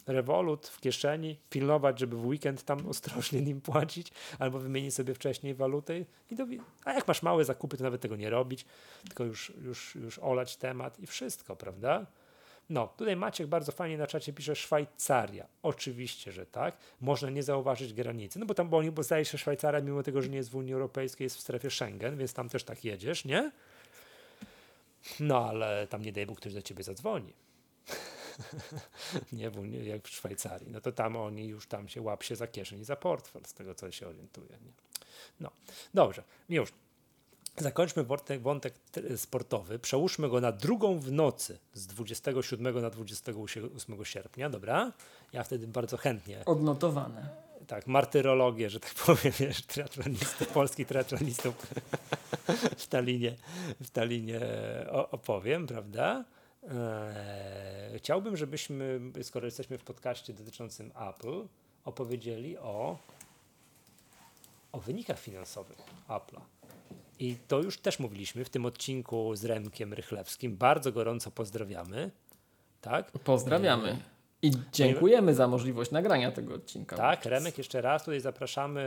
Revolut 0.08 0.68
w 0.68 0.80
kieszeni, 0.80 1.38
pilnować, 1.50 2.00
żeby 2.00 2.16
w 2.16 2.26
weekend 2.26 2.64
tam 2.64 2.88
ostrożnie 2.88 3.42
nim 3.42 3.62
płacić, 3.62 4.12
albo 4.40 4.60
wymienić 4.60 4.96
sobie 4.96 5.14
wcześniej 5.14 5.56
walutę. 5.56 6.00
I 6.32 6.36
do, 6.36 6.46
a 6.86 6.94
jak 6.94 7.08
masz 7.08 7.24
małe 7.24 7.46
zakupy, 7.46 7.78
to 7.78 7.84
nawet 7.84 8.02
tego 8.02 8.16
nie 8.16 8.30
robić, 8.30 8.66
tylko 9.04 9.24
już, 9.24 9.54
już, 9.62 9.96
już 9.96 10.20
olać 10.20 10.58
temat 10.58 11.00
i 11.00 11.08
wszystko, 11.08 11.56
prawda? 11.56 12.06
No, 12.70 12.88
tutaj 12.88 13.16
Maciek 13.16 13.48
bardzo 13.48 13.72
fajnie 13.72 13.98
na 13.98 14.08
czacie 14.08 14.34
pisze 14.34 14.56
Szwajcaria. 14.56 15.48
Oczywiście, 15.64 16.32
że 16.32 16.46
tak. 16.46 16.78
Można 17.02 17.30
nie 17.30 17.44
zauważyć 17.44 17.94
granicy, 17.94 18.40
no 18.40 18.46
bo 18.46 18.54
tam, 18.54 18.70
bo, 18.70 18.78
oni, 18.78 18.92
bo 18.92 19.04
zdaje 19.04 19.26
się 19.26 19.38
Szwajcaria, 19.38 19.82
mimo 19.82 20.04
tego, 20.04 20.22
że 20.22 20.30
nie 20.30 20.38
jest 20.38 20.50
w 20.50 20.56
Unii 20.56 20.74
Europejskiej, 20.74 21.26
jest 21.26 21.38
w 21.38 21.40
strefie 21.40 21.70
Schengen, 21.70 22.18
więc 22.18 22.34
tam 22.34 22.50
też 22.50 22.64
tak 22.64 22.86
jedziesz, 22.86 23.26
nie? 23.26 23.52
No, 25.20 25.50
ale 25.50 25.88
tam 25.88 26.02
nie 26.02 26.12
daj 26.12 26.26
Bóg, 26.26 26.40
ktoś 26.40 26.54
do 26.54 26.62
ciebie 26.62 26.84
zadzwoni. 26.84 27.34
nie, 29.32 29.50
w 29.50 29.60
Unii, 29.60 29.88
jak 29.88 30.08
w 30.08 30.10
Szwajcarii. 30.10 30.72
No 30.72 30.82
to 30.82 30.92
tam 30.92 31.16
oni 31.16 31.48
już 31.48 31.68
tam 31.68 31.88
się 31.88 32.02
łap 32.02 32.24
się 32.24 32.36
za 32.36 32.48
kieszeń 32.48 32.80
i 32.80 32.84
za 32.84 32.96
portfel, 32.96 33.42
z 33.46 33.54
tego 33.54 33.76
co 33.76 33.92
się 33.92 34.08
orientuje. 34.08 34.50
Nie? 34.50 34.72
No, 35.40 35.52
dobrze, 35.94 36.24
już. 36.50 36.74
Zakończmy 37.58 38.04
wątek, 38.04 38.42
wątek 38.42 38.74
sportowy, 39.18 39.80
przełóżmy 39.80 40.30
go 40.30 40.42
na 40.42 40.52
drugą 40.52 41.00
w 41.00 41.12
nocy 41.12 41.60
z 41.74 41.88
27 41.88 42.82
na 42.82 42.90
28 42.90 44.06
sierpnia, 44.06 44.50
dobra? 44.50 44.92
Ja 45.34 45.44
wtedy 45.44 45.68
bardzo 45.68 45.98
chętnie. 45.98 46.46
Odnotowane. 46.46 47.30
Tak, 47.68 47.88
martyrologię, 47.88 48.70
że 48.70 48.80
tak 48.80 48.94
powiem, 48.94 49.34
wiesz, 49.40 49.62
triatlonistów, 49.62 50.48
polskich 50.48 50.88
triatlonistów 50.88 51.56
w 52.78 52.88
Talinie, 52.88 53.36
w 53.82 53.90
Talinie 53.90 54.40
opowiem, 55.12 55.68
prawda? 55.68 56.26
Eee, 56.64 57.98
chciałbym, 57.98 58.38
żebyśmy, 58.38 59.00
skoro 59.24 59.46
jesteśmy 59.46 59.78
w 59.78 59.84
podcaście 59.84 60.34
dotyczącym 60.34 60.92
Apple, 61.10 61.48
opowiedzieli 61.86 62.58
o, 62.58 62.98
o 64.72 64.80
wynikach 64.80 65.20
finansowych 65.20 65.78
Apple'a. 66.08 66.42
I 67.20 67.36
to 67.48 67.60
już 67.60 67.78
też 67.78 68.00
mówiliśmy 68.00 68.46
w 68.46 68.50
tym 68.50 68.66
odcinku 68.66 69.36
z 69.36 69.46
Remkiem 69.46 69.94
Rychlewskim. 69.94 70.58
Bardzo 70.58 70.92
gorąco 70.92 71.32
pozdrawiamy. 71.32 72.12
Tak? 72.82 73.12
Pozdrawiamy. 73.12 73.98
I 74.42 74.52
dziękujemy 74.72 75.36
za 75.36 75.48
możliwość 75.48 75.92
nagrania 75.92 76.32
tego 76.32 76.54
odcinka. 76.54 76.96
Tak, 76.96 77.26
Remek, 77.26 77.58
jeszcze 77.58 77.82
raz 77.82 78.04
tutaj 78.04 78.20
zapraszamy 78.20 78.82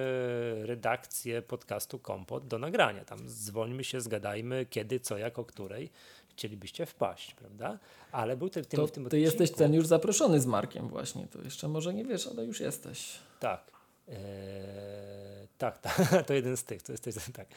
redakcję 0.62 1.43
podcastu 1.43 1.99
Kompot 1.99 2.47
do 2.47 2.59
nagrania. 2.59 3.05
Tam 3.05 3.18
dzwońmy 3.28 3.85
się, 3.85 4.01
zgadajmy 4.01 4.66
kiedy, 4.70 5.01
co, 5.01 5.18
jak, 5.18 5.39
o 5.39 5.45
której 5.45 5.91
chcielibyście 6.28 6.87
wpaść, 6.87 7.35
prawda? 7.35 7.78
Ale 8.12 8.37
był 8.37 8.49
ten, 8.49 8.64
w 8.64 8.66
tym, 8.66 8.80
to, 8.80 8.87
w 8.87 8.91
tym 8.91 9.03
ty 9.03 9.07
odcinku... 9.07 9.24
jesteś 9.24 9.51
ten 9.51 9.74
już 9.74 9.87
zaproszony 9.87 10.41
z 10.41 10.47
Markiem 10.47 10.89
właśnie, 10.89 11.26
to 11.26 11.43
jeszcze 11.43 11.68
może 11.68 11.95
nie 11.95 12.05
wiesz, 12.05 12.26
ale 12.26 12.45
już 12.45 12.61
jesteś. 12.61 13.18
Tak. 13.41 13.72
Eee, 14.09 15.49
tak, 15.59 15.79
tak, 15.79 15.97
to 16.27 16.35
jeden 16.35 16.57
z 16.57 16.65
tych, 16.65 16.83
to 16.83 16.93
jest, 16.93 17.05
to 17.05 17.11
jest 17.11 17.33
tak. 17.33 17.49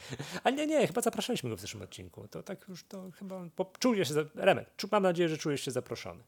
Ale 0.44 0.56
nie, 0.56 0.66
nie, 0.66 0.86
chyba 0.86 1.00
zapraszaliśmy 1.00 1.50
go 1.50 1.56
w 1.56 1.60
zeszłym 1.60 1.82
odcinku. 1.82 2.28
To 2.28 2.42
tak 2.42 2.68
już 2.68 2.84
to 2.84 3.10
chyba, 3.18 3.44
czujesz 3.78 4.08
się, 4.08 4.14
Remek, 4.34 4.70
mam 4.92 5.02
nadzieję, 5.02 5.28
że 5.28 5.38
czujesz 5.38 5.60
się 5.60 5.70
zaproszony. 5.70 6.22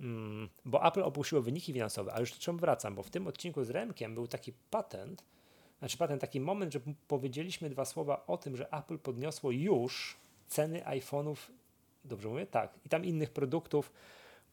Mm, 0.00 0.48
bo 0.64 0.86
Apple 0.86 1.02
opuściło 1.02 1.42
wyniki 1.42 1.72
finansowe, 1.72 2.12
ale 2.12 2.20
już 2.20 2.32
do 2.32 2.38
czemu 2.38 2.58
wracam, 2.58 2.94
bo 2.94 3.02
w 3.02 3.10
tym 3.10 3.26
odcinku 3.26 3.64
z 3.64 3.70
Remkiem 3.70 4.14
był 4.14 4.26
taki 4.26 4.52
patent, 4.70 5.24
znaczy 5.78 5.98
patent, 5.98 6.20
taki 6.20 6.40
moment, 6.40 6.72
że 6.72 6.80
powiedzieliśmy 7.08 7.70
dwa 7.70 7.84
słowa 7.84 8.24
o 8.26 8.36
tym, 8.36 8.56
że 8.56 8.72
Apple 8.72 8.98
podniosło 8.98 9.50
już 9.50 10.16
ceny 10.48 10.80
iPhone'ów, 10.80 11.36
dobrze 12.04 12.28
mówię? 12.28 12.46
Tak, 12.46 12.74
i 12.84 12.88
tam 12.88 13.04
innych 13.04 13.30
produktów 13.30 13.92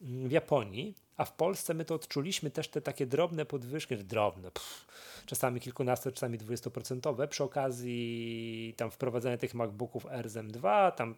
mm, 0.02 0.28
w 0.28 0.32
Japonii, 0.32 0.94
a 1.16 1.24
w 1.24 1.32
Polsce 1.32 1.74
my 1.74 1.84
to 1.84 1.94
odczuliśmy 1.94 2.50
też 2.50 2.68
te 2.68 2.80
takie 2.80 3.06
drobne 3.06 3.46
podwyżki, 3.46 3.96
drobne, 3.96 4.50
pff, 4.50 4.86
czasami 5.26 5.60
kilkunasto, 5.60 6.12
czasami 6.12 6.38
dwudziestoprocentowe, 6.38 7.28
przy 7.28 7.44
okazji 7.44 8.74
tam 8.76 8.90
wprowadzenia 8.90 9.38
tych 9.38 9.54
MacBooków 9.54 10.06
R 10.10 10.28
z 10.28 10.34
M2, 10.34 10.92
tam 10.92 11.14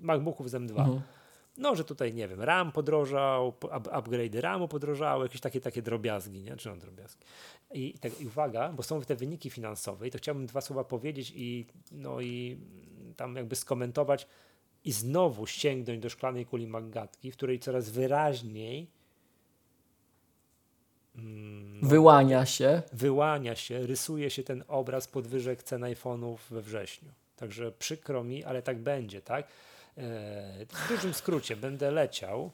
MacBooków 0.00 0.50
z 0.50 0.54
M2. 0.54 0.70
Mhm. 0.70 1.00
No, 1.58 1.76
że 1.76 1.84
tutaj, 1.84 2.14
nie 2.14 2.28
wiem, 2.28 2.42
RAM 2.42 2.72
podrożał, 2.72 3.48
up, 3.48 3.68
upgrade'y 3.78 4.40
RAMu 4.40 4.68
podrożały, 4.68 5.24
jakieś 5.24 5.40
takie, 5.40 5.60
takie 5.60 5.82
drobiazgi, 5.82 6.42
nie? 6.42 6.56
Czy 6.56 6.70
on 6.70 6.78
drobiazgi. 6.78 7.24
I, 7.72 7.94
i, 7.96 7.98
tak, 7.98 8.20
I 8.20 8.26
uwaga, 8.26 8.72
bo 8.72 8.82
są 8.82 9.02
te 9.02 9.16
wyniki 9.16 9.50
finansowe 9.50 10.08
i 10.08 10.10
to 10.10 10.18
chciałbym 10.18 10.46
dwa 10.46 10.60
słowa 10.60 10.84
powiedzieć 10.84 11.32
i, 11.36 11.66
no, 11.90 12.20
i 12.20 12.58
tam 13.16 13.36
jakby 13.36 13.56
skomentować 13.56 14.26
i 14.84 14.92
znowu 14.92 15.46
sięgnąć 15.46 16.00
do 16.00 16.08
szklanej 16.08 16.46
kuli 16.46 16.66
Maggatki, 16.66 17.30
w 17.30 17.36
której 17.36 17.58
coraz 17.58 17.90
wyraźniej 17.90 18.90
no, 21.14 21.88
wyłania 21.88 22.46
się. 22.46 22.82
Wyłania 22.92 23.56
się, 23.56 23.86
rysuje 23.86 24.30
się 24.30 24.42
ten 24.42 24.64
obraz 24.68 25.08
podwyżek 25.08 25.62
cen 25.62 25.82
iPhone'ów 25.82 26.36
we 26.50 26.62
wrześniu. 26.62 27.08
Także 27.36 27.72
przykro 27.72 28.24
mi, 28.24 28.44
ale 28.44 28.62
tak 28.62 28.78
będzie, 28.78 29.22
tak? 29.22 29.46
E, 29.98 30.66
w 30.66 30.88
dużym 30.88 31.14
skrócie 31.14 31.56
będę 31.56 31.90
leciał. 31.90 32.50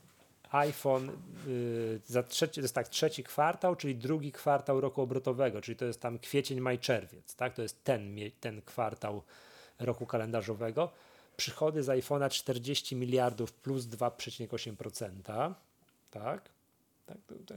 iPhone 0.50 1.10
y, 1.46 2.00
za 2.06 2.22
trzeci, 2.22 2.54
to 2.54 2.60
jest 2.60 2.74
tak, 2.74 2.88
trzeci 2.88 3.24
kwartał, 3.24 3.76
czyli 3.76 3.94
drugi 3.96 4.32
kwartał 4.32 4.80
roku 4.80 5.02
obrotowego, 5.02 5.60
czyli 5.60 5.76
to 5.76 5.84
jest 5.84 6.00
tam 6.00 6.18
kwiecień, 6.18 6.60
maj, 6.60 6.78
czerwiec, 6.78 7.34
tak? 7.34 7.54
To 7.54 7.62
jest 7.62 7.84
ten, 7.84 8.16
ten 8.40 8.62
kwartał 8.62 9.22
roku 9.78 10.06
kalendarzowego. 10.06 10.90
Przychody 11.36 11.82
z 11.82 11.86
iPhone'a 11.86 12.30
40 12.30 12.96
miliardów 12.96 13.52
plus 13.52 13.84
2,8%, 13.84 15.10
tak? 16.10 16.42
tak 17.06 17.16
to, 17.26 17.34
to. 17.46 17.54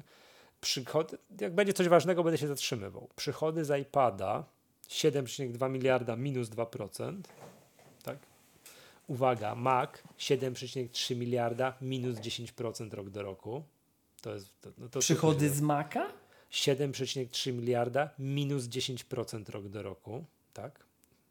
Przychody, 0.61 1.17
jak 1.39 1.55
będzie 1.55 1.73
coś 1.73 1.87
ważnego, 1.87 2.23
będę 2.23 2.37
się 2.37 2.47
zatrzymywał. 2.47 3.09
Przychody 3.15 3.65
z 3.65 3.81
iPada 3.81 4.43
7,2 4.89 5.69
miliarda 5.69 6.15
minus 6.15 6.49
2%, 6.49 7.21
tak? 8.03 8.17
uwaga, 9.07 9.55
Mac 9.55 9.89
7,3 10.19 11.15
miliarda, 11.15 11.73
minus 11.81 12.15
10% 12.15 12.93
rok 12.93 13.09
do 13.09 13.23
roku. 13.23 13.63
To 14.21 14.33
jest, 14.33 14.61
to, 14.61 14.69
no 14.77 14.89
to 14.89 14.99
Przychody 14.99 15.49
z 15.49 15.61
Maca? 15.61 16.11
7,3 16.51 17.53
miliarda, 17.53 18.09
minus 18.19 18.63
10% 18.63 19.49
rok 19.49 19.67
do 19.67 19.83
roku. 19.83 20.25
Tak? 20.53 20.85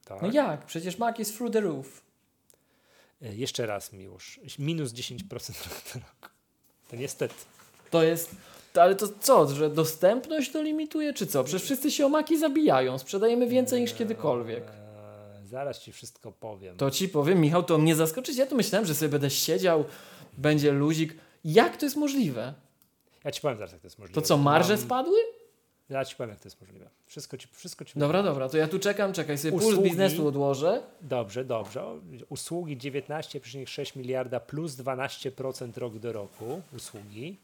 tak? 0.05 0.23
No 0.23 0.33
jak? 0.33 0.67
Przecież 0.67 0.99
Mac 0.99 1.19
jest 1.19 1.37
through 1.37 1.53
the 1.53 1.61
roof. 1.61 2.03
E, 3.23 3.35
jeszcze 3.35 3.67
raz, 3.67 3.93
Miłosz. 3.93 4.41
Minus 4.59 4.93
10% 4.93 5.69
rok 5.69 5.83
do 5.95 6.01
roku. 6.01 6.35
To 6.89 6.97
niestety. 6.97 7.35
To 7.91 8.03
jest... 8.03 8.37
To, 8.73 8.83
ale 8.83 8.95
to 8.95 9.09
co, 9.21 9.49
że 9.49 9.71
dostępność 9.71 10.53
to 10.53 10.63
limituje, 10.63 11.13
czy 11.13 11.27
co? 11.27 11.45
Przecież 11.45 11.63
wszyscy 11.63 11.91
się 11.91 12.07
o 12.07 12.09
maki 12.09 12.39
zabijają. 12.39 12.99
Sprzedajemy 12.99 13.47
więcej 13.47 13.81
niż 13.81 13.95
kiedykolwiek. 13.95 14.65
Zaraz 15.45 15.81
ci 15.81 15.93
wszystko 15.93 16.33
powiem. 16.33 16.77
To 16.77 16.91
ci 16.91 17.09
powiem, 17.09 17.41
Michał, 17.41 17.63
to 17.63 17.79
mnie 17.79 17.95
zaskoczyć. 17.95 18.37
Ja 18.37 18.47
tu 18.47 18.57
myślałem, 18.57 18.87
że 18.87 18.95
sobie 18.95 19.09
będę 19.09 19.31
siedział, 19.31 19.85
będzie 20.39 20.73
luzik. 20.73 21.15
Jak 21.45 21.77
to 21.77 21.87
jest 21.87 21.97
możliwe? 21.97 22.55
Ja 23.25 23.31
ci 23.31 23.41
powiem 23.41 23.59
zaraz, 23.59 23.73
jak 23.73 23.81
to 23.81 23.87
jest 23.87 23.99
możliwe. 23.99 24.21
To 24.21 24.27
co, 24.27 24.37
marże 24.37 24.75
Mam... 24.75 24.83
spadły? 24.83 25.19
Ja 25.91 26.05
ci 26.05 26.17
powiem, 26.17 26.31
jak 26.31 26.41
to 26.41 26.47
jest 26.47 26.61
możliwe. 26.61 26.91
Wszystko 27.07 27.37
ci, 27.37 27.49
wszystko 27.53 27.85
ci 27.85 27.99
Dobra, 27.99 28.23
dobra, 28.23 28.49
to 28.49 28.57
ja 28.57 28.69
tu 28.69 28.79
czekam, 28.79 29.13
czekaj, 29.13 29.39
sobie 29.39 29.55
Usługi, 29.55 29.77
puls 29.77 29.89
biznesu 29.89 30.27
odłożę. 30.27 30.83
Dobrze, 31.01 31.45
dobrze. 31.45 31.85
Usługi 32.29 32.77
19,6 32.77 33.97
miliarda 33.97 34.41
plus 34.41 34.73
12% 34.73 35.79
rok 35.79 35.99
do 35.99 36.13
roku. 36.13 36.63
Usługi. 36.77 37.39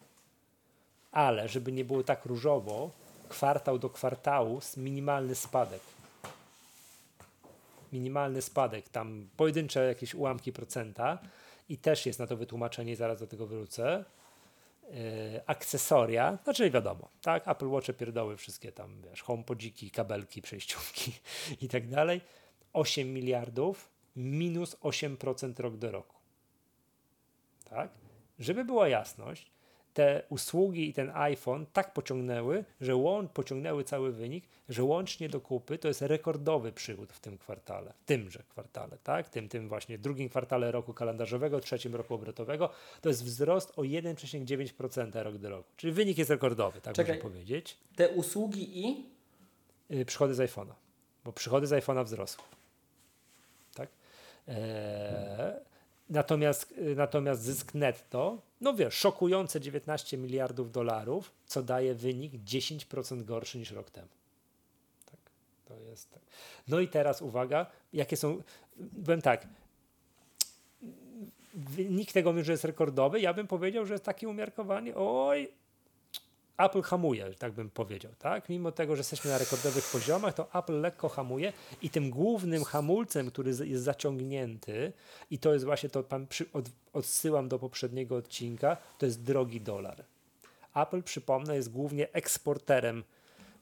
Ale, 1.16 1.48
żeby 1.48 1.72
nie 1.72 1.84
było 1.84 2.02
tak 2.02 2.24
różowo, 2.24 2.90
kwartał 3.28 3.78
do 3.78 3.90
kwartału 3.90 4.60
minimalny 4.76 5.34
spadek 5.34 5.80
minimalny 7.92 8.42
spadek, 8.42 8.88
tam 8.88 9.28
pojedyncze 9.36 9.86
jakieś 9.86 10.14
ułamki 10.14 10.52
procenta 10.52 11.18
i 11.68 11.78
też 11.78 12.06
jest 12.06 12.18
na 12.18 12.26
to 12.26 12.36
wytłumaczenie, 12.36 12.96
zaraz 12.96 13.20
do 13.20 13.26
tego 13.26 13.46
wrócę. 13.46 14.04
Yy, 14.90 15.46
akcesoria, 15.46 16.38
znaczy 16.44 16.70
wiadomo, 16.70 17.08
tak, 17.22 17.48
Apple 17.48 17.68
Watche 17.68 17.92
pierdoły, 17.92 18.36
wszystkie 18.36 18.72
tam, 18.72 19.02
wiesz, 19.02 19.22
HomePodziki, 19.22 19.90
kabelki, 19.90 20.42
przejściówki 20.42 21.12
i 21.62 21.68
tak 21.68 21.88
dalej. 21.88 22.20
8 22.72 23.14
miliardów 23.14 23.88
minus 24.16 24.76
8% 24.76 25.60
rok 25.60 25.76
do 25.76 25.90
roku. 25.90 26.16
Tak? 27.70 27.90
Żeby 28.38 28.64
była 28.64 28.88
jasność, 28.88 29.50
te 29.96 30.22
usługi 30.28 30.88
i 30.88 30.92
ten 30.92 31.10
iPhone 31.14 31.66
tak 31.72 31.92
pociągnęły, 31.92 32.64
że 32.80 32.96
łącz, 32.96 33.30
pociągnęły 33.32 33.84
cały 33.84 34.12
wynik, 34.12 34.44
że 34.68 34.84
łącznie 34.84 35.28
do 35.28 35.40
kupy 35.40 35.78
to 35.78 35.88
jest 35.88 36.02
rekordowy 36.02 36.72
przychód 36.72 37.12
w 37.12 37.20
tym 37.20 37.38
kwartale, 37.38 37.92
w 37.92 38.04
tymże 38.04 38.42
kwartale, 38.48 38.98
tak? 39.02 39.28
Tym, 39.28 39.48
tym 39.48 39.68
właśnie 39.68 39.98
drugim 39.98 40.28
kwartale 40.28 40.72
roku 40.72 40.94
kalendarzowego, 40.94 41.60
trzecim 41.60 41.94
roku 41.94 42.14
obrotowego, 42.14 42.70
to 43.00 43.08
jest 43.08 43.24
wzrost 43.24 43.72
o 43.78 43.82
1,9% 43.82 45.22
rok 45.22 45.38
do 45.38 45.48
roku. 45.48 45.68
Czyli 45.76 45.92
wynik 45.92 46.18
jest 46.18 46.30
rekordowy, 46.30 46.80
tak 46.80 46.94
Czekaj, 46.94 47.14
można 47.14 47.30
powiedzieć. 47.30 47.76
Te 47.96 48.08
usługi 48.08 48.86
i? 48.86 49.04
Yy, 49.90 50.04
przychody 50.04 50.34
z 50.34 50.38
iPhone'a, 50.38 50.74
bo 51.24 51.32
przychody 51.32 51.66
z 51.66 51.72
iPhone'a 51.72 52.04
wzrosły. 52.04 52.44
Tak? 53.74 53.88
Eee, 54.48 54.56
Natomiast, 56.10 56.72
y, 56.78 56.96
natomiast 56.96 57.42
zysk 57.42 57.74
netto, 57.74 58.38
no 58.60 58.74
wiesz, 58.74 58.94
szokujące 58.94 59.60
19 59.60 60.18
miliardów 60.18 60.72
dolarów, 60.72 61.32
co 61.46 61.62
daje 61.62 61.94
wynik 61.94 62.32
10% 62.32 63.24
gorszy 63.24 63.58
niż 63.58 63.70
rok 63.70 63.90
temu. 63.90 64.08
Tak, 65.06 65.20
to 65.64 65.74
jest 65.80 66.10
tak. 66.10 66.22
No 66.68 66.80
i 66.80 66.88
teraz 66.88 67.22
uwaga, 67.22 67.66
jakie 67.92 68.16
są, 68.16 68.42
byłem 68.76 69.22
tak, 69.22 69.46
wynik 71.54 72.12
tego, 72.12 72.44
że 72.44 72.52
jest 72.52 72.64
rekordowy, 72.64 73.20
ja 73.20 73.34
bym 73.34 73.46
powiedział, 73.46 73.86
że 73.86 73.94
jest 73.94 74.04
takie 74.04 74.28
umiarkowanie, 74.28 74.94
oj, 74.94 75.48
Apple 76.58 76.82
hamuje, 76.82 77.34
tak 77.38 77.52
bym 77.52 77.70
powiedział, 77.70 78.12
tak? 78.18 78.48
Mimo 78.48 78.72
tego, 78.72 78.96
że 78.96 79.00
jesteśmy 79.00 79.30
na 79.30 79.38
rekordowych 79.38 79.84
poziomach, 79.84 80.34
to 80.34 80.48
Apple 80.54 80.80
lekko 80.80 81.08
hamuje 81.08 81.52
i 81.82 81.90
tym 81.90 82.10
głównym 82.10 82.64
hamulcem, 82.64 83.30
który 83.30 83.50
jest 83.50 83.84
zaciągnięty 83.84 84.92
i 85.30 85.38
to 85.38 85.52
jest 85.52 85.64
właśnie 85.64 85.88
to, 85.88 86.02
pan 86.02 86.26
przy, 86.26 86.52
od, 86.52 86.64
odsyłam 86.92 87.48
do 87.48 87.58
poprzedniego 87.58 88.16
odcinka, 88.16 88.76
to 88.98 89.06
jest 89.06 89.22
drogi 89.22 89.60
dolar. 89.60 90.04
Apple, 90.74 91.02
przypomnę, 91.02 91.56
jest 91.56 91.72
głównie 91.72 92.12
eksporterem 92.12 93.04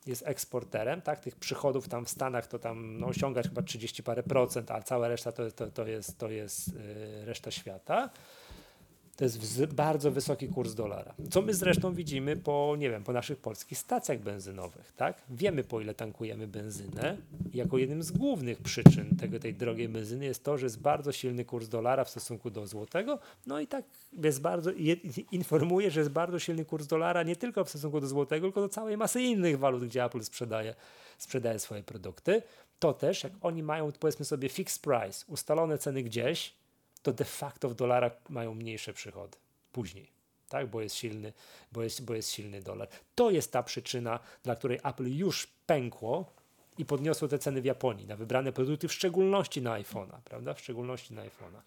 jest 0.07 0.23
eksporterem, 0.27 1.03
tak? 1.03 1.21
Tych 1.21 1.37
przychodów 1.37 1.89
tam 1.89 2.05
w 2.05 2.11
Stanach 2.11 2.47
to 2.47 2.59
tam 2.59 2.99
no, 2.99 3.07
osiąga 3.07 3.43
chyba 3.43 3.63
30 3.63 4.03
parę 4.03 4.23
procent, 4.23 4.71
a 4.71 4.83
cała 4.83 5.09
reszta 5.09 5.33
to, 5.33 5.51
to, 5.51 5.67
to 5.67 5.87
jest, 5.87 6.19
to 6.19 6.31
jest 6.31 6.75
yy, 6.75 7.25
reszta 7.25 7.51
świata 7.51 8.11
to 9.17 9.25
jest 9.25 9.65
bardzo 9.67 10.11
wysoki 10.11 10.49
kurs 10.49 10.75
dolara. 10.75 11.15
Co 11.31 11.43
my 11.43 11.55
zresztą 11.55 11.95
widzimy 11.95 12.37
po, 12.37 12.75
nie 12.79 12.91
wiem, 12.91 13.05
po 13.05 13.13
naszych 13.13 13.39
polskich 13.39 13.79
stacjach 13.79 14.21
benzynowych, 14.21 14.93
tak? 14.97 15.23
Wiemy 15.31 15.65
po 15.65 15.81
ile 15.81 15.95
tankujemy 15.95 16.47
benzynę 16.49 17.17
jako 17.55 17.79
jednym 17.79 18.03
z 18.03 18.11
głównych 18.11 18.59
przyczyn 18.59 19.17
tego, 19.17 19.39
tej 19.39 19.55
drogiej 19.55 19.89
benzyny 19.89 20.25
jest 20.25 20.45
to, 20.45 20.59
że 20.59 20.67
jest 20.67 20.81
bardzo 20.81 21.13
silny 21.13 21.45
kurs 21.45 21.69
dolara 21.69 22.05
w 22.05 22.11
stosunku 22.11 22.51
do 22.51 22.67
złotego, 22.67 23.19
no 23.47 23.61
i 23.61 23.67
tak 23.67 23.85
jest 24.23 24.41
bardzo, 24.41 24.71
informuje, 25.33 25.91
że 25.91 26.01
jest 26.01 26.13
bardzo 26.13 26.39
silny 26.39 26.65
kurs 26.65 26.87
dolara 26.87 27.23
nie 27.23 27.37
tylko 27.37 27.65
w 27.65 27.69
stosunku 27.69 28.01
do 28.01 28.07
złotego, 28.07 28.47
tylko 28.47 28.61
do 28.61 28.69
całej 28.69 28.97
masy 28.97 29.23
innych 29.23 29.59
walut, 29.59 29.85
gdzie 29.85 30.05
Apple 30.05 30.23
sprzedaje, 30.23 30.75
sprzedaje 31.19 31.59
swoje 31.59 31.83
produkty. 31.83 32.43
To 32.79 32.93
też, 32.93 33.25
jak 33.25 33.33
oni 33.41 33.63
mają, 33.63 33.93
powiedzmy 33.93 34.25
sobie, 34.25 34.49
fixed 34.49 34.83
price, 34.83 35.25
ustalone 35.29 35.79
ceny 35.79 36.03
gdzieś, 36.03 36.55
to 37.05 37.13
de 37.13 37.25
facto 37.25 37.69
w 37.69 37.75
dolarach 37.75 38.13
mają 38.29 38.55
mniejsze 38.55 38.93
przychody 38.93 39.37
później. 39.73 40.11
Tak, 40.49 40.67
bo 40.67 40.81
jest 40.81 40.97
silny, 40.97 41.33
bo 41.73 41.83
jest, 41.83 42.05
bo 42.05 42.15
jest 42.15 42.31
silny 42.31 42.63
dolar. 42.63 42.89
To 43.15 43.31
jest 43.31 43.53
ta 43.53 43.63
przyczyna, 43.63 44.21
dla 44.43 44.57
której 44.57 44.79
Apple 44.85 45.17
już 45.17 45.47
pękło 45.67 46.33
i 46.79 46.85
podniosło 46.85 47.29
te 47.29 47.39
ceny 47.39 47.63
w 47.63 47.65
Japonii 47.65 48.07
na 48.07 48.17
wybrane 48.17 48.53
produkty, 48.53 48.89
w 48.89 48.93
szczególności 48.93 49.63
na 49.63 49.81
iPhone'a, 49.81 50.19
prawda? 50.25 50.55
W 50.55 50.61
szczególności 50.61 51.15
na 51.15 51.23
iPhone'a. 51.23 51.61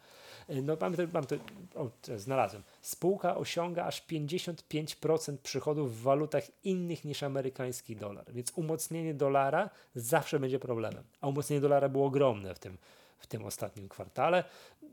No 0.63 0.77
mam, 0.81 0.95
to, 0.95 1.03
mam 1.13 1.25
to, 1.25 1.35
o, 1.75 1.89
znalazłem. 2.17 2.63
Spółka 2.81 3.38
osiąga 3.38 3.85
aż 3.85 4.07
55% 4.07 5.38
przychodów 5.38 5.97
w 5.97 6.01
walutach 6.01 6.43
innych 6.63 7.05
niż 7.05 7.23
amerykański 7.23 7.95
dolar, 7.95 8.25
więc 8.33 8.51
umocnienie 8.55 9.13
dolara 9.13 9.69
zawsze 9.95 10.39
będzie 10.39 10.59
problemem. 10.59 11.03
A 11.21 11.27
umocnienie 11.27 11.61
dolara 11.61 11.89
było 11.89 12.05
ogromne 12.05 12.55
w 12.55 12.59
tym, 12.59 12.77
w 13.19 13.27
tym 13.27 13.45
ostatnim 13.45 13.89
kwartale. 13.89 14.43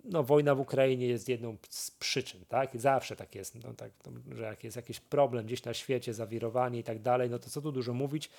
No, 0.05 0.23
wojna 0.23 0.55
w 0.55 0.61
Ukrainie 0.61 1.07
jest 1.07 1.29
jedną 1.29 1.57
z 1.69 1.91
przyczyn, 1.91 2.45
tak? 2.49 2.71
Zawsze 2.81 3.17
tak 3.17 3.35
jest, 3.35 3.55
no, 3.55 3.75
tak, 3.75 3.91
że 4.33 4.43
jak 4.43 4.65
jest 4.65 4.77
jakiś 4.77 5.01
problem 5.01 5.47
gdzieś 5.47 5.65
na 5.65 5.75
świecie, 5.75 6.15
zawirowanie 6.15 6.79
i 6.79 6.85
tak 6.85 7.03
dalej, 7.03 7.31
no 7.31 7.39
to 7.39 7.51
co 7.51 7.61
tu 7.61 7.73
dużo 7.73 7.95
mówić, 7.95 8.31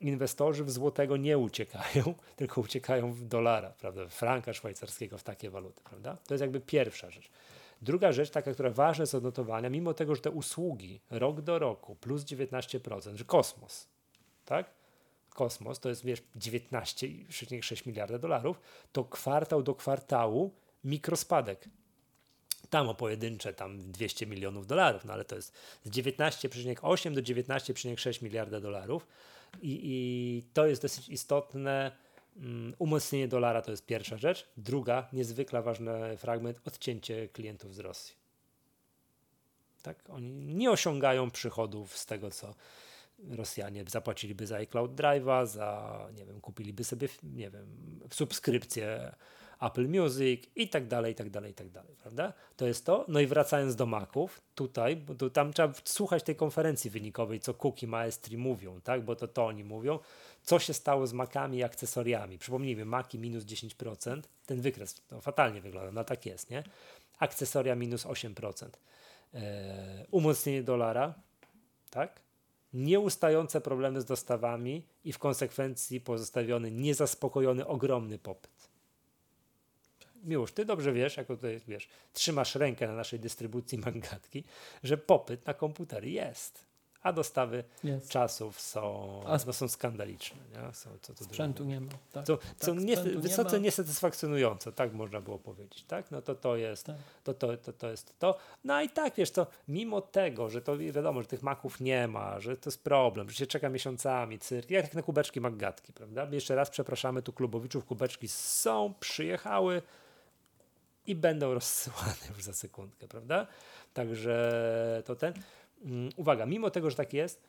inwestorzy 0.00 0.64
w 0.64 0.70
złotego 0.70 1.16
nie 1.16 1.38
uciekają, 1.38 2.14
tylko 2.36 2.60
uciekają 2.60 3.12
w 3.12 3.24
dolara, 3.24 3.70
prawda, 3.70 4.08
franka 4.08 4.52
szwajcarskiego, 4.52 5.18
w 5.18 5.22
takie 5.22 5.50
waluty, 5.50 5.82
prawda? 5.84 6.16
To 6.26 6.34
jest 6.34 6.42
jakby 6.42 6.60
pierwsza 6.60 7.10
rzecz. 7.10 7.30
Druga 7.82 8.12
rzecz, 8.12 8.30
taka, 8.30 8.52
która 8.52 8.70
ważna 8.70 9.02
jest 9.02 9.14
odnotowania, 9.14 9.70
mimo 9.70 9.94
tego, 9.94 10.14
że 10.14 10.22
te 10.22 10.30
usługi 10.30 11.00
rok 11.10 11.40
do 11.40 11.58
roku 11.58 11.94
plus 11.94 12.24
19%, 12.24 13.16
że 13.16 13.24
kosmos, 13.24 13.88
tak? 14.44 14.70
kosmos, 15.30 15.80
to 15.80 15.88
jest 15.88 16.04
wiesz 16.04 16.22
19,6 16.36 17.86
miliarda 17.86 18.18
dolarów, 18.18 18.60
to 18.92 19.04
kwartał 19.04 19.62
do 19.62 19.74
kwartału 19.74 20.50
mikrospadek. 20.84 21.68
Tam 22.70 22.88
o 22.88 22.94
pojedyncze 22.94 23.54
tam 23.54 23.92
200 23.92 24.26
milionów 24.26 24.66
dolarów, 24.66 25.04
no 25.04 25.12
ale 25.12 25.24
to 25.24 25.36
jest 25.36 25.52
z 25.84 25.90
19,8 25.90 27.14
do 27.14 27.22
19,6 27.22 28.22
miliarda 28.22 28.60
dolarów 28.60 29.06
i, 29.62 29.80
i 29.82 30.44
to 30.52 30.66
jest 30.66 30.82
dosyć 30.82 31.08
istotne. 31.08 31.92
Um, 32.36 32.74
umocnienie 32.78 33.28
dolara 33.28 33.62
to 33.62 33.70
jest 33.70 33.86
pierwsza 33.86 34.16
rzecz. 34.16 34.48
Druga, 34.56 35.08
niezwykle 35.12 35.62
ważny 35.62 36.16
fragment, 36.16 36.60
odcięcie 36.64 37.28
klientów 37.28 37.74
z 37.74 37.78
Rosji. 37.78 38.14
Tak? 39.82 40.10
Oni 40.10 40.54
nie 40.54 40.70
osiągają 40.70 41.30
przychodów 41.30 41.98
z 41.98 42.06
tego, 42.06 42.30
co, 42.30 42.54
Rosjanie 43.28 43.84
zapłaciliby 43.88 44.46
za 44.46 44.56
iCloud 44.56 44.92
Drive'a, 44.92 45.46
za, 45.46 45.98
nie 46.14 46.24
wiem, 46.24 46.40
kupiliby 46.40 46.84
sobie, 46.84 47.08
nie 47.22 47.50
wiem, 47.50 47.66
subskrypcję 48.10 49.14
Apple 49.60 49.88
Music 49.88 50.42
i 50.56 50.68
tak 50.68 50.86
dalej, 50.86 51.12
i 51.12 51.14
tak 51.14 51.30
dalej, 51.30 51.50
i 51.50 51.54
tak 51.54 51.70
dalej, 51.70 51.96
prawda? 52.02 52.32
To 52.56 52.66
jest 52.66 52.86
to. 52.86 53.04
No 53.08 53.20
i 53.20 53.26
wracając 53.26 53.76
do 53.76 53.86
Maców, 53.86 54.40
tutaj, 54.54 54.96
bo 54.96 55.14
tu, 55.14 55.30
tam 55.30 55.52
trzeba 55.52 55.74
słuchać 55.84 56.22
tej 56.22 56.36
konferencji 56.36 56.90
wynikowej, 56.90 57.40
co 57.40 57.54
Cookie 57.54 57.86
Maestri 57.86 58.36
mówią, 58.36 58.80
tak? 58.80 59.04
Bo 59.04 59.16
to 59.16 59.28
to 59.28 59.46
oni 59.46 59.64
mówią. 59.64 59.98
Co 60.42 60.58
się 60.58 60.74
stało 60.74 61.06
z 61.06 61.12
Macami 61.12 61.58
i 61.58 61.62
akcesoriami? 61.62 62.38
Przypomnijmy, 62.38 62.84
Maki 62.84 63.18
minus 63.18 63.44
10%, 63.44 64.22
ten 64.46 64.60
wykres 64.60 64.94
to 65.08 65.20
fatalnie 65.20 65.60
wygląda, 65.60 65.92
no 65.92 66.04
tak 66.04 66.26
jest, 66.26 66.50
nie? 66.50 66.64
Akcesoria 67.18 67.74
minus 67.74 68.06
8%. 68.06 68.68
Eee, 69.34 69.42
umocnienie 70.10 70.62
dolara, 70.62 71.14
tak? 71.90 72.20
nieustające 72.72 73.60
problemy 73.60 74.00
z 74.00 74.04
dostawami 74.04 74.86
i 75.04 75.12
w 75.12 75.18
konsekwencji 75.18 76.00
pozostawiony 76.00 76.70
niezaspokojony 76.70 77.66
ogromny 77.66 78.18
popyt. 78.18 78.50
Miłosz, 80.24 80.52
ty 80.52 80.64
dobrze 80.64 80.92
wiesz, 80.92 81.16
jako 81.16 81.36
tutaj 81.36 81.60
wiesz, 81.68 81.88
trzymasz 82.12 82.54
rękę 82.54 82.86
na 82.86 82.94
naszej 82.94 83.20
dystrybucji 83.20 83.78
mangatki, 83.78 84.44
że 84.82 84.96
popyt 84.98 85.46
na 85.46 85.54
komputery 85.54 86.10
jest 86.10 86.70
a 87.02 87.12
dostawy 87.12 87.64
yes. 87.84 88.08
czasów 88.08 88.60
są, 88.60 89.20
a 89.26 89.38
no, 89.46 89.52
są 89.52 89.68
skandaliczne. 89.68 90.38
Nie? 90.52 90.74
Są, 90.74 90.90
co 91.02 91.14
to 91.14 91.24
sprzętu 91.24 91.64
nie 91.64 91.80
ma. 91.80 91.92
Tak, 92.12 92.26
co, 92.26 92.36
tak, 92.36 92.46
co 92.56 92.74
nie, 92.74 92.96
wysoce 92.96 93.56
nie 93.56 93.64
niesatysfakcjonujące, 93.64 94.72
tak 94.72 94.92
można 94.92 95.20
było 95.20 95.38
powiedzieć. 95.38 95.84
Tak? 95.84 96.10
No 96.10 96.22
to 96.22 96.34
to 96.34 96.56
jest, 96.56 96.86
tak. 96.86 96.96
to, 97.24 97.34
to, 97.34 97.56
to, 97.56 97.72
to 97.72 97.90
jest 97.90 98.18
to. 98.18 98.38
No 98.64 98.82
i 98.82 98.88
tak, 98.88 99.14
wiesz, 99.14 99.30
to 99.30 99.46
mimo 99.68 100.00
tego, 100.00 100.50
że 100.50 100.62
to 100.62 100.78
wiadomo, 100.78 101.22
że 101.22 101.28
tych 101.28 101.42
maków 101.42 101.80
nie 101.80 102.08
ma, 102.08 102.40
że 102.40 102.56
to 102.56 102.70
jest 102.70 102.84
problem, 102.84 103.30
że 103.30 103.36
się 103.36 103.46
czeka 103.46 103.68
miesiącami, 103.68 104.38
cyrk, 104.38 104.70
jak 104.70 104.94
na 104.94 105.02
kubeczki 105.02 105.40
Maggatki, 105.40 105.92
prawda? 105.92 106.28
Jeszcze 106.30 106.54
raz 106.54 106.70
przepraszamy 106.70 107.22
tu 107.22 107.32
klubowiczów, 107.32 107.84
kubeczki 107.84 108.28
są, 108.28 108.94
przyjechały 109.00 109.82
i 111.10 111.14
będą 111.14 111.54
rozsyłane 111.54 112.26
już 112.28 112.42
za 112.42 112.52
sekundkę, 112.52 113.08
prawda? 113.08 113.46
Także 113.94 115.02
to 115.06 115.16
ten. 115.16 115.34
Mm, 115.84 116.10
uwaga, 116.16 116.46
mimo 116.46 116.70
tego, 116.70 116.90
że 116.90 116.96
tak 116.96 117.12
jest, 117.12 117.42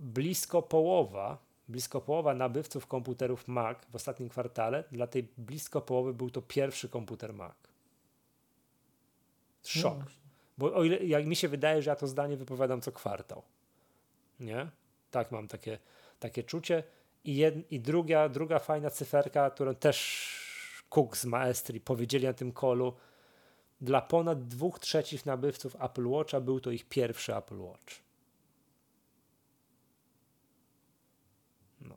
blisko 0.00 0.62
połowa, 0.62 1.38
blisko 1.68 2.00
połowa 2.00 2.34
nabywców 2.34 2.86
komputerów 2.86 3.48
Mac 3.48 3.78
w 3.90 3.94
ostatnim 3.94 4.28
kwartale, 4.28 4.84
dla 4.92 5.06
tej 5.06 5.28
blisko 5.38 5.80
połowy 5.80 6.14
był 6.14 6.30
to 6.30 6.42
pierwszy 6.42 6.88
komputer 6.88 7.34
Mac. 7.34 7.54
Szok. 9.62 9.98
No 9.98 10.04
Bo 10.58 10.74
o 10.74 10.84
ile, 10.84 10.96
jak 10.96 11.26
mi 11.26 11.36
się 11.36 11.48
wydaje, 11.48 11.82
że 11.82 11.90
ja 11.90 11.96
to 11.96 12.06
zdanie 12.06 12.36
wypowiadam 12.36 12.80
co 12.80 12.92
kwartał. 12.92 13.42
Nie? 14.40 14.70
Tak 15.10 15.32
mam 15.32 15.48
takie, 15.48 15.78
takie 16.20 16.42
czucie. 16.42 16.82
I, 17.24 17.36
jed, 17.36 17.72
i 17.72 17.80
druga, 17.80 18.28
druga 18.28 18.58
fajna 18.58 18.90
cyferka, 18.90 19.50
którą 19.50 19.74
też 19.74 20.28
Cook 20.94 21.16
z 21.16 21.24
Maestri 21.24 21.80
powiedzieli 21.80 22.26
na 22.26 22.32
tym 22.32 22.52
kolu, 22.52 22.94
dla 23.80 24.02
ponad 24.02 24.48
dwóch 24.48 24.78
trzecich 24.78 25.26
nabywców 25.26 25.76
Apple 25.80 26.06
Watcha 26.06 26.40
był 26.40 26.60
to 26.60 26.70
ich 26.70 26.84
pierwszy 26.84 27.36
Apple 27.36 27.58
Watch. 27.58 27.94
No, 31.80 31.96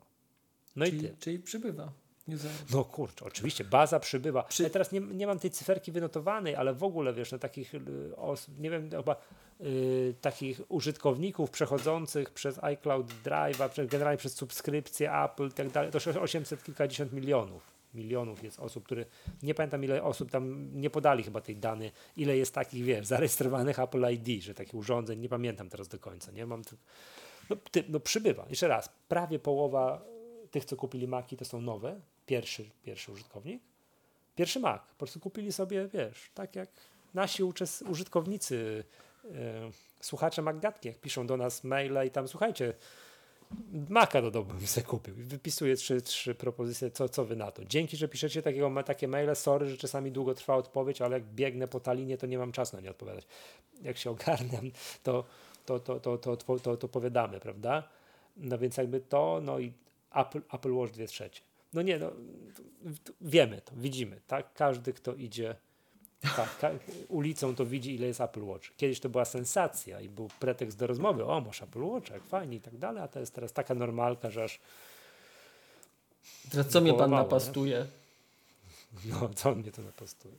no 0.76 0.86
czyli, 0.86 0.98
i 0.98 1.00
ty. 1.00 1.16
Czyli 1.18 1.38
przybywa. 1.38 1.92
No 2.72 2.84
kurczę, 2.84 3.24
oczywiście, 3.24 3.64
baza 3.64 4.00
przybywa. 4.00 4.42
Przy... 4.42 4.62
Ja 4.62 4.70
teraz 4.70 4.92
nie, 4.92 5.00
nie 5.00 5.26
mam 5.26 5.38
tej 5.38 5.50
cyferki 5.50 5.92
wynotowanej, 5.92 6.54
ale 6.56 6.74
w 6.74 6.84
ogóle 6.84 7.12
wiesz, 7.12 7.32
no 7.32 7.38
takich 7.38 7.74
y, 7.74 8.16
osób, 8.16 8.58
nie 8.58 8.70
wiem, 8.70 8.90
chyba 8.90 9.16
y, 9.60 10.14
takich 10.20 10.60
użytkowników 10.68 11.50
przechodzących 11.50 12.30
przez 12.30 12.64
iCloud 12.64 13.06
Drive, 13.24 13.58
generalnie 13.88 14.18
przez 14.18 14.34
subskrypcję 14.34 15.12
Apple 15.12 15.48
i 15.48 15.52
tak 15.52 15.70
dalej, 15.70 15.92
to 15.92 16.20
800 16.20 16.64
kilkadziesiąt 16.64 17.12
milionów 17.12 17.77
milionów 17.94 18.44
jest 18.44 18.60
osób, 18.60 18.84
które 18.84 19.04
nie 19.42 19.54
pamiętam 19.54 19.84
ile 19.84 20.02
osób 20.02 20.30
tam 20.30 20.70
nie 20.80 20.90
podali 20.90 21.22
chyba 21.22 21.40
tej 21.40 21.56
dany, 21.56 21.90
ile 22.16 22.36
jest 22.36 22.54
takich, 22.54 22.84
wiesz, 22.84 23.06
zarejestrowanych 23.06 23.78
Apple 23.78 24.06
ID, 24.12 24.42
że 24.42 24.54
takich 24.54 24.74
urządzeń, 24.74 25.20
nie 25.20 25.28
pamiętam 25.28 25.68
teraz 25.68 25.88
do 25.88 25.98
końca, 25.98 26.32
nie? 26.32 26.46
Mam, 26.46 26.62
no, 27.50 27.56
ty, 27.70 27.84
no 27.88 28.00
przybywa, 28.00 28.46
jeszcze 28.50 28.68
raz, 28.68 28.88
prawie 29.08 29.38
połowa 29.38 30.04
tych, 30.50 30.64
co 30.64 30.76
kupili 30.76 31.08
Maki, 31.08 31.36
to 31.36 31.44
są 31.44 31.60
nowe, 31.60 32.00
pierwszy, 32.26 32.70
pierwszy 32.82 33.12
użytkownik, 33.12 33.62
pierwszy 34.36 34.60
Mac, 34.60 34.82
po 34.82 34.98
prostu 34.98 35.20
kupili 35.20 35.52
sobie, 35.52 35.88
wiesz, 35.88 36.30
tak 36.34 36.56
jak 36.56 36.68
nasi 37.14 37.42
użytkownicy, 37.88 38.84
yy, 39.24 39.30
słuchacze 40.00 40.42
MacGatki, 40.42 40.88
jak 40.88 41.00
piszą 41.00 41.26
do 41.26 41.36
nas 41.36 41.64
maile 41.64 42.06
i 42.06 42.10
tam, 42.10 42.28
słuchajcie, 42.28 42.74
Maka 43.88 44.22
do 44.22 44.30
domu 44.30 44.46
bym 44.46 44.66
sobie 44.76 44.86
kupił. 44.86 45.14
Wypisuję 45.16 45.76
trzy, 45.76 46.02
trzy 46.02 46.34
propozycje, 46.34 46.90
co, 46.90 47.08
co 47.08 47.24
wy 47.24 47.36
na 47.36 47.50
to. 47.50 47.64
Dzięki, 47.64 47.96
że 47.96 48.08
piszecie 48.08 48.42
takiego, 48.42 48.82
takie 48.82 49.08
maile. 49.08 49.36
Sorry, 49.36 49.68
że 49.68 49.76
czasami 49.76 50.12
długo 50.12 50.34
trwa 50.34 50.56
odpowiedź, 50.56 51.02
ale 51.02 51.14
jak 51.14 51.24
biegnę 51.24 51.68
po 51.68 51.80
talinie, 51.80 52.18
to 52.18 52.26
nie 52.26 52.38
mam 52.38 52.52
czasu 52.52 52.76
na 52.76 52.82
nie 52.82 52.90
odpowiadać. 52.90 53.26
Jak 53.82 53.96
się 53.96 54.10
ogarniam, 54.10 54.70
to, 55.02 55.24
to, 55.66 55.80
to, 55.80 56.00
to, 56.00 56.18
to, 56.18 56.36
to, 56.36 56.58
to, 56.58 56.76
to 56.76 56.88
powiadamy, 56.88 57.40
prawda? 57.40 57.88
No 58.36 58.58
więc 58.58 58.76
jakby 58.76 59.00
to, 59.00 59.40
no 59.42 59.58
i 59.58 59.72
Apple, 60.14 60.40
Apple 60.52 60.72
Watch 60.72 60.92
2 60.92 61.06
trzecie. 61.06 61.40
No 61.72 61.82
nie, 61.82 61.98
no 61.98 62.10
wiemy 63.20 63.60
to, 63.60 63.72
widzimy, 63.76 64.20
tak? 64.26 64.52
Każdy, 64.52 64.92
kto 64.92 65.14
idzie 65.14 65.54
Tak, 66.36 66.58
ka- 66.58 66.70
ulicą 67.08 67.54
to 67.54 67.66
widzi, 67.66 67.94
ile 67.94 68.06
jest 68.06 68.20
Apple 68.20 68.42
Watch. 68.44 68.76
Kiedyś 68.76 69.00
to 69.00 69.08
była 69.08 69.24
sensacja 69.24 70.00
i 70.00 70.08
był 70.08 70.28
pretekst 70.40 70.78
do 70.78 70.86
rozmowy. 70.86 71.24
O, 71.24 71.40
masz 71.40 71.62
Apple 71.62 71.82
Watch, 71.82 72.10
jak 72.10 72.22
fajnie 72.22 72.56
i 72.56 72.60
tak 72.60 72.76
dalej, 72.78 73.02
a 73.02 73.08
to 73.08 73.20
jest 73.20 73.34
teraz 73.34 73.52
taka 73.52 73.74
normalka, 73.74 74.30
że 74.30 74.44
aż 74.44 74.60
Teraz 76.50 76.68
co 76.68 76.80
mnie 76.80 76.90
pan 76.90 76.98
Połowało, 76.98 77.22
nie? 77.22 77.24
napastuje? 77.24 77.86
No, 79.04 79.30
co 79.34 79.54
mnie 79.54 79.72
to 79.72 79.82
napostuje. 79.82 80.34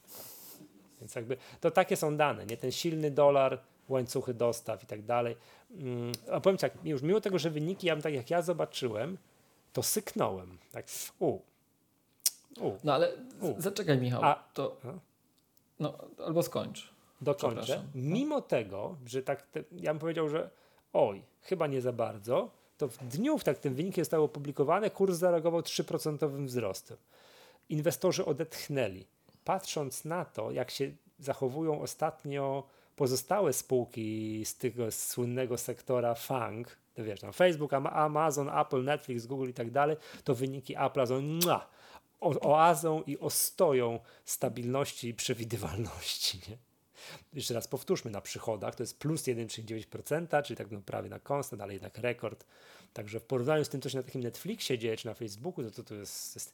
Więc 1.02 1.16
jakby 1.16 1.38
to 1.62 1.72
takie 1.72 1.96
są 1.96 2.18
dane, 2.18 2.46
nie? 2.46 2.58
Ten 2.58 2.72
silny 2.72 3.12
dolar, 3.12 3.60
łańcuchy 3.90 4.34
dostaw 4.34 4.84
i 4.84 4.86
tak 4.86 5.02
dalej. 5.06 5.36
Mm, 5.72 6.12
A 6.32 6.40
powiem 6.40 6.58
tak, 6.58 6.74
już 6.84 7.02
mimo 7.02 7.22
tego, 7.22 7.40
że 7.40 7.50
wyniki, 7.50 7.88
ja 7.88 7.96
bym 7.96 8.02
tak 8.04 8.14
jak 8.14 8.30
ja 8.30 8.42
zobaczyłem, 8.42 9.18
to 9.74 9.84
syknąłem. 9.84 10.58
Tak, 10.72 10.86
u, 11.20 11.28
u, 12.60 12.72
No 12.84 12.94
ale 12.94 13.12
U. 13.42 13.62
zaczekaj 13.62 13.98
Michał, 13.98 14.24
A- 14.24 14.44
to 14.54 14.78
A? 14.86 15.09
No, 15.80 15.98
albo 16.26 16.44
skończ. 16.44 16.94
dokończę. 17.22 17.86
Mimo 17.96 18.42
tego, 18.42 18.96
że 19.06 19.24
tak, 19.24 19.42
te, 19.42 19.64
ja 19.72 19.94
bym 19.94 20.00
powiedział, 20.00 20.30
że 20.30 20.50
oj, 20.94 21.22
chyba 21.42 21.68
nie 21.68 21.82
za 21.82 21.94
bardzo, 21.94 22.52
to 22.78 22.88
w 22.88 22.98
dniu, 22.98 23.38
w 23.38 23.44
tak 23.44 23.58
ten 23.58 23.74
wynik 23.74 23.96
został 23.96 24.24
opublikowany, 24.24 24.90
kurs 24.90 25.18
zareagował 25.18 25.62
3% 25.62 26.46
wzrostem. 26.46 26.98
Inwestorzy 27.70 28.26
odetchnęli. 28.26 29.06
Patrząc 29.44 30.06
na 30.06 30.26
to, 30.26 30.52
jak 30.52 30.72
się 30.72 30.92
zachowują 31.20 31.82
ostatnio 31.82 32.64
pozostałe 32.96 33.54
spółki 33.54 34.42
z 34.46 34.58
tego 34.58 34.92
słynnego 34.92 35.58
sektora 35.58 36.16
FANG, 36.16 36.78
to 36.94 37.04
wiesz, 37.04 37.20
tam 37.20 37.34
Facebook, 37.34 37.74
Ama- 37.74 37.92
Amazon, 37.92 38.50
Apple, 38.50 38.84
Netflix, 38.84 39.26
Google 39.26 39.50
i 39.50 39.54
tak 39.54 39.72
dalej, 39.72 39.98
to 40.24 40.36
wyniki 40.36 40.76
Apple 40.78 41.08
są 41.08 41.22
oazą 42.22 43.04
i 43.04 43.18
ostoją 43.18 44.00
stabilności 44.26 45.08
i 45.08 45.14
przewidywalności. 45.14 46.42
Nie? 46.50 46.58
Jeszcze 47.34 47.54
raz 47.54 47.68
powtórzmy, 47.68 48.12
na 48.12 48.22
przychodach 48.22 48.76
to 48.76 48.84
jest 48.84 49.00
plus 49.00 49.24
1,9%, 49.24 50.44
czyli 50.44 50.58
tak 50.58 50.72
no 50.72 50.82
prawie 50.82 51.10
na 51.10 51.20
konstant, 51.20 51.62
ale 51.62 51.74
jednak 51.74 51.98
rekord. 51.98 52.46
Także 52.94 53.20
w 53.20 53.24
porównaniu 53.24 53.66
z 53.66 53.70
tym, 53.70 53.82
co 53.82 53.90
się 53.90 53.98
na 53.98 54.04
takim 54.04 54.24
Netflixie 54.24 54.78
dzieje, 54.78 54.98
czy 54.98 55.06
na 55.06 55.14
Facebooku, 55.14 55.64
to 55.64 55.72
to, 55.72 55.84
to 55.84 55.96
jest, 55.96 56.36
jest 56.36 56.54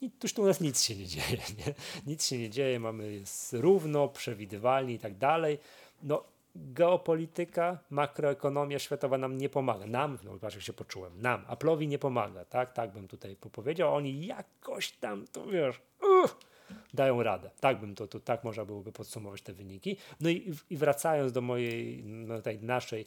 i 0.00 0.10
tuż 0.10 0.32
tu 0.32 0.42
u 0.42 0.46
nas 0.46 0.60
nic 0.60 0.82
się 0.82 0.96
nie 0.96 1.06
dzieje. 1.06 1.38
Nie? 1.58 1.74
Nic 2.06 2.26
się 2.26 2.38
nie 2.38 2.50
dzieje, 2.50 2.80
mamy 2.80 3.12
jest 3.12 3.52
równo, 3.52 4.08
przewidywalnie 4.08 4.94
i 4.94 4.98
tak 4.98 5.18
dalej. 5.18 5.58
No, 6.02 6.24
geopolityka, 6.56 7.78
makroekonomia 7.90 8.78
światowa 8.78 9.18
nam 9.18 9.38
nie 9.38 9.48
pomaga. 9.48 9.86
Nam, 9.86 10.18
no 10.24 10.38
patrz 10.38 10.54
jak 10.54 10.64
się 10.64 10.72
poczułem, 10.72 11.22
nam, 11.22 11.44
Apple'owi 11.44 11.88
nie 11.88 11.98
pomaga, 11.98 12.44
tak? 12.44 12.72
Tak 12.72 12.92
bym 12.92 13.08
tutaj 13.08 13.36
powiedział. 13.36 13.94
Oni 13.94 14.26
jakoś 14.26 14.92
tam, 14.92 15.26
to 15.26 15.46
wiesz, 15.46 15.80
uff, 16.02 16.36
dają 16.94 17.22
radę. 17.22 17.50
Tak 17.60 17.80
bym 17.80 17.94
to, 17.94 18.06
to, 18.06 18.20
tak 18.20 18.44
można 18.44 18.64
byłoby 18.64 18.92
podsumować 18.92 19.42
te 19.42 19.52
wyniki. 19.52 19.96
No 20.20 20.30
i, 20.30 20.54
i 20.70 20.76
wracając 20.76 21.32
do 21.32 21.40
mojej, 21.40 22.04
no 22.04 22.42
tej 22.42 22.58
naszej 22.58 23.06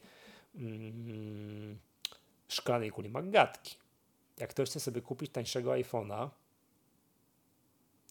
mm, 0.56 1.78
szklanej 2.48 2.92
kuli 2.92 3.10
magatki. 3.10 3.76
Jak 4.38 4.50
ktoś 4.50 4.70
chce 4.70 4.80
sobie 4.80 5.02
kupić 5.02 5.32
tańszego 5.32 5.72
iPhone'a, 5.72 6.30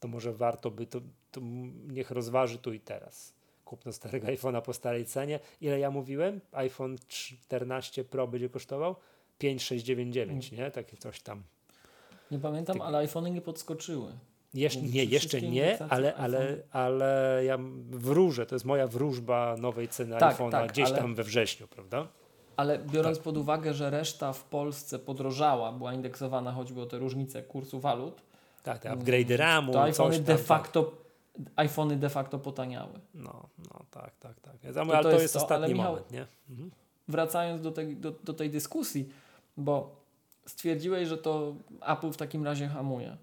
to 0.00 0.08
może 0.08 0.32
warto 0.32 0.70
by 0.70 0.86
to, 0.86 1.00
to 1.32 1.40
niech 1.88 2.10
rozważy 2.10 2.58
tu 2.58 2.72
i 2.72 2.80
teraz. 2.80 3.35
Kupno 3.66 3.92
starego 3.92 4.26
iPhone'a 4.26 4.62
po 4.62 4.72
starej 4.72 5.04
cenie. 5.04 5.40
Ile 5.60 5.78
ja 5.78 5.90
mówiłem? 5.90 6.40
iPhone 6.52 6.96
14 7.08 8.04
Pro 8.04 8.26
będzie 8.28 8.48
kosztował? 8.48 8.96
5699, 9.38 10.52
nie? 10.52 10.70
Takie 10.70 10.96
coś 10.96 11.20
tam. 11.20 11.42
Nie 12.30 12.38
pamiętam, 12.38 12.80
ale 12.80 12.98
iPhony 12.98 13.30
nie 13.30 13.40
podskoczyły. 13.40 14.12
Jesz, 14.54 14.76
nie, 14.76 15.04
jeszcze 15.04 15.42
nie, 15.42 15.78
ale, 15.88 16.14
ale, 16.14 16.38
iPhone. 16.38 16.62
ale 16.70 17.40
ja 17.44 17.58
wróżę, 17.90 18.46
to 18.46 18.54
jest 18.54 18.64
moja 18.64 18.86
wróżba 18.86 19.56
nowej 19.58 19.88
ceny 19.88 20.16
Tak, 20.18 20.36
iPhone'a 20.36 20.50
tak, 20.50 20.72
gdzieś 20.72 20.88
ale- 20.88 20.98
tam 20.98 21.14
we 21.14 21.24
wrześniu, 21.24 21.68
prawda? 21.68 22.08
Ale 22.56 22.78
biorąc 22.78 23.16
Tak. 23.16 23.24
pod 23.24 23.36
uwagę, 23.36 23.74
że 23.74 23.90
reszta 23.90 24.32
w 24.32 24.44
Polsce 24.44 24.98
podrożała, 24.98 25.72
była 25.72 25.94
indeksowana 25.94 26.52
choćby 26.52 26.80
o 26.80 26.86
te 26.86 26.98
różnice 26.98 27.42
kursu 27.42 27.80
walut, 27.80 28.22
Tak, 28.62 28.78
te 28.78 28.90
upgrade'y 28.90 29.36
RAMu, 29.36 29.72
to 29.72 29.92
tam, 29.92 30.10
de 30.10 30.20
tak. 30.20 30.38
facto 30.40 31.05
iPhony 31.56 31.96
de 31.96 32.08
facto 32.08 32.38
potaniały. 32.38 32.92
No, 33.14 33.48
no 33.58 33.84
tak, 33.90 34.16
tak, 34.20 34.40
tak. 34.40 34.64
Ja 34.64 34.84
mówię, 34.84 34.96
ale 34.96 35.02
to 35.02 35.08
to 35.08 35.10
jest 35.10 35.22
jest 35.22 35.34
to, 35.34 35.42
ostatni 35.42 35.74
Michał- 35.74 35.90
moment, 35.90 36.10
nie? 36.10 36.26
Mhm. 36.50 36.70
Wracając 37.08 37.62
do 37.62 37.70
tej, 37.70 37.96
do, 37.96 38.10
do 38.10 38.34
tej 38.34 38.50
dyskusji, 38.50 39.08
bo 39.56 39.96
stwierdziłeś, 40.46 41.08
że 41.08 41.18
to 41.18 41.54
Apple 41.86 42.10
w 42.10 42.16
takim 42.16 42.44
razie 42.44 42.68
hamuje. 42.68 43.16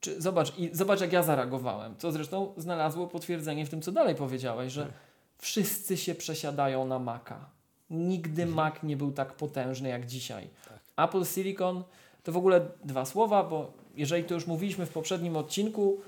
Czy, 0.00 0.22
zobacz, 0.22 0.58
i 0.58 0.70
zobacz, 0.72 1.00
jak 1.00 1.12
ja 1.12 1.22
zareagowałem. 1.22 1.94
Co 1.98 2.12
zresztą 2.12 2.52
znalazło 2.56 3.06
potwierdzenie 3.06 3.66
w 3.66 3.70
tym, 3.70 3.82
co 3.82 3.92
dalej 3.92 4.14
powiedziałeś, 4.14 4.72
że 4.72 4.92
wszyscy 5.38 5.96
się 5.96 6.14
przesiadają 6.14 6.86
na 6.86 6.98
Maca. 6.98 7.50
Nigdy 7.90 8.46
Mac 8.46 8.74
nie 8.82 8.96
był 8.96 9.12
tak 9.12 9.34
potężny 9.34 9.88
jak 9.88 10.06
dzisiaj. 10.06 10.48
Tak. 10.68 11.08
Apple 11.08 11.24
Silicon 11.24 11.84
to 12.22 12.32
w 12.32 12.36
ogóle 12.36 12.60
dwa 12.84 13.04
słowa, 13.04 13.44
bo 13.44 13.72
jeżeli 13.94 14.24
to 14.24 14.34
już 14.34 14.46
mówiliśmy 14.46 14.86
w 14.86 14.90
poprzednim 14.90 15.36
odcinku, 15.36 16.00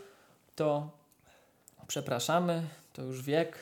to 0.57 0.91
przepraszamy, 1.91 2.63
to 2.93 3.03
już 3.03 3.23
wiek, 3.23 3.59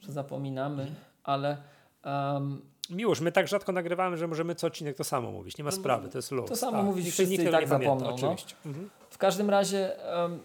że 0.00 0.12
zapominamy, 0.12 0.94
ale 1.24 1.56
em, 2.02 2.62
Miłość, 2.90 3.20
my 3.20 3.32
tak 3.32 3.48
rzadko 3.48 3.72
nagrywamy, 3.72 4.16
że 4.16 4.26
możemy 4.26 4.54
co 4.54 4.66
odcinek 4.66 4.96
to 4.96 5.04
samo 5.04 5.32
mówić. 5.32 5.58
Nie 5.58 5.64
ma 5.64 5.70
sprawy, 5.70 6.08
to 6.08 6.18
jest 6.18 6.30
luz. 6.30 6.48
to 6.48 6.56
samo 6.56 6.78
A, 6.78 6.82
mówić 6.82 7.04
wszyscy 7.04 7.26
nikt 7.26 7.44
i 7.44 7.50
tak 7.50 7.60
nie 7.60 7.68
pamięta, 7.68 7.98
zapomną, 7.98 8.16
no. 8.22 8.32
Oczywiście. 8.32 8.54
Mhm. 8.66 8.90
W 9.10 9.18
każdym 9.18 9.50
razie 9.50 10.12
em, 10.12 10.38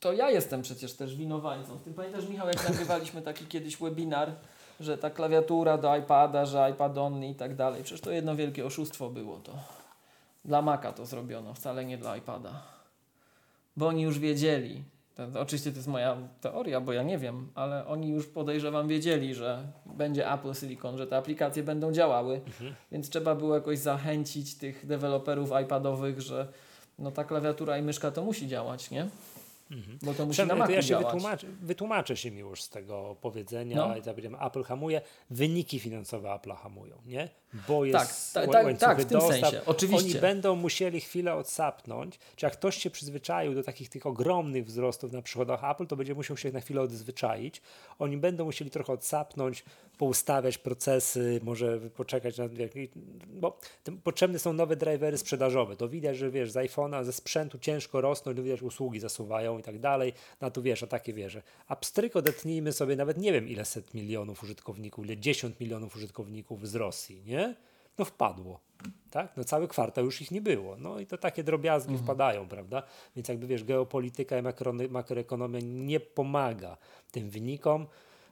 to 0.00 0.12
ja 0.12 0.30
jestem 0.30 0.62
przecież 0.62 0.92
też 0.92 1.16
winowajcą. 1.16 1.78
Ty 1.84 1.92
pamiętasz, 1.92 2.28
Michał, 2.28 2.48
jak 2.48 2.68
nagrywaliśmy 2.68 3.22
taki 3.22 3.46
kiedyś 3.46 3.76
webinar, 3.76 4.32
że 4.80 4.98
ta 4.98 5.10
klawiatura 5.10 5.78
do 5.78 5.96
iPada, 5.96 6.46
że 6.46 6.70
iPad 6.70 6.98
only 6.98 7.26
i 7.26 7.34
tak 7.34 7.56
dalej. 7.56 7.82
Przecież 7.82 8.00
to 8.00 8.10
jedno 8.10 8.36
wielkie 8.36 8.66
oszustwo 8.66 9.10
było 9.10 9.36
to. 9.36 9.52
Dla 10.44 10.62
Maca 10.62 10.92
to 10.92 11.06
zrobiono, 11.06 11.54
wcale 11.54 11.84
nie 11.84 11.98
dla 11.98 12.16
iPada. 12.16 12.77
Bo 13.78 13.86
oni 13.86 14.02
już 14.02 14.18
wiedzieli. 14.18 14.84
To, 15.14 15.40
oczywiście 15.40 15.70
to 15.70 15.76
jest 15.76 15.88
moja 15.88 16.16
teoria, 16.40 16.80
bo 16.80 16.92
ja 16.92 17.02
nie 17.02 17.18
wiem, 17.18 17.48
ale 17.54 17.86
oni 17.86 18.10
już 18.10 18.26
podejrzewam 18.26 18.88
wiedzieli, 18.88 19.34
że 19.34 19.72
będzie 19.86 20.32
Apple 20.32 20.54
Silicon, 20.54 20.98
że 20.98 21.06
te 21.06 21.16
aplikacje 21.16 21.62
będą 21.62 21.92
działały, 21.92 22.40
więc 22.92 23.10
trzeba 23.10 23.34
było 23.34 23.54
jakoś 23.54 23.78
zachęcić 23.78 24.54
tych 24.54 24.86
deweloperów 24.86 25.50
iPadowych, 25.64 26.20
że 26.20 26.48
no 26.98 27.10
ta 27.10 27.24
klawiatura 27.24 27.78
i 27.78 27.82
myszka 27.82 28.10
to 28.10 28.24
musi 28.24 28.48
działać, 28.48 28.90
nie? 28.90 29.08
Bo 30.02 30.14
to 30.14 30.26
musi 30.26 30.36
Przem- 30.36 30.48
na 30.48 30.54
Macu 30.54 30.72
ja 30.72 30.82
się 30.82 30.98
wytłumaczę, 30.98 31.46
wytłumaczę 31.62 32.16
się 32.16 32.30
mi 32.30 32.38
już 32.38 32.62
z 32.62 32.68
tego 32.68 33.16
powiedzenia. 33.20 33.76
No. 33.76 33.94
Tak 33.94 34.14
powiedziałem, 34.14 34.42
Apple 34.46 34.62
hamuje, 34.62 35.00
wyniki 35.30 35.78
finansowe 35.80 36.32
Apple 36.34 36.52
hamują, 36.52 36.96
nie? 37.06 37.28
Bo 37.68 37.80
Tak, 37.92 38.08
jest 38.08 38.34
tak, 38.34 38.52
tak, 38.52 38.64
łańcuchy 38.64 38.86
tak, 38.86 39.00
w 39.00 39.04
tym 39.04 39.18
dostaw. 39.18 39.40
sensie, 39.40 39.60
oczywiście. 39.66 40.10
Oni 40.10 40.20
będą 40.20 40.56
musieli 40.56 41.00
chwilę 41.00 41.34
odsapnąć. 41.34 42.18
Czy 42.36 42.46
jak 42.46 42.52
ktoś 42.52 42.76
się 42.76 42.90
przyzwyczaił 42.90 43.54
do 43.54 43.62
takich 43.62 43.88
tych 43.88 44.06
ogromnych 44.06 44.64
wzrostów 44.64 45.12
na 45.12 45.22
przychodach 45.22 45.64
Apple, 45.64 45.86
to 45.86 45.96
będzie 45.96 46.14
musiał 46.14 46.36
się 46.36 46.52
na 46.52 46.60
chwilę 46.60 46.80
odzwyczaić. 46.80 47.62
Oni 47.98 48.16
będą 48.16 48.44
musieli 48.44 48.70
trochę 48.70 48.92
odsapnąć, 48.92 49.64
poustawiać 49.98 50.58
procesy, 50.58 51.40
może 51.42 51.80
poczekać 51.80 52.38
na... 52.38 52.44
Bo 53.26 53.58
potrzebne 54.04 54.38
są 54.38 54.52
nowe 54.52 54.76
drivery 54.76 55.18
sprzedażowe. 55.18 55.76
To 55.76 55.88
widać, 55.88 56.16
że 56.16 56.30
wiesz, 56.30 56.50
z 56.50 56.54
iPhone'a, 56.54 57.04
ze 57.04 57.12
sprzętu 57.12 57.58
ciężko 57.58 58.00
rosną, 58.00 58.34
widać, 58.34 58.62
usługi 58.62 59.00
zasuwają 59.00 59.57
i 59.58 59.62
tak 59.62 59.78
dalej. 59.78 60.12
No 60.40 60.50
tu 60.50 60.62
wiesz, 60.62 60.82
o 60.82 60.86
takie 60.86 61.12
wieże. 61.12 61.42
A 61.68 61.76
pstryk 61.76 62.16
odetnijmy 62.16 62.72
sobie 62.72 62.96
nawet 62.96 63.18
nie 63.18 63.32
wiem 63.32 63.48
ile 63.48 63.64
set 63.64 63.94
milionów 63.94 64.42
użytkowników, 64.42 65.04
ile 65.06 65.16
dziesiąt 65.16 65.60
milionów 65.60 65.96
użytkowników 65.96 66.68
z 66.68 66.74
Rosji, 66.74 67.22
nie? 67.26 67.54
No 67.98 68.04
wpadło. 68.04 68.60
Tak? 69.10 69.36
No 69.36 69.44
cały 69.44 69.68
kwartał 69.68 70.04
już 70.04 70.22
ich 70.22 70.30
nie 70.30 70.40
było. 70.40 70.76
No 70.76 71.00
i 71.00 71.06
to 71.06 71.18
takie 71.18 71.44
drobiazgi 71.44 71.98
wpadają, 71.98 72.48
prawda? 72.48 72.82
Więc 73.16 73.28
jakby 73.28 73.46
wiesz, 73.46 73.64
geopolityka 73.64 74.38
i 74.38 74.42
makrony- 74.42 74.90
makroekonomia 74.90 75.58
nie 75.62 76.00
pomaga 76.00 76.76
tym 77.12 77.30
wynikom. 77.30 77.86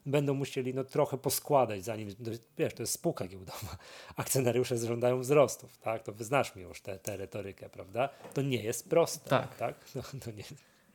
Będą 0.07 0.35
musieli 0.35 0.75
no, 0.75 0.85
trochę 0.85 1.19
poskładać, 1.19 1.85
zanim, 1.85 2.09
no, 2.19 2.33
wiesz, 2.59 2.75
to 2.75 2.83
jest 2.83 2.93
spółka 2.93 3.27
giełdowa. 3.27 3.77
Akcjonariusze 4.17 4.79
żądają 4.79 5.21
wzrostów, 5.21 5.79
tak? 5.79 6.03
To 6.03 6.13
wyznasz 6.13 6.57
mi 6.57 6.63
już 6.63 6.81
tę 6.81 6.99
tę 6.99 7.17
retorykę, 7.17 7.69
prawda? 7.69 8.09
To 8.35 8.43
nie 8.43 8.63
jest 8.63 8.89
proste, 8.91 9.31
Tak. 9.31 9.57
tak? 9.57 9.75
No, 9.95 10.03
to 10.25 10.31
nie, 10.31 10.45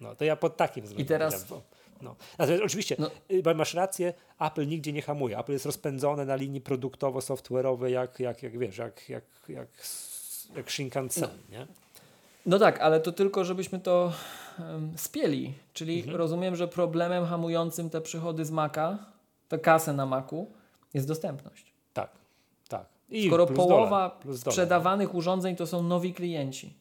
no 0.01 0.15
to 0.15 0.25
ja 0.25 0.35
pod 0.35 0.57
takim 0.57 0.83
względem. 0.83 1.07
teraz- 1.07 1.43
widziałem, 1.43 1.63
No. 2.01 2.15
Natomiast 2.37 2.63
oczywiście, 2.63 2.95
No. 2.99 3.09
y, 3.31 3.43
bo 3.43 3.53
masz 3.53 3.73
rację, 3.73 4.13
Apple 4.39 4.67
nigdzie 4.67 4.93
nie 4.93 5.01
hamuje. 5.01 5.37
Apple 5.39 5.51
jest 5.51 5.65
rozpędzone 5.65 6.25
na 6.25 6.35
linii 6.35 6.61
produktowo-software'owej, 6.61 7.85
jak, 7.87 8.19
jak, 8.19 8.43
jak 8.43 8.57
wiesz, 8.57 8.77
jak, 8.77 9.09
jak, 9.09 9.23
jak, 9.49 9.67
jak 10.55 10.71
Shinkansen, 10.71 11.29
nie? 11.51 11.67
No 12.45 12.59
tak, 12.59 12.79
ale 12.79 12.99
to 12.99 13.11
tylko, 13.11 13.45
żebyśmy 13.45 13.79
to 13.79 14.13
em, 14.59 14.93
spieli. 14.97 15.53
Czyli 15.73 15.97
Mhm. 15.99 16.17
rozumiem, 16.17 16.55
że 16.55 16.67
problemem 16.67 17.25
hamującym 17.25 17.89
te 17.89 18.01
przychody 18.01 18.45
z 18.45 18.51
Maca, 18.51 18.97
tę 19.47 19.59
kasę 19.59 19.93
na 19.93 20.05
Macu, 20.05 20.51
jest 20.93 21.07
dostępność. 21.07 21.73
Tak, 21.93 22.09
tak. 22.67 22.85
I 23.09 23.27
Skoro 23.27 23.47
połowa 23.47 24.09
dolar, 24.09 24.25
dolar. 24.25 24.37
sprzedawanych 24.39 25.15
urządzeń 25.15 25.55
to 25.55 25.67
są 25.67 25.83
nowi 25.83 26.13
klienci. 26.13 26.73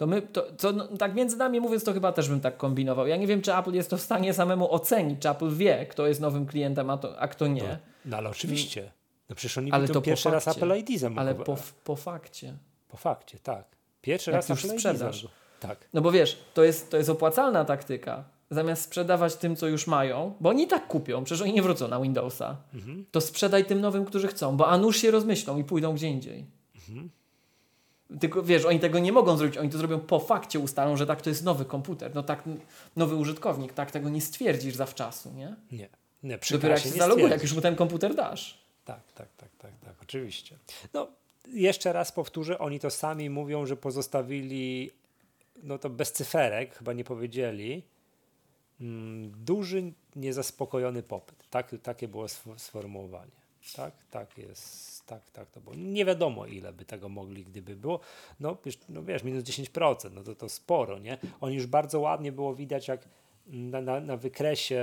To 0.00 0.06
my, 0.06 0.22
to, 0.22 0.42
to, 0.42 0.72
no, 0.72 0.86
tak 0.96 1.14
między 1.14 1.36
nami 1.36 1.60
mówiąc, 1.60 1.84
to 1.84 1.92
chyba 1.92 2.12
też 2.12 2.28
bym 2.28 2.40
tak 2.40 2.56
kombinował. 2.56 3.06
Ja 3.06 3.16
nie 3.16 3.26
wiem, 3.26 3.42
czy 3.42 3.54
Apple 3.54 3.72
jest 3.72 3.90
to 3.90 3.96
w 3.96 4.00
stanie 4.00 4.34
samemu 4.34 4.72
ocenić, 4.74 5.22
czy 5.22 5.30
Apple 5.30 5.50
wie, 5.54 5.86
kto 5.86 6.06
jest 6.06 6.20
nowym 6.20 6.46
klientem, 6.46 6.90
a, 6.90 6.96
to, 6.98 7.18
a 7.20 7.28
kto 7.28 7.46
nie. 7.46 7.62
No, 7.62 7.76
no 8.04 8.16
ale 8.16 8.30
oczywiście. 8.30 8.92
No 9.28 9.36
przecież 9.36 9.58
oni 9.58 9.72
Ale 9.72 9.88
to 9.88 10.00
pierwszy 10.02 10.30
raz. 10.30 10.48
Apple 10.48 10.76
ID 10.78 11.00
zamówił. 11.00 11.20
Ale 11.20 11.34
po, 11.34 11.56
po 11.84 11.96
fakcie. 11.96 12.54
po 12.88 12.96
fakcie, 12.96 13.38
tak. 13.42 13.64
Pierwszy 14.02 14.30
Jak 14.30 14.36
raz 14.36 14.48
już 14.48 14.58
Apple 14.64 14.68
ID 14.74 14.80
sprzedaż. 14.80 14.98
zamówił. 15.20 15.28
Tak. 15.60 15.88
No 15.94 16.00
bo 16.00 16.10
wiesz, 16.12 16.38
to 16.54 16.64
jest, 16.64 16.90
to 16.90 16.96
jest 16.96 17.10
opłacalna 17.10 17.64
taktyka. 17.64 18.24
Zamiast 18.50 18.82
sprzedawać 18.82 19.36
tym, 19.36 19.56
co 19.56 19.66
już 19.66 19.86
mają, 19.86 20.34
bo 20.40 20.48
oni 20.50 20.62
i 20.62 20.66
tak 20.66 20.86
kupią, 20.86 21.24
przecież 21.24 21.42
oni 21.42 21.52
nie 21.52 21.62
wrócą 21.62 21.88
na 21.88 22.00
Windowsa, 22.00 22.56
Mhm. 22.74 23.04
to 23.10 23.20
sprzedaj 23.20 23.64
tym 23.64 23.80
nowym, 23.80 24.04
którzy 24.04 24.28
chcą, 24.28 24.56
bo 24.56 24.68
a 24.68 24.78
nuż 24.78 24.96
się 24.96 25.10
rozmyślą 25.10 25.58
i 25.58 25.64
pójdą 25.64 25.94
gdzie 25.94 26.08
indziej. 26.08 26.46
Mhm. 26.88 27.10
Tylko 28.20 28.42
wiesz, 28.42 28.64
oni 28.64 28.80
tego 28.80 28.98
nie 28.98 29.12
mogą 29.12 29.36
zrobić, 29.36 29.58
oni 29.58 29.70
to 29.70 29.78
zrobią 29.78 30.00
po 30.00 30.18
fakcie, 30.20 30.58
ustalą, 30.58 30.96
że 30.96 31.06
tak, 31.06 31.22
to 31.22 31.30
jest 31.30 31.44
nowy 31.44 31.64
komputer, 31.64 32.14
no 32.14 32.22
tak, 32.22 32.42
nowy 32.96 33.16
użytkownik, 33.16 33.72
tak, 33.72 33.90
tego 33.90 34.08
nie 34.08 34.20
stwierdzisz 34.20 34.74
zawczasu, 34.74 35.32
nie? 35.32 35.56
Nie. 35.72 35.88
Nie, 36.22 36.38
Dopiero 36.50 36.74
jak 36.74 36.82
się 36.82 36.88
zaloguje, 36.88 37.28
jak 37.28 37.42
już 37.42 37.54
mu 37.54 37.60
ten 37.60 37.76
komputer 37.76 38.14
dasz. 38.14 38.58
Tak, 38.84 39.12
tak, 39.12 39.28
tak, 39.36 39.48
tak, 39.58 39.70
tak, 39.84 39.94
oczywiście. 40.02 40.58
No, 40.94 41.08
jeszcze 41.48 41.92
raz 41.92 42.12
powtórzę, 42.12 42.58
oni 42.58 42.80
to 42.80 42.90
sami 42.90 43.30
mówią, 43.30 43.66
że 43.66 43.76
pozostawili, 43.76 44.90
no 45.62 45.78
to 45.78 45.90
bez 45.90 46.12
cyferek, 46.12 46.74
chyba 46.74 46.92
nie 46.92 47.04
powiedzieli, 47.04 47.82
mm, 48.80 49.44
duży, 49.44 49.92
niezaspokojony 50.16 51.02
popyt. 51.02 51.44
Tak, 51.50 51.74
takie 51.82 52.08
było 52.08 52.24
sf- 52.24 52.58
sformułowanie. 52.58 53.40
Tak, 53.76 53.92
tak 54.10 54.38
jest, 54.38 54.99
tak, 55.10 55.30
tak 55.30 55.50
to 55.50 55.60
było. 55.60 55.74
Nie 55.76 56.04
wiadomo 56.04 56.46
ile 56.46 56.72
by 56.72 56.84
tego 56.84 57.08
mogli, 57.08 57.44
gdyby 57.44 57.76
było. 57.76 58.00
No, 58.40 58.56
wiesz, 58.64 58.78
no 58.88 59.02
wiesz 59.02 59.22
minus 59.22 59.44
10%, 59.44 60.10
no 60.14 60.22
to, 60.22 60.34
to 60.34 60.48
sporo, 60.48 60.98
nie? 60.98 61.18
Oni 61.40 61.56
już 61.56 61.66
bardzo 61.66 62.00
ładnie 62.00 62.32
było 62.32 62.54
widać, 62.54 62.88
jak 62.88 63.08
na, 63.46 63.80
na, 63.80 64.00
na 64.00 64.16
wykresie 64.16 64.82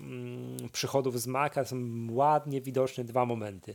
mm, 0.00 0.56
przychodów 0.72 1.20
z 1.20 1.26
Maca 1.26 1.64
są 1.64 1.76
ładnie 2.10 2.60
widoczne 2.60 3.04
dwa 3.04 3.26
momenty. 3.26 3.74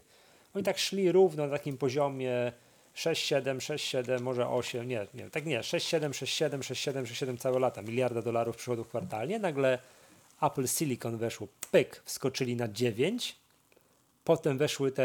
Oni 0.55 0.63
tak 0.63 0.77
szli 0.77 1.11
równo 1.11 1.47
na 1.47 1.51
takim 1.57 1.77
poziomie 1.77 2.51
6, 2.93 3.25
7, 3.25 3.61
6, 3.61 3.87
7, 3.87 4.23
może 4.23 4.49
8, 4.49 4.87
nie, 4.87 5.07
nie, 5.13 5.29
tak 5.29 5.45
nie, 5.45 5.63
6, 5.63 5.87
7, 5.87 6.13
6, 6.13 6.33
7, 6.33 6.63
6, 6.63 6.81
7, 6.81 7.05
6, 7.05 7.19
7 7.19 7.37
całe 7.37 7.59
lata, 7.59 7.81
miliarda 7.81 8.21
dolarów 8.21 8.55
przychodów 8.55 8.87
kwartalnie. 8.87 9.39
Nagle 9.39 9.79
Apple 10.41 10.67
Silicon 10.67 11.17
weszło, 11.17 11.47
pyk, 11.71 12.01
wskoczyli 12.05 12.55
na 12.55 12.67
9, 12.67 13.42
potem 14.23 14.57
weszły 14.57 14.91
te 14.91 15.03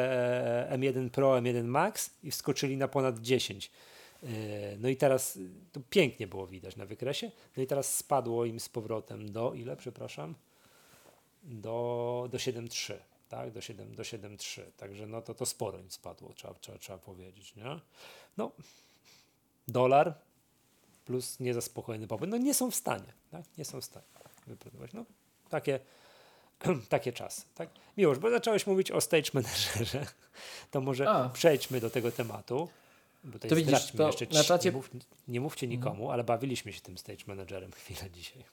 e, 0.70 0.78
M1 0.78 1.10
Pro, 1.10 1.32
M1 1.32 1.64
Max 1.64 2.10
i 2.22 2.30
wskoczyli 2.30 2.76
na 2.76 2.88
ponad 2.88 3.18
10. 3.18 3.70
Yy, 4.22 4.28
No 4.78 4.88
i 4.88 4.96
teraz 4.96 5.38
to 5.72 5.80
pięknie 5.90 6.26
było 6.26 6.46
widać 6.46 6.76
na 6.76 6.86
wykresie. 6.86 7.30
No 7.56 7.62
i 7.62 7.66
teraz 7.66 7.94
spadło 7.96 8.44
im 8.44 8.60
z 8.60 8.68
powrotem 8.68 9.32
do 9.32 9.54
ile, 9.54 9.76
przepraszam? 9.76 10.34
Do, 11.42 12.28
do 12.30 12.38
7,3, 12.38 12.94
tak? 13.28 13.50
Do 13.50 13.60
7, 13.60 13.94
do 13.94 14.02
7,3. 14.02 14.62
Także 14.76 15.06
no 15.06 15.22
to, 15.22 15.34
to 15.34 15.46
sporo 15.46 15.78
im 15.78 15.90
spadło, 15.90 16.32
trzeba, 16.34 16.54
trzeba, 16.54 16.78
trzeba 16.78 16.98
powiedzieć, 16.98 17.56
nie? 17.56 17.80
No, 18.36 18.52
dolar 19.68 20.14
plus 21.04 21.40
niezaspokojony 21.40 22.06
popyt, 22.06 22.30
no 22.30 22.36
nie 22.36 22.54
są 22.54 22.70
w 22.70 22.74
stanie, 22.74 23.12
tak? 23.30 23.44
Nie 23.58 23.64
są 23.64 23.80
w 23.80 23.84
stanie 23.84 24.06
wyprodukować. 24.46 24.92
No, 24.92 25.04
takie, 25.48 25.80
takie 26.88 27.12
czasy, 27.12 27.42
tak? 27.54 27.68
Miłosz, 27.96 28.18
bo 28.18 28.30
zacząłeś 28.30 28.66
mówić 28.66 28.90
o 28.90 29.00
stage 29.00 29.30
managerze, 29.34 30.06
to 30.70 30.80
może 30.80 31.08
A. 31.08 31.28
przejdźmy 31.28 31.80
do 31.80 31.90
tego 31.90 32.12
tematu. 32.12 32.68
Bo 33.24 33.38
To 33.38 33.56
widzisz, 33.56 33.92
to 33.92 34.06
jeszcze 34.06 34.26
na 34.26 34.44
czacie- 34.44 34.68
nie, 34.70 34.76
mów, 34.76 34.90
nie 35.28 35.40
mówcie 35.40 35.66
nikomu, 35.66 36.10
ale 36.10 36.24
bawiliśmy 36.24 36.72
się 36.72 36.80
tym 36.80 36.98
stage 36.98 37.24
managerem 37.26 37.72
chwilę 37.72 38.10
dzisiaj. 38.10 38.44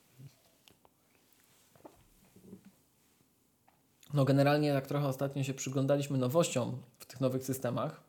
No 4.14 4.24
generalnie 4.24 4.72
tak 4.72 4.86
trochę 4.86 5.06
ostatnio 5.06 5.44
się 5.44 5.54
przyglądaliśmy 5.54 6.18
nowościom 6.18 6.82
w 6.98 7.06
tych 7.06 7.20
nowych 7.20 7.44
systemach. 7.44 8.00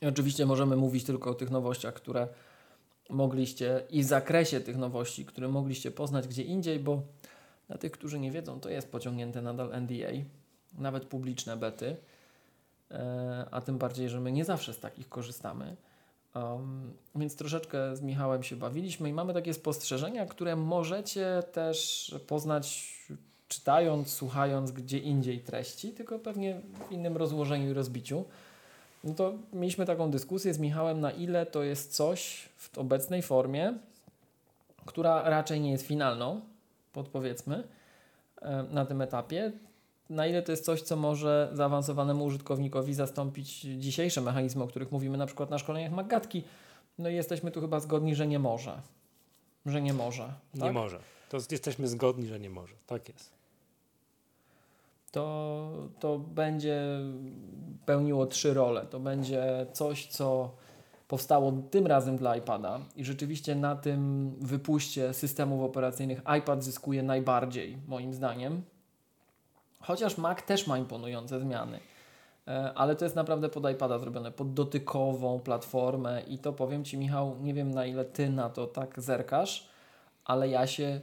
I 0.00 0.06
oczywiście 0.06 0.46
możemy 0.46 0.76
mówić 0.76 1.04
tylko 1.04 1.30
o 1.30 1.34
tych 1.34 1.50
nowościach, 1.50 1.94
które 1.94 2.28
mogliście 3.10 3.82
i 3.90 4.02
zakresie 4.02 4.60
tych 4.60 4.76
nowości, 4.76 5.24
które 5.24 5.48
mogliście 5.48 5.90
poznać 5.90 6.28
gdzie 6.28 6.42
indziej, 6.42 6.78
bo 6.78 7.02
dla 7.68 7.78
tych, 7.78 7.92
którzy 7.92 8.18
nie 8.18 8.30
wiedzą, 8.30 8.60
to 8.60 8.70
jest 8.70 8.92
pociągnięte 8.92 9.42
nadal 9.42 9.80
NDA, 9.80 10.12
nawet 10.78 11.04
publiczne 11.04 11.56
bety, 11.56 11.96
e, 12.90 13.46
a 13.50 13.60
tym 13.60 13.78
bardziej, 13.78 14.08
że 14.08 14.20
my 14.20 14.32
nie 14.32 14.44
zawsze 14.44 14.74
z 14.74 14.80
takich 14.80 15.08
korzystamy. 15.08 15.76
Um, 16.34 16.92
więc 17.14 17.36
troszeczkę 17.36 17.96
z 17.96 18.02
Michałem 18.02 18.42
się 18.42 18.56
bawiliśmy 18.56 19.08
i 19.08 19.12
mamy 19.12 19.34
takie 19.34 19.54
spostrzeżenia, 19.54 20.26
które 20.26 20.56
możecie 20.56 21.42
też 21.52 22.14
poznać 22.26 22.96
czytając, 23.48 24.12
słuchając 24.12 24.70
gdzie 24.70 24.98
indziej 24.98 25.40
treści, 25.40 25.92
tylko 25.92 26.18
pewnie 26.18 26.60
w 26.88 26.92
innym 26.92 27.16
rozłożeniu 27.16 27.70
i 27.70 27.72
rozbiciu. 27.72 28.24
No 29.04 29.14
to 29.14 29.32
mieliśmy 29.52 29.86
taką 29.86 30.10
dyskusję 30.10 30.54
z 30.54 30.58
Michałem, 30.58 31.00
na 31.00 31.10
ile 31.10 31.46
to 31.46 31.62
jest 31.62 31.94
coś 31.94 32.48
w 32.56 32.78
obecnej 32.78 33.22
formie, 33.22 33.78
która 34.86 35.28
raczej 35.28 35.60
nie 35.60 35.70
jest 35.70 35.86
finalną, 35.86 36.40
podpowiedzmy, 36.98 37.68
e, 38.42 38.62
na 38.62 38.86
tym 38.86 39.02
etapie. 39.02 39.52
Na 40.10 40.26
ile 40.26 40.42
to 40.42 40.52
jest 40.52 40.64
coś, 40.64 40.82
co 40.82 40.96
może 40.96 41.50
zaawansowanemu 41.52 42.24
użytkownikowi 42.24 42.94
zastąpić 42.94 43.60
dzisiejsze 43.60 44.20
mechanizmy, 44.20 44.64
o 44.64 44.66
których 44.66 44.92
mówimy 44.92 45.18
na 45.18 45.26
przykład 45.26 45.50
na 45.50 45.58
szkoleniach 45.58 45.92
Magatki. 45.92 46.44
No 46.98 47.08
i 47.08 47.14
jesteśmy 47.14 47.50
tu 47.50 47.60
chyba 47.60 47.80
zgodni, 47.80 48.14
że 48.14 48.26
nie 48.26 48.38
może. 48.38 48.80
Że 49.66 49.82
nie 49.82 49.94
może. 49.94 50.32
Nie 50.54 50.60
tak? 50.60 50.74
może. 50.74 50.98
To 51.28 51.38
jesteśmy 51.50 51.88
zgodni, 51.88 52.26
że 52.26 52.40
nie 52.40 52.50
może. 52.50 52.74
Tak 52.86 53.08
jest. 53.08 53.30
to, 55.10 55.70
to 56.00 56.18
będzie 56.18 56.82
pełniło 57.86 58.26
trzy 58.26 58.54
role. 58.54 58.86
To 58.86 59.00
będzie 59.00 59.66
coś, 59.72 60.06
co 60.06 60.50
powstało 61.08 61.52
tym 61.70 61.86
razem 61.86 62.16
dla 62.16 62.36
iPada 62.36 62.80
i 62.96 63.04
rzeczywiście 63.04 63.54
na 63.54 63.76
tym 63.76 64.30
wypuście 64.40 65.14
systemów 65.14 65.62
operacyjnych 65.62 66.22
iPad 66.38 66.64
zyskuje 66.64 67.02
najbardziej, 67.02 67.78
moim 67.86 68.14
zdaniem. 68.14 68.62
Chociaż 69.80 70.18
Mac 70.18 70.42
też 70.42 70.66
ma 70.66 70.78
imponujące 70.78 71.40
zmiany. 71.40 71.80
E, 72.48 72.72
Ale 72.74 72.96
to 72.96 73.04
jest 73.04 73.16
naprawdę 73.16 73.48
pod 73.48 73.70
iPada 73.70 73.98
zrobione, 73.98 74.32
pod 74.32 74.54
dotykową 74.54 75.40
platformę 75.40 76.22
i 76.28 76.38
to 76.38 76.52
powiem 76.52 76.84
Ci 76.84 76.98
Michał, 76.98 77.36
nie 77.40 77.54
wiem 77.54 77.70
na 77.70 77.86
ile 77.86 78.04
Ty 78.04 78.30
na 78.30 78.50
to 78.50 78.66
tak 78.66 79.00
zerkasz, 79.00 79.68
ale 80.24 80.48
ja 80.48 80.66
się, 80.66 81.00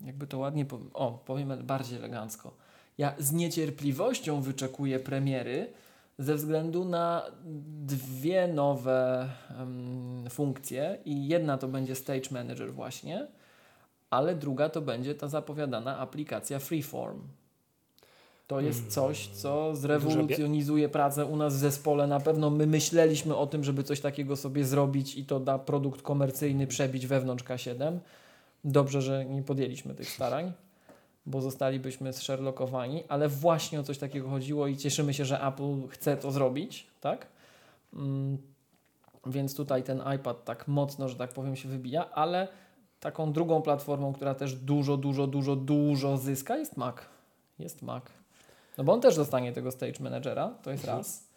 jakby 0.00 0.26
to 0.26 0.38
ładnie, 0.38 0.64
powiem, 0.64 0.90
o 0.94 1.12
powiem 1.12 1.62
bardziej 1.62 1.98
elegancko, 1.98 2.54
ja 2.98 3.14
z 3.18 3.32
niecierpliwością 3.32 4.42
wyczekuję 4.42 5.00
premiery 5.00 5.72
ze 6.18 6.34
względu 6.34 6.84
na 6.84 7.22
dwie 7.84 8.48
nowe 8.48 9.28
em, 9.60 10.24
funkcje 10.30 10.98
i 11.04 11.28
jedna 11.28 11.58
to 11.58 11.68
będzie 11.68 11.94
Stage 11.94 12.30
Manager 12.30 12.72
właśnie, 12.72 13.26
ale 14.10 14.34
druga 14.34 14.68
to 14.68 14.80
będzie 14.80 15.14
ta 15.14 15.28
zapowiadana 15.28 15.98
aplikacja 15.98 16.58
Freeform. 16.58 17.22
To 18.46 18.60
jest 18.60 18.88
coś, 18.88 19.26
co 19.26 19.76
zrewolucjonizuje 19.76 20.88
pracę 20.88 21.26
u 21.26 21.36
nas 21.36 21.56
w 21.56 21.58
zespole. 21.58 22.06
Na 22.06 22.20
pewno 22.20 22.50
my 22.50 22.66
myśleliśmy 22.66 23.36
o 23.36 23.46
tym, 23.46 23.64
żeby 23.64 23.82
coś 23.82 24.00
takiego 24.00 24.36
sobie 24.36 24.64
zrobić 24.64 25.16
i 25.16 25.24
to 25.24 25.40
da 25.40 25.58
produkt 25.58 26.02
komercyjny 26.02 26.66
przebić 26.66 27.06
wewnątrz 27.06 27.44
K7. 27.44 27.98
Dobrze, 28.64 29.02
że 29.02 29.24
nie 29.24 29.42
podjęliśmy 29.42 29.94
tych 29.94 30.10
starań, 30.10 30.52
bo 31.26 31.40
zostalibyśmy 31.40 32.12
zsherlockowani, 32.12 33.04
ale 33.08 33.28
właśnie 33.28 33.80
o 33.80 33.82
coś 33.82 33.98
takiego 33.98 34.28
chodziło 34.28 34.66
i 34.66 34.76
cieszymy 34.76 35.14
się, 35.14 35.24
że 35.24 35.42
Apple 35.42 35.88
chce 35.88 36.16
to 36.16 36.30
zrobić, 36.30 36.86
tak? 37.00 37.26
Mm, 37.94 38.38
więc 39.26 39.54
tutaj 39.54 39.82
ten 39.82 40.02
iPad 40.16 40.44
tak 40.44 40.68
mocno, 40.68 41.08
że 41.08 41.16
tak 41.16 41.32
powiem, 41.32 41.56
się 41.56 41.68
wybija, 41.68 42.10
ale 42.10 42.48
taką 43.00 43.32
drugą 43.32 43.62
platformą, 43.62 44.12
która 44.12 44.34
też 44.34 44.54
dużo, 44.54 44.96
dużo, 44.96 45.26
dużo, 45.26 45.56
dużo 45.56 46.16
zyska 46.16 46.56
jest 46.56 46.76
Mac. 46.76 46.96
Jest 47.58 47.82
Mac. 47.82 48.04
No 48.78 48.84
bo 48.84 48.92
on 48.92 49.00
też 49.00 49.16
dostanie 49.16 49.52
tego 49.52 49.70
Stage 49.70 50.00
Managera, 50.00 50.48
to 50.62 50.70
jest 50.70 50.84
raz. 50.84 51.28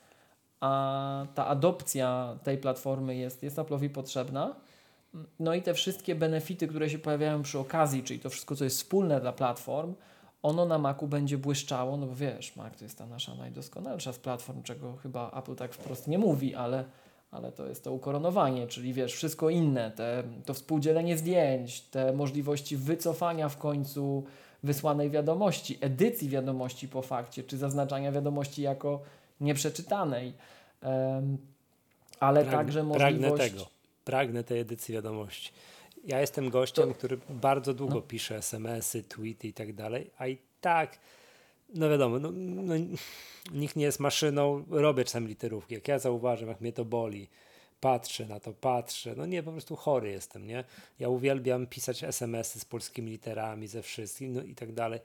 A 0.60 1.26
ta 1.36 1.48
adopcja 1.48 2.38
tej 2.44 2.58
platformy 2.58 3.16
jest, 3.16 3.44
jest 3.44 3.58
Apple'owi 3.58 3.90
potrzebna. 3.90 4.56
No 5.40 5.54
i 5.54 5.62
te 5.62 5.74
wszystkie 5.74 6.16
benefity, 6.16 6.68
które 6.68 6.90
się 6.90 7.00
pojawiają 7.00 7.44
przy 7.44 7.60
okazji, 7.60 8.04
czyli 8.04 8.20
to 8.20 8.30
wszystko, 8.30 8.56
co 8.56 8.64
jest 8.64 8.78
wspólne 8.78 9.22
dla 9.22 9.34
platform, 9.34 9.94
ono 10.44 10.66
na 10.66 10.78
Macu 10.78 11.08
będzie 11.08 11.38
błyszczało, 11.38 11.98
no 11.98 12.08
bo 12.08 12.16
wiesz, 12.16 12.56
Mac 12.56 12.78
to 12.78 12.86
jest 12.86 12.98
ta 12.98 13.06
nasza 13.06 13.36
najdoskonalsza 13.36 14.14
z 14.14 14.20
platform, 14.20 14.64
czego 14.64 14.96
chyba 14.96 15.32
Apple 15.32 15.56
tak 15.56 15.74
wprost 15.74 16.08
nie 16.08 16.18
mówi, 16.18 16.56
ale, 16.56 16.84
ale 17.32 17.52
to 17.52 17.68
jest 17.68 17.84
to 17.84 17.92
ukoronowanie, 17.92 18.68
czyli 18.68 18.94
wiesz, 18.94 19.14
wszystko 19.14 19.50
inne, 19.50 19.92
te, 19.92 20.24
to 20.46 20.54
współdzielenie 20.54 21.18
zdjęć, 21.18 21.82
te 21.82 22.14
możliwości 22.14 22.78
wycofania 22.78 23.50
w 23.50 23.58
końcu 23.58 24.24
wysłanej 24.64 25.10
wiadomości, 25.10 25.78
edycji 25.82 26.30
wiadomości 26.30 26.88
po 26.88 27.02
fakcie, 27.02 27.44
czy 27.44 27.58
zaznaczania 27.58 28.12
wiadomości 28.12 28.62
jako 28.62 29.02
nieprzeczytanej, 29.42 30.34
Em, 30.82 31.38
ale 32.20 32.46
Prag- 32.46 32.52
także 32.52 32.86
pragnę 32.92 33.20
możliwość... 33.30 33.54
tego. 33.54 33.77
Pragnę 34.08 34.44
tej 34.44 34.60
edycji 34.60 34.94
wiadomości. 34.94 35.52
Ja 36.04 36.22
jestem 36.22 36.50
gościem, 36.50 36.94
który 36.94 37.18
bardzo 37.30 37.74
długo 37.74 37.96
no. 37.96 38.02
pisze 38.02 38.38
SMS-y, 38.38 39.04
tweety 39.04 39.48
i 39.48 39.54
tak 39.54 39.74
dalej, 39.74 40.12
a 40.18 40.28
i 40.28 40.38
tak, 40.62 41.00
no 41.74 41.90
wiadomo, 41.90 42.20
no, 42.20 42.32
no, 42.32 42.74
nikt 43.54 43.76
nie 43.76 43.86
jest 43.86 44.00
maszyną, 44.00 44.64
robię 44.70 45.04
czasem 45.04 45.28
literówki. 45.28 45.74
Jak 45.74 45.88
ja 45.88 46.00
zauważam, 46.00 46.50
jak 46.50 46.62
mnie 46.62 46.74
to 46.74 46.86
boli, 46.86 47.28
patrzę 47.80 48.26
na 48.26 48.40
to, 48.40 48.54
patrzę. 48.54 49.14
No 49.18 49.26
nie, 49.26 49.44
po 49.44 49.52
prostu 49.52 49.76
chory 49.76 50.10
jestem, 50.10 50.48
nie? 50.48 50.64
Ja 51.00 51.10
uwielbiam 51.10 51.68
pisać 51.68 52.04
SMS-y 52.04 52.60
z 52.60 52.66
polskimi 52.66 53.12
literami, 53.12 53.68
ze 53.68 53.82
wszystkim, 53.82 54.34
no 54.34 54.42
i 54.42 54.56
tak 54.56 54.74
dalej. 54.74 55.00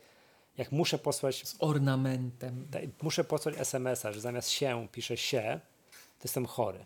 Jak 0.58 0.72
muszę 0.72 0.98
posłać. 0.98 1.48
Z 1.48 1.56
ornamentem. 1.58 2.66
muszę 3.02 3.24
posłać 3.24 3.54
SMS-a, 3.58 4.12
że 4.12 4.20
zamiast 4.20 4.48
się 4.50 4.88
pisze 4.92 5.16
się, 5.16 5.60
to 5.90 6.24
jestem 6.24 6.46
chory. 6.46 6.84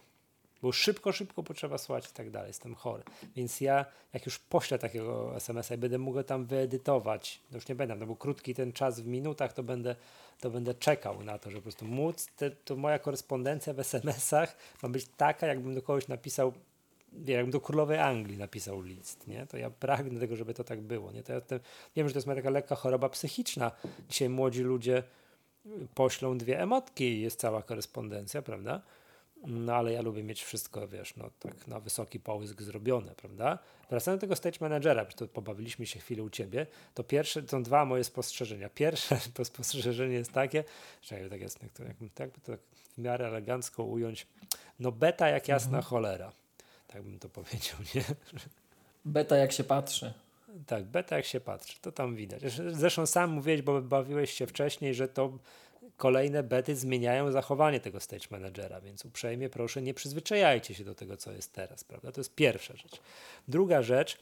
Bo 0.63 0.73
szybko, 0.73 1.13
szybko 1.13 1.43
potrzeba 1.43 1.79
słuchać 1.79 2.11
i 2.11 2.13
tak 2.13 2.31
dalej. 2.31 2.49
Jestem 2.49 2.75
chory. 2.75 3.03
Więc 3.37 3.61
ja, 3.61 3.85
jak 4.13 4.27
już 4.27 4.39
poślę 4.39 4.79
takiego 4.79 5.37
SMS-a 5.37 5.75
i 5.75 5.79
będę 5.79 5.99
mógł 5.99 6.23
tam 6.23 6.47
wyedytować, 6.47 7.41
to 7.51 7.57
już 7.57 7.69
nie 7.69 7.75
będę, 7.75 7.95
no 7.95 8.07
bo 8.07 8.17
krótki 8.17 8.55
ten 8.55 8.73
czas 8.73 9.01
w 9.01 9.07
minutach, 9.07 9.53
to 9.53 9.63
będę, 9.63 9.97
to 10.41 10.51
będę 10.51 10.75
czekał 10.75 11.25
na 11.25 11.39
to, 11.39 11.51
że 11.51 11.57
po 11.57 11.63
prostu 11.63 11.85
móc, 11.85 12.27
te, 12.27 12.51
to 12.51 12.77
moja 12.77 12.99
korespondencja 12.99 13.73
w 13.73 13.81
SMS-ach 13.81 14.57
ma 14.83 14.89
być 14.89 15.07
taka, 15.17 15.47
jakbym 15.47 15.75
do 15.75 15.83
kogoś 15.83 16.09
napisał 16.09 16.53
jakbym 17.27 17.51
do 17.51 17.61
królowej 17.61 17.99
Anglii 17.99 18.39
napisał 18.39 18.83
list, 18.83 19.27
nie? 19.27 19.47
To 19.47 19.57
ja 19.57 19.71
pragnę 19.71 20.21
tego, 20.21 20.37
żeby 20.37 20.55
to 20.55 20.65
tak 20.65 20.81
było, 20.81 21.13
nie? 21.13 21.23
To 21.23 21.33
ja 21.33 21.41
te, 21.41 21.61
wiem, 21.97 22.09
że 22.09 22.15
to 22.15 22.19
jest 22.19 22.27
moja 22.27 22.37
taka 22.37 22.51
lekka 22.51 22.75
choroba 22.75 23.09
psychiczna. 23.09 23.73
Dzisiaj 24.09 24.29
młodzi 24.29 24.63
ludzie 24.63 25.03
poślą 25.95 26.39
dwie 26.39 26.61
emotki 26.61 27.05
i 27.05 27.21
jest 27.21 27.41
cała 27.41 27.63
korespondencja, 27.63 28.43
prawda? 28.43 28.83
No 29.47 29.75
ale 29.75 29.93
ja 29.93 30.03
lubię 30.03 30.23
mieć 30.23 30.43
wszystko, 30.43 30.89
wiesz, 30.89 31.17
no 31.17 31.31
tak 31.39 31.67
na 31.67 31.81
wysoki 31.81 32.21
połysk 32.21 32.63
zrobione, 32.63 33.15
prawda? 33.15 33.59
Wracając 33.91 34.21
do 34.21 34.21
tego 34.21 34.37
stage 34.37 34.59
managera, 34.61 35.05
to 35.05 35.29
pobawiliśmy 35.29 35.87
się 35.87 36.01
chwilę 36.01 36.23
u 36.23 36.31
ciebie, 36.31 36.67
to 36.95 37.05
pierwsze, 37.05 37.43
są 37.49 37.63
dwa 37.63 37.85
moje 37.85 38.05
spostrzeżenia. 38.05 38.69
Pierwsze 38.69 39.19
to 39.35 39.45
spostrzeżenie 39.45 40.15
jest 40.15 40.33
takie, 40.33 40.65
że 41.03 41.31
tak 41.31 41.41
jest, 41.41 41.59
jakby 41.79 42.11
tak, 42.11 42.31
to 42.31 42.53
tak 42.53 42.61
w 42.95 42.99
miarę 42.99 43.27
elegancko 43.27 43.85
ująć, 43.85 44.27
no 44.81 44.93
beta 44.93 45.29
jak 45.29 45.49
jasna 45.49 45.79
mhm. 45.79 45.85
cholera, 45.85 46.33
tak 46.87 47.03
bym 47.03 47.19
to 47.19 47.29
powiedział, 47.39 47.77
nie? 47.95 48.05
Beta 49.05 49.37
jak 49.37 49.53
się 49.53 49.65
patrzy. 49.65 50.13
Tak, 50.67 50.85
beta 50.85 51.17
jak 51.17 51.25
się 51.25 51.41
patrzy, 51.41 51.81
to 51.81 51.93
tam 51.93 52.17
widać. 52.17 52.43
Zresztą 52.73 53.07
sam 53.07 53.31
mówiłeś, 53.31 53.63
bo 53.63 53.83
bawiłeś 53.83 54.31
się 54.31 54.47
wcześniej, 54.47 54.95
że 54.95 55.09
to 55.09 55.39
kolejne 55.97 56.43
bety 56.43 56.77
zmieniają 56.77 57.31
zachowanie 57.31 57.81
tego 57.81 58.01
stage 58.01 58.27
managera, 58.31 58.81
więc 58.81 59.05
uprzejmie 59.05 59.49
proszę 59.49 59.83
nie 59.83 59.95
przyzwyczajajcie 59.95 60.75
się 60.75 60.85
do 60.85 60.95
tego, 60.95 61.17
co 61.17 61.33
jest 61.33 61.53
teraz, 61.53 61.85
prawda? 61.85 62.13
To 62.13 62.21
jest 62.21 62.35
pierwsza 62.35 62.77
rzecz. 62.77 63.01
Druga 63.49 63.83
rzecz, 63.83 64.19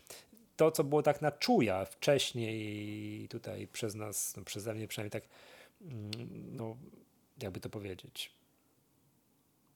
to 0.57 0.71
co 0.71 0.85
było 0.85 1.03
tak 1.03 1.23
na 1.23 1.33
czuja 1.33 1.85
wcześniej 1.85 3.29
tutaj 3.29 3.67
przez 3.67 3.95
nas, 3.95 4.37
no 4.37 4.45
przeze 4.45 4.75
mnie 4.75 4.89
przynajmniej 4.89 5.11
tak, 5.11 5.25
mm, 5.83 6.11
no 6.57 6.77
jakby 7.43 7.61
to 7.61 7.71
powiedzieć, 7.71 8.33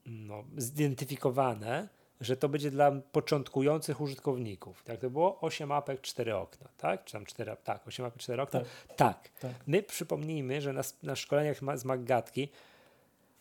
no, 0.06 0.44
zidentyfikowane, 0.56 1.88
że 2.20 2.36
to 2.36 2.48
będzie 2.48 2.70
dla 2.70 2.92
początkujących 3.12 4.00
użytkowników. 4.00 4.82
Tak 4.84 5.00
to 5.00 5.10
było? 5.10 5.40
8 5.40 5.72
apek, 5.72 6.00
4 6.00 6.36
okna, 6.36 6.68
tak? 6.76 7.04
Czy 7.04 7.12
tam 7.12 7.26
4, 7.26 7.56
tak, 7.64 7.88
8 7.88 8.06
apek, 8.06 8.18
4 8.18 8.42
okna? 8.42 8.60
Tak. 8.60 8.96
tak. 8.96 9.28
tak. 9.40 9.52
My 9.66 9.82
przypomnijmy, 9.82 10.60
że 10.60 10.72
na, 10.72 10.82
na 11.02 11.16
szkoleniach 11.16 11.56
z 11.74 11.84
Maggatki 11.84 12.48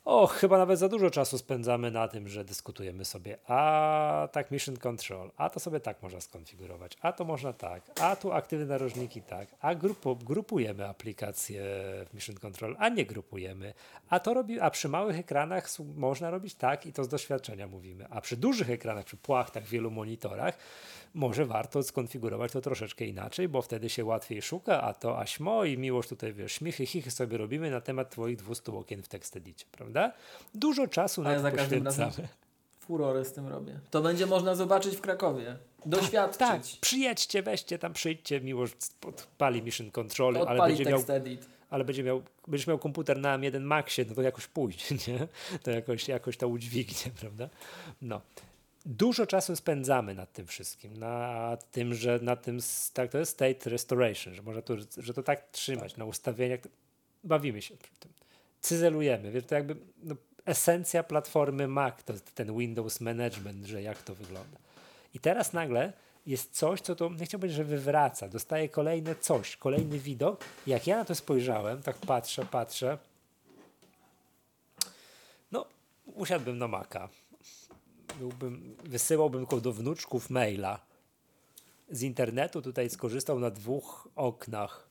o, 0.07 0.27
chyba 0.27 0.57
nawet 0.57 0.79
za 0.79 0.89
dużo 0.89 1.09
czasu 1.09 1.38
spędzamy 1.38 1.91
na 1.91 2.07
tym, 2.07 2.27
że 2.27 2.45
dyskutujemy 2.45 3.05
sobie, 3.05 3.38
a 3.47 4.29
tak 4.31 4.51
mission 4.51 4.77
control, 4.77 5.31
a 5.38 5.49
to 5.49 5.59
sobie 5.59 5.79
tak 5.79 6.03
można 6.03 6.21
skonfigurować, 6.21 6.97
a 7.01 7.13
to 7.13 7.25
można 7.25 7.53
tak, 7.53 7.84
a 8.01 8.15
tu 8.15 8.31
aktywne 8.31 8.65
narożniki 8.65 9.21
tak, 9.21 9.47
a 9.59 9.75
grupu, 9.75 10.15
grupujemy 10.15 10.88
aplikacje 10.88 11.61
w 12.09 12.13
mission 12.13 12.35
control, 12.35 12.75
a 12.79 12.89
nie 12.89 13.05
grupujemy, 13.05 13.73
a 14.09 14.19
to 14.19 14.34
robi, 14.34 14.59
a 14.59 14.69
przy 14.69 14.89
małych 14.89 15.19
ekranach 15.19 15.69
można 15.95 16.29
robić 16.29 16.55
tak 16.55 16.85
i 16.85 16.93
to 16.93 17.03
z 17.03 17.07
doświadczenia 17.07 17.67
mówimy, 17.67 18.07
a 18.09 18.21
przy 18.21 18.38
dużych 18.38 18.69
ekranach, 18.69 19.05
przy 19.05 19.17
płachtach, 19.17 19.63
wielu 19.63 19.91
monitorach, 19.91 20.57
może 21.13 21.45
warto 21.45 21.84
skonfigurować 21.84 22.51
to 22.51 22.61
troszeczkę 22.61 23.05
inaczej, 23.05 23.47
bo 23.49 23.61
wtedy 23.61 23.89
się 23.89 24.05
łatwiej 24.05 24.41
szuka, 24.41 24.81
a 24.81 24.93
to 24.93 25.19
aśmo 25.19 25.63
i 25.63 25.77
miłość 25.77 26.09
tutaj, 26.09 26.34
wiesz, 26.34 26.51
śmichy, 26.51 26.85
chichy 26.85 27.11
sobie 27.11 27.38
robimy 27.38 27.71
na 27.71 27.81
temat 27.81 28.09
twoich 28.09 28.38
200 28.38 28.71
okien 28.71 29.03
w 29.03 29.07
tekstedicie, 29.07 29.65
prawda? 29.71 30.11
Dużo 30.55 30.88
czasu 30.88 31.23
na 31.23 31.39
to 31.39 31.57
poświęcamy. 31.57 32.27
Furory 32.79 33.25
z 33.25 33.34
tym 33.34 33.47
robię. 33.47 33.79
To 33.91 34.01
będzie 34.01 34.25
można 34.25 34.55
zobaczyć 34.55 34.95
w 34.95 35.01
Krakowie. 35.01 35.57
Doświadczyć. 35.85 36.39
Tak, 36.39 36.61
tak. 36.61 36.79
przyjedźcie, 36.81 37.43
weźcie 37.43 37.79
tam, 37.79 37.93
przyjdźcie, 37.93 38.41
miłość 38.41 38.73
odpali 39.07 39.61
Mission 39.61 39.91
Control, 39.91 40.38
ale 40.47 40.67
będzie 40.67 40.85
miał... 40.85 41.01
Edit 41.07 41.57
ale 41.69 41.85
będzie 41.85 42.03
miał, 42.03 42.23
będziesz 42.47 42.67
miał 42.67 42.79
komputer 42.79 43.19
na 43.19 43.39
M1 43.39 43.61
Maxie, 43.61 44.05
no 44.09 44.15
to 44.15 44.21
jakoś 44.21 44.47
pójdzie, 44.47 44.95
nie? 45.07 45.27
To 45.63 45.71
jakoś, 45.71 46.07
jakoś 46.07 46.38
to 46.38 46.47
udźwignie, 46.47 47.11
prawda? 47.19 47.49
No 48.01 48.21
dużo 48.88 49.26
czasu 49.26 49.55
spędzamy 49.55 50.14
nad 50.14 50.34
tym 50.34 50.47
wszystkim, 50.47 50.97
nad 50.97 51.72
tym, 51.72 51.93
że 51.93 52.19
na 52.22 52.35
tym, 52.35 52.59
tak, 52.93 53.11
to 53.11 53.18
jest 53.18 53.31
state 53.31 53.69
restoration, 53.69 54.35
że 54.35 54.41
można 54.41 54.61
to, 54.61 54.76
że 54.97 55.14
to 55.14 55.23
tak 55.23 55.51
trzymać 55.51 55.91
tak. 55.91 55.97
na 55.97 56.05
ustawieniach, 56.05 56.59
bawimy 57.23 57.61
się 57.61 57.77
przy 57.77 57.91
tym, 57.99 58.11
cyzelujemy, 58.61 59.31
wiesz, 59.31 59.43
to 59.45 59.55
jakby 59.55 59.76
no, 60.03 60.15
esencja 60.45 61.03
platformy 61.03 61.68
Mac, 61.68 62.03
to 62.03 62.14
ten 62.35 62.57
Windows 62.57 63.01
Management, 63.01 63.65
że 63.65 63.81
jak 63.81 64.03
to 64.03 64.15
wygląda. 64.15 64.57
I 65.14 65.19
teraz 65.19 65.53
nagle 65.53 65.93
jest 66.26 66.53
coś, 66.53 66.81
co 66.81 66.95
to, 66.95 67.09
nie 67.09 67.26
chciałbym 67.26 67.39
powiedzieć, 67.39 67.57
że 67.57 67.64
wywraca, 67.64 68.30
dostaje 68.30 68.69
kolejne 68.69 69.15
coś, 69.15 69.55
kolejny 69.55 69.99
widok. 69.99 70.43
Jak 70.68 70.88
ja 70.88 70.97
na 70.97 71.05
to 71.05 71.15
spojrzałem, 71.15 71.81
tak 71.81 71.97
patrzę, 71.97 72.45
patrzę, 72.45 72.97
no, 75.51 75.65
usiadłbym 76.05 76.57
na 76.57 76.68
Maca, 76.68 77.09
byłbym, 78.19 78.76
wysyłałbym 78.84 79.45
go 79.45 79.61
do 79.61 79.72
wnuczków 79.73 80.30
maila. 80.30 80.80
Z 81.89 82.02
internetu, 82.02 82.61
tutaj 82.61 82.89
skorzystał 82.89 83.39
na 83.39 83.49
dwóch 83.49 84.07
oknach. 84.15 84.88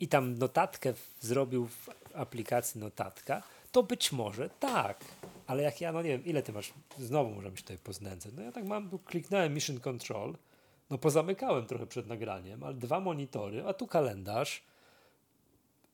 I 0.00 0.08
tam 0.08 0.38
notatkę 0.38 0.94
zrobił 1.20 1.66
w 1.66 1.90
aplikacji 2.14 2.80
notatka, 2.80 3.42
to 3.72 3.82
być 3.82 4.12
może 4.12 4.50
tak. 4.50 5.04
Ale 5.46 5.62
jak 5.62 5.80
ja, 5.80 5.92
no 5.92 6.02
nie 6.02 6.08
wiem, 6.08 6.24
ile 6.24 6.42
ty 6.42 6.52
masz, 6.52 6.72
znowu 6.98 7.30
możemy 7.30 7.56
się 7.56 7.62
tutaj 7.62 7.78
poznęcać. 7.78 8.32
No 8.36 8.42
ja 8.42 8.52
tak 8.52 8.64
mam, 8.64 8.98
kliknąłem 8.98 9.54
Mission 9.54 9.80
Control, 9.80 10.34
no 10.90 10.98
pozamykałem 10.98 11.66
trochę 11.66 11.86
przed 11.86 12.06
nagraniem, 12.06 12.64
ale 12.64 12.74
dwa 12.74 13.00
monitory, 13.00 13.64
a 13.66 13.74
tu 13.74 13.86
kalendarz, 13.86 14.62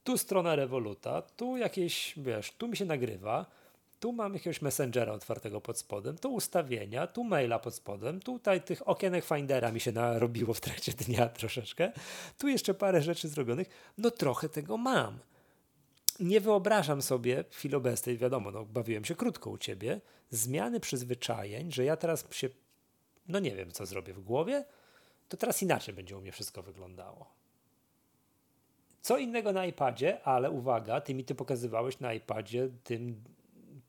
tu 0.04 0.18
strona 0.18 0.56
Revoluta, 0.56 1.22
tu 1.22 1.56
jakieś, 1.56 2.14
wiesz, 2.16 2.52
tu 2.52 2.68
mi 2.68 2.76
się 2.76 2.84
nagrywa, 2.84 3.46
tu 4.02 4.12
mam 4.12 4.34
jakiegoś 4.34 4.62
messengera 4.62 5.12
otwartego 5.12 5.60
pod 5.60 5.78
spodem, 5.78 6.18
tu 6.18 6.34
ustawienia, 6.34 7.06
tu 7.06 7.24
maila 7.24 7.58
pod 7.58 7.74
spodem, 7.74 8.20
tutaj 8.20 8.62
tych 8.62 8.88
okienek 8.88 9.24
Findera 9.24 9.72
mi 9.72 9.80
się 9.80 9.92
narobiło 9.92 10.54
w 10.54 10.60
trakcie 10.60 10.92
dnia 10.92 11.28
troszeczkę, 11.38 11.92
tu 12.38 12.48
jeszcze 12.48 12.74
parę 12.74 13.02
rzeczy 13.02 13.28
zrobionych, 13.28 13.68
no 13.98 14.10
trochę 14.10 14.48
tego 14.48 14.76
mam. 14.76 15.18
Nie 16.20 16.40
wyobrażam 16.40 17.02
sobie 17.02 17.44
w 17.50 17.56
chwili 17.56 17.74
obecnej, 17.74 18.18
wiadomo, 18.18 18.50
no, 18.50 18.64
bawiłem 18.64 19.04
się 19.04 19.14
krótko 19.14 19.50
u 19.50 19.58
ciebie, 19.58 20.00
zmiany 20.30 20.80
przyzwyczajeń, 20.80 21.72
że 21.72 21.84
ja 21.84 21.96
teraz 21.96 22.26
się, 22.30 22.48
no 23.28 23.38
nie 23.38 23.56
wiem, 23.56 23.70
co 23.70 23.86
zrobię 23.86 24.14
w 24.14 24.20
głowie, 24.20 24.64
to 25.28 25.36
teraz 25.36 25.62
inaczej 25.62 25.94
będzie 25.94 26.16
u 26.16 26.20
mnie 26.20 26.32
wszystko 26.32 26.62
wyglądało. 26.62 27.26
Co 29.02 29.18
innego 29.18 29.52
na 29.52 29.66
iPadzie, 29.66 30.22
ale 30.24 30.50
uwaga, 30.50 31.00
ty 31.00 31.14
mi 31.14 31.24
ty 31.24 31.34
pokazywałeś 31.34 32.00
na 32.00 32.14
iPadzie 32.14 32.68
tym 32.84 33.24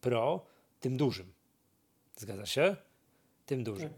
Pro, 0.03 0.45
tym 0.79 0.97
dużym. 0.97 1.33
Zgadza 2.15 2.45
się? 2.45 2.75
Tym 3.45 3.63
dużym. 3.63 3.89
Tak. 3.89 3.97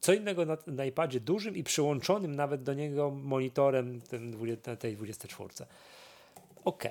Co 0.00 0.12
innego 0.12 0.46
na, 0.46 0.56
na 0.66 0.84
iPadzie 0.84 1.20
dużym 1.20 1.56
i 1.56 1.64
przyłączonym 1.64 2.34
nawet 2.34 2.62
do 2.62 2.74
niego 2.74 3.10
monitorem 3.10 4.00
tym 4.00 4.30
20, 4.30 4.76
tej 4.76 4.96
24. 4.96 5.48
Ok, 6.64 6.84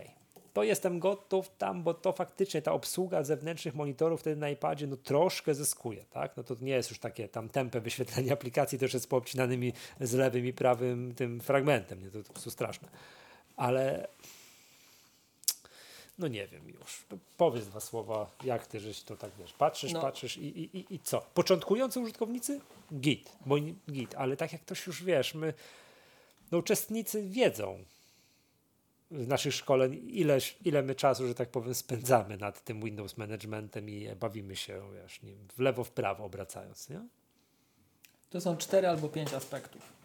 to 0.53 0.64
jestem 0.64 0.99
gotów 0.99 1.52
tam, 1.57 1.84
bo 1.84 1.94
to 1.94 2.11
faktycznie 2.11 2.61
ta 2.61 2.72
obsługa 2.72 3.23
zewnętrznych 3.23 3.76
monitorów 3.76 4.19
wtedy 4.19 4.35
na 4.41 4.49
iPadzie 4.49 4.88
no 4.88 4.98
troszkę 4.98 5.56
zyskuje, 5.56 6.06
tak? 6.11 6.38
No 6.38 6.44
to 6.44 6.56
nie 6.61 6.72
jest 6.72 6.90
już 6.90 6.99
takie 6.99 7.27
tam 7.30 7.49
tempe 7.49 7.81
wyświetlenia 7.81 8.34
aplikacji, 8.40 8.80
to 8.80 8.85
już 8.85 8.94
jest 8.94 9.10
poobcinanymi 9.10 9.73
z 9.99 10.14
lewym 10.14 10.45
i 10.45 10.53
prawym 10.53 11.15
tym 11.15 11.41
fragmentem, 11.41 12.02
nie? 12.02 12.10
To, 12.10 12.18
to 12.18 12.23
po 12.23 12.34
prostu 12.34 12.52
straszne. 12.52 12.88
Ale 13.57 14.07
no 16.23 16.27
nie 16.27 16.47
wiem 16.47 16.69
już. 16.69 17.05
Powiedz 17.37 17.65
dwa 17.65 17.79
słowa, 17.79 18.31
jak 18.43 18.67
ty 18.67 18.79
żeś 18.79 19.03
to 19.03 19.17
tak 19.17 19.31
wiesz. 19.39 19.53
Patrzysz, 19.53 19.93
no. 19.93 20.01
patrzysz 20.01 20.37
i, 20.37 20.45
i, 20.77 20.95
i 20.95 20.99
co? 20.99 21.21
Początkujący 21.33 21.99
użytkownicy? 21.99 22.61
Git, 22.93 23.31
bo 23.45 23.55
git, 23.91 24.15
ale 24.15 24.37
tak 24.37 24.53
jak 24.53 24.61
ktoś 24.61 24.87
już 24.87 25.03
wiesz, 25.03 25.33
my, 25.33 25.53
no 26.51 26.57
uczestnicy 26.57 27.29
wiedzą, 27.29 27.83
w 29.11 29.27
naszych 29.27 29.53
szkoleń, 29.53 30.09
ileś, 30.09 30.57
ile 30.65 30.83
my 30.83 30.95
czasu, 30.95 31.27
że 31.27 31.35
tak 31.35 31.49
powiem, 31.49 31.75
spędzamy 31.75 32.37
nad 32.37 32.63
tym 32.63 32.81
Windows 32.81 33.17
Managementem 33.17 33.89
i 33.89 34.15
bawimy 34.19 34.55
się 34.55 34.81
wiesz, 34.93 35.21
nim 35.21 35.47
w 35.55 35.59
lewo, 35.59 35.83
w 35.83 35.91
prawo 35.91 36.25
obracając. 36.25 36.89
Nie? 36.89 36.99
To 38.29 38.41
są 38.41 38.57
cztery 38.57 38.87
albo 38.87 39.09
pięć 39.09 39.33
aspektów. 39.33 40.02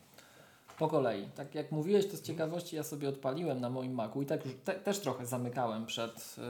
Po 0.79 0.89
kolei. 0.89 1.29
Tak 1.35 1.55
jak 1.55 1.73
mówiłeś, 1.73 2.07
to 2.07 2.17
z 2.17 2.23
ciekawości 2.23 2.77
ja 2.77 2.83
sobie 2.83 3.09
odpaliłem 3.09 3.61
na 3.61 3.71
moim 3.71 3.95
Macu 3.95 4.23
i 4.23 4.27
tak 4.27 4.45
już 4.45 4.55
te, 4.65 4.75
też 4.75 5.01
trochę 5.01 5.27
zamykałem 5.27 5.87
przed, 5.87 6.37
y, 6.39 6.43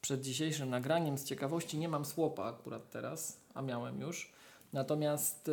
przed 0.00 0.20
dzisiejszym 0.20 0.70
nagraniem. 0.70 1.18
Z 1.18 1.24
ciekawości 1.24 1.78
nie 1.78 1.88
mam 1.88 2.04
słopa 2.04 2.44
akurat 2.44 2.90
teraz, 2.90 3.40
a 3.54 3.62
miałem 3.62 4.00
już. 4.00 4.32
Natomiast 4.72 5.50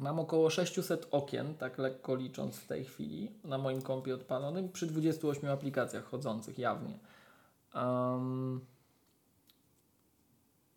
mam 0.00 0.20
około 0.20 0.50
600 0.50 1.08
okien, 1.10 1.54
tak 1.54 1.78
lekko 1.78 2.14
licząc 2.14 2.56
w 2.56 2.66
tej 2.66 2.84
chwili, 2.84 3.30
na 3.44 3.58
moim 3.58 3.82
kompie 3.82 4.14
odpalonym, 4.14 4.68
przy 4.68 4.86
28 4.86 5.50
aplikacjach 5.50 6.04
chodzących 6.04 6.58
jawnie. 6.58 6.98
Um, 7.74 8.60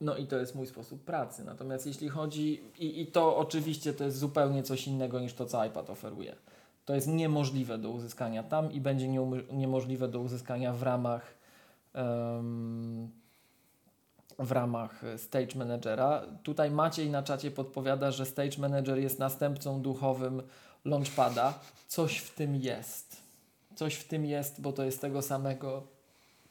no 0.03 0.17
i 0.17 0.27
to 0.27 0.37
jest 0.37 0.55
mój 0.55 0.67
sposób 0.67 1.03
pracy. 1.03 1.43
Natomiast 1.43 1.85
jeśli 1.85 2.09
chodzi, 2.09 2.63
i, 2.79 3.01
i 3.01 3.07
to 3.07 3.37
oczywiście 3.37 3.93
to 3.93 4.03
jest 4.03 4.17
zupełnie 4.17 4.63
coś 4.63 4.87
innego 4.87 5.19
niż 5.19 5.33
to, 5.33 5.45
co 5.45 5.65
iPad 5.65 5.89
oferuje. 5.89 6.35
To 6.85 6.95
jest 6.95 7.07
niemożliwe 7.07 7.77
do 7.77 7.89
uzyskania 7.89 8.43
tam 8.43 8.71
i 8.71 8.81
będzie 8.81 9.07
niemożliwe 9.51 10.07
do 10.07 10.19
uzyskania 10.19 10.73
w 10.73 10.83
ramach 10.83 11.33
um, 11.95 13.09
w 14.39 14.51
ramach 14.51 15.01
Stage 15.17 15.55
Managera. 15.55 16.21
Tutaj 16.43 16.71
Maciej 16.71 17.09
na 17.09 17.23
czacie 17.23 17.51
podpowiada, 17.51 18.11
że 18.11 18.25
Stage 18.25 18.57
Manager 18.57 18.97
jest 18.97 19.19
następcą 19.19 19.81
duchowym 19.81 20.41
Launchpada. 20.85 21.59
Coś 21.87 22.17
w 22.17 22.35
tym 22.35 22.55
jest. 22.55 23.17
Coś 23.75 23.95
w 23.95 24.07
tym 24.07 24.25
jest, 24.25 24.61
bo 24.61 24.73
to 24.73 24.83
jest 24.83 25.01
tego 25.01 25.21
samego 25.21 25.83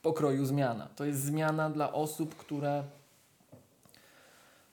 pokroju 0.02 0.44
zmiana. 0.44 0.88
To 0.96 1.04
jest 1.04 1.20
zmiana 1.20 1.70
dla 1.70 1.92
osób, 1.92 2.36
które 2.36 2.84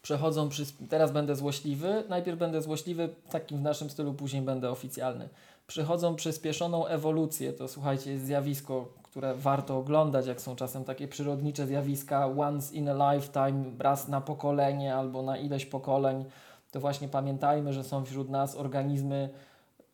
przechodzą 0.01 0.49
przy... 0.49 0.63
Teraz 0.89 1.11
będę 1.11 1.35
złośliwy, 1.35 2.03
najpierw 2.09 2.39
będę 2.39 2.61
złośliwy, 2.61 3.09
takim 3.31 3.57
w 3.57 3.61
naszym 3.61 3.89
stylu, 3.89 4.13
później 4.13 4.41
będę 4.41 4.71
oficjalny. 4.71 5.29
Przechodzą 5.67 6.15
przyspieszoną 6.15 6.85
ewolucję, 6.85 7.53
to 7.53 7.67
słuchajcie, 7.67 8.11
jest 8.11 8.25
zjawisko, 8.25 8.87
które 9.03 9.35
warto 9.35 9.77
oglądać, 9.77 10.27
jak 10.27 10.41
są 10.41 10.55
czasem 10.55 10.83
takie 10.83 11.07
przyrodnicze 11.07 11.67
zjawiska, 11.67 12.27
once 12.27 12.75
in 12.75 12.89
a 12.89 13.13
lifetime, 13.13 13.63
raz 13.79 14.07
na 14.07 14.21
pokolenie 14.21 14.95
albo 14.95 15.21
na 15.21 15.37
ileś 15.37 15.65
pokoleń, 15.65 16.25
to 16.71 16.79
właśnie 16.79 17.07
pamiętajmy, 17.07 17.73
że 17.73 17.83
są 17.83 18.05
wśród 18.05 18.29
nas 18.29 18.55
organizmy 18.55 19.29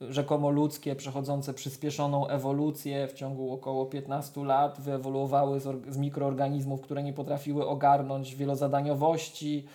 rzekomo 0.01 0.49
ludzkie, 0.49 0.95
przechodzące 0.95 1.53
przyspieszoną 1.53 2.27
ewolucję. 2.27 3.07
W 3.07 3.13
ciągu 3.13 3.53
około 3.53 3.85
15 3.85 4.43
lat, 4.43 4.81
wyewoluowały 4.81 5.59
z, 5.59 5.93
z 5.93 5.97
mikroorganizmów, 5.97 6.81
które 6.81 7.03
nie 7.03 7.13
potrafiły 7.13 7.67
ogarnąć 7.67 8.35
wielozadaniowości, 8.35 9.65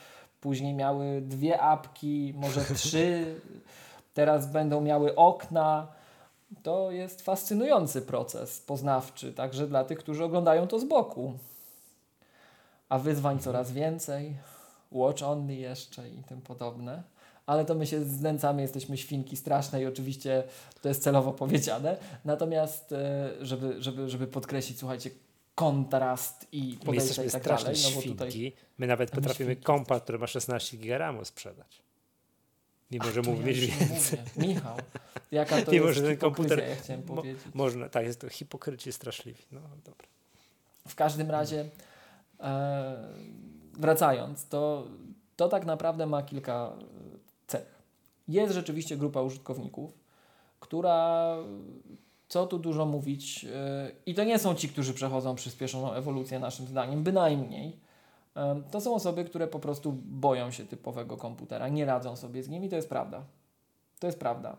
później 0.40 0.74
miały 0.74 1.20
dwie 1.20 1.60
apki, 1.60 2.34
może 2.36 2.60
trzy, 2.74 3.40
teraz 4.14 4.52
będą 4.52 4.80
miały 4.80 5.16
okna. 5.16 5.86
To 6.62 6.90
jest 6.90 7.22
fascynujący 7.22 8.02
proces 8.02 8.60
poznawczy, 8.60 9.32
także 9.32 9.66
dla 9.66 9.84
tych, 9.84 9.98
którzy 9.98 10.24
oglądają 10.24 10.66
to 10.66 10.78
z 10.78 10.84
boku. 10.84 11.32
A 12.88 12.98
wyzwań 12.98 13.38
coraz 13.38 13.72
więcej, 13.72 14.36
watch 14.90 15.22
only 15.22 15.54
jeszcze 15.54 16.08
i 16.08 16.22
tym 16.22 16.40
podobne. 16.40 17.02
Ale 17.46 17.64
to 17.64 17.74
my 17.74 17.86
się 17.86 18.04
znęcamy, 18.04 18.62
jesteśmy 18.62 18.96
świnki 18.96 19.36
straszne 19.36 19.82
i 19.82 19.86
oczywiście 19.86 20.42
to 20.82 20.88
jest 20.88 21.02
celowo 21.02 21.32
powiedziane. 21.32 21.96
Natomiast, 22.24 22.92
e, 22.92 23.30
żeby, 23.40 23.82
żeby, 23.82 24.10
żeby 24.10 24.26
podkreślić, 24.26 24.78
słuchajcie, 24.78 25.10
kontrast 25.54 26.46
i 26.52 26.78
podejście 26.84 27.26
i 27.26 27.30
tak 27.30 27.42
dalej. 27.42 27.74
No 27.84 27.90
bo 27.94 28.02
tutaj... 28.02 28.52
My 28.78 28.86
nawet 28.86 29.10
potrafimy 29.10 29.56
kompa, 29.56 30.00
który 30.00 30.18
ma 30.18 30.26
16 30.26 30.76
GB 30.76 31.24
sprzedać. 31.24 31.82
Mimo, 32.90 33.04
Ach, 33.08 33.14
że 33.14 33.22
mógł 33.22 33.38
ja 33.38 33.44
więcej. 33.44 34.18
Mówię. 34.36 34.48
Michał, 34.48 34.76
jaka 35.30 35.62
to 35.62 35.72
Mimo, 35.72 35.86
jest 35.86 35.98
że 35.98 36.06
ten 36.06 36.16
komputer 36.16 36.68
ja 36.68 36.76
chciałem 36.76 37.06
mo 37.06 37.14
powiedzieć. 37.14 37.42
Można, 37.54 37.88
tak, 37.88 38.04
jest 38.04 38.20
to 38.20 38.28
hipokryci 38.28 38.92
straszliwi. 38.92 39.42
No 39.52 39.60
dobra. 39.84 40.06
W 40.88 40.94
każdym 40.94 41.30
razie 41.30 41.68
e, 42.40 43.08
wracając, 43.72 44.48
to, 44.48 44.86
to 45.36 45.48
tak 45.48 45.66
naprawdę 45.66 46.06
ma 46.06 46.22
kilka 46.22 46.72
cech. 47.46 47.80
Jest 48.28 48.54
rzeczywiście 48.54 48.96
grupa 48.96 49.22
użytkowników, 49.22 49.98
która 50.60 51.36
co 52.30 52.46
tu 52.46 52.58
dużo 52.58 52.86
mówić, 52.86 53.44
yy, 53.44 53.50
i 54.06 54.14
to 54.14 54.24
nie 54.24 54.38
są 54.38 54.54
ci, 54.54 54.68
którzy 54.68 54.94
przechodzą 54.94 55.34
przyspieszoną 55.34 55.92
ewolucję, 55.92 56.38
naszym 56.38 56.66
zdaniem, 56.66 57.02
bynajmniej. 57.02 57.80
Yy, 58.36 58.42
to 58.70 58.80
są 58.80 58.94
osoby, 58.94 59.24
które 59.24 59.46
po 59.46 59.58
prostu 59.58 59.92
boją 60.04 60.50
się 60.50 60.64
typowego 60.64 61.16
komputera, 61.16 61.68
nie 61.68 61.84
radzą 61.84 62.16
sobie 62.16 62.42
z 62.42 62.48
nim 62.48 62.64
i 62.64 62.68
to 62.68 62.76
jest 62.76 62.88
prawda. 62.88 63.22
To 63.98 64.06
jest 64.06 64.18
prawda. 64.18 64.56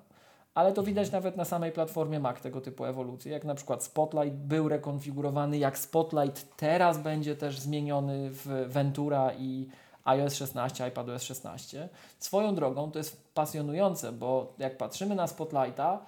Ale 0.53 0.73
to 0.73 0.83
widać 0.83 1.11
nawet 1.11 1.37
na 1.37 1.45
samej 1.45 1.71
platformie 1.71 2.19
Mac 2.19 2.41
tego 2.41 2.61
typu 2.61 2.85
ewolucje, 2.85 3.31
jak 3.31 3.43
na 3.43 3.55
przykład 3.55 3.83
Spotlight 3.83 4.37
był 4.37 4.69
rekonfigurowany, 4.69 5.57
jak 5.57 5.77
Spotlight 5.77 6.55
teraz 6.57 6.97
będzie 6.97 7.35
też 7.35 7.59
zmieniony 7.59 8.29
w 8.29 8.65
Ventura 8.67 9.33
i 9.33 9.67
iOS 10.03 10.35
16, 10.35 10.87
iPadOS 10.87 11.23
16. 11.23 11.89
Swoją 12.19 12.55
drogą 12.55 12.91
to 12.91 12.99
jest 12.99 13.33
pasjonujące, 13.33 14.11
bo 14.11 14.53
jak 14.57 14.77
patrzymy 14.77 15.15
na 15.15 15.27
Spotlighta, 15.27 15.99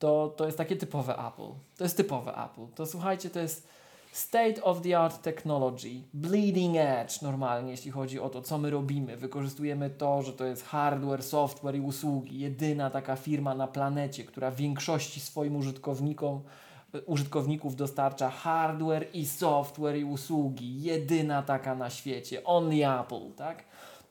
to, 0.00 0.34
to 0.36 0.46
jest 0.46 0.58
takie 0.58 0.76
typowe 0.76 1.18
Apple. 1.18 1.52
To 1.76 1.84
jest 1.84 1.96
typowe 1.96 2.34
Apple. 2.34 2.74
To 2.74 2.86
słuchajcie, 2.86 3.30
to 3.30 3.40
jest 3.40 3.68
state 4.12 4.62
of 4.62 4.80
the 4.82 4.98
art 4.98 5.22
technology, 5.22 6.02
bleeding 6.14 6.76
edge 6.78 7.22
normalnie, 7.22 7.70
jeśli 7.70 7.90
chodzi 7.90 8.20
o 8.20 8.28
to, 8.28 8.42
co 8.42 8.58
my 8.58 8.70
robimy. 8.70 9.16
Wykorzystujemy 9.16 9.90
to, 9.90 10.22
że 10.22 10.32
to 10.32 10.44
jest 10.44 10.64
hardware, 10.64 11.22
software 11.22 11.76
i 11.76 11.80
usługi. 11.80 12.40
Jedyna 12.40 12.90
taka 12.90 13.16
firma 13.16 13.54
na 13.54 13.66
planecie, 13.66 14.24
która 14.24 14.50
większości 14.50 15.20
swoim 15.20 15.56
użytkownikom 15.56 16.42
użytkowników 17.06 17.76
dostarcza 17.76 18.30
hardware 18.30 19.06
i 19.14 19.26
software 19.26 19.96
i 19.96 20.04
usługi. 20.04 20.82
Jedyna 20.82 21.42
taka 21.42 21.74
na 21.74 21.90
świecie. 21.90 22.44
Only 22.44 23.00
Apple, 23.00 23.32
tak? 23.36 23.64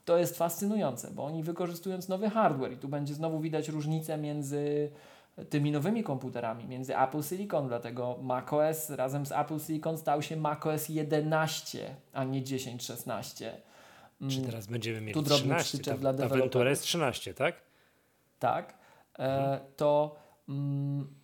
To 0.06 0.18
jest 0.18 0.38
fascynujące, 0.38 1.12
bo 1.12 1.26
oni 1.26 1.44
wykorzystując 1.44 2.10
nowy 2.10 2.30
hardware 2.30 2.74
i 2.74 2.78
tu 2.78 2.88
będzie 2.88 3.14
znowu 3.14 3.40
widać 3.40 3.70
różnicę 3.70 4.18
między 4.18 4.92
tymi 5.50 5.72
nowymi 5.72 6.04
komputerami, 6.04 6.68
między 6.68 6.98
Apple 6.98 7.24
Silicon, 7.24 7.68
dlatego 7.68 8.18
macOS 8.22 8.90
razem 8.90 9.26
z 9.26 9.32
Apple 9.32 9.60
Silicon 9.60 9.98
stał 9.98 10.22
się 10.22 10.38
macOS 10.38 10.90
11, 10.90 11.96
a 12.14 12.24
nie 12.24 12.44
10, 12.44 12.84
16. 12.84 13.54
Czy 14.30 14.38
mm, 14.38 14.46
teraz 14.46 14.68
będziemy 14.68 15.02
mieli 15.02 15.14
tu 15.14 15.24
13? 15.24 15.80
Ta, 15.80 15.98
dla 15.98 16.14
ta 16.14 16.28
Ventura 16.28 16.70
jest 16.70 16.84
13, 16.84 17.34
tak? 17.34 17.56
Tak. 18.40 18.74
E, 19.20 19.60
to, 19.76 20.16
mm, 20.50 21.20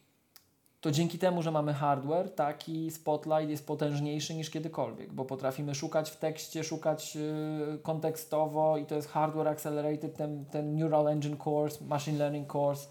to 0.82 0.92
dzięki 0.92 1.20
temu, 1.20 1.42
że 1.42 1.52
mamy 1.52 1.74
hardware, 1.74 2.36
taki 2.36 2.92
Spotlight 2.92 3.50
jest 3.50 3.68
potężniejszy 3.68 4.36
niż 4.36 4.50
kiedykolwiek, 4.50 5.14
bo 5.14 5.26
potrafimy 5.26 5.76
szukać 5.76 6.12
w 6.12 6.18
tekście, 6.18 6.64
szukać 6.64 7.18
y, 7.18 7.80
kontekstowo 7.84 8.78
i 8.78 8.86
to 8.86 8.96
jest 8.96 9.10
hardware 9.10 9.48
accelerated, 9.48 10.16
ten, 10.16 10.46
ten 10.46 10.76
Neural 10.76 11.08
Engine 11.08 11.38
Course, 11.46 11.86
Machine 11.86 12.18
Learning 12.18 12.56
Course, 12.56 12.88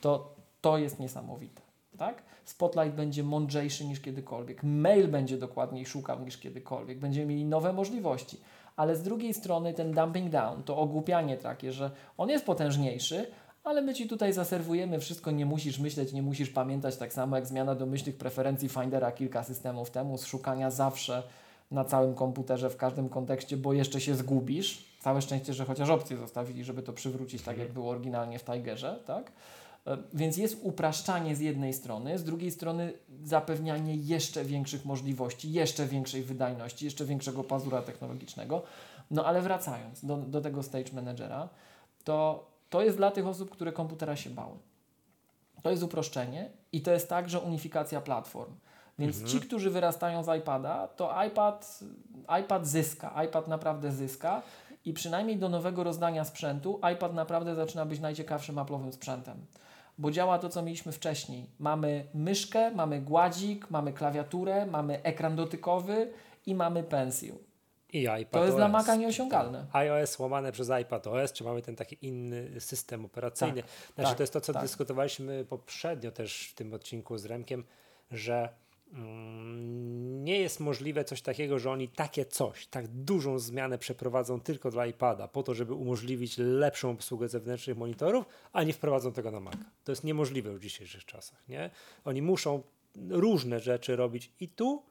to 0.00 0.39
to 0.60 0.78
jest 0.78 1.00
niesamowite. 1.00 1.62
Tak? 1.98 2.22
Spotlight 2.44 2.94
będzie 2.96 3.22
mądrzejszy 3.22 3.84
niż 3.84 4.00
kiedykolwiek. 4.00 4.62
Mail 4.62 5.08
będzie 5.08 5.38
dokładniej 5.38 5.86
szukał 5.86 6.20
niż 6.20 6.38
kiedykolwiek. 6.38 6.98
Będziemy 6.98 7.26
mieli 7.26 7.44
nowe 7.44 7.72
możliwości. 7.72 8.40
Ale 8.76 8.96
z 8.96 9.02
drugiej 9.02 9.34
strony 9.34 9.74
ten 9.74 9.92
dumping 9.92 10.30
down, 10.30 10.62
to 10.62 10.76
ogłupianie 10.76 11.36
takie, 11.36 11.72
że 11.72 11.90
on 12.18 12.28
jest 12.28 12.44
potężniejszy, 12.44 13.26
ale 13.64 13.82
my 13.82 13.94
Ci 13.94 14.08
tutaj 14.08 14.32
zaserwujemy 14.32 15.00
wszystko, 15.00 15.30
nie 15.30 15.46
musisz 15.46 15.78
myśleć, 15.78 16.12
nie 16.12 16.22
musisz 16.22 16.50
pamiętać, 16.50 16.96
tak 16.96 17.12
samo 17.12 17.36
jak 17.36 17.46
zmiana 17.46 17.74
domyślnych 17.74 18.16
preferencji 18.16 18.68
Findera 18.68 19.12
kilka 19.12 19.44
systemów 19.44 19.90
temu, 19.90 20.18
z 20.18 20.26
szukania 20.26 20.70
zawsze 20.70 21.22
na 21.70 21.84
całym 21.84 22.14
komputerze 22.14 22.70
w 22.70 22.76
każdym 22.76 23.08
kontekście, 23.08 23.56
bo 23.56 23.72
jeszcze 23.72 24.00
się 24.00 24.14
zgubisz. 24.14 24.90
Całe 25.00 25.22
szczęście, 25.22 25.54
że 25.54 25.64
chociaż 25.64 25.90
opcję 25.90 26.16
zostawili, 26.16 26.64
żeby 26.64 26.82
to 26.82 26.92
przywrócić 26.92 27.42
tak, 27.42 27.56
jak 27.56 27.66
mhm. 27.66 27.74
było 27.74 27.90
oryginalnie 27.90 28.38
w 28.38 28.44
Tigerze, 28.44 28.98
tak? 29.06 29.32
E, 29.86 29.98
więc 30.12 30.36
jest 30.36 30.58
upraszczanie 30.62 31.36
z 31.36 31.40
jednej 31.40 31.74
strony, 31.74 32.18
z 32.18 32.24
drugiej 32.24 32.50
strony 32.50 32.92
zapewnianie 33.24 33.94
jeszcze 33.94 34.44
większych 34.44 34.84
możliwości, 34.84 35.52
jeszcze 35.52 35.86
większej 35.86 36.22
wydajności, 36.22 36.84
jeszcze 36.84 37.04
większego 37.04 37.44
pazura 37.44 37.82
technologicznego. 37.82 38.62
No 39.10 39.24
ale 39.24 39.42
wracając 39.42 40.04
do, 40.04 40.16
do 40.16 40.40
tego 40.40 40.62
stage 40.62 40.92
managera, 40.92 41.48
to 42.04 42.50
to 42.70 42.82
jest 42.82 42.96
dla 42.96 43.10
tych 43.10 43.26
osób, 43.26 43.50
które 43.50 43.72
komputera 43.72 44.16
się 44.16 44.30
bały. 44.30 44.58
To 45.62 45.70
jest 45.70 45.82
uproszczenie 45.82 46.50
i 46.72 46.82
to 46.82 46.92
jest 46.92 47.08
także 47.08 47.40
unifikacja 47.40 48.00
platform. 48.00 48.54
Więc 48.98 49.16
mhm. 49.16 49.32
ci, 49.32 49.40
którzy 49.40 49.70
wyrastają 49.70 50.22
z 50.22 50.38
iPada, 50.38 50.88
to 50.88 51.24
iPad, 51.24 51.80
iPad 52.42 52.66
zyska, 52.66 53.24
iPad 53.24 53.48
naprawdę 53.48 53.92
zyska 53.92 54.42
i 54.84 54.92
przynajmniej 54.92 55.36
do 55.36 55.48
nowego 55.48 55.84
rozdania 55.84 56.24
sprzętu 56.24 56.80
iPad 56.94 57.14
naprawdę 57.14 57.54
zaczyna 57.54 57.86
być 57.86 58.00
najciekawszym 58.00 58.56
Apple'owym 58.56 58.92
sprzętem 58.92 59.36
bo 60.00 60.10
działa 60.10 60.38
to, 60.38 60.48
co 60.48 60.62
mieliśmy 60.62 60.92
wcześniej. 60.92 61.46
Mamy 61.58 62.06
myszkę, 62.14 62.70
mamy 62.70 63.00
gładzik, 63.00 63.70
mamy 63.70 63.92
klawiaturę, 63.92 64.66
mamy 64.66 65.02
ekran 65.02 65.36
dotykowy 65.36 66.12
i 66.46 66.54
mamy 66.54 66.82
pencil. 66.82 67.34
I 67.92 68.02
iPad 68.02 68.30
To 68.30 68.44
jest 68.44 68.56
dla 68.56 68.66
OS. 68.66 68.72
Maca 68.72 68.96
nieosiągalne. 68.96 69.66
iOS 69.72 70.18
łamane 70.18 70.52
przez 70.52 70.70
iPad 70.82 71.06
OS, 71.06 71.32
czy 71.32 71.44
mamy 71.44 71.62
ten 71.62 71.76
taki 71.76 72.06
inny 72.06 72.60
system 72.60 73.04
operacyjny. 73.04 73.62
Znaczy, 73.94 74.08
tak, 74.10 74.16
to 74.16 74.22
jest 74.22 74.32
to, 74.32 74.40
co 74.40 74.52
tak. 74.52 74.62
dyskutowaliśmy 74.62 75.44
poprzednio 75.44 76.10
też 76.10 76.48
w 76.48 76.54
tym 76.54 76.74
odcinku 76.74 77.18
z 77.18 77.24
Remkiem, 77.24 77.64
że 78.10 78.48
nie 80.20 80.38
jest 80.38 80.60
możliwe 80.60 81.04
coś 81.04 81.22
takiego, 81.22 81.58
że 81.58 81.70
oni 81.70 81.88
takie 81.88 82.24
coś, 82.24 82.66
tak 82.66 82.88
dużą 82.88 83.38
zmianę 83.38 83.78
przeprowadzą 83.78 84.40
tylko 84.40 84.70
dla 84.70 84.86
iPada, 84.86 85.28
po 85.28 85.42
to, 85.42 85.54
żeby 85.54 85.74
umożliwić 85.74 86.38
lepszą 86.38 86.90
obsługę 86.90 87.28
zewnętrznych 87.28 87.76
monitorów, 87.76 88.24
a 88.52 88.62
nie 88.62 88.72
wprowadzą 88.72 89.12
tego 89.12 89.30
na 89.30 89.40
Maca. 89.40 89.64
To 89.84 89.92
jest 89.92 90.04
niemożliwe 90.04 90.54
w 90.54 90.60
dzisiejszych 90.60 91.04
czasach. 91.04 91.48
Nie? 91.48 91.70
Oni 92.04 92.22
muszą 92.22 92.62
różne 93.08 93.60
rzeczy 93.60 93.96
robić 93.96 94.30
i 94.40 94.48
tu, 94.48 94.82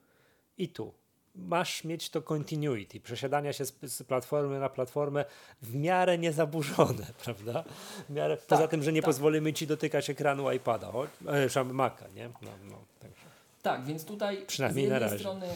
i 0.57 0.69
tu. 0.69 0.93
Masz 1.35 1.83
mieć 1.83 2.09
to 2.09 2.21
continuity, 2.21 2.99
przesiadania 2.99 3.53
się 3.53 3.65
z, 3.65 3.73
z 3.83 4.03
platformy 4.03 4.59
na 4.59 4.69
platformę 4.69 5.25
w 5.61 5.75
miarę 5.75 6.17
niezaburzone, 6.17 7.05
prawda? 7.23 7.63
W 8.09 8.13
miarę, 8.13 8.37
poza 8.47 8.67
tym, 8.67 8.83
że 8.83 8.93
nie 8.93 9.01
tak. 9.01 9.05
pozwolimy 9.05 9.53
ci 9.53 9.67
dotykać 9.67 10.09
ekranu 10.09 10.51
iPada, 10.51 10.87
o, 10.87 11.07
e, 11.57 11.63
Maca, 11.63 12.07
nie? 12.15 12.29
No, 12.41 12.51
no, 12.69 12.77
także. 12.99 13.28
Tak, 13.61 13.85
więc 13.85 14.05
tutaj 14.05 14.45
Przynajmniej 14.47 14.87
z 14.87 14.89
jednej 14.89 15.19
strony 15.19 15.47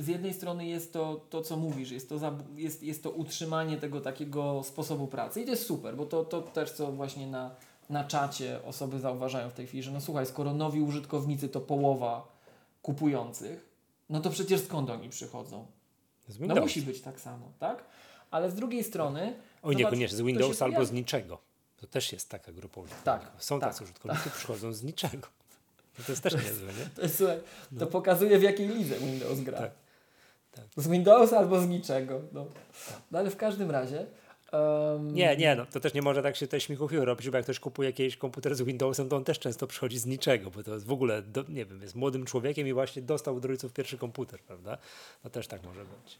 z 0.00 0.08
jednej 0.08 0.34
strony 0.34 0.66
jest 0.66 0.92
to, 0.92 1.20
to 1.30 1.42
co 1.42 1.56
mówisz, 1.56 1.90
jest 1.90 2.08
to, 2.08 2.16
zab- 2.16 2.56
jest, 2.56 2.82
jest 2.82 3.02
to 3.02 3.10
utrzymanie 3.10 3.76
tego 3.76 4.00
takiego 4.00 4.62
sposobu 4.64 5.06
pracy 5.06 5.40
i 5.40 5.44
to 5.44 5.50
jest 5.50 5.66
super, 5.66 5.96
bo 5.96 6.06
to, 6.06 6.24
to 6.24 6.42
też 6.42 6.72
co 6.72 6.92
właśnie 6.92 7.26
na, 7.26 7.50
na 7.90 8.04
czacie 8.04 8.60
osoby 8.64 9.00
zauważają 9.00 9.50
w 9.50 9.52
tej 9.52 9.66
chwili, 9.66 9.82
że 9.82 9.90
no 9.90 10.00
słuchaj, 10.00 10.26
skoro 10.26 10.54
nowi 10.54 10.80
użytkownicy 10.80 11.48
to 11.48 11.60
połowa 11.60 12.28
kupujących, 12.82 13.68
no 14.10 14.20
to 14.20 14.30
przecież 14.30 14.60
skąd 14.64 14.90
oni 14.90 15.08
przychodzą? 15.08 15.66
Z 16.28 16.38
No 16.38 16.54
musi 16.54 16.82
być 16.82 17.00
tak 17.00 17.20
samo, 17.20 17.52
tak? 17.58 17.84
Ale 18.30 18.50
z 18.50 18.54
drugiej 18.54 18.84
strony... 18.84 19.20
Oj, 19.62 19.74
zobacz, 19.74 19.78
niekoniecznie, 19.78 20.16
z 20.16 20.20
Windowsa 20.20 20.64
albo 20.64 20.84
z 20.84 20.92
niczego. 20.92 21.38
To 21.76 21.86
też 21.86 22.12
jest 22.12 22.28
taka 22.28 22.52
grupa 22.52 22.80
użytkowników. 22.80 23.34
Tak, 23.34 23.42
Są 23.42 23.60
tak, 23.60 23.70
tacy 23.70 23.84
użytkownicy, 23.84 24.30
przychodzą 24.30 24.72
z 24.72 24.82
niczego. 24.82 25.28
No 26.00 26.04
to 26.06 26.12
jest 26.12 26.22
też 26.22 26.34
niezłe, 26.34 26.66
nie? 26.66 26.90
To, 26.96 27.02
jest, 27.02 27.16
słuchaj, 27.18 27.38
to 27.78 27.86
pokazuje 27.86 28.38
w 28.38 28.42
jakiej 28.42 28.68
lidze 28.68 28.94
Windows 28.98 29.40
gra. 29.40 29.58
Tak, 29.58 29.70
tak. 30.52 30.64
Z 30.76 30.88
Windowsa 30.88 31.38
albo 31.38 31.60
z 31.60 31.68
niczego. 31.68 32.20
No, 32.32 32.46
no 33.10 33.18
ale 33.18 33.30
w 33.30 33.36
każdym 33.36 33.70
razie... 33.70 34.06
em, 34.52 35.14
Nie, 35.14 35.36
nie, 35.36 35.56
no 35.56 35.66
to 35.66 35.80
też 35.80 35.94
nie 35.94 36.02
może 36.02 36.22
tak 36.22 36.36
się 36.36 36.46
te 36.46 36.60
śmichuchy 36.60 37.04
robić, 37.04 37.30
bo 37.30 37.36
jak 37.36 37.44
ktoś 37.46 37.60
kupuje 37.60 37.88
jakiś 37.88 38.16
komputer 38.16 38.54
z 38.54 38.62
Windowsem, 38.62 39.08
to 39.08 39.16
on 39.16 39.24
też 39.24 39.38
często 39.38 39.66
przychodzi 39.66 39.98
z 39.98 40.06
niczego, 40.06 40.50
bo 40.50 40.62
to 40.62 40.74
jest 40.74 40.86
w 40.86 40.92
ogóle, 40.92 41.22
do, 41.22 41.44
nie 41.48 41.64
wiem, 41.64 41.82
jest 41.82 41.94
młodym 41.94 42.24
człowiekiem 42.24 42.66
i 42.68 42.72
właśnie 42.72 43.02
dostał 43.02 43.36
od 43.36 43.44
rodziców 43.44 43.72
pierwszy 43.72 43.98
komputer, 43.98 44.40
prawda? 44.40 44.78
No 45.24 45.30
też 45.30 45.46
tak 45.46 45.62
może 45.62 45.80
być. 45.80 46.18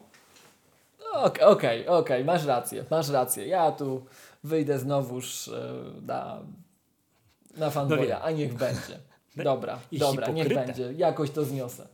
Okej, 1.13 1.45
okej, 1.45 1.87
okej, 1.89 2.25
masz 2.25 2.45
rację, 2.45 2.85
masz 2.91 3.09
rację. 3.09 3.47
Ja 3.47 3.73
tu 3.73 4.07
wyjdę 4.45 4.79
znowuż 4.79 5.49
e, 5.49 5.75
na, 6.07 6.41
na 7.57 7.71
fanboya, 7.71 8.09
No 8.09 8.23
a 8.23 8.31
niech 8.31 8.55
będzie. 8.55 8.99
Dobra, 9.37 9.81
I 9.93 9.99
dobra, 9.99 10.29
niech 10.29 10.47
hipokrytę. 10.49 10.67
będzie. 10.67 10.93
Jakoś 10.99 11.31
to 11.31 11.45
zniosę. 11.45 11.87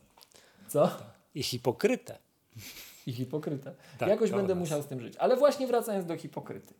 Co? 0.68 0.90
I 1.34 1.42
hipokrytę. 1.42 2.18
I 3.06 3.12
hipokrytę. 3.12 3.74
Tak, 3.98 4.08
Jakoś 4.08 4.30
będę 4.30 4.54
nas. 4.54 4.60
musiał 4.60 4.82
z 4.82 4.86
tym 4.86 5.00
żyć. 5.00 5.16
Ale 5.16 5.36
właśnie 5.36 5.66
wracając 5.66 6.06
do 6.06 6.16
hipokryty. 6.16 6.74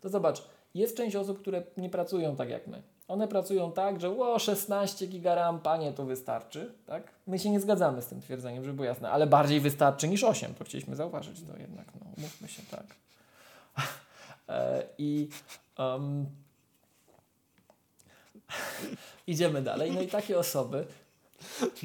To 0.00 0.08
zobacz, 0.08 0.42
jest 0.74 0.96
część 0.96 1.16
osób, 1.16 1.40
które 1.40 1.62
nie 1.76 1.90
pracują 1.90 2.36
tak 2.36 2.48
jak 2.50 2.66
my. 2.66 2.82
One 3.08 3.28
pracują 3.28 3.72
tak, 3.72 4.00
że 4.00 4.10
o 4.18 4.38
16 4.38 5.06
giga 5.06 5.34
RAM, 5.34 5.60
panie, 5.60 5.92
to 5.92 6.04
wystarczy. 6.04 6.74
Tak? 6.86 7.02
My 7.26 7.38
się 7.38 7.50
nie 7.50 7.60
zgadzamy 7.60 8.02
z 8.02 8.06
tym 8.06 8.20
twierdzeniem, 8.20 8.64
żeby 8.64 8.76
było 8.76 8.86
jasne, 8.86 9.10
ale 9.10 9.26
bardziej 9.26 9.60
wystarczy 9.60 10.08
niż 10.08 10.24
8. 10.24 10.54
To 10.54 10.64
chcieliśmy 10.64 10.96
zauważyć 10.96 11.42
to 11.42 11.56
jednak. 11.56 11.86
No, 12.00 12.06
mówmy 12.18 12.48
się 12.48 12.62
tak. 12.70 12.84
E, 14.48 14.82
I 14.98 15.28
em, 15.78 16.26
idziemy 19.26 19.62
dalej. 19.62 19.92
No 19.92 20.00
i 20.00 20.08
takie 20.08 20.38
osoby, 20.38 20.86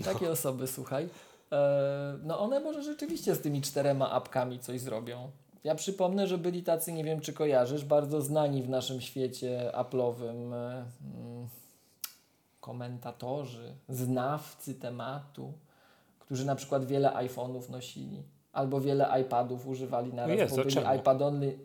takie 0.06 0.32
osoby, 0.32 0.68
słuchaj, 0.68 1.10
e, 1.52 2.18
no 2.24 2.40
one 2.40 2.60
może 2.60 2.84
rzeczywiście 2.84 3.36
z 3.36 3.42
tymi 3.42 3.62
czterema 3.62 4.12
apkami 4.12 4.60
coś 4.60 4.82
zrobią. 4.82 5.32
Ja 5.64 5.76
przypomnę, 5.76 6.28
że 6.28 6.38
byli 6.38 6.64
tacy, 6.64 6.94
nie 6.94 7.04
wiem 7.04 7.22
czy 7.22 7.34
kojarzysz, 7.34 7.86
bardzo 7.86 8.22
znani 8.22 8.64
w 8.64 8.70
naszym 8.70 9.02
świecie 9.02 9.72
Apple'owym 9.74 10.54
e, 10.54 10.86
mm, 11.16 11.48
komentatorzy, 12.62 13.76
znawcy 13.90 14.76
tematu, 14.76 15.54
którzy 16.20 16.46
na 16.46 16.56
przykład 16.56 16.86
wiele 16.86 17.10
iPhone'ów 17.10 17.70
nosili 17.70 18.24
albo 18.54 18.82
wiele 18.82 19.22
iPadów 19.22 19.68
używali 19.68 20.14
na 20.14 20.28
raz, 20.28 20.52
bo 20.52 20.64
byli 20.64 21.00
iPad 21.00 21.22
only, 21.22 21.58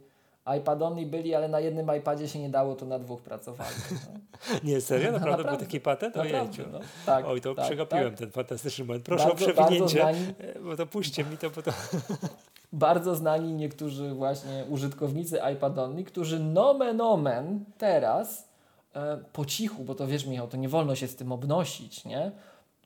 iPad 0.56 0.82
only 0.82 1.06
byli, 1.06 1.34
ale 1.34 1.48
na 1.48 1.60
jednym 1.60 1.96
iPadzie 1.96 2.28
się 2.28 2.38
nie 2.38 2.50
dało, 2.50 2.74
to 2.74 2.86
na 2.86 2.98
dwóch 2.98 3.22
pracowali. 3.22 3.74
No. 3.90 4.20
Nie, 4.70 4.80
serio? 4.80 5.12
Naprawdę, 5.12 5.36
był 5.36 5.44
Naprawdę, 5.44 5.66
taki 5.66 5.80
patent? 5.80 6.16
Naprawdę, 6.16 6.62
no. 6.72 6.78
tak, 7.06 7.24
Oj, 7.26 7.40
to 7.40 7.54
tak, 7.54 7.64
przegapiłem 7.64 8.10
tak. 8.10 8.18
ten 8.18 8.30
fantastyczny 8.30 8.84
moment. 8.84 9.04
Proszę 9.04 9.28
Bardzo- 9.28 9.44
o 9.44 9.52
przewinięcie, 9.52 10.00
znani. 10.00 10.34
e, 10.38 10.60
bo 10.60 10.76
to 10.76 10.86
puśćcie 10.86 11.24
mi 11.24 11.36
to, 11.36 11.50
bo 11.50 11.62
to... 11.62 11.70
bardzo 12.72 13.14
znani 13.14 13.52
niektórzy 13.52 14.14
właśnie 14.14 14.64
użytkownicy 14.68 15.40
iPad 15.54 15.78
Only, 15.78 16.04
którzy 16.04 16.40
nomen 16.40 17.00
omen 17.00 17.64
teraz 17.78 18.48
e, 18.94 19.18
po 19.32 19.44
cichu, 19.44 19.84
bo 19.84 19.94
to 19.94 20.06
wiesz 20.06 20.26
Michał, 20.26 20.48
to 20.48 20.56
nie 20.56 20.68
wolno 20.68 20.94
się 20.94 21.08
z 21.08 21.16
tym 21.16 21.32
obnosić, 21.32 22.04
nie? 22.04 22.32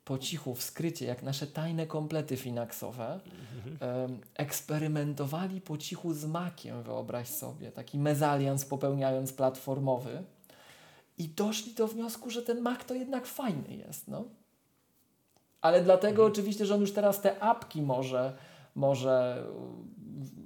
Po 0.04 0.18
cichu, 0.18 0.54
w 0.54 0.62
skrycie, 0.62 1.06
jak 1.06 1.22
nasze 1.22 1.46
tajne 1.46 1.86
komplety 1.86 2.36
finansowe, 2.36 3.20
e, 3.82 4.08
eksperymentowali 4.34 5.60
po 5.60 5.78
cichu 5.78 6.14
z 6.14 6.24
Maciem, 6.24 6.82
wyobraź 6.82 7.28
sobie, 7.28 7.72
taki 7.72 7.98
mezalians 7.98 8.64
popełniając 8.64 9.32
platformowy 9.32 10.24
i 11.18 11.28
doszli 11.28 11.74
do 11.74 11.88
wniosku, 11.88 12.30
że 12.30 12.42
ten 12.42 12.60
Mac 12.60 12.84
to 12.84 12.94
jednak 12.94 13.26
fajny 13.26 13.76
jest, 13.76 14.08
no. 14.08 14.24
Ale 15.60 15.82
dlatego 15.82 16.24
oczywiście, 16.24 16.66
że 16.66 16.74
on 16.74 16.80
już 16.80 16.92
teraz 16.92 17.20
te 17.20 17.42
apki 17.42 17.82
może, 17.82 18.36
może 18.74 19.44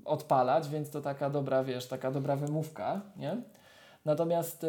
odpalać, 0.04 0.68
więc 0.68 0.90
to 0.90 1.00
taka 1.00 1.30
dobra, 1.30 1.64
wiesz, 1.64 1.86
taka 1.86 2.10
dobra 2.10 2.36
wymówka, 2.36 3.00
nie? 3.16 3.42
Natomiast 4.04 4.64
y, 4.64 4.68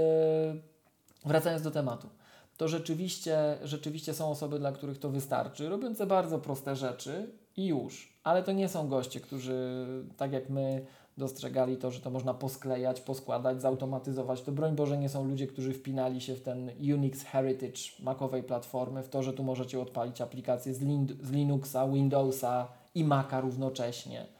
wracając 1.26 1.61
do 1.61 1.72
tematu, 1.72 2.09
to 2.57 2.67
rzeczywiście, 2.67 3.57
rzeczywiście 3.63 4.13
są 4.13 4.29
osoby, 4.29 4.59
dla 4.59 4.71
których 4.71 4.99
to 4.99 5.09
wystarczy, 5.09 5.69
robiące 5.69 6.05
bardzo 6.05 6.39
proste 6.39 6.75
rzeczy 6.75 7.29
i 7.57 7.65
już. 7.65 8.13
Ale 8.23 8.43
to 8.43 8.51
nie 8.51 8.69
są 8.69 8.88
goście, 8.88 9.19
którzy 9.19 9.85
tak 10.17 10.34
jak 10.34 10.49
my 10.49 10.85
dostrzegali 11.17 11.77
to, 11.77 11.91
że 11.91 11.99
to 11.99 12.09
można 12.09 12.34
posklejać, 12.34 13.01
poskładać, 13.01 13.61
zautomatyzować. 13.61 14.41
To 14.41 14.51
broń 14.51 14.75
Boże 14.75 14.97
nie 14.97 15.09
są 15.09 15.27
ludzie, 15.27 15.47
którzy 15.47 15.73
wpinali 15.73 16.21
się 16.21 16.35
w 16.35 16.41
ten 16.41 16.71
Unix 16.93 17.23
Heritage 17.23 17.81
makowej 17.99 18.43
platformy, 18.43 19.03
w 19.03 19.09
to, 19.09 19.23
że 19.23 19.34
tu 19.34 19.43
możecie 19.43 19.79
odpalić 19.79 20.21
aplikacje 20.21 20.73
z, 20.73 20.81
lin 20.81 21.07
z 21.23 21.31
Linuxa, 21.31 21.88
Windowsa 21.88 22.67
i 22.95 23.03
Maca 23.03 23.41
równocześnie. 23.41 24.36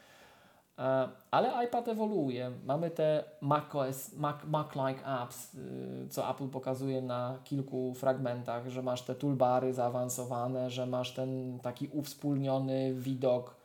E, 0.80 1.10
Ale 1.32 1.66
iPad 1.66 1.88
ewoluuje. 1.88 2.52
Mamy 2.66 2.92
te 2.92 3.24
macOS, 3.42 4.14
Mac, 4.14 4.36
Mac-like 4.48 5.06
apps, 5.06 5.54
y, 5.56 6.08
co 6.10 6.30
Apple 6.30 6.48
pokazuje 6.48 7.02
na 7.02 7.38
kilku 7.44 7.94
fragmentach, 7.94 8.68
że 8.70 8.84
masz 8.84 9.02
te 9.02 9.16
toolbary 9.16 9.74
zaawansowane, 9.74 10.70
że 10.70 10.86
masz 10.86 11.12
ten 11.14 11.60
taki 11.60 11.88
uwspólniony 11.94 12.94
widok 12.94 13.56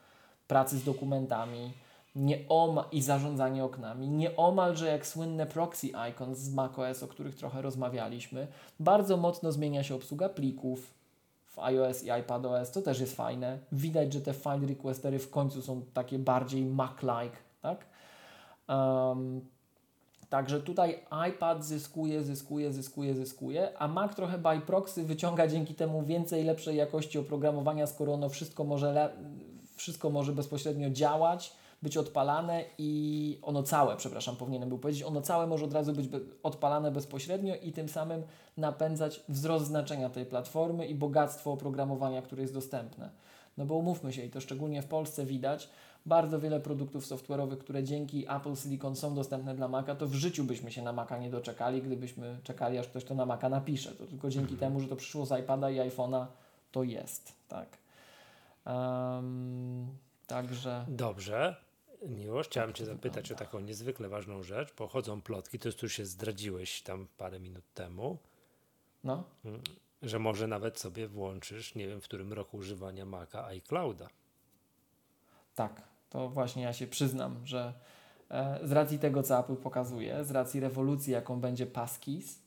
pracy 0.48 0.78
z 0.78 0.84
dokumentami 0.84 1.72
nie 2.16 2.38
oma- 2.48 2.84
i 2.92 3.02
zarządzanie 3.02 3.64
oknami. 3.64 4.08
Nieomalże 4.08 4.86
jak 4.86 5.06
słynne 5.06 5.46
proxy 5.46 5.88
icons 6.10 6.38
z 6.38 6.54
macOS, 6.54 7.02
o 7.02 7.08
których 7.08 7.34
trochę 7.34 7.62
rozmawialiśmy. 7.62 8.46
Bardzo 8.80 9.16
mocno 9.16 9.52
zmienia 9.52 9.82
się 9.82 9.94
obsługa 9.94 10.28
plików 10.28 10.94
w 11.52 11.58
iOS 11.58 12.04
i 12.04 12.10
iPadOS, 12.20 12.70
to 12.70 12.82
też 12.82 13.00
jest 13.00 13.16
fajne. 13.16 13.58
Widać, 13.72 14.12
że 14.12 14.20
te 14.20 14.34
file 14.34 14.66
requestery 14.68 15.18
w 15.18 15.30
końcu 15.30 15.62
są 15.62 15.82
takie 15.94 16.18
bardziej 16.18 16.64
Mac-like, 16.64 17.36
tak? 17.62 17.86
Um, 18.68 19.40
Także 20.32 20.60
tutaj 20.60 21.00
iPad 21.30 21.64
zyskuje, 21.64 22.22
zyskuje, 22.22 22.72
zyskuje, 22.72 23.14
zyskuje, 23.14 23.78
a 23.78 23.88
Mac 23.88 24.16
trochę 24.16 24.38
by 24.38 24.60
proxy 24.60 25.04
wyciąga 25.04 25.48
dzięki 25.48 25.74
temu 25.74 26.02
więcej 26.02 26.44
lepszej 26.44 26.76
jakości 26.76 27.18
oprogramowania, 27.18 27.86
skoro 27.86 28.12
ono 28.12 28.28
wszystko 28.28 28.64
może, 28.64 29.16
wszystko 29.76 30.10
może 30.10 30.32
bezpośrednio 30.32 30.90
działać, 30.90 31.52
być 31.82 31.96
odpalane 31.96 32.64
i 32.78 33.38
ono 33.42 33.62
całe, 33.62 33.96
przepraszam, 33.96 34.36
powinienem 34.36 34.68
był 34.68 34.78
powiedzieć, 34.78 35.02
ono 35.02 35.20
całe 35.20 35.46
może 35.46 35.64
od 35.64 35.72
razu 35.72 35.92
być 35.92 36.08
odpalane 36.42 36.90
bezpośrednio 36.90 37.54
i 37.56 37.72
tym 37.72 37.88
samym 37.88 38.22
napędzać 38.56 39.20
wzrost 39.28 39.66
znaczenia 39.66 40.10
tej 40.10 40.26
platformy 40.26 40.86
i 40.86 40.94
bogactwo 40.94 41.52
oprogramowania, 41.52 42.22
które 42.22 42.42
jest 42.42 42.54
dostępne. 42.54 43.10
No 43.58 43.66
bo 43.66 43.74
umówmy 43.74 44.12
się, 44.12 44.24
i 44.24 44.30
to 44.30 44.40
szczególnie 44.40 44.82
w 44.82 44.86
Polsce 44.86 45.26
widać, 45.26 45.68
bardzo 46.06 46.40
wiele 46.40 46.60
produktów 46.60 47.06
software'owych, 47.06 47.58
które 47.58 47.84
dzięki 47.84 48.26
Apple 48.28 48.56
Silicon 48.56 48.96
są 48.96 49.14
dostępne 49.14 49.54
dla 49.54 49.68
Maca, 49.68 49.94
to 49.94 50.06
w 50.06 50.14
życiu 50.14 50.44
byśmy 50.44 50.72
się 50.72 50.82
na 50.82 50.92
Maca 50.92 51.18
nie 51.18 51.30
doczekali, 51.30 51.82
gdybyśmy 51.82 52.38
czekali, 52.42 52.78
aż 52.78 52.88
ktoś 52.88 53.04
to 53.04 53.14
na 53.14 53.26
Maca 53.26 53.48
napisze. 53.48 53.90
To 53.90 54.06
tylko 54.06 54.30
dzięki 54.30 54.56
temu, 54.56 54.80
że 54.80 54.88
to 54.88 54.96
przyszło 54.96 55.26
z 55.26 55.40
iPada 55.40 55.70
i 55.70 55.78
iPhone'a, 55.78 56.26
to 56.72 56.82
jest, 56.82 57.32
tak. 57.48 57.68
Um, 58.66 59.86
także... 60.26 60.84
Dobrze. 60.88 61.56
Miłość, 62.08 62.50
chciałem 62.50 62.72
Cię 62.72 62.84
zapytać 62.86 63.32
o 63.32 63.34
taką 63.34 63.60
niezwykle 63.60 64.08
ważną 64.08 64.42
rzecz, 64.42 64.74
bo 64.78 64.88
chodzą 64.88 65.22
plotki, 65.22 65.58
to 65.58 65.68
już 65.82 65.92
się 65.92 66.06
zdradziłeś 66.06 66.82
tam 66.82 67.06
parę 67.18 67.40
minut 67.40 67.64
temu, 67.74 68.18
No, 69.04 69.24
że 70.02 70.18
może 70.18 70.46
nawet 70.46 70.78
sobie 70.80 71.08
włączysz, 71.08 71.74
nie 71.74 71.88
wiem 71.88 72.00
w 72.00 72.04
którym 72.04 72.32
roku 72.32 72.56
używania 72.56 73.04
Maca, 73.04 73.44
iClouda. 73.46 74.08
tak. 75.54 75.82
To 76.10 76.28
właśnie 76.28 76.62
ja 76.62 76.72
się 76.72 76.86
przyznam, 76.86 77.46
że 77.46 77.72
e, 78.30 78.58
z 78.64 78.72
racji 78.72 78.98
tego, 78.98 79.22
co 79.22 79.38
Apple 79.40 79.56
pokazuje, 79.56 80.24
z 80.24 80.30
racji 80.30 80.60
rewolucji, 80.60 81.12
jaką 81.12 81.40
będzie 81.40 81.66
Passkeys, 81.66 82.38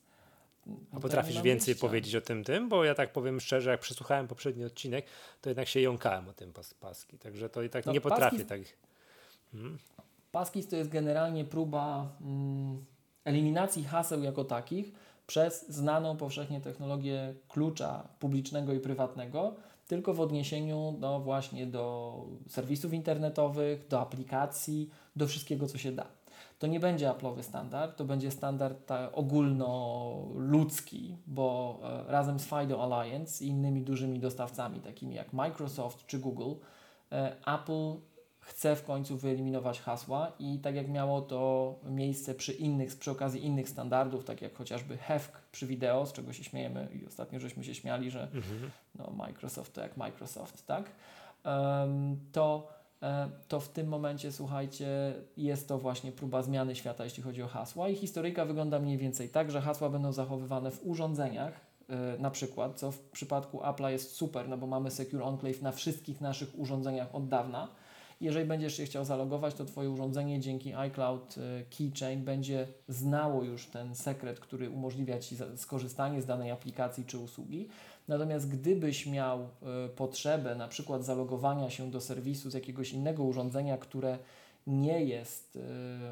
A 0.92 1.00
potrafisz 1.00 1.42
więcej 1.42 1.74
wyjścia. 1.74 1.86
powiedzieć 1.86 2.14
o 2.14 2.20
tym 2.20 2.44
tym? 2.44 2.68
Bo 2.68 2.84
ja 2.84 2.94
tak 2.94 3.12
powiem 3.12 3.40
szczerze, 3.40 3.70
jak 3.70 3.80
przesłuchałem 3.80 4.28
poprzedni 4.28 4.64
odcinek, 4.64 5.06
to 5.40 5.50
jednak 5.50 5.68
się 5.68 5.80
jąkałem 5.80 6.28
o 6.28 6.32
tym 6.32 6.52
pas, 6.52 6.74
paski. 6.74 7.18
Także 7.18 7.48
to 7.48 7.62
i 7.62 7.70
tak 7.70 7.86
No, 7.86 7.92
nie 7.92 8.00
potrafię 8.00 8.36
paski- 8.36 8.48
Passkeys 10.32 10.68
to 10.68 10.76
jest 10.76 10.90
generalnie 10.90 11.44
próba 11.44 12.16
mm, 12.20 12.84
eliminacji 13.24 13.84
haseł 13.84 14.22
jako 14.22 14.44
takich 14.44 14.92
przez 15.26 15.68
znaną 15.68 16.16
powszechnie 16.16 16.60
technologię 16.60 17.34
klucza 17.48 18.08
publicznego 18.18 18.72
i 18.72 18.80
prywatnego, 18.80 19.54
tylko 19.86 20.14
w 20.14 20.20
odniesieniu 20.20 20.96
do 20.98 21.20
właśnie 21.20 21.66
do 21.66 22.24
serwisów 22.48 22.92
internetowych, 22.92 23.88
do 23.88 24.00
aplikacji, 24.00 24.90
do 25.16 25.26
wszystkiego, 25.26 25.66
co 25.66 25.78
się 25.78 25.92
da. 25.92 26.06
To 26.58 26.66
nie 26.66 26.80
będzie 26.80 27.08
Apple'owy 27.08 27.42
standard, 27.42 27.96
to 27.96 28.04
będzie 28.04 28.30
standard 28.30 28.86
ta, 28.86 29.12
ogólnoludzki, 29.12 31.16
bo 31.26 31.78
e, 31.82 32.04
razem 32.12 32.38
z 32.38 32.44
FIDO 32.44 32.82
Alliance 32.82 33.44
i 33.44 33.48
innymi 33.48 33.82
dużymi 33.82 34.18
dostawcami, 34.18 34.80
takimi 34.80 35.14
jak 35.14 35.32
Microsoft 35.32 36.06
czy 36.06 36.18
Google, 36.18 36.52
e, 37.12 37.36
Apple 37.46 37.94
chce 38.46 38.76
w 38.76 38.84
końcu 38.84 39.16
wyeliminować 39.16 39.80
hasła 39.80 40.32
i 40.38 40.58
tak 40.58 40.74
jak 40.74 40.88
miało 40.88 41.20
to 41.20 41.74
miejsce 41.84 42.34
przy 42.34 42.52
innych, 42.52 42.98
przy 42.98 43.10
okazji 43.10 43.44
innych 43.44 43.68
standardów, 43.68 44.24
tak 44.24 44.42
jak 44.42 44.54
chociażby 44.54 44.96
HEFC 44.96 45.32
przy 45.52 45.66
wideo, 45.66 46.06
z 46.06 46.12
czego 46.12 46.32
się 46.32 46.44
śmiejemy 46.44 46.88
i 47.02 47.06
ostatnio 47.06 47.40
żeśmy 47.40 47.64
się 47.64 47.74
śmiali, 47.74 48.10
że 48.10 48.28
no, 48.98 49.10
Microsoft 49.10 49.72
to 49.72 49.80
jak 49.80 49.96
Microsoft, 49.96 50.66
tak? 50.66 50.90
To, 52.32 52.68
e, 53.02 53.30
to 53.48 53.60
w 53.60 53.68
tym 53.68 53.88
momencie, 53.88 54.32
słuchajcie, 54.32 55.14
jest 55.36 55.68
to 55.68 55.78
właśnie 55.78 56.12
próba 56.12 56.42
zmiany 56.42 56.74
świata, 56.76 57.04
jeśli 57.04 57.22
chodzi 57.22 57.42
o 57.42 57.48
hasła 57.48 57.88
i 57.88 57.96
historyjka 57.96 58.44
wygląda 58.44 58.78
mniej 58.78 58.98
więcej 58.98 59.28
tak, 59.28 59.50
że 59.50 59.60
hasła 59.60 59.88
będą 59.88 60.12
zachowywane 60.12 60.70
w 60.70 60.86
urządzeniach, 60.86 61.60
e, 61.88 62.18
na 62.18 62.30
przykład, 62.30 62.78
co 62.78 62.90
w 62.90 62.98
przypadku 62.98 63.58
Apple'a 63.58 63.88
jest 63.88 64.12
super, 64.12 64.48
no 64.48 64.58
bo 64.58 64.66
mamy 64.66 64.90
Secure 64.90 65.24
Enclave 65.26 65.62
na 65.62 65.72
wszystkich 65.72 66.20
naszych 66.20 66.58
urządzeniach 66.58 67.14
od 67.14 67.28
dawna. 67.28 67.68
Jeżeli 68.20 68.46
będziesz 68.46 68.76
się 68.76 68.84
chciał 68.84 69.04
zalogować, 69.04 69.54
to 69.54 69.64
Twoje 69.64 69.90
urządzenie 69.90 70.40
dzięki 70.40 70.74
iCloud 70.74 71.34
e, 71.38 71.64
Keychain 71.64 72.24
będzie 72.24 72.66
znało 72.88 73.44
już 73.44 73.66
ten 73.66 73.94
sekret, 73.94 74.40
który 74.40 74.70
umożliwia 74.70 75.18
Ci 75.18 75.36
skorzystanie 75.56 76.22
z 76.22 76.26
danej 76.26 76.50
aplikacji 76.50 77.04
czy 77.04 77.18
usługi. 77.18 77.68
Natomiast 78.08 78.48
gdybyś 78.48 79.06
miał 79.06 79.40
e, 79.40 79.46
potrzebę 79.88 80.54
na 80.54 80.68
przykład 80.68 81.04
zalogowania 81.04 81.70
się 81.70 81.90
do 81.90 82.00
serwisu 82.00 82.50
z 82.50 82.54
jakiegoś 82.54 82.92
innego 82.92 83.24
urządzenia, 83.24 83.78
które 83.78 84.18
nie 84.66 85.04
jest 85.04 85.58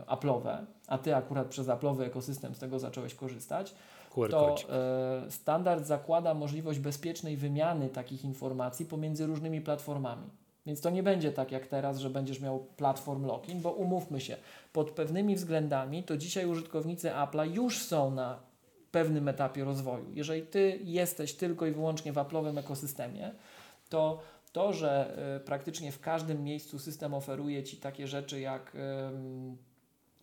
e, 0.09 0.15
Apple'owe, 0.15 0.57
a 0.87 0.99
Ty 0.99 1.17
akurat 1.17 1.49
przez 1.49 1.67
Apple'owy 1.67 2.03
ekosystem 2.03 2.55
z 2.55 2.59
tego 2.59 2.79
zacząłeś 2.79 3.15
korzystać, 3.15 3.75
to 4.31 4.55
standard 5.31 5.87
zakłada 5.87 6.35
możliwość 6.35 6.79
bezpiecznej 6.79 7.37
wymiany 7.37 7.89
takich 7.89 8.25
informacji 8.25 8.87
pomiędzy 8.87 9.27
różnymi 9.27 9.61
platformami. 9.61 10.31
Więc 10.67 10.81
to 10.81 10.91
nie 10.91 11.03
będzie 11.03 11.33
tak 11.33 11.53
jak 11.53 11.67
teraz, 11.67 11.99
że 11.99 12.11
będziesz 12.11 12.41
miał 12.41 12.59
platform 12.77 13.25
login, 13.27 13.61
bo 13.61 13.73
umówmy 13.73 14.21
się, 14.21 14.37
pod 14.73 14.91
pewnymi 14.91 15.37
względami 15.37 16.03
to 16.03 16.17
dzisiaj 16.17 16.47
użytkownicy 16.47 17.09
Apple'a 17.09 17.55
już 17.55 17.79
są 17.79 18.11
na 18.11 18.39
pewnym 18.91 19.29
etapie 19.29 19.65
rozwoju. 19.65 20.05
Jeżeli 20.13 20.43
ty 20.43 20.81
jesteś 20.85 21.35
tylko 21.35 21.67
i 21.67 21.73
wyłącznie 21.73 22.13
w 22.13 22.17
Apple'owym 22.17 22.59
ekosystemie, 22.59 23.33
to 23.89 24.21
to, 24.55 24.73
że 24.73 25.17
e, 25.37 25.41
praktycznie 25.41 25.93
w 25.93 26.01
każdym 26.01 26.45
miejscu 26.45 26.79
system 26.79 27.15
oferuje 27.15 27.63
ci 27.63 27.77
takie 27.77 28.07
rzeczy 28.07 28.41
jak 28.41 28.73
em, 28.75 29.57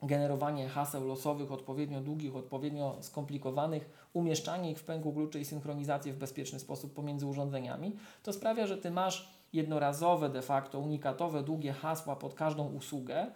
generowanie 0.01 0.69
haseł 0.69 1.07
losowych, 1.07 1.51
odpowiednio 1.51 2.01
długich, 2.01 2.35
odpowiednio 2.35 2.97
skomplikowanych, 3.01 4.07
umieszczanie 4.13 4.71
ich 4.71 4.79
w 4.79 4.83
pęku 4.83 5.13
kluczy 5.13 5.39
i 5.39 5.45
synchronizację 5.45 6.13
w 6.13 6.17
bezpieczny 6.17 6.59
sposób 6.59 6.93
pomiędzy 6.93 7.25
urządzeniami, 7.25 7.95
to 8.23 8.33
sprawia, 8.33 8.67
że 8.67 8.77
ty 8.77 8.91
masz 8.91 9.40
jednorazowe, 9.53 10.29
de 10.29 10.41
facto 10.41 10.79
unikatowe, 10.79 11.43
długie 11.43 11.73
hasła 11.73 12.15
pod 12.15 12.33
każdą 12.33 12.67
usługę. 12.67 13.31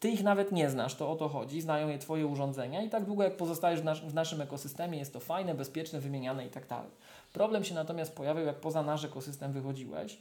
Ty 0.00 0.08
ich 0.08 0.22
nawet 0.22 0.52
nie 0.52 0.70
znasz, 0.70 0.94
to 0.94 1.10
o 1.10 1.16
to 1.16 1.28
chodzi, 1.28 1.60
znają 1.60 1.88
je 1.88 1.98
Twoje 1.98 2.26
urządzenia 2.26 2.82
i 2.82 2.90
tak 2.90 3.04
długo 3.04 3.22
jak 3.22 3.36
pozostajesz 3.36 3.80
w, 3.80 3.84
nas 3.84 3.98
w 4.00 4.14
naszym 4.14 4.40
ekosystemie 4.40 4.98
jest 4.98 5.12
to 5.12 5.20
fajne, 5.20 5.54
bezpieczne, 5.54 6.00
wymieniane 6.00 6.46
i 6.46 6.50
tak 6.50 6.66
dalej. 6.66 6.90
Problem 7.32 7.64
się 7.64 7.74
natomiast 7.74 8.16
pojawił, 8.16 8.46
jak 8.46 8.60
poza 8.60 8.82
nasz 8.82 9.04
ekosystem 9.04 9.52
wychodziłeś 9.52 10.18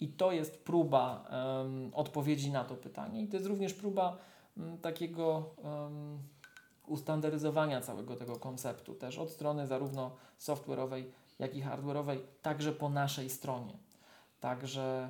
i 0.00 0.08
to 0.08 0.32
jest 0.32 0.64
próba 0.64 1.24
em, 1.30 1.90
odpowiedzi 1.94 2.50
na 2.50 2.64
to 2.64 2.74
pytanie 2.74 3.22
i 3.22 3.28
to 3.28 3.36
jest 3.36 3.48
również 3.48 3.74
próba 3.74 4.18
m, 4.56 4.78
takiego 4.78 5.50
em, 5.64 6.18
ustandaryzowania 6.86 7.80
całego 7.80 8.16
tego 8.16 8.36
konceptu, 8.36 8.94
też 8.94 9.18
od 9.18 9.30
strony 9.30 9.66
zarówno 9.66 10.10
software'owej, 10.40 11.04
jak 11.38 11.54
i 11.54 11.62
hardware'owej, 11.62 12.18
także 12.42 12.72
po 12.72 12.88
naszej 12.88 13.30
stronie. 13.30 13.85
Także 14.40 15.08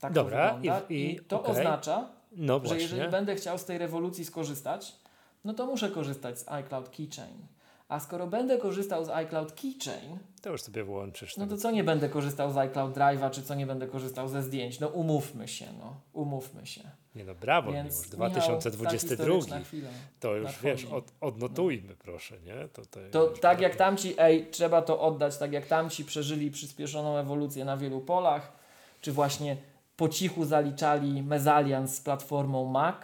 tak 0.00 0.12
Dobra, 0.12 0.48
to 0.50 0.56
wygląda. 0.56 0.86
i- 0.88 1.10
i- 1.12 1.20
to 1.20 1.40
okej. 1.40 1.50
oznacza, 1.56 2.08
No 2.32 2.60
że 2.64 2.78
jeżeli 2.80 3.10
będę 3.10 3.34
chciał 3.36 3.58
z 3.58 3.64
tej 3.64 3.78
rewolucji 3.78 4.24
skorzystać, 4.24 4.96
no 5.44 5.54
to 5.54 5.66
muszę 5.66 5.90
korzystać 5.90 6.38
z 6.38 6.48
iCloud 6.48 6.88
Keychain. 6.88 7.46
A 7.88 8.00
skoro 8.00 8.26
będę 8.26 8.58
korzystał 8.58 9.04
z 9.04 9.08
iCloud 9.08 9.52
Keychain, 9.52 10.18
To 10.42 10.50
już 10.50 10.62
sobie 10.62 10.84
włączysz. 10.84 11.36
no 11.36 11.46
to 11.46 11.56
co 11.56 11.70
nie 11.70 11.84
będę 11.84 12.08
korzystał 12.08 12.52
z 12.52 12.56
iCloud 12.56 12.94
Drive'a, 12.96 13.30
czy 13.30 13.42
co 13.42 13.54
nie 13.54 13.66
będę 13.66 13.86
korzystał 13.86 14.28
ze 14.28 14.42
zdjęć? 14.42 14.80
No 14.80 14.88
umówmy 14.88 15.48
się, 15.48 15.66
no. 15.78 16.00
Umówmy 16.12 16.66
się. 16.66 16.80
Nie 17.14 17.24
no, 17.24 17.34
brawo, 17.34 17.72
Więc 17.72 18.10
ta 18.10 18.16
2022. 18.16 18.90
historyczna 18.90 19.60
chwila 19.60 19.88
To 20.20 20.34
już 20.34 20.44
nadchodzi. 20.46 20.66
wiesz, 20.66 20.84
od, 20.84 21.12
odnotujmy 21.20 21.96
proszę, 21.96 22.40
nie? 22.40 22.68
To, 22.72 22.86
to, 22.86 23.00
To 23.10 23.30
już 23.30 23.40
tak 23.40 23.58
pra- 23.58 23.62
jak 23.62 23.76
tamci, 23.76 24.14
ej, 24.18 24.50
trzeba 24.50 24.82
to 24.82 25.00
oddać, 25.00 25.38
tak 25.38 25.52
jak 25.52 25.66
tamci 25.66 26.04
przeżyli 26.04 26.50
przyspieszoną 26.50 27.16
ewolucję 27.18 27.64
na 27.64 27.76
wielu 27.76 28.00
polach, 28.00 28.52
czy 29.00 29.12
właśnie 29.12 29.56
po 29.96 30.08
cichu 30.08 30.44
zaliczali 30.44 31.22
mezalians 31.22 31.94
z 31.94 32.00
platformą 32.00 32.64
Mac, 32.64 32.96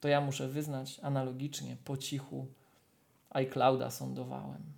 to 0.00 0.08
ja 0.08 0.20
muszę 0.20 0.48
wyznać 0.48 1.00
analogicznie, 1.02 1.76
po 1.84 1.96
cichu 1.96 2.46
iClouda 3.36 3.90
sądowałem. 3.90 4.76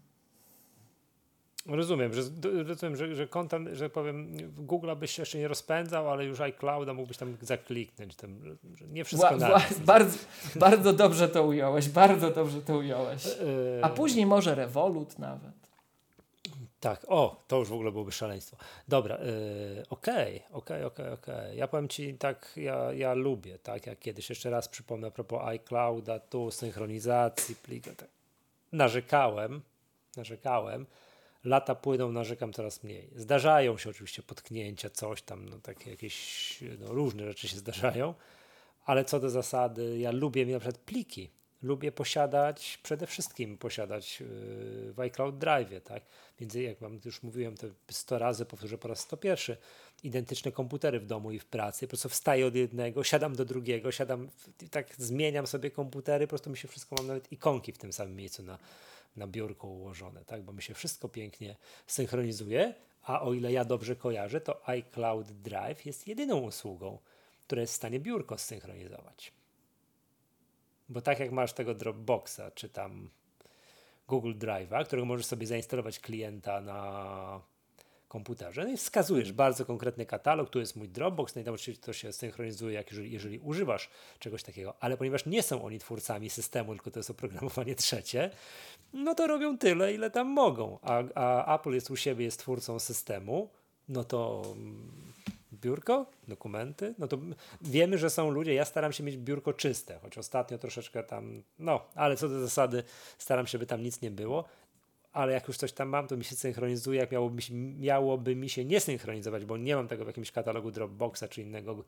Rozumiem, 1.66 2.14
że, 2.14 2.22
rozumiem, 2.66 2.96
że, 2.96 3.14
że 3.14 3.26
konta, 3.26 3.58
że 3.72 3.90
powiem, 3.90 4.36
Google 4.56 4.90
byś 4.96 5.10
się 5.10 5.22
jeszcze 5.22 5.38
nie 5.38 5.48
rozpędzał, 5.48 6.10
ale 6.10 6.24
już 6.24 6.40
iClouda 6.40 6.94
mógłbyś 6.94 7.16
tam 7.16 7.36
zakliknąć. 7.42 8.16
Tam, 8.16 8.58
nie 8.92 9.04
wszystko 9.04 9.36
wła- 9.36 9.80
bardzo, 9.84 10.18
bardzo 10.56 10.92
dobrze 10.92 11.28
to 11.28 11.42
ująłeś, 11.42 11.88
bardzo 11.88 12.30
dobrze 12.30 12.62
to 12.62 12.78
ująłeś. 12.78 13.24
Yy, 13.24 13.80
A 13.82 13.88
później 13.88 14.26
może 14.26 14.54
Revolut 14.54 15.18
nawet. 15.18 15.68
Tak, 16.80 17.06
o, 17.08 17.44
to 17.48 17.56
już 17.58 17.68
w 17.68 17.72
ogóle 17.72 17.92
byłoby 17.92 18.12
szaleństwo. 18.12 18.56
Dobra, 18.88 19.18
yy, 19.18 19.84
okej, 19.90 20.42
okej, 20.52 20.84
okej, 20.84 21.12
okej. 21.12 21.58
Ja 21.58 21.68
powiem 21.68 21.88
Ci 21.88 22.14
tak, 22.14 22.52
ja, 22.56 22.92
ja 22.92 23.14
lubię, 23.14 23.58
tak, 23.58 23.86
jak 23.86 23.98
kiedyś, 23.98 24.28
jeszcze 24.28 24.50
raz 24.50 24.68
przypomnę 24.68 25.06
a 25.06 25.10
propos 25.10 25.40
iClouda, 25.44 26.20
tu 26.20 26.50
synchronizacji, 26.50 27.56
plika, 27.56 27.90
tak. 27.96 28.08
Narzekałem, 28.72 29.62
narzekałem, 30.16 30.86
lata 31.44 31.74
płyną, 31.74 32.12
narzekam 32.12 32.52
coraz 32.52 32.84
mniej. 32.84 33.10
Zdarzają 33.16 33.78
się 33.78 33.90
oczywiście 33.90 34.22
potknięcia, 34.22 34.90
coś 34.90 35.22
tam, 35.22 35.48
no 35.48 35.58
takie 35.58 35.90
jakieś, 35.90 36.58
no 36.78 36.92
różne 36.92 37.24
rzeczy 37.24 37.48
się 37.48 37.56
zdarzają, 37.56 38.14
ale 38.84 39.04
co 39.04 39.20
do 39.20 39.30
zasady, 39.30 39.98
ja 39.98 40.10
lubię 40.10 40.46
na 40.46 40.60
przykład 40.60 40.78
pliki. 40.78 41.30
Lubię 41.62 41.92
posiadać, 41.92 42.78
przede 42.82 43.06
wszystkim 43.06 43.58
posiadać 43.58 44.20
yy, 44.20 44.92
w 44.92 45.00
iCloud 45.00 45.38
Drive, 45.38 45.82
tak? 45.84 46.02
Między, 46.40 46.62
jak 46.62 46.78
wam 46.78 47.00
już 47.04 47.22
mówiłem, 47.22 47.56
to 47.56 47.66
100 47.90 48.18
razy, 48.18 48.46
powtórzę 48.46 48.78
po 48.78 48.88
raz 48.88 49.00
101, 49.00 49.56
identyczne 50.02 50.52
komputery 50.52 51.00
w 51.00 51.06
domu 51.06 51.32
i 51.32 51.38
w 51.38 51.46
pracy. 51.46 51.86
Po 51.86 51.90
prostu 51.90 52.08
wstaję 52.08 52.46
od 52.46 52.54
jednego, 52.54 53.04
siadam 53.04 53.36
do 53.36 53.44
drugiego, 53.44 53.92
siadam, 53.92 54.28
tak 54.70 54.94
zmieniam 54.98 55.46
sobie 55.46 55.70
komputery, 55.70 56.26
po 56.26 56.28
prostu 56.28 56.50
mi 56.50 56.56
się 56.56 56.68
wszystko, 56.68 56.96
mam 56.98 57.06
nawet 57.06 57.32
ikonki 57.32 57.72
w 57.72 57.78
tym 57.78 57.92
samym 57.92 58.16
miejscu 58.16 58.42
na, 58.42 58.58
na 59.16 59.26
biurku 59.26 59.74
ułożone, 59.74 60.24
tak? 60.24 60.42
Bo 60.42 60.52
mi 60.52 60.62
się 60.62 60.74
wszystko 60.74 61.08
pięknie 61.08 61.56
synchronizuje, 61.86 62.74
a 63.02 63.22
o 63.22 63.34
ile 63.34 63.52
ja 63.52 63.64
dobrze 63.64 63.96
kojarzę, 63.96 64.40
to 64.40 64.68
iCloud 64.68 65.32
Drive 65.32 65.86
jest 65.86 66.08
jedyną 66.08 66.38
usługą, 66.38 66.98
które 67.46 67.60
jest 67.60 67.72
w 67.72 67.76
stanie 67.76 68.00
biurko 68.00 68.38
zsynchronizować. 68.38 69.32
Bo 70.88 71.00
tak 71.00 71.20
jak 71.20 71.32
masz 71.32 71.52
tego 71.52 71.74
Dropboxa, 71.74 72.50
czy 72.54 72.68
tam 72.68 73.10
Google 74.08 74.34
Drive'a, 74.34 74.84
którego 74.84 75.06
możesz 75.06 75.26
sobie 75.26 75.46
zainstalować 75.46 76.00
klienta 76.00 76.60
na 76.60 77.40
komputerze. 78.08 78.64
No 78.64 78.70
i 78.70 78.76
wskazujesz 78.76 79.32
bardzo 79.32 79.64
konkretny 79.64 80.06
katalog, 80.06 80.50
tu 80.50 80.60
jest 80.60 80.76
mój 80.76 80.88
Dropbox, 80.88 81.34
no 81.34 81.40
i 81.40 81.44
tam 81.44 81.54
oczywiście 81.54 81.84
to 81.84 81.92
się 81.92 82.12
synchronizuje, 82.12 82.74
jak 82.74 82.90
jeżeli, 82.90 83.12
jeżeli 83.12 83.38
używasz 83.38 83.90
czegoś 84.18 84.42
takiego, 84.42 84.74
ale 84.80 84.96
ponieważ 84.96 85.26
nie 85.26 85.42
są 85.42 85.64
oni 85.64 85.78
twórcami 85.78 86.30
systemu, 86.30 86.74
tylko 86.74 86.90
to 86.90 86.98
jest 86.98 87.10
oprogramowanie 87.10 87.74
trzecie, 87.74 88.30
no 88.92 89.14
to 89.14 89.26
robią 89.26 89.58
tyle, 89.58 89.94
ile 89.94 90.10
tam 90.10 90.28
mogą, 90.28 90.78
a, 90.82 91.02
a 91.14 91.54
Apple 91.56 91.70
jest 91.70 91.90
u 91.90 91.96
siebie, 91.96 92.24
jest 92.24 92.38
twórcą 92.38 92.78
systemu, 92.78 93.50
no 93.88 94.04
to 94.04 94.42
mm, 94.56 95.07
biurko, 95.60 96.06
dokumenty, 96.28 96.94
no 96.98 97.08
to 97.08 97.18
wiemy, 97.60 97.98
że 97.98 98.10
są 98.10 98.30
ludzie, 98.30 98.54
ja 98.54 98.64
staram 98.64 98.92
się 98.92 99.04
mieć 99.04 99.16
biurko 99.16 99.52
czyste, 99.52 99.98
choć 100.02 100.18
ostatnio 100.18 100.58
troszeczkę 100.58 101.02
tam, 101.02 101.42
no, 101.58 101.80
ale 101.94 102.16
co 102.16 102.28
do 102.28 102.40
zasady 102.40 102.82
staram 103.18 103.46
się, 103.46 103.58
by 103.58 103.66
tam 103.66 103.82
nic 103.82 104.02
nie 104.02 104.10
było 104.10 104.44
ale 105.18 105.32
jak 105.32 105.48
już 105.48 105.56
coś 105.56 105.72
tam 105.72 105.88
mam, 105.88 106.06
to 106.06 106.16
mi 106.16 106.24
się 106.24 106.36
synchronizuje, 106.36 107.00
jak 107.00 107.12
miałoby, 107.12 107.42
miałoby 107.78 108.36
mi 108.36 108.48
się 108.48 108.64
nie 108.64 108.80
synchronizować, 108.80 109.44
bo 109.44 109.56
nie 109.56 109.76
mam 109.76 109.88
tego 109.88 110.04
w 110.04 110.06
jakimś 110.06 110.32
katalogu 110.32 110.70
Dropboxa 110.70 111.24
czy 111.30 111.42
innego 111.42 111.84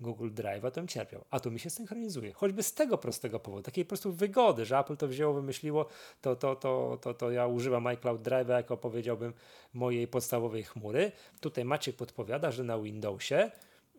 Google 0.00 0.30
Drive'a, 0.30 0.70
to 0.70 0.80
bym 0.80 0.88
cierpiał. 0.88 1.24
A 1.30 1.40
tu 1.40 1.50
mi 1.50 1.60
się 1.60 1.70
synchronizuje. 1.70 2.32
Choćby 2.32 2.62
z 2.62 2.74
tego 2.74 2.98
prostego 2.98 3.40
powodu, 3.40 3.62
takiej 3.62 3.84
po 3.84 3.88
prostu 3.88 4.12
wygody, 4.12 4.64
że 4.64 4.78
Apple 4.78 4.96
to 4.96 5.08
wzięło, 5.08 5.34
wymyśliło, 5.34 5.86
to, 6.20 6.36
to, 6.36 6.56
to, 6.56 6.98
to, 7.00 7.14
to 7.14 7.30
ja 7.30 7.46
używam 7.46 7.86
iCloud 7.86 8.22
Drive'a 8.22 8.56
jako 8.56 8.76
powiedziałbym 8.76 9.32
mojej 9.74 10.08
podstawowej 10.08 10.62
chmury. 10.62 11.12
Tutaj 11.40 11.64
Maciek 11.64 11.96
podpowiada, 11.96 12.50
że 12.50 12.64
na 12.64 12.78
Windowsie 12.78 13.50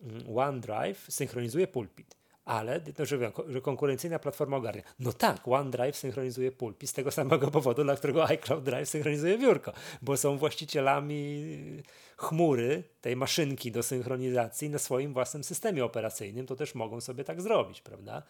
mm, 0.02 0.38
OneDrive 0.38 1.06
synchronizuje 1.08 1.66
pulpit 1.66 2.25
ale 2.46 2.80
no, 2.98 3.04
że, 3.06 3.32
że 3.48 3.60
konkurencyjna 3.60 4.18
platforma 4.18 4.56
ogarnia. 4.56 4.82
No 4.98 5.12
tak, 5.12 5.48
OneDrive 5.48 5.96
synchronizuje 5.96 6.52
pulpi 6.52 6.86
z 6.86 6.92
tego 6.92 7.10
samego 7.10 7.50
powodu, 7.50 7.84
dla 7.84 7.96
którego 7.96 8.24
iCloud 8.26 8.64
Drive 8.64 8.88
synchronizuje 8.88 9.38
biurko, 9.38 9.72
bo 10.02 10.16
są 10.16 10.38
właścicielami 10.38 11.82
chmury, 12.16 12.82
tej 13.00 13.16
maszynki 13.16 13.72
do 13.72 13.82
synchronizacji 13.82 14.70
na 14.70 14.78
swoim 14.78 15.12
własnym 15.12 15.44
systemie 15.44 15.84
operacyjnym, 15.84 16.46
to 16.46 16.56
też 16.56 16.74
mogą 16.74 17.00
sobie 17.00 17.24
tak 17.24 17.42
zrobić, 17.42 17.80
prawda? 17.80 18.22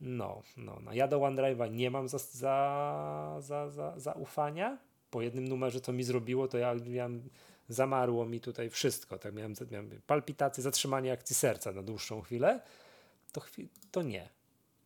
No, 0.00 0.42
no, 0.56 0.78
no. 0.82 0.92
ja 0.92 1.08
do 1.08 1.18
OneDrive'a 1.18 1.72
nie 1.72 1.90
mam 1.90 2.08
za, 2.08 2.18
za, 2.18 3.36
za, 3.40 3.70
za, 3.70 3.94
zaufania. 3.96 4.78
Po 5.10 5.22
jednym 5.22 5.48
numerze, 5.48 5.80
co 5.80 5.92
mi 5.92 6.04
zrobiło, 6.04 6.48
to 6.48 6.58
ja 6.58 6.74
miałem, 6.74 7.28
zamarło 7.68 8.26
mi 8.26 8.40
tutaj 8.40 8.70
wszystko. 8.70 9.18
Tak 9.18 9.34
miałem, 9.34 9.54
miałem 9.70 9.90
zatrzymanie 10.62 11.12
akcji 11.12 11.36
serca 11.36 11.72
na 11.72 11.82
dłuższą 11.82 12.20
chwilę 12.20 12.60
to, 13.34 13.40
to 13.90 14.02
nie. 14.02 14.28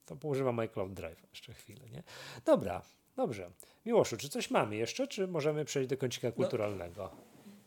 To 0.06 0.16
używam 0.22 0.58
iCloud 0.58 0.92
Drive 0.92 1.22
jeszcze 1.30 1.54
chwilę, 1.54 1.88
nie? 1.92 2.02
Dobra, 2.44 2.82
dobrze. 3.16 3.50
Miłoszu, 3.86 4.16
czy 4.16 4.28
coś 4.28 4.50
mamy 4.50 4.76
jeszcze, 4.76 5.06
czy 5.06 5.26
możemy 5.26 5.64
przejść 5.64 5.90
do 5.90 5.96
kącika 5.96 6.28
no, 6.28 6.32
kulturalnego? 6.32 7.10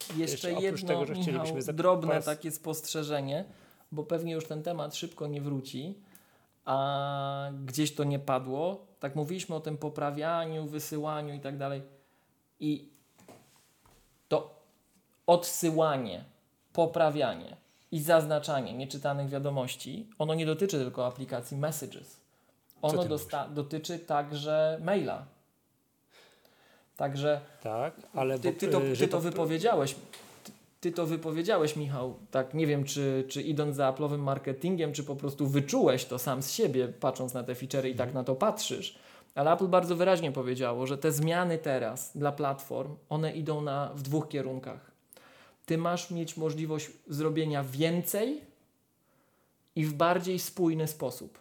No, 0.09 0.15
jeszcze, 0.17 0.51
jeszcze 0.51 0.65
jedno, 0.65 0.87
tego, 0.87 1.05
że 1.05 1.13
Michał, 1.13 1.73
drobne 1.73 2.21
takie 2.21 2.51
spostrzeżenie, 2.51 3.45
bo 3.91 4.03
pewnie 4.03 4.33
już 4.33 4.45
ten 4.45 4.63
temat 4.63 4.95
szybko 4.95 5.27
nie 5.27 5.41
wróci, 5.41 5.95
a 6.65 7.51
gdzieś 7.65 7.95
to 7.95 8.03
nie 8.03 8.19
padło. 8.19 8.87
Tak 8.99 9.15
mówiliśmy 9.15 9.55
o 9.55 9.59
tym 9.59 9.77
poprawianiu, 9.77 10.65
wysyłaniu 10.65 11.33
i 11.33 11.39
tak 11.39 11.57
dalej. 11.57 11.81
I 12.59 12.89
to 14.27 14.61
odsyłanie, 15.27 16.23
poprawianie 16.73 17.60
i 17.91 17.99
zaznaczanie 17.99 18.73
nieczytanych 18.73 19.29
wiadomości, 19.29 20.07
ono 20.19 20.33
nie 20.33 20.45
dotyczy 20.45 20.77
tylko 20.77 21.05
aplikacji 21.05 21.57
Messages. 21.57 22.21
Ono 22.81 23.05
dotyczy 23.49 23.99
także 23.99 24.79
maila. 24.83 25.25
Także 26.97 27.41
tak, 27.63 27.93
ale 28.13 28.39
ty, 28.39 28.53
ty, 28.53 28.67
to, 28.67 28.81
ty 28.99 29.07
to 29.07 29.19
wypowiedziałeś. 29.19 29.95
Ty, 30.43 30.51
ty 30.81 30.91
to 30.91 31.05
wypowiedziałeś, 31.05 31.75
Michał. 31.75 32.15
Tak, 32.31 32.53
nie 32.53 32.67
wiem, 32.67 32.83
czy, 32.83 33.25
czy 33.29 33.41
idąc 33.41 33.75
za 33.75 33.91
Apple'owym 33.91 34.19
marketingiem, 34.19 34.93
czy 34.93 35.03
po 35.03 35.15
prostu 35.15 35.47
wyczułeś 35.47 36.05
to 36.05 36.19
sam 36.19 36.41
z 36.41 36.51
siebie, 36.51 36.87
patrząc 36.87 37.33
na 37.33 37.43
te 37.43 37.55
featurey 37.55 37.91
i 37.91 37.95
tak 37.95 38.07
mhm. 38.07 38.21
na 38.21 38.23
to 38.23 38.35
patrzysz. 38.35 38.99
Ale 39.35 39.53
Apple 39.53 39.67
bardzo 39.67 39.95
wyraźnie 39.95 40.31
powiedziało, 40.31 40.87
że 40.87 40.97
te 40.97 41.11
zmiany 41.11 41.57
teraz 41.57 42.17
dla 42.17 42.31
platform, 42.31 42.95
one 43.09 43.31
idą 43.31 43.61
na, 43.61 43.91
w 43.95 44.01
dwóch 44.01 44.29
kierunkach 44.29 44.90
ty 45.65 45.77
masz 45.77 46.11
mieć 46.11 46.37
możliwość 46.37 46.89
zrobienia 47.07 47.63
więcej 47.63 48.41
i 49.75 49.85
w 49.85 49.93
bardziej 49.93 50.39
spójny 50.39 50.87
sposób. 50.87 51.39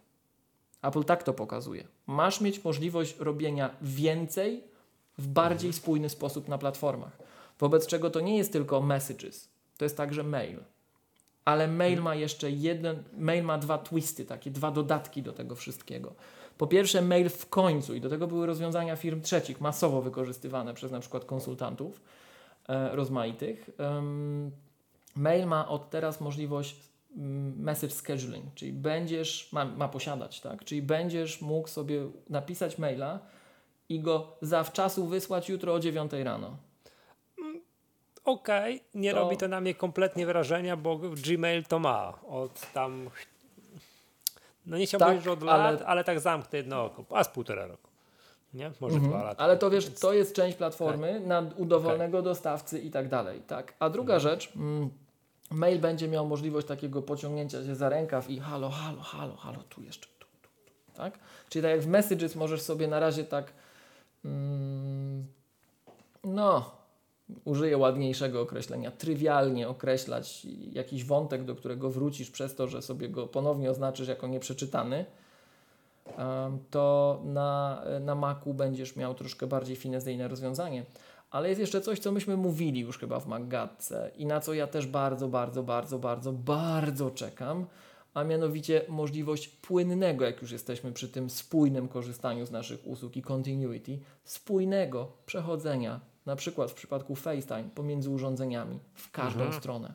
Apple 0.82 1.04
tak 1.04 1.22
to 1.22 1.32
pokazuje. 1.32 1.84
Masz 2.06 2.40
mieć 2.40 2.64
możliwość 2.64 3.16
robienia 3.18 3.70
więcej 3.82 4.64
w 5.18 5.26
bardziej 5.26 5.72
spójny 5.72 6.08
sposób 6.08 6.48
na 6.48 6.58
platformach. 6.58 7.18
Wobec 7.58 7.86
czego 7.86 8.10
to 8.10 8.20
nie 8.20 8.36
jest 8.36 8.52
tylko 8.52 8.80
messages, 8.82 9.48
to 9.78 9.84
jest 9.84 9.96
także 9.96 10.22
mail. 10.22 10.58
Ale 11.44 11.68
mail 11.68 12.02
ma 12.02 12.14
jeszcze 12.14 12.50
jeden, 12.50 13.02
mail 13.18 13.44
ma 13.44 13.58
dwa 13.58 13.78
twisty, 13.78 14.24
takie 14.24 14.50
dwa 14.50 14.70
dodatki 14.70 15.22
do 15.22 15.32
tego 15.32 15.54
wszystkiego. 15.54 16.14
Po 16.58 16.66
pierwsze, 16.66 17.02
mail 17.02 17.28
w 17.28 17.48
końcu, 17.48 17.94
i 17.94 18.00
do 18.00 18.08
tego 18.08 18.26
były 18.26 18.46
rozwiązania 18.46 18.96
firm 18.96 19.20
trzecich, 19.20 19.60
masowo 19.60 20.02
wykorzystywane 20.02 20.74
przez 20.74 20.92
na 20.92 21.00
przykład 21.00 21.24
konsultantów 21.24 22.00
rozmaitych. 22.92 23.70
Mail 25.16 25.46
ma 25.46 25.68
od 25.68 25.90
teraz 25.90 26.20
możliwość 26.20 26.76
mm, 27.16 27.62
message 27.62 27.94
scheduling, 27.94 28.54
czyli 28.54 28.72
będziesz, 28.72 29.52
ma, 29.52 29.64
ma 29.64 29.88
posiadać, 29.88 30.40
tak? 30.40 30.64
Czyli 30.64 30.82
będziesz 30.82 31.40
mógł 31.40 31.68
sobie 31.68 32.08
napisać 32.28 32.78
maila 32.78 33.18
i 33.88 34.00
go 34.00 34.36
zawczasu 34.42 35.06
wysłać 35.06 35.48
jutro 35.48 35.74
o 35.74 35.80
9 35.80 36.12
rano. 36.12 36.56
Mm, 37.38 37.60
okej, 38.24 38.76
okay. 38.76 39.00
nie 39.00 39.12
to... 39.12 39.18
robi 39.18 39.36
to 39.36 39.48
na 39.48 39.60
mnie 39.60 39.74
kompletnie 39.74 40.26
wrażenia, 40.26 40.76
bo 40.76 40.98
Gmail 40.98 41.64
to 41.64 41.78
ma 41.78 42.18
od 42.28 42.72
tam. 42.72 43.10
No 44.66 44.78
nie 44.78 44.86
chciałbym 44.86 45.06
tak, 45.06 45.08
powiedzieć, 45.08 45.24
że 45.24 45.32
od 45.32 45.42
lat, 45.42 45.60
ale, 45.60 45.86
ale 45.86 46.04
tak 46.04 46.20
zamknę 46.20 46.58
jedno 46.58 46.84
oko, 46.84 47.04
a 47.16 47.24
z 47.24 47.28
półtora 47.28 47.66
roku 47.66 47.89
nie? 48.54 48.72
Może 48.80 48.94
mhm. 48.94 49.12
dwa 49.12 49.22
lata. 49.22 49.44
Ale 49.44 49.56
to 49.56 49.70
wiesz, 49.70 49.90
to 49.90 50.12
jest 50.12 50.34
część 50.34 50.56
platformy 50.56 51.14
tak. 51.14 51.26
na 51.26 51.50
u 51.56 51.64
dowolnego 51.64 52.18
okay. 52.18 52.30
dostawcy 52.30 52.78
i 52.78 52.90
tak 52.90 53.08
dalej. 53.08 53.42
Tak? 53.46 53.74
A 53.78 53.90
druga 53.90 54.14
mhm. 54.14 54.32
rzecz, 54.32 54.52
mm, 54.56 54.90
mail 55.50 55.80
będzie 55.80 56.08
miał 56.08 56.26
możliwość 56.26 56.66
takiego 56.66 57.02
pociągnięcia 57.02 57.64
się 57.64 57.74
za 57.74 57.88
rękaw 57.88 58.30
i 58.30 58.40
halo, 58.40 58.70
halo, 58.70 59.02
halo, 59.02 59.36
halo, 59.36 59.58
tu 59.68 59.82
jeszcze, 59.82 60.06
tu, 60.18 60.26
tu, 60.42 60.48
tu. 60.66 60.92
Tak? 60.94 61.18
Czyli 61.48 61.62
tak 61.62 61.70
jak 61.70 61.80
w 61.80 61.86
Messages 61.86 62.36
możesz 62.36 62.62
sobie 62.62 62.88
na 62.88 63.00
razie 63.00 63.24
tak 63.24 63.52
mm, 64.24 65.26
no, 66.24 66.70
użyję 67.44 67.78
ładniejszego 67.78 68.40
określenia, 68.40 68.90
trywialnie 68.90 69.68
określać 69.68 70.46
jakiś 70.72 71.04
wątek, 71.04 71.44
do 71.44 71.54
którego 71.54 71.90
wrócisz 71.90 72.30
przez 72.30 72.54
to, 72.54 72.68
że 72.68 72.82
sobie 72.82 73.08
go 73.08 73.26
ponownie 73.26 73.70
oznaczysz 73.70 74.08
jako 74.08 74.26
nieprzeczytany, 74.26 75.04
to 76.70 77.20
na, 77.24 77.82
na 78.00 78.14
Macu 78.14 78.54
będziesz 78.54 78.96
miał 78.96 79.14
troszkę 79.14 79.46
bardziej 79.46 79.76
finezyjne 79.76 80.28
rozwiązanie. 80.28 80.84
Ale 81.30 81.48
jest 81.48 81.60
jeszcze 81.60 81.80
coś, 81.80 81.98
co 81.98 82.12
myśmy 82.12 82.36
mówili 82.36 82.80
już 82.80 82.98
chyba 82.98 83.20
w 83.20 83.26
Maggatce 83.26 84.10
i 84.16 84.26
na 84.26 84.40
co 84.40 84.54
ja 84.54 84.66
też 84.66 84.86
bardzo, 84.86 85.28
bardzo, 85.28 85.62
bardzo, 85.62 85.98
bardzo, 85.98 86.32
bardzo 86.32 87.10
czekam, 87.10 87.66
a 88.14 88.24
mianowicie 88.24 88.82
możliwość 88.88 89.48
płynnego, 89.48 90.24
jak 90.24 90.42
już 90.42 90.52
jesteśmy 90.52 90.92
przy 90.92 91.08
tym 91.08 91.30
spójnym 91.30 91.88
korzystaniu 91.88 92.46
z 92.46 92.50
naszych 92.50 92.86
usług 92.86 93.16
i 93.16 93.22
continuity, 93.22 93.98
spójnego 94.24 95.12
przechodzenia, 95.26 96.00
na 96.26 96.36
przykład 96.36 96.70
w 96.70 96.74
przypadku 96.74 97.14
FaceTime, 97.14 97.70
pomiędzy 97.74 98.10
urządzeniami 98.10 98.78
w 98.94 99.10
każdą 99.10 99.40
mhm. 99.40 99.60
stronę. 99.60 99.94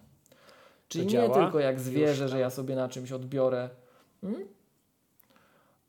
Czyli 0.88 1.06
nie 1.06 1.30
tylko 1.30 1.60
jak 1.60 1.80
zwierzę, 1.80 2.30
że 2.30 2.40
ja 2.40 2.50
sobie 2.50 2.76
na 2.76 2.90
czymś 2.90 3.12
odbiorę. 3.12 3.70
Hmm? 4.22 4.48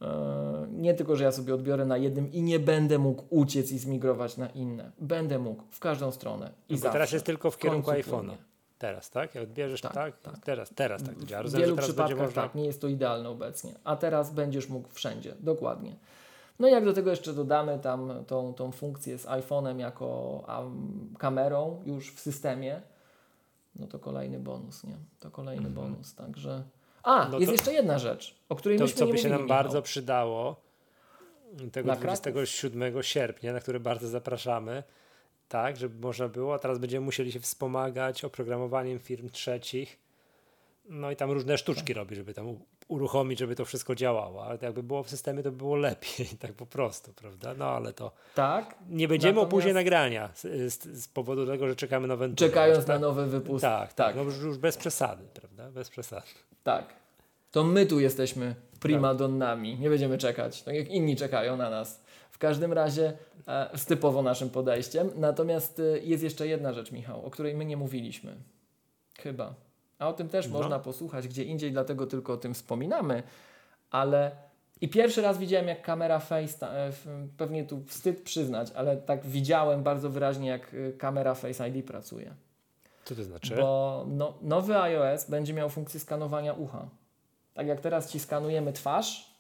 E, 0.03 0.67
nie 0.71 0.95
tylko, 0.95 1.17
że 1.17 1.25
ja 1.25 1.33
sobie 1.33 1.55
odbiorę 1.55 1.87
na 1.87 1.97
jednym 1.97 2.33
i 2.33 2.43
nie 2.43 2.59
będę 2.59 2.99
mógł 2.99 3.25
uciec 3.31 3.73
i 3.73 3.79
zmigrować 3.79 4.37
na 4.37 4.49
inne. 4.49 4.93
Będę 4.99 5.39
mógł 5.39 5.63
w 5.71 5.81
każdą 5.81 6.11
stronę. 6.11 6.53
I 6.69 6.75
no 6.75 6.91
teraz 6.91 7.13
jest 7.13 7.27
tylko 7.27 7.51
w 7.51 7.59
kierunku 7.59 7.91
iPhone'a. 7.91 8.35
Teraz, 8.79 9.11
tak? 9.11 9.35
Jak 9.35 9.45
odbierzesz, 9.45 9.81
tak, 9.81 9.93
tak, 9.93 10.21
tak. 10.21 10.39
Teraz, 10.39 10.71
teraz 10.75 11.03
tak 11.03 11.15
to 11.15 11.27
działa. 11.27 11.45
w 11.45 11.53
wielu 11.53 11.77
przypadkach 11.77 12.19
można... 12.19 12.43
tak, 12.43 12.55
nie 12.55 12.65
jest 12.65 12.81
to 12.81 12.89
idealne 12.89 13.29
obecnie. 13.29 13.75
A 13.85 13.97
teraz 13.97 14.31
będziesz 14.35 14.69
mógł 14.69 14.89
wszędzie, 14.89 15.35
dokładnie. 15.41 15.97
No 16.59 16.69
i 16.69 16.71
jak 16.71 16.85
do 16.85 16.93
tego 16.93 17.11
jeszcze 17.11 17.33
dodamy 17.33 17.79
tam 17.79 18.25
tą, 18.27 18.55
tą 18.55 18.73
funkcję 18.73 19.19
z 19.19 19.27
iPhone'em 19.27 19.79
jako 19.79 20.07
um, 20.49 21.15
kamerą 21.19 21.83
już 21.87 22.15
w 22.15 22.21
systemie, 22.21 22.83
no 23.77 23.87
to 23.87 23.99
kolejny 23.99 24.39
bonus, 24.39 24.85
nie? 24.85 24.97
To 25.21 25.31
kolejny 25.31 25.69
mhm. 25.69 25.75
bonus, 25.75 26.15
także... 26.15 26.63
A, 27.07 27.29
no 27.29 27.39
jest 27.39 27.53
jeszcze 27.53 27.73
jedna 27.73 27.99
rzecz, 27.99 28.35
o 28.49 28.57
której 28.57 28.79
to, 28.79 28.85
myśmy 28.85 28.99
co 28.99 29.07
by 29.07 29.19
się 29.19 29.29
nam 29.29 29.47
bardzo 29.47 29.83
przydało 29.83 30.57
tego 31.73 31.95
27 31.97 33.03
sierpnia, 33.03 33.53
na 33.53 33.61
który 33.61 33.81
bardzo 33.81 34.09
zapraszamy, 34.09 34.83
tak, 35.49 35.77
żeby 35.77 36.01
można 36.01 36.29
było, 36.29 36.55
a 36.55 36.59
teraz 36.59 36.79
będziemy 36.79 37.05
musieli 37.05 37.33
się 37.33 37.41
wspomagać 37.41 38.25
oprogramowaniem 38.25 38.99
firm 38.99 39.31
trzecich 39.31 39.99
No 40.89 41.11
i 41.11 41.17
tam 41.17 41.31
różne 41.31 41.59
sztuczki 41.59 41.87
Tak. 41.87 41.97
robi, 41.97 42.17
żeby 42.17 42.35
tam 42.35 42.59
uruchomić, 42.89 43.39
żeby 43.39 43.57
to 43.57 43.65
wszystko 43.65 43.95
działało, 43.95 44.45
ale 44.45 44.59
jakby 44.63 44.83
było 44.83 45.03
w 45.03 45.11
systemie, 45.11 45.43
to 45.43 45.51
by 45.51 45.57
było 45.57 45.77
lepiej, 45.77 46.27
tak 46.41 46.53
po 46.53 46.67
prostu, 46.67 47.13
prawda? 47.13 47.55
No 47.55 47.65
ale 47.65 47.93
to 47.93 48.13
Tak. 48.35 48.75
nie 48.89 49.09
będziemy 49.09 49.33
Natomiast- 49.35 49.49
opóźniać 49.53 49.75
nagrania 49.75 50.31
z, 50.35 50.43
z, 50.73 51.03
z 51.03 51.09
powodu 51.09 51.47
tego, 51.47 51.69
że 51.69 51.77
czekamy 51.77 52.09
na 52.09 52.17
Venturę. 52.17 52.49
Czekając 52.49 52.79
tak? 52.85 52.89
na 52.89 52.99
nowy 52.99 53.27
wypust. 53.27 53.63
Tak, 53.63 53.93
tak, 53.93 53.95
tak. 53.95 54.17
no 54.17 54.23
już, 54.23 54.39
już 54.39 54.59
bez 54.59 54.77
przesady, 54.77 55.25
prawda? 55.35 55.71
Bez 55.71 55.91
przesady. 55.91 56.27
Tak. 56.67 56.95
To 57.51 57.65
my 57.65 57.87
tu 57.87 58.01
jesteśmy 58.01 58.55
primadonnami. 58.81 59.79
Nie 59.79 59.91
będziemy 59.91 60.19
czekać, 60.19 60.63
tak 60.63 60.75
jak 60.75 60.89
inni 60.89 61.17
czekają 61.17 61.57
na 61.57 61.71
nas. 61.71 62.05
W 62.31 62.39
każdym 62.39 62.73
razie 62.73 63.13
e, 63.49 63.79
z 63.79 63.87
typowo 63.87 64.23
naszym 64.23 64.51
podejściem. 64.51 65.11
Natomiast 65.17 65.81
e, 65.81 65.99
jest 65.99 66.23
jeszcze 66.23 66.47
jedna 66.47 66.73
rzecz, 66.73 66.93
Michał, 66.93 67.27
o 67.27 67.31
której 67.31 67.55
my 67.55 67.65
nie 67.65 67.77
mówiliśmy. 67.77 68.37
Chyba. 69.19 69.55
A 69.99 70.09
o 70.09 70.13
tym 70.13 70.29
też 70.29 70.49
No. 70.49 70.59
można 70.59 70.79
posłuchać 70.79 71.29
gdzie 71.29 71.45
indziej, 71.45 71.73
dlatego 71.73 72.07
tylko 72.07 72.33
o 72.33 72.37
tym 72.37 72.55
wspominamy. 72.55 73.23
Ale 73.91 74.31
i 74.81 74.89
pierwszy 74.89 75.23
raz 75.23 75.39
widziałem, 75.39 75.69
jak 75.69 75.83
kamera 75.83 76.19
Face, 76.19 76.71
e, 76.71 76.93
pewnie 77.37 77.65
tu 77.65 77.85
wstyd 77.85 78.23
przyznać, 78.23 78.73
ale 78.75 78.97
tak 78.97 79.27
widziałem 79.27 79.83
bardzo 79.83 80.11
wyraźnie, 80.11 80.49
jak 80.49 80.75
e, 80.75 80.93
kamera 80.93 81.35
Face 81.35 81.69
ID 81.69 81.87
pracuje. 81.87 82.35
Co 83.07 83.15
to 83.15 83.25
znaczy? 83.25 83.57
Bo 83.57 84.05
no, 84.09 84.35
nowy 84.43 84.79
iOS 84.79 85.31
będzie 85.31 85.53
miał 85.53 85.71
funkcję 85.71 86.01
skanowania 86.01 86.53
ucha. 86.53 86.89
Tak 87.55 87.67
jak 87.67 87.81
teraz 87.81 88.11
ci 88.11 88.21
skanujemy 88.21 88.73
twarz, 88.73 89.35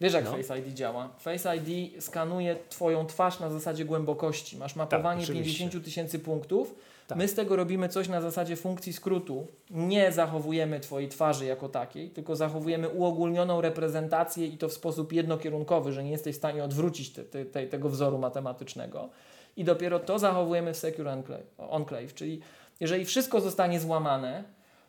wiesz 0.00 0.12
jak 0.12 0.24
No. 0.24 0.30
Face 0.30 0.58
ID 0.58 0.74
działa? 0.74 1.08
Face 1.18 1.56
ID 1.56 2.02
skanuje 2.04 2.56
twoją 2.68 3.06
twarz 3.06 3.40
na 3.40 3.50
zasadzie 3.50 3.84
głębokości. 3.84 4.56
Masz 4.56 4.76
mapowanie 4.76 5.20
Tak, 5.20 5.30
oczywiście. 5.30 5.58
50 5.58 5.84
tysięcy 5.84 6.18
punktów. 6.18 6.74
Tak. 7.06 7.18
My 7.18 7.28
z 7.28 7.34
tego 7.34 7.56
robimy 7.56 7.88
coś 7.88 8.08
na 8.08 8.20
zasadzie 8.20 8.56
funkcji 8.56 8.92
skrótu. 8.92 9.46
Nie 9.70 10.12
zachowujemy 10.12 10.80
twojej 10.80 11.08
twarzy 11.08 11.44
jako 11.44 11.68
takiej, 11.68 12.10
tylko 12.10 12.36
zachowujemy 12.36 12.88
uogólnioną 12.88 13.60
reprezentację 13.60 14.46
i 14.46 14.58
to 14.58 14.68
w 14.68 14.72
sposób 14.72 15.12
jednokierunkowy, 15.12 15.92
że 15.92 16.04
nie 16.04 16.10
jesteś 16.10 16.34
w 16.34 16.38
stanie 16.38 16.64
odwrócić 16.64 17.10
te, 17.10 17.24
te, 17.24 17.44
te, 17.44 17.66
tego 17.66 17.88
wzoru 17.88 18.18
matematycznego. 18.18 19.08
I 19.56 19.64
dopiero 19.64 19.98
to 19.98 20.18
zachowujemy 20.18 20.74
w 20.74 20.76
Secure 20.76 21.12
Enclave, 21.12 21.46
Enclave 21.70 22.14
czyli 22.14 22.40
jeżeli 22.80 23.04
wszystko 23.04 23.40
zostanie 23.40 23.80
złamane, 23.80 24.44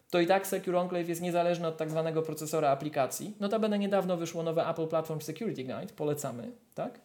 to 0.10 0.20
i 0.20 0.28
tak 0.28 0.48
Secure 0.48 0.80
Enclave 0.82 1.10
jest 1.10 1.22
niezależny 1.22 1.68
od 1.68 1.78
tak 1.78 1.90
zwanego 1.90 2.22
procesora 2.22 2.70
aplikacji. 2.70 3.36
Notabene 3.40 3.80
niedawno 3.80 4.18
wyszło 4.18 4.44
nowe 4.44 4.68
Apple 4.68 4.88
Platform 4.88 5.22
Security 5.22 5.64
Guide, 5.64 5.94
polecamy, 5.95 6.52
tak? 6.76 6.99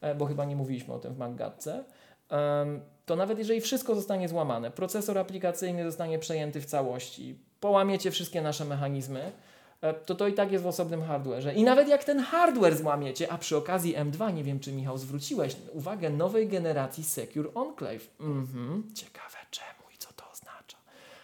E, 0.00 0.14
Bo 0.14 0.26
chyba 0.26 0.44
nie 0.44 0.56
mówiliśmy 0.56 0.94
o 0.94 0.98
tym 0.98 1.14
w 1.14 1.18
MacGadce. 1.18 1.84
Em, 2.30 2.80
To 3.06 3.16
nawet 3.16 3.38
jeżeli 3.38 3.60
wszystko 3.60 3.94
zostanie 3.94 4.28
złamane, 4.28 4.70
procesor 4.70 5.18
aplikacyjny 5.18 5.84
zostanie 5.84 6.18
przejęty 6.18 6.60
w 6.60 6.66
całości, 6.66 7.38
połamiecie 7.60 8.10
wszystkie 8.10 8.42
nasze 8.42 8.64
mechanizmy, 8.64 9.32
e, 9.80 9.94
to 9.94 10.14
to 10.14 10.28
i 10.28 10.32
tak 10.32 10.52
jest 10.52 10.64
w 10.64 10.66
osobnym 10.66 11.02
hardwareze. 11.02 11.54
I 11.54 11.64
nawet 11.64 11.88
jak 11.88 12.04
ten 12.04 12.20
hardware 12.20 12.76
złamiecie, 12.76 13.32
a 13.32 13.38
przy 13.38 13.56
okazji 13.56 13.96
M2, 13.96 14.34
nie 14.34 14.44
wiem 14.44 14.60
czy 14.60 14.72
Michał 14.72 14.98
zwróciłeś 14.98 15.56
uwagę, 15.72 16.10
nowej 16.10 16.48
generacji 16.48 17.04
Secure 17.04 17.48
Enclave. 17.56 18.08
Mhm, 18.20 18.82
ciekawe 18.94 19.36
czemu 19.50 19.90
i 19.94 19.98
co 19.98 20.08
to 20.16 20.24
oznacza. 20.32 20.76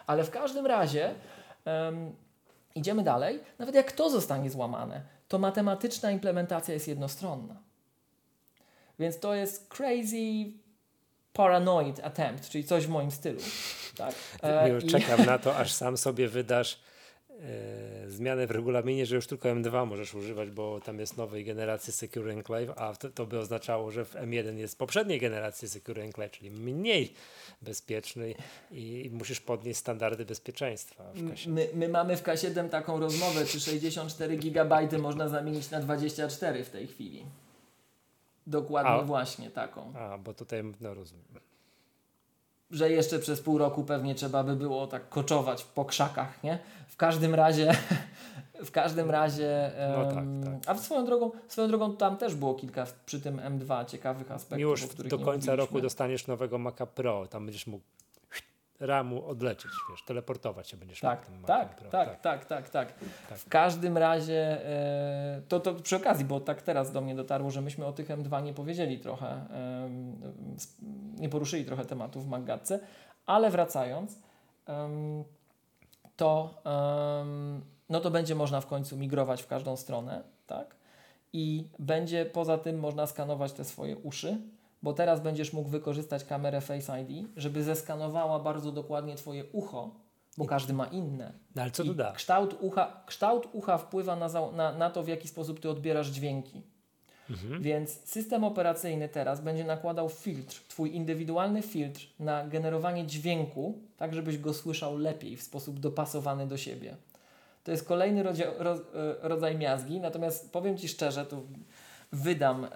Ale 0.06 0.24
w 0.24 0.30
każdym 0.30 0.66
razie 0.66 1.14
em, 1.64 2.14
idziemy 2.74 3.02
dalej. 3.02 3.40
Nawet 3.58 3.74
jak 3.74 3.92
to 3.92 4.10
zostanie 4.10 4.50
złamane, 4.50 5.00
to 5.28 5.38
matematyczna 5.38 6.10
implementacja 6.10 6.74
jest 6.74 6.88
jednostronna. 6.88 7.56
Więc 8.98 9.20
to 9.20 9.34
jest 9.34 9.68
crazy 9.68 10.16
paranoid 11.32 12.00
attempt, 12.04 12.48
czyli 12.48 12.64
coś 12.64 12.86
w 12.86 12.90
moim 12.90 13.10
stylu. 13.10 13.40
Tak? 13.96 14.14
E, 14.42 14.68
Już 14.70 14.84
i- 14.84 14.86
czekam 14.86 15.26
na 15.26 15.38
to, 15.38 15.56
aż 15.56 15.72
sam 15.72 15.96
sobie 15.96 16.28
wydasz 16.28 16.78
e, 17.40 18.10
zmianę 18.10 18.46
w 18.46 18.50
regulaminie, 18.50 19.06
że 19.06 19.16
już 19.16 19.26
tylko 19.26 19.48
M2 19.48 19.86
możesz 19.86 20.14
używać, 20.14 20.50
bo 20.50 20.80
tam 20.80 20.98
jest 20.98 21.16
nowej 21.16 21.44
generacji 21.44 21.92
Secure 21.92 22.32
Enclave, 22.32 22.70
a 22.76 22.94
to, 22.94 23.10
to 23.10 23.26
by 23.26 23.38
oznaczało, 23.38 23.90
że 23.90 24.04
w 24.04 24.14
M1 24.14 24.56
jest 24.56 24.78
poprzedniej 24.78 25.20
generacji 25.20 25.68
Secure 25.68 26.02
Enclave, 26.02 26.30
czyli 26.30 26.50
mniej 26.50 27.12
bezpieczny 27.62 28.34
i, 28.72 29.06
i 29.06 29.10
musisz 29.10 29.40
podnieść 29.40 29.80
standardy 29.80 30.24
bezpieczeństwa 30.24 31.04
w 31.14 31.30
kasie. 31.30 31.50
My, 31.50 31.68
my 31.74 31.88
mamy 31.88 32.16
w 32.16 32.22
K7 32.22 32.68
taką 32.68 33.00
rozmowę, 33.00 33.44
czy 33.44 33.60
64 33.60 34.36
GB 34.36 34.98
można 34.98 35.28
zamienić 35.28 35.70
na 35.70 35.80
24 35.80 36.64
w 36.64 36.70
tej 36.70 36.86
chwili. 36.86 37.24
Dokładnie 38.46 38.90
A- 38.90 39.02
właśnie 39.02 39.50
taką. 39.50 39.92
A, 39.96 40.18
bo 40.18 40.34
tutaj, 40.34 40.62
no 40.80 40.94
rozumiem. 40.94 41.24
Że 42.70 42.90
jeszcze 42.90 43.18
przez 43.18 43.40
pół 43.40 43.58
roku 43.58 43.84
pewnie 43.84 44.14
trzeba 44.14 44.44
by 44.44 44.56
było 44.56 44.86
tak 44.86 45.08
koczować 45.08 45.64
po 45.64 45.84
krzakach, 45.84 46.42
nie? 46.42 46.58
W 46.88 46.96
każdym 46.96 47.34
razie, 47.34 47.72
w 48.64 48.70
każdym 48.70 49.10
razie, 49.10 49.72
No 49.96 50.04
tak, 50.14 50.24
tak. 50.44 50.76
a 50.76 50.78
swoją 50.78 51.04
drogą, 51.04 51.30
swoją 51.48 51.68
drogą 51.68 51.96
tam 51.96 52.16
też 52.16 52.34
było 52.34 52.54
kilka 52.54 52.86
przy 53.06 53.20
tym 53.20 53.36
M2 53.36 53.86
ciekawych 53.86 54.32
aspektów, 54.32 54.60
Już 54.60 54.86
do 54.86 55.18
końca 55.18 55.56
roku 55.56 55.80
dostaniesz 55.80 56.26
nowego 56.26 56.58
Maca 56.58 56.86
Pro, 56.86 57.26
tam 57.26 57.44
będziesz 57.46 57.66
mógł 57.66 57.84
ramu 58.80 59.26
odlecieć, 59.26 59.70
wiesz, 59.90 60.02
teleportować 60.02 60.68
się 60.68 60.76
będziesz 60.76 61.00
Tak, 61.00 61.26
tym 61.26 61.44
tak, 61.44 61.76
Pro. 61.76 61.90
tak, 61.90 62.20
tak, 62.20 62.44
tak, 62.44 62.68
tak. 62.70 62.92
Tak. 63.28 63.38
W 63.38 63.48
każdym 63.48 63.98
razie, 63.98 64.66
e, 64.66 65.42
to, 65.48 65.60
to 65.60 65.74
przy 65.74 65.96
okazji, 65.96 66.24
bo 66.24 66.40
tak 66.40 66.62
teraz 66.62 66.92
do 66.92 67.00
mnie 67.00 67.14
dotarło, 67.14 67.50
że 67.50 67.60
myśmy 67.60 67.86
o 67.86 67.92
tych 67.92 68.08
M2 68.08 68.42
nie 68.42 68.54
powiedzieli 68.54 68.98
trochę, 68.98 69.46
nie 71.18 71.28
poruszyli 71.28 71.64
trochę 71.64 71.84
tematów 71.84 72.24
w 72.24 72.28
Maggatce, 72.28 72.80
ale 73.26 73.50
wracając, 73.50 74.18
to, 76.16 76.62
no 77.88 78.00
to 78.00 78.10
będzie 78.10 78.34
można 78.34 78.60
w 78.60 78.66
końcu 78.66 78.96
migrować 78.96 79.42
w 79.42 79.46
każdą 79.46 79.76
stronę, 79.76 80.22
tak? 80.46 80.76
I 81.32 81.68
będzie 81.78 82.26
poza 82.26 82.58
tym 82.58 82.78
można 82.78 83.06
skanować 83.06 83.52
te 83.52 83.64
swoje 83.64 83.96
uszy, 83.96 84.38
bo 84.82 84.92
teraz 84.92 85.20
będziesz 85.20 85.52
mógł 85.52 85.68
wykorzystać 85.68 86.24
kamerę 86.24 86.60
Face 86.60 87.00
ID, 87.00 87.28
żeby 87.36 87.62
zeskanowała 87.62 88.38
bardzo 88.38 88.72
dokładnie 88.72 89.14
Twoje 89.14 89.44
ucho, 89.52 89.90
bo 90.38 90.44
każdy 90.44 90.72
ma 90.72 90.86
inne. 90.86 91.32
No 91.54 91.62
ale 91.62 91.70
co 91.70 91.82
I 91.82 91.86
tu 91.86 91.94
da? 91.94 92.12
Kształt 92.12 92.56
ucha, 92.60 93.02
kształt 93.06 93.48
ucha 93.52 93.78
wpływa 93.78 94.16
na, 94.16 94.28
na, 94.52 94.72
na 94.72 94.90
to, 94.90 95.02
w 95.02 95.08
jaki 95.08 95.28
sposób 95.28 95.60
Ty 95.60 95.70
odbierasz 95.70 96.08
dźwięki. 96.08 96.62
Mhm. 97.30 97.62
Więc 97.62 97.90
system 98.04 98.44
operacyjny 98.44 99.08
teraz 99.08 99.40
będzie 99.40 99.64
nakładał 99.64 100.08
filtr, 100.08 100.62
Twój 100.68 100.94
indywidualny 100.94 101.62
filtr 101.62 102.06
na 102.20 102.46
generowanie 102.46 103.06
dźwięku, 103.06 103.78
tak 103.96 104.14
żebyś 104.14 104.38
go 104.38 104.54
słyszał 104.54 104.98
lepiej, 104.98 105.36
w 105.36 105.42
sposób 105.42 105.80
dopasowany 105.80 106.46
do 106.46 106.56
siebie. 106.56 106.96
To 107.64 107.70
jest 107.70 107.88
kolejny 107.88 108.22
rodzaj, 108.22 108.46
ro, 108.58 108.74
e, 108.74 108.78
rodzaj 109.28 109.58
miazgi, 109.58 110.00
natomiast 110.00 110.52
powiem 110.52 110.78
Ci 110.78 110.88
szczerze, 110.88 111.26
to 111.26 111.42
wydam 112.12 112.68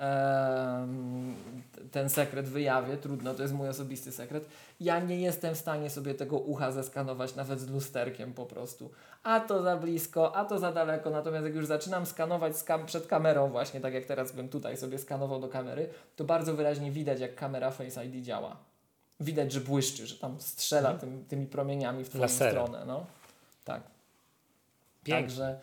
t- 1.73 1.81
ten 1.91 2.11
sekret, 2.11 2.49
wyjawię, 2.49 2.97
trudno, 2.97 3.35
to 3.35 3.43
jest 3.43 3.55
mój 3.55 3.69
osobisty 3.69 4.13
sekret. 4.13 4.45
Ja 4.81 5.01
nie 5.01 5.21
jestem 5.21 5.55
w 5.55 5.59
stanie 5.59 5.91
sobie 5.91 6.15
tego 6.15 6.39
ucha 6.39 6.73
zeskanować 6.73 7.35
nawet 7.35 7.61
z 7.61 7.71
lusterkiem 7.71 8.33
po 8.33 8.47
prostu. 8.47 8.91
A 9.23 9.41
to 9.41 9.63
za 9.63 9.77
blisko, 9.77 10.37
a 10.37 10.45
to 10.45 10.59
za 10.59 10.73
daleko, 10.73 11.11
natomiast 11.11 11.47
jak 11.47 11.55
już 11.55 11.67
zaczynam 11.67 12.07
skanować 12.07 12.53
przed 12.87 13.07
kamerą 13.07 13.49
właśnie, 13.49 13.81
tak 13.81 13.95
jak 13.95 14.05
teraz 14.05 14.33
bym 14.33 14.49
tutaj 14.49 14.77
sobie 14.77 14.99
skanował 14.99 15.41
do 15.41 15.49
kamery, 15.49 15.89
to 16.17 16.25
bardzo 16.25 16.55
wyraźnie 16.55 16.91
widać, 16.91 17.21
jak 17.21 17.35
kamera 17.35 17.71
Face 17.71 18.05
ID 18.05 18.25
działa. 18.25 18.57
Widać, 19.21 19.53
że 19.53 19.61
błyszczy, 19.61 20.07
że 20.07 20.17
tam 20.17 20.41
strzela 20.41 20.95
tym, 20.95 21.25
tymi 21.29 21.47
promieniami 21.47 22.05
w 22.05 22.09
Twoją 22.09 22.29
stronę. 22.29 22.85
No. 22.87 23.07
Tak. 23.65 23.83
Pięknie. 25.05 25.27
Także 25.27 25.61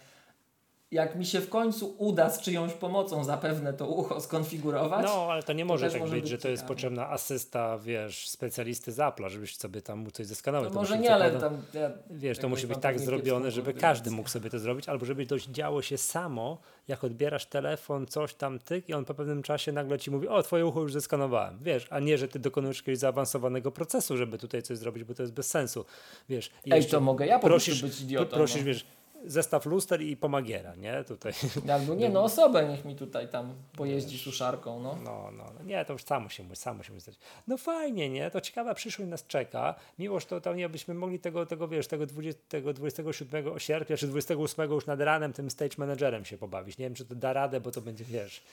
jak 0.91 1.15
mi 1.15 1.26
się 1.26 1.41
w 1.41 1.49
końcu 1.49 1.95
uda 1.97 2.30
z 2.30 2.41
czyjąś 2.41 2.73
pomocą 2.73 3.23
zapewne 3.23 3.73
to 3.73 3.88
ucho 3.88 4.22
skonfigurować, 4.22 5.05
No, 5.05 5.27
ale 5.31 5.43
to 5.43 5.53
nie 5.53 5.65
może 5.65 5.85
też 5.85 5.93
tak 5.93 6.01
może 6.01 6.15
być, 6.15 6.22
być 6.22 6.31
że 6.31 6.38
to 6.38 6.49
jest 6.49 6.65
potrzebna 6.65 7.09
asysta, 7.09 7.77
wiesz, 7.77 8.30
specjalisty 8.30 8.91
z 8.91 8.97
Apple'a, 8.97 9.30
żebyś 9.30 9.55
sobie 9.55 9.81
tam 9.81 9.99
mógł 9.99 10.11
coś 10.11 10.26
zeskanować. 10.26 10.69
to 10.69 10.73
To 10.73 10.80
może 10.80 10.97
nie, 10.97 11.14
ale 11.14 11.31
tam... 11.31 11.61
Ja, 11.73 11.91
Wiesz, 12.09 12.38
to 12.38 12.49
musi 12.49 12.68
być 12.68 12.77
tak 12.80 12.93
pewnie 12.95 13.05
zrobione, 13.05 13.51
żeby 13.51 13.73
każdy 13.73 14.11
mógł 14.11 14.30
sobie 14.30 14.49
to 14.49 14.59
zrobić, 14.59 14.89
albo 14.89 15.05
żeby 15.05 15.26
to 15.26 15.35
działo 15.39 15.81
się 15.81 15.97
samo, 15.97 16.57
jak 16.88 17.03
odbierasz 17.03 17.45
telefon, 17.45 18.05
coś 18.05 18.34
tam, 18.34 18.59
tyk 18.59 18.89
i 18.89 18.93
on 18.93 19.05
po 19.05 19.14
pewnym 19.14 19.43
czasie 19.43 19.72
nagle 19.72 19.99
ci 19.99 20.11
mówi, 20.11 20.27
o, 20.27 20.43
twoje 20.43 20.65
ucho 20.65 20.81
już 20.81 20.93
zeskanowałem, 20.93 21.57
wiesz, 21.61 21.88
a 21.89 21.99
nie, 21.99 22.18
że 22.18 22.27
ty 22.27 22.39
dokonujesz 22.39 22.77
jakiegoś 22.77 22.97
zaawansowanego 22.99 23.72
procesu, 23.72 24.18
żeby 24.18 24.38
tutaj 24.38 24.61
coś 24.64 24.77
zrobić, 24.77 25.03
bo 25.03 25.14
to 25.14 25.23
jest 25.23 25.34
bez 25.34 25.47
sensu, 25.49 25.85
wiesz. 26.30 26.51
Ej, 26.72 26.85
to 26.85 26.99
mogę 26.99 27.26
ja 27.26 27.39
po 27.39 27.47
prosisz, 27.47 27.80
prostu 27.80 27.97
być 27.97 28.05
idiotą. 28.07 28.38
prosisz, 28.38 28.59
no. 28.59 28.65
wiesz, 28.65 28.85
zestaw 29.27 29.65
luster 29.65 30.01
i 30.01 30.17
pomagiera, 30.17 30.75
nie, 30.75 31.03
tutaj. 31.03 31.33
Albo 31.73 31.95
nie, 31.95 32.09
no 32.09 32.23
osobę 32.23 32.69
niech 32.69 32.85
mi 32.85 32.95
tutaj 32.95 33.27
tam 33.27 33.53
pojeździ 33.77 34.19
suszarką, 34.19 34.79
no. 34.79 34.97
No, 35.03 35.31
no, 35.37 35.43
no, 35.59 35.63
nie, 35.65 35.85
to 35.85 35.93
już 35.93 36.03
samo 36.03 36.29
się, 36.29 36.55
samo 36.55 36.83
się 36.83 37.01
stać. 37.01 37.15
No 37.47 37.57
fajnie, 37.57 38.09
nie? 38.09 38.31
To 38.31 38.41
ciekawa 38.41 38.73
przyszłość 38.73 39.11
nas 39.11 39.27
czeka. 39.27 39.75
Miłoż 39.99 40.25
to 40.25 40.41
tam 40.41 40.55
nie 40.55 40.69
byśmy 40.69 40.93
mogli 40.93 41.19
tego, 41.19 41.45
tego 41.45 41.67
wiesz, 41.67 41.87
tego, 41.87 42.05
20, 42.05 42.41
tego 42.49 42.73
27 42.73 43.59
sierpnia 43.59 43.97
czy 43.97 44.07
28 44.07 44.71
już 44.71 44.85
nad 44.85 45.01
ranem 45.01 45.33
tym 45.33 45.49
stage 45.49 45.75
managerem 45.77 46.25
się 46.25 46.37
pobawić. 46.37 46.77
Nie 46.77 46.85
wiem, 46.85 46.95
czy 46.95 47.05
to 47.05 47.15
da 47.15 47.33
radę, 47.33 47.61
bo 47.61 47.71
to 47.71 47.81
będzie, 47.81 48.05
wiesz, 48.05 48.43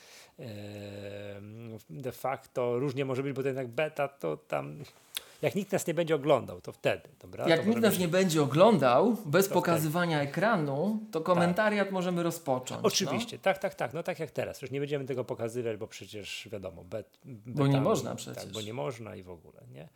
de 1.90 2.12
facto 2.12 2.78
różnie 2.78 3.04
może 3.04 3.22
być, 3.22 3.32
bo 3.32 3.42
to 3.42 3.48
jednak 3.48 3.68
beta 3.68 4.08
to 4.08 4.36
tam 4.36 4.84
Jak 5.44 5.54
nikt 5.54 5.72
nas 5.72 5.86
nie 5.86 5.94
będzie 5.94 6.14
oglądał, 6.14 6.60
to 6.60 6.72
wtedy, 6.72 7.08
dobra? 7.20 7.48
Jak 7.48 7.60
to 7.60 7.66
nikt 7.68 7.80
nas 7.82 7.98
nie 7.98 8.08
będzie 8.08 8.42
oglądał, 8.42 9.16
bez 9.26 9.48
To 9.48 9.54
pokazywania 9.54 10.22
ekranu, 10.22 11.00
to 11.10 11.20
komentariat 11.20 11.90
możemy 11.90 12.22
rozpocząć. 12.22 12.82
no. 12.82 12.86
Oczywiście, 12.88 13.38
tak, 13.38 13.58
tak, 13.58 13.74
tak. 13.74 13.94
No 13.94 14.02
tak 14.02 14.18
jak 14.18 14.30
teraz. 14.30 14.62
Już 14.62 14.70
nie 14.70 14.80
będziemy 14.80 15.04
tego 15.04 15.24
pokazywać, 15.24 15.76
bo 15.76 15.86
przecież 15.86 16.48
wiadomo, 16.52 16.84
bet, 16.84 17.18
Bo 17.46 17.66
nie 17.66 17.80
można 17.80 18.14
przecież. 18.14 18.42
Tak, 18.44 18.52
bo 18.52 18.60
nie 18.60 18.74
można 18.74 19.16
i 19.16 19.22
w 19.22 19.30
ogóle, 19.30 19.60
nie? 19.72 19.88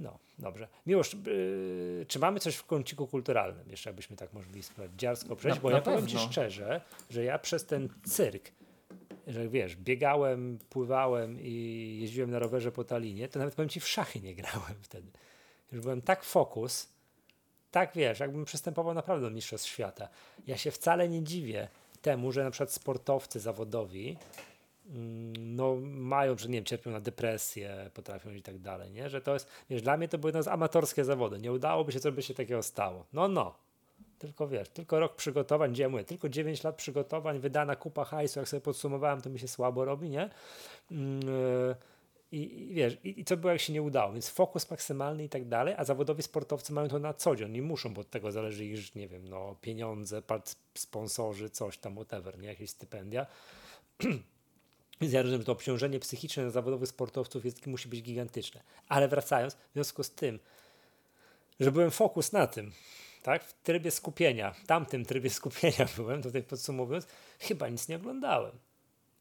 No, 0.00 0.18
dobrze. 0.38 0.68
Miłosz, 0.86 1.14
yy, 1.26 2.06
czy 2.08 2.18
mamy 2.18 2.40
coś 2.40 2.56
w 2.56 2.64
kąciku 2.66 3.06
kulturalnym? 3.06 3.70
Jeszcze 3.70 3.90
jakbyśmy 3.90 4.16
tak 4.16 4.32
mogli 4.32 4.62
sprawdzić, 4.62 5.00
dziarsko 5.00 5.36
przejść, 5.36 5.56
Na- 5.56 5.62
bo 5.62 5.70
na 5.70 5.76
ja 5.76 5.82
powiem 5.82 6.06
Ci 6.06 6.14
pewno. 6.14 6.30
szczerze, 6.32 6.80
że 7.10 7.24
ja 7.24 7.38
przez 7.38 7.66
ten 7.66 7.88
cyrk, 8.04 8.50
że 9.26 9.48
wiesz, 9.48 9.76
biegałem, 9.76 10.58
pływałem 10.70 11.40
i 11.40 11.98
jeździłem 12.00 12.30
na 12.30 12.38
rowerze 12.38 12.72
po 12.72 12.84
Talinie, 12.84 13.28
to 13.28 13.38
nawet 13.38 13.54
powiem 13.54 13.68
Ci 13.68 13.80
w 13.80 13.88
szachy 13.88 14.20
nie 14.20 14.34
grałem 14.34 14.74
wtedy. 14.82 15.10
Już 15.72 15.80
byłem 15.80 16.02
tak 16.02 16.24
fokus, 16.24 16.88
tak 17.70 17.90
wiesz, 17.94 18.20
jakbym 18.20 18.44
przystępował 18.44 18.94
naprawdę 18.94 19.28
do 19.28 19.34
Mistrzostw 19.34 19.68
Świata. 19.68 20.08
Ja 20.46 20.56
się 20.56 20.70
wcale 20.70 21.08
nie 21.08 21.22
dziwię 21.22 21.68
temu, 22.02 22.32
że 22.32 22.44
na 22.44 22.50
przykład 22.50 22.72
sportowcy 22.72 23.40
zawodowi 23.40 24.16
mm, 24.90 25.56
no, 25.56 25.76
mają, 25.82 26.38
że 26.38 26.48
nie 26.48 26.54
wiem, 26.54 26.64
cierpią 26.64 26.90
na 26.90 27.00
depresję, 27.00 27.90
potrafią 27.94 28.30
i 28.30 28.42
tak 28.42 28.58
dalej, 28.58 28.92
nie? 28.92 29.08
Że 29.10 29.20
to 29.20 29.34
jest, 29.34 29.48
wiesz, 29.70 29.82
dla 29.82 29.96
mnie 29.96 30.08
to 30.08 30.18
były 30.18 30.32
nas 30.32 30.48
amatorskie 30.48 31.04
zawody. 31.04 31.38
Nie 31.38 31.52
udałoby 31.52 31.92
się, 31.92 32.00
co 32.00 32.12
by 32.12 32.22
się 32.22 32.34
takiego 32.34 32.62
stało. 32.62 33.06
No, 33.12 33.28
no. 33.28 33.65
Tylko 34.18 34.48
wiesz, 34.48 34.68
tylko 34.68 35.00
rok 35.00 35.16
przygotowań, 35.16 35.72
gdzie 35.72 35.82
ja 35.82 35.88
mówię, 35.88 36.04
tylko 36.04 36.28
9 36.28 36.64
lat 36.64 36.76
przygotowań, 36.76 37.38
wydana 37.38 37.76
kupa 37.76 38.04
hajsu, 38.04 38.38
jak 38.38 38.48
sobie 38.48 38.60
podsumowałem, 38.60 39.20
to 39.20 39.30
mi 39.30 39.38
się 39.38 39.48
słabo 39.48 39.84
robi, 39.84 40.10
nie? 40.10 40.30
Mm, 40.90 41.20
yy, 41.20 41.76
i, 42.32 42.62
i 42.62 42.74
wiesz, 42.74 42.98
i, 43.04 43.20
i 43.20 43.24
co 43.24 43.36
było, 43.36 43.52
jak 43.52 43.60
się 43.60 43.72
nie 43.72 43.82
udało, 43.82 44.12
więc 44.12 44.28
fokus 44.28 44.70
maksymalny 44.70 45.24
i 45.24 45.28
tak 45.28 45.48
dalej, 45.48 45.74
a 45.78 45.84
zawodowi 45.84 46.22
sportowcy 46.22 46.72
mają 46.72 46.88
to 46.88 46.98
na 46.98 47.14
co 47.14 47.36
dzień, 47.36 47.52
nie 47.52 47.62
muszą, 47.62 47.94
bo 47.94 48.00
od 48.00 48.10
tego 48.10 48.32
zależy 48.32 48.64
ich, 48.64 48.94
nie 48.94 49.08
wiem, 49.08 49.28
no, 49.28 49.56
pieniądze, 49.60 50.22
sponsorzy, 50.74 51.50
coś 51.50 51.78
tam, 51.78 51.94
whatever, 51.94 52.38
nie, 52.38 52.48
jakieś 52.48 52.70
stypendia. 52.70 53.26
Więc 55.00 55.12
ja 55.12 55.22
rozumiem, 55.22 55.40
że 55.40 55.46
to 55.46 55.52
obciążenie 55.52 56.00
psychiczne 56.00 56.44
na 56.44 56.50
zawodowych 56.50 56.88
sportowców 56.88 57.44
jest, 57.44 57.66
musi 57.66 57.88
być 57.88 58.02
gigantyczne. 58.02 58.60
Ale 58.88 59.08
wracając, 59.08 59.54
w 59.54 59.72
związku 59.72 60.02
z 60.02 60.10
tym, 60.10 60.38
że 61.60 61.72
byłem 61.72 61.90
fokus 61.90 62.32
na 62.32 62.46
tym, 62.46 62.72
tak, 63.26 63.44
w 63.44 63.62
trybie 63.62 63.90
skupienia, 63.90 64.54
tamtym 64.66 65.04
trybie 65.04 65.30
skupienia 65.30 65.86
byłem, 65.96 66.22
tutaj 66.22 66.42
podsumowując, 66.42 67.06
chyba 67.38 67.68
nic 67.68 67.88
nie 67.88 67.96
oglądałem. 67.96 68.52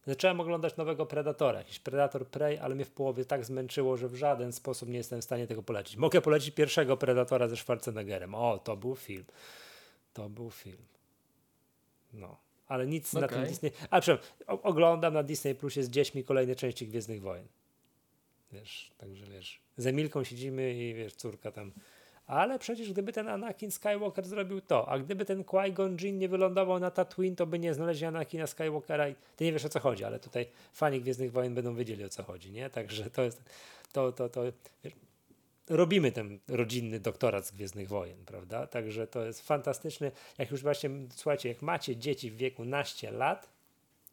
Zacząłem 0.07 0.40
oglądać 0.40 0.77
nowego 0.77 1.06
Predatora, 1.06 1.60
jakiś 1.60 1.80
Predator 1.80 2.27
Prey, 2.27 2.57
ale 2.57 2.76
mnie 2.76 2.86
w 2.86 2.91
połowie 2.91 3.26
tak 3.26 3.45
zmęczyło, 3.45 3.98
że 3.98 4.07
w 4.07 4.15
żaden 4.15 4.52
sposób 4.52 4.90
nie 4.90 4.98
jestem 4.98 5.22
w 5.22 5.23
stanie 5.23 5.48
tego 5.48 5.64
polecić. 5.64 5.98
Mogę 5.98 6.22
polecić 6.22 6.56
pierwszego 6.56 6.98
Predatora 6.98 7.48
ze 7.48 7.57
Schwarzeneggerem. 7.57 8.36
O, 8.36 8.60
to 8.60 8.77
był 8.77 8.95
film. 8.95 9.26
To 10.14 10.30
był 10.30 10.52
film. 10.52 10.86
No, 12.14 12.38
ale 12.68 12.88
nic 12.88 13.14
na 13.14 13.27
tym. 13.27 13.45
Disney... 13.45 13.72
A 13.90 14.02
przepraszam, 14.02 14.34
oglądam 14.48 15.14
na 15.14 15.23
Disney 15.23 15.56
Plusie 15.56 15.84
z 15.84 15.90
dziećmi 15.90 16.23
kolejne 16.23 16.56
części 16.56 16.88
Gwiezdnych 16.88 17.22
Wojen. 17.22 17.48
Wiesz, 18.52 18.91
także 18.98 19.26
wiesz, 19.26 19.60
z 19.77 19.88
Emilką 19.88 20.23
siedzimy 20.23 20.73
i 20.73 20.94
wiesz, 20.94 21.14
córka 21.14 21.52
tam... 21.52 21.72
Ale 22.27 22.60
przecież 22.60 22.91
gdyby 22.91 23.14
ten 23.14 23.27
Anakin 23.27 23.72
Skywalker 23.72 24.26
zrobił 24.26 24.61
to, 24.61 24.89
a 24.89 24.99
gdyby 24.99 25.26
ten 25.26 25.43
Qui-Gon 25.43 26.02
Jinn 26.02 26.19
nie 26.19 26.30
wylądował 26.30 26.80
na 26.80 26.91
Tatooine, 26.91 27.35
to 27.35 27.45
by 27.45 27.60
nie 27.60 27.73
znaleźli 27.73 28.06
Anakina 28.06 28.47
Skywalkera 28.47 29.10
i 29.10 29.15
ty 29.35 29.45
nie 29.45 29.53
wiesz 29.53 29.65
o 29.65 29.69
co 29.69 29.80
chodzi, 29.80 30.03
ale 30.03 30.19
tutaj 30.19 30.47
fani 30.73 31.02
Gwiezdnych 31.02 31.31
Wojen 31.31 31.56
będą 31.56 31.76
wiedzieli 31.76 32.03
o 32.03 32.10
co 32.10 32.23
chodzi, 32.23 32.52
nie? 32.52 32.69
Także 32.69 33.10
to 33.10 33.22
jest, 33.22 33.41
to, 33.91 34.11
to, 34.11 34.30
to, 34.30 34.43
wiesz, 34.84 34.93
robimy 35.69 36.11
ten 36.11 36.39
rodzinny 36.47 36.99
doktorat 36.99 37.47
z 37.47 37.52
Gwiezdnych 37.52 37.88
Wojen, 37.88 38.26
prawda? 38.26 38.68
Także 38.68 39.07
to 39.07 39.26
jest 39.26 39.47
fantastyczne. 39.47 40.11
Jak 40.38 40.52
już 40.52 40.61
właśnie, 40.61 40.89
słuchajcie, 41.15 41.49
jak 41.49 41.61
macie 41.61 41.95
dzieci 41.95 42.31
w 42.31 42.38
wieku 42.38 42.65
naście 42.65 43.11
lat, 43.11 43.49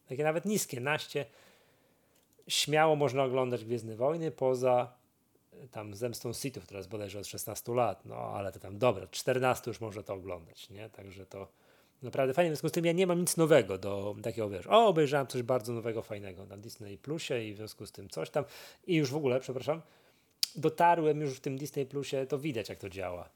takie 0.07 0.23
nawet 0.23 0.45
niskie, 0.45 0.79
naście, 0.79 1.25
śmiało 2.47 2.95
można 2.95 3.23
oglądać 3.23 3.65
Gwiezdne 3.65 3.95
Wojny 3.95 4.31
poza 4.31 4.93
tam 5.71 5.95
Zemstą 5.95 6.33
Sithów, 6.33 6.67
teraz 6.67 6.87
bodajże 6.87 7.19
od 7.19 7.27
16 7.27 7.73
lat, 7.73 8.05
no 8.05 8.15
ale 8.15 8.51
to 8.51 8.59
tam 8.59 8.77
dobra, 8.77 9.07
14 9.07 9.71
już 9.71 9.81
można 9.81 10.03
to 10.03 10.13
oglądać, 10.13 10.69
nie? 10.69 10.89
Także 10.89 11.25
to 11.25 11.47
naprawdę 12.01 12.33
fajnie, 12.33 12.51
w 12.51 12.53
związku 12.53 12.69
z 12.69 12.71
tym 12.71 12.85
ja 12.85 12.91
nie 12.91 13.07
mam 13.07 13.19
nic 13.19 13.37
nowego 13.37 13.77
do 13.77 14.15
takiego, 14.23 14.49
wiesz, 14.49 14.67
o, 14.67 14.87
obejrzałem 14.87 15.27
coś 15.27 15.41
bardzo 15.41 15.73
nowego, 15.73 16.01
fajnego 16.01 16.45
na 16.45 16.57
Disney 16.57 16.97
Plusie 16.97 17.43
i 17.43 17.53
w 17.53 17.57
związku 17.57 17.85
z 17.85 17.91
tym 17.91 18.09
coś 18.09 18.29
tam 18.29 18.45
i 18.87 18.95
już 18.95 19.11
w 19.11 19.15
ogóle, 19.15 19.39
przepraszam, 19.39 19.81
dotarłem 20.55 21.21
już 21.21 21.33
w 21.33 21.39
tym 21.39 21.57
Disney 21.57 21.85
Plusie, 21.85 22.25
to 22.29 22.39
widać 22.39 22.69
jak 22.69 22.79
to 22.79 22.89
działa. 22.89 23.29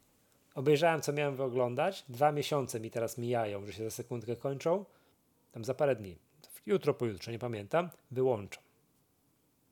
Obejrzałem, 0.56 1.02
co 1.02 1.14
miałem 1.14 1.36
wyoglądać, 1.36 2.06
dwa 2.10 2.32
miesiące 2.32 2.80
mi 2.80 2.92
teraz 2.92 3.18
mijają, 3.18 3.66
że 3.66 3.74
się 3.74 3.84
za 3.84 3.92
sekundkę 3.92 4.36
kończą, 4.36 4.86
tam 5.52 5.66
za 5.66 5.74
parę 5.74 5.96
dni, 5.96 6.18
jutro, 6.66 6.94
pojutrze, 6.94 7.32
nie 7.32 7.40
pamiętam, 7.40 7.90
wyłączam. 8.12 8.64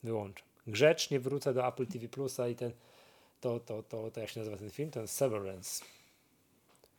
Wyłączam. 0.03 0.55
Grzecznie 0.68 1.20
wrócę 1.20 1.54
do 1.54 1.68
Apple 1.68 1.88
TV 1.88 2.08
Plusa 2.08 2.48
i 2.48 2.56
ten, 2.56 2.72
to, 3.42 3.60
to, 3.60 3.84
to, 3.84 4.12
to 4.12 4.20
jak 4.20 4.30
się 4.30 4.40
nazywa 4.40 4.58
ten 4.58 4.70
film, 4.70 4.92
ten 4.92 5.08
Severance. 5.08 5.86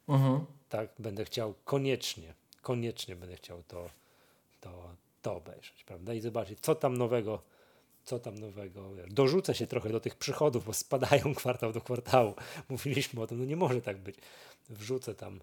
Mhm. 0.09 0.45
Tak, 0.69 0.91
będę 0.99 1.25
chciał 1.25 1.55
koniecznie, 1.65 2.35
koniecznie 2.63 3.17
będę 3.17 3.37
chciał 3.37 3.63
to, 3.63 3.91
to, 4.61 4.91
to 5.23 5.37
obejrzeć, 5.37 5.85
prawda? 5.85 6.15
I 6.15 6.21
zobaczyć, 6.21 6.61
co 6.61 6.75
tam 6.75 6.97
nowego, 6.97 7.43
co 8.05 8.19
tam 8.19 8.39
nowego. 8.39 8.95
wiesz, 8.95 9.13
Dorzucę 9.13 9.55
się 9.55 9.67
trochę 9.67 9.89
do 9.89 10.01
tych 10.01 10.15
przychodów, 10.15 10.65
bo 10.65 10.73
spadają 10.73 11.35
kwartał 11.35 11.73
do 11.73 11.81
kwartału. 11.81 12.35
Mówiliśmy 12.69 13.23
o 13.23 13.27
tym, 13.27 13.39
no 13.39 13.45
nie 13.45 13.57
może 13.57 13.83
tak 13.83 13.97
być. 13.99 14.17
Wrzucę 14.69 15.15
tam, 15.15 15.41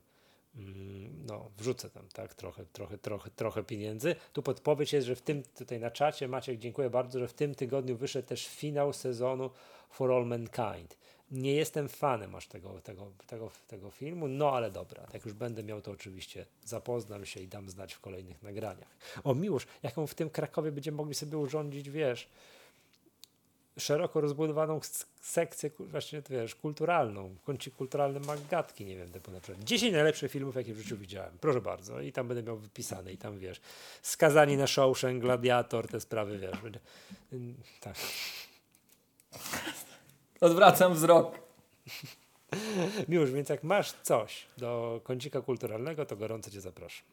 no 1.27 1.51
wrzucę 1.57 1.89
tam, 1.89 2.07
tak, 2.13 2.33
trochę, 2.33 2.65
trochę, 2.65 2.97
trochę, 2.97 3.29
trochę 3.29 3.63
pieniędzy. 3.63 4.15
Tu 4.33 4.43
podpowiedź 4.43 4.93
jest, 4.93 5.07
że 5.07 5.15
w 5.15 5.21
tym, 5.21 5.43
tutaj 5.43 5.79
na 5.79 5.91
czacie, 5.91 6.27
Maciek, 6.27 6.59
dziękuję 6.59 6.89
bardzo, 6.89 7.19
że 7.19 7.27
w 7.27 7.33
tym 7.33 7.55
tygodniu 7.55 7.97
wyszedł 7.97 8.27
też 8.27 8.47
finał 8.47 8.93
sezonu 8.93 9.49
For 9.89 10.11
All 10.11 10.25
Mankind. 10.25 10.97
Nie 11.31 11.53
jestem 11.53 11.89
fanem 11.89 12.35
aż 12.35 12.47
tego, 12.47 12.81
tego, 12.81 13.11
tego, 13.27 13.51
tego 13.67 13.91
filmu, 13.91 14.27
no 14.27 14.51
ale 14.51 14.71
dobra, 14.71 15.07
jak 15.13 15.25
już 15.25 15.33
będę 15.33 15.63
miał, 15.63 15.81
to 15.81 15.91
oczywiście 15.91 16.45
zapoznam 16.65 17.25
się 17.25 17.39
i 17.39 17.47
dam 17.47 17.69
znać 17.69 17.93
w 17.93 17.99
kolejnych 17.99 18.43
nagraniach. 18.43 18.97
O 19.23 19.35
miłość, 19.35 19.67
jaką 19.83 20.07
w 20.07 20.15
tym 20.15 20.29
Krakowie 20.29 20.71
będziemy 20.71 20.97
mogli 20.97 21.15
sobie 21.15 21.37
urządzić, 21.37 21.89
wiesz, 21.89 22.29
szeroko 23.77 24.21
rozbudowaną 24.21 24.79
sekcję, 25.21 25.71
właśnie 25.79 26.21
wiesz, 26.29 26.55
kulturalną, 26.55 27.35
kącik 27.45 27.75
kulturalny 27.75 28.19
Maggatki, 28.19 28.85
nie 28.85 28.97
wiem, 28.97 29.09
przykład 29.41 29.63
10 29.63 29.93
najlepszych 29.93 30.31
filmów, 30.31 30.55
jakie 30.55 30.73
w 30.73 30.77
życiu 30.77 30.97
widziałem, 30.97 31.37
proszę 31.41 31.61
bardzo, 31.61 32.01
i 32.01 32.11
tam 32.11 32.27
będę 32.27 32.43
miał 32.43 32.57
wypisane, 32.57 33.13
i 33.13 33.17
tam 33.17 33.39
wiesz, 33.39 33.61
skazani 34.01 34.57
na 34.57 34.67
Shawshank, 34.67 35.21
Gladiator, 35.21 35.87
te 35.87 35.99
sprawy, 35.99 36.39
wiesz, 36.39 36.57
będzie, 36.63 36.79
ym, 37.33 37.55
tak. 37.81 37.95
Odwracam 40.41 40.93
wzrok. 40.93 41.39
Miłość, 43.07 43.31
więc 43.31 43.49
jak 43.49 43.63
masz 43.63 43.91
coś 43.91 44.45
do 44.57 45.01
kącika 45.03 45.41
kulturalnego, 45.41 46.05
to 46.05 46.15
gorąco 46.15 46.51
cię 46.51 46.61
zapraszam. 46.61 47.05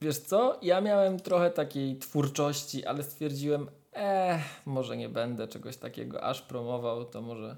Wiesz 0.00 0.18
co? 0.18 0.58
Ja 0.62 0.80
miałem 0.80 1.20
trochę 1.20 1.50
takiej 1.50 1.98
twórczości, 1.98 2.86
ale 2.86 3.02
stwierdziłem, 3.02 3.70
eh, 3.92 4.40
może 4.66 4.96
nie 4.96 5.08
będę 5.08 5.48
czegoś 5.48 5.76
takiego 5.76 6.24
aż 6.24 6.42
promował, 6.42 7.04
to 7.04 7.22
może 7.22 7.56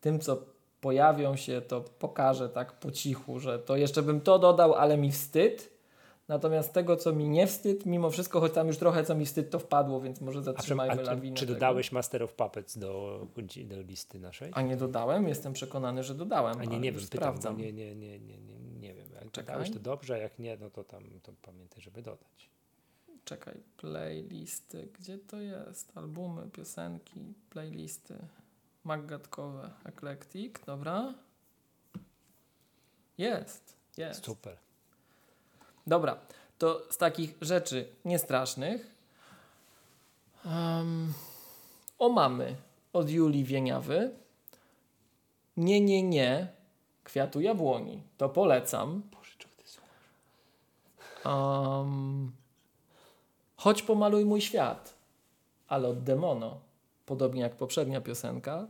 tym, 0.00 0.20
co 0.20 0.42
pojawią 0.80 1.36
się, 1.36 1.60
to 1.60 1.80
pokażę 1.80 2.48
tak 2.48 2.72
po 2.72 2.90
cichu, 2.90 3.38
że 3.40 3.58
to 3.58 3.76
jeszcze 3.76 4.02
bym 4.02 4.20
to 4.20 4.38
dodał, 4.38 4.74
ale 4.74 4.96
mi 4.96 5.12
wstyd. 5.12 5.72
Natomiast 6.28 6.72
tego, 6.72 6.96
co 6.96 7.12
mi 7.12 7.28
nie 7.28 7.46
wstyd, 7.46 7.86
mimo 7.86 8.10
wszystko, 8.10 8.40
choć 8.40 8.52
tam 8.52 8.66
już 8.66 8.76
trochę 8.78 9.04
co 9.04 9.14
mi 9.14 9.26
wstyd, 9.26 9.50
to 9.50 9.58
wpadło, 9.58 10.00
więc 10.00 10.20
może 10.20 10.38
A, 10.38 10.42
zatrzymajmy 10.42 10.94
a 10.94 10.96
czy, 10.96 11.02
lawinę. 11.02 11.36
czy 11.36 11.46
tego. 11.46 11.54
dodałeś 11.54 11.92
Master 11.92 12.22
of 12.22 12.34
Puppets 12.34 12.78
do, 12.78 13.20
do 13.64 13.82
listy 13.82 14.18
naszej? 14.18 14.50
A 14.54 14.62
nie 14.62 14.76
dodałem? 14.76 15.28
Jestem 15.28 15.52
przekonany, 15.52 16.02
że 16.02 16.14
dodałem. 16.14 16.60
A 16.60 16.64
nie, 16.64 16.80
nie 16.80 16.92
wiem, 16.92 17.00
sprawdzam. 17.00 17.56
nie, 17.56 17.72
nie, 17.72 17.94
nie, 17.94 18.18
nie, 18.20 18.38
nie, 18.38 18.60
nie 18.80 18.94
wiem. 18.94 19.06
Jak 19.12 19.30
Czekaj. 19.30 19.46
dodałeś 19.46 19.70
to 19.70 19.78
dobrze, 19.78 20.14
a 20.14 20.18
jak 20.18 20.38
nie, 20.38 20.56
no 20.56 20.70
to 20.70 20.84
tam 20.84 21.04
to 21.22 21.32
pamiętaj, 21.42 21.82
żeby 21.82 22.02
dodać. 22.02 22.50
Czekaj, 23.24 23.54
playlisty. 23.76 24.88
Gdzie 24.98 25.18
to 25.18 25.40
jest? 25.40 25.92
Albumy, 25.98 26.50
piosenki, 26.50 27.34
playlisty. 27.50 28.18
Maggatkowe, 28.84 29.70
Eclectic, 29.84 30.54
dobra. 30.66 31.14
Jest, 33.18 33.76
jest. 33.96 34.24
Super. 34.24 34.56
Dobra, 35.86 36.16
to 36.58 36.82
z 36.90 36.96
takich 36.96 37.34
rzeczy 37.40 37.88
niestrasznych 38.04 38.94
um, 40.44 41.12
o 41.98 42.08
mamy 42.08 42.56
od 42.92 43.10
Julii 43.10 43.44
Wieniawy. 43.44 44.10
Nie, 45.56 45.80
nie, 45.80 46.02
nie. 46.02 46.48
Kwiatu 47.04 47.40
jabłoni. 47.40 48.02
To 48.16 48.28
polecam. 48.28 49.02
Boże, 49.10 49.32
czego 49.38 49.54
ty 49.56 49.68
słuchasz? 49.68 50.06
Um, 51.24 52.32
Chodź 53.62 53.82
pomaluj 53.82 54.24
mój 54.24 54.40
świat, 54.40 54.94
ale 55.68 55.88
od 55.88 56.02
Demono, 56.02 56.60
podobnie 57.06 57.42
jak 57.42 57.56
poprzednia 57.56 58.00
piosenka. 58.00 58.66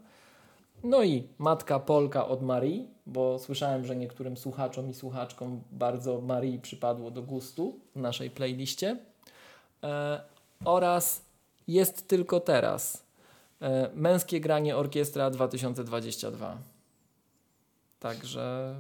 No 0.84 1.02
i 1.02 1.28
Matka 1.38 1.80
Polka 1.80 2.28
od 2.28 2.42
Marii, 2.42 2.88
bo 3.06 3.38
słyszałem, 3.38 3.84
że 3.84 3.96
niektórym 3.96 4.36
słuchaczom 4.36 4.90
i 4.90 4.94
słuchaczkom 4.94 5.62
bardzo 5.70 6.20
Marii 6.20 6.58
przypadło 6.58 7.10
do 7.10 7.22
gustu 7.22 7.80
w 7.96 8.00
naszej 8.00 8.30
playliście. 8.30 8.96
E, 9.82 10.20
oraz 10.64 11.24
Jest 11.68 12.08
tylko 12.08 12.40
teraz. 12.40 13.06
E, 13.60 13.90
męskie 13.94 14.40
granie 14.40 14.76
orkiestra 14.76 15.30
2022. 15.30 16.58
Także 18.00 18.74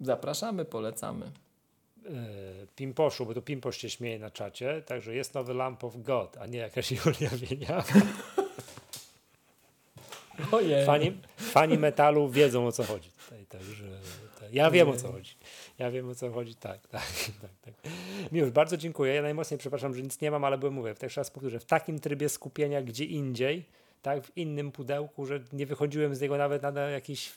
zapraszamy, 0.00 0.64
polecamy. 0.64 1.30
Yy, 2.04 2.66
Pimposzu, 2.76 3.26
bo 3.26 3.34
tu 3.34 3.42
Pimposz 3.42 3.76
się 3.76 3.90
śmieje 3.90 4.18
na 4.18 4.30
czacie, 4.30 4.82
także 4.82 5.14
jest 5.14 5.34
nowy 5.34 5.54
Lamp 5.54 5.84
of 5.84 5.96
God, 5.96 6.36
a 6.36 6.46
nie 6.46 6.58
jakaś 6.58 6.90
Julia 7.04 7.30
Wienia. 7.30 7.84
Ojej. 10.52 10.86
Fani, 10.86 11.12
fani 11.36 11.78
metalu 11.78 12.28
wiedzą 12.28 12.66
o 12.66 12.72
co 12.72 12.84
chodzi 12.84 13.10
tutaj, 13.10 13.46
także 13.46 13.84
tak. 14.40 14.54
ja 14.54 14.70
wiem 14.70 14.88
o 14.88 14.96
co 14.96 15.12
chodzi. 15.12 15.36
Ja 15.78 15.90
wiem 15.90 16.08
o 16.08 16.14
co 16.14 16.30
chodzi, 16.30 16.54
tak, 16.54 16.86
tak, 16.88 17.02
tak. 17.42 17.50
tak. 17.62 17.92
Miłosz, 18.32 18.50
bardzo 18.50 18.76
dziękuję. 18.76 19.14
Ja 19.14 19.22
najmocniej 19.22 19.58
przepraszam, 19.58 19.94
że 19.94 20.02
nic 20.02 20.20
nie 20.20 20.30
mam, 20.30 20.44
ale 20.44 20.58
byłem 20.58 20.74
mówię, 20.74 20.94
jeszcze 21.02 21.20
raz 21.20 21.30
powtórzę, 21.30 21.60
w 21.60 21.64
takim 21.64 21.98
trybie 21.98 22.28
skupienia 22.28 22.82
gdzie 22.82 23.04
indziej, 23.04 23.64
tak, 24.02 24.24
w 24.26 24.36
innym 24.36 24.72
pudełku, 24.72 25.26
że 25.26 25.40
nie 25.52 25.66
wychodziłem 25.66 26.14
z 26.14 26.20
niego 26.20 26.36
nawet 26.36 26.62
na 26.62 26.80
jakiś 26.80 27.32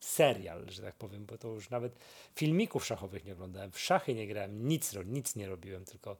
serial, 0.00 0.66
że 0.70 0.82
tak 0.82 0.94
powiem, 0.94 1.26
bo 1.26 1.38
to 1.38 1.48
już 1.48 1.70
nawet 1.70 1.92
filmików 2.34 2.86
szachowych 2.86 3.24
nie 3.24 3.32
oglądałem, 3.32 3.70
w 3.70 3.80
szachy 3.80 4.14
nie 4.14 4.26
grałem, 4.26 4.68
nic, 4.68 4.94
nic 5.06 5.36
nie 5.36 5.48
robiłem, 5.48 5.84
tylko, 5.84 6.16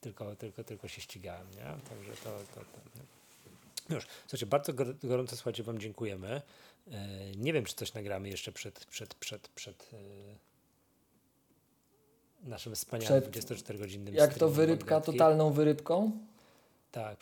tylko, 0.00 0.36
tylko, 0.36 0.64
tylko 0.64 0.88
się 0.88 1.00
ścigałem, 1.00 1.46
nie? 1.50 1.64
Także 1.88 2.12
to, 2.24 2.38
to, 2.54 2.60
to 2.60 3.94
już, 3.94 4.06
słuchajcie, 4.20 4.46
bardzo 4.46 4.72
gorąco 5.02 5.36
słuchajcie, 5.36 5.62
Wam 5.62 5.78
dziękujemy. 5.78 6.42
E, 6.90 7.30
nie 7.36 7.52
wiem, 7.52 7.64
czy 7.64 7.74
coś 7.74 7.94
nagramy 7.94 8.28
jeszcze 8.28 8.52
przed, 8.52 8.84
przed, 8.84 9.14
przed, 9.14 9.48
przed 9.48 9.90
e, 9.92 9.96
naszym 12.48 12.74
wspaniałym 12.74 13.22
24-godzinnym 13.22 14.14
Jak 14.14 14.34
to 14.34 14.48
wyrybka 14.48 15.00
totalną 15.00 15.52
wyrybką? 15.52 16.12
Tak, 16.92 17.16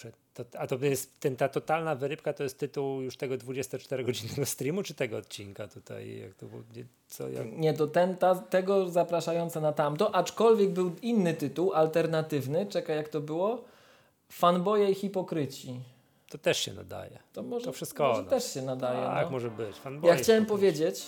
a 0.58 0.66
to 0.66 0.76
jest 0.76 1.20
ten, 1.20 1.36
ta 1.36 1.48
totalna 1.48 1.94
wyrybka 1.94 2.32
to 2.32 2.42
jest 2.42 2.58
tytuł 2.58 3.00
już 3.00 3.16
tego 3.16 3.34
24-godzinnego 3.34 4.44
streamu, 4.54 4.82
czy 4.82 4.94
tego 4.94 5.16
odcinka 5.16 5.68
tutaj? 5.68 6.18
Jak 6.18 6.34
to, 6.34 6.46
co, 7.06 7.28
jak... 7.28 7.52
Nie, 7.52 7.74
to 7.74 7.86
ten, 7.86 8.16
ta, 8.16 8.34
tego 8.34 8.88
zapraszające 8.88 9.60
na 9.60 9.72
tamto, 9.72 10.14
aczkolwiek 10.14 10.70
był 10.70 10.92
inny 11.02 11.34
tytuł, 11.34 11.72
alternatywny. 11.72 12.66
Czekaj, 12.66 12.96
jak 12.96 13.08
to 13.08 13.20
było? 13.20 13.64
Fanboje 14.28 14.90
i 14.90 14.94
hipokryci. 14.94 15.80
To 16.28 16.38
też 16.38 16.58
się 16.58 16.72
nadaje. 16.72 17.18
To, 17.32 17.42
może, 17.42 17.64
to 17.64 17.72
wszystko. 17.72 18.08
Może 18.08 18.24
też 18.24 18.54
się 18.54 18.62
nadaje. 18.62 19.00
Tak, 19.00 19.24
no. 19.24 19.30
może 19.30 19.50
być. 19.50 19.76
Fanboy 19.76 20.10
ja 20.10 20.16
chciałem 20.16 20.46
powiedzieć, 20.46 21.06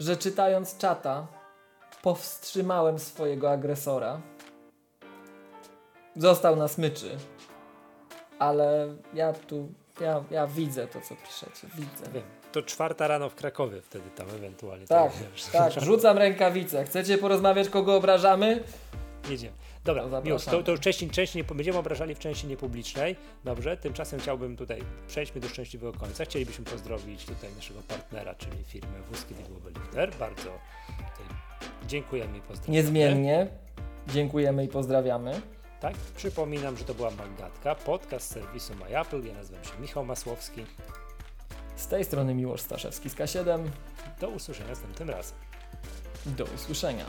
że 0.00 0.16
czytając 0.16 0.78
czata, 0.78 1.26
powstrzymałem 2.02 2.98
swojego 2.98 3.50
agresora. 3.50 4.20
Został 6.16 6.56
na 6.56 6.68
smyczy. 6.68 7.18
Ale 8.40 8.88
ja 9.14 9.32
tu, 9.32 9.68
ja, 10.00 10.24
ja 10.30 10.46
widzę 10.46 10.86
to, 10.86 11.00
co 11.00 11.14
piszecie. 11.16 11.66
Widzę. 11.74 12.12
Wiem. 12.12 12.22
To 12.52 12.62
czwarta 12.62 13.08
rano 13.08 13.28
w 13.28 13.34
Krakowie 13.34 13.82
wtedy 13.82 14.10
tam 14.10 14.26
ewentualnie. 14.28 14.86
Tak, 14.86 15.12
tak. 15.52 15.72
Rzucam 15.84 16.18
rękawice. 16.18 16.84
Chcecie 16.84 17.18
porozmawiać, 17.18 17.68
kogo 17.68 17.96
obrażamy? 17.96 18.62
Jedziemy. 19.28 19.56
Dobra, 19.84 20.02
to, 20.08 20.28
już, 20.28 20.44
to, 20.44 20.62
to 20.62 20.78
części, 20.78 21.10
części 21.10 21.38
nie, 21.38 21.44
będziemy 21.44 21.78
obrażali 21.78 22.14
w 22.14 22.18
części 22.18 22.46
niepublicznej. 22.46 23.16
Dobrze, 23.44 23.76
tymczasem 23.76 24.20
chciałbym 24.20 24.56
tutaj, 24.56 24.82
przejdźmy 25.08 25.40
do 25.40 25.48
szczęśliwego 25.48 25.98
końca. 25.98 26.24
Chcielibyśmy 26.24 26.64
pozdrowić 26.64 27.24
tutaj 27.24 27.54
naszego 27.56 27.80
partnera, 27.88 28.34
czyli 28.34 28.64
firmę 28.64 29.00
Wózki 29.10 29.34
Global 29.34 29.72
Lifter. 29.72 30.14
Bardzo 30.18 30.50
dziękujemy 31.86 32.38
i 32.38 32.40
pozdrawiamy. 32.40 32.76
Niezmiennie 32.76 33.46
dziękujemy 34.08 34.64
i 34.64 34.68
pozdrawiamy. 34.68 35.40
Tak, 35.80 35.94
przypominam, 36.16 36.76
że 36.76 36.84
to 36.84 36.94
była 36.94 37.10
Magatka, 37.10 37.74
podcast 37.74 38.32
serwisu 38.32 38.74
MyApple. 38.74 39.20
Ja 39.26 39.34
nazywam 39.34 39.64
się 39.64 39.70
Michał 39.80 40.04
Masłowski. 40.04 40.66
Z 41.76 41.86
tej 41.86 42.04
strony 42.04 42.34
Miłosz 42.34 42.60
Staszewski 42.60 43.10
z 43.10 43.14
K7. 43.14 43.68
Do 44.20 44.28
usłyszenia 44.28 44.68
następnym 44.68 45.10
razem. 45.10 45.38
Do 46.26 46.44
usłyszenia. 46.44 47.04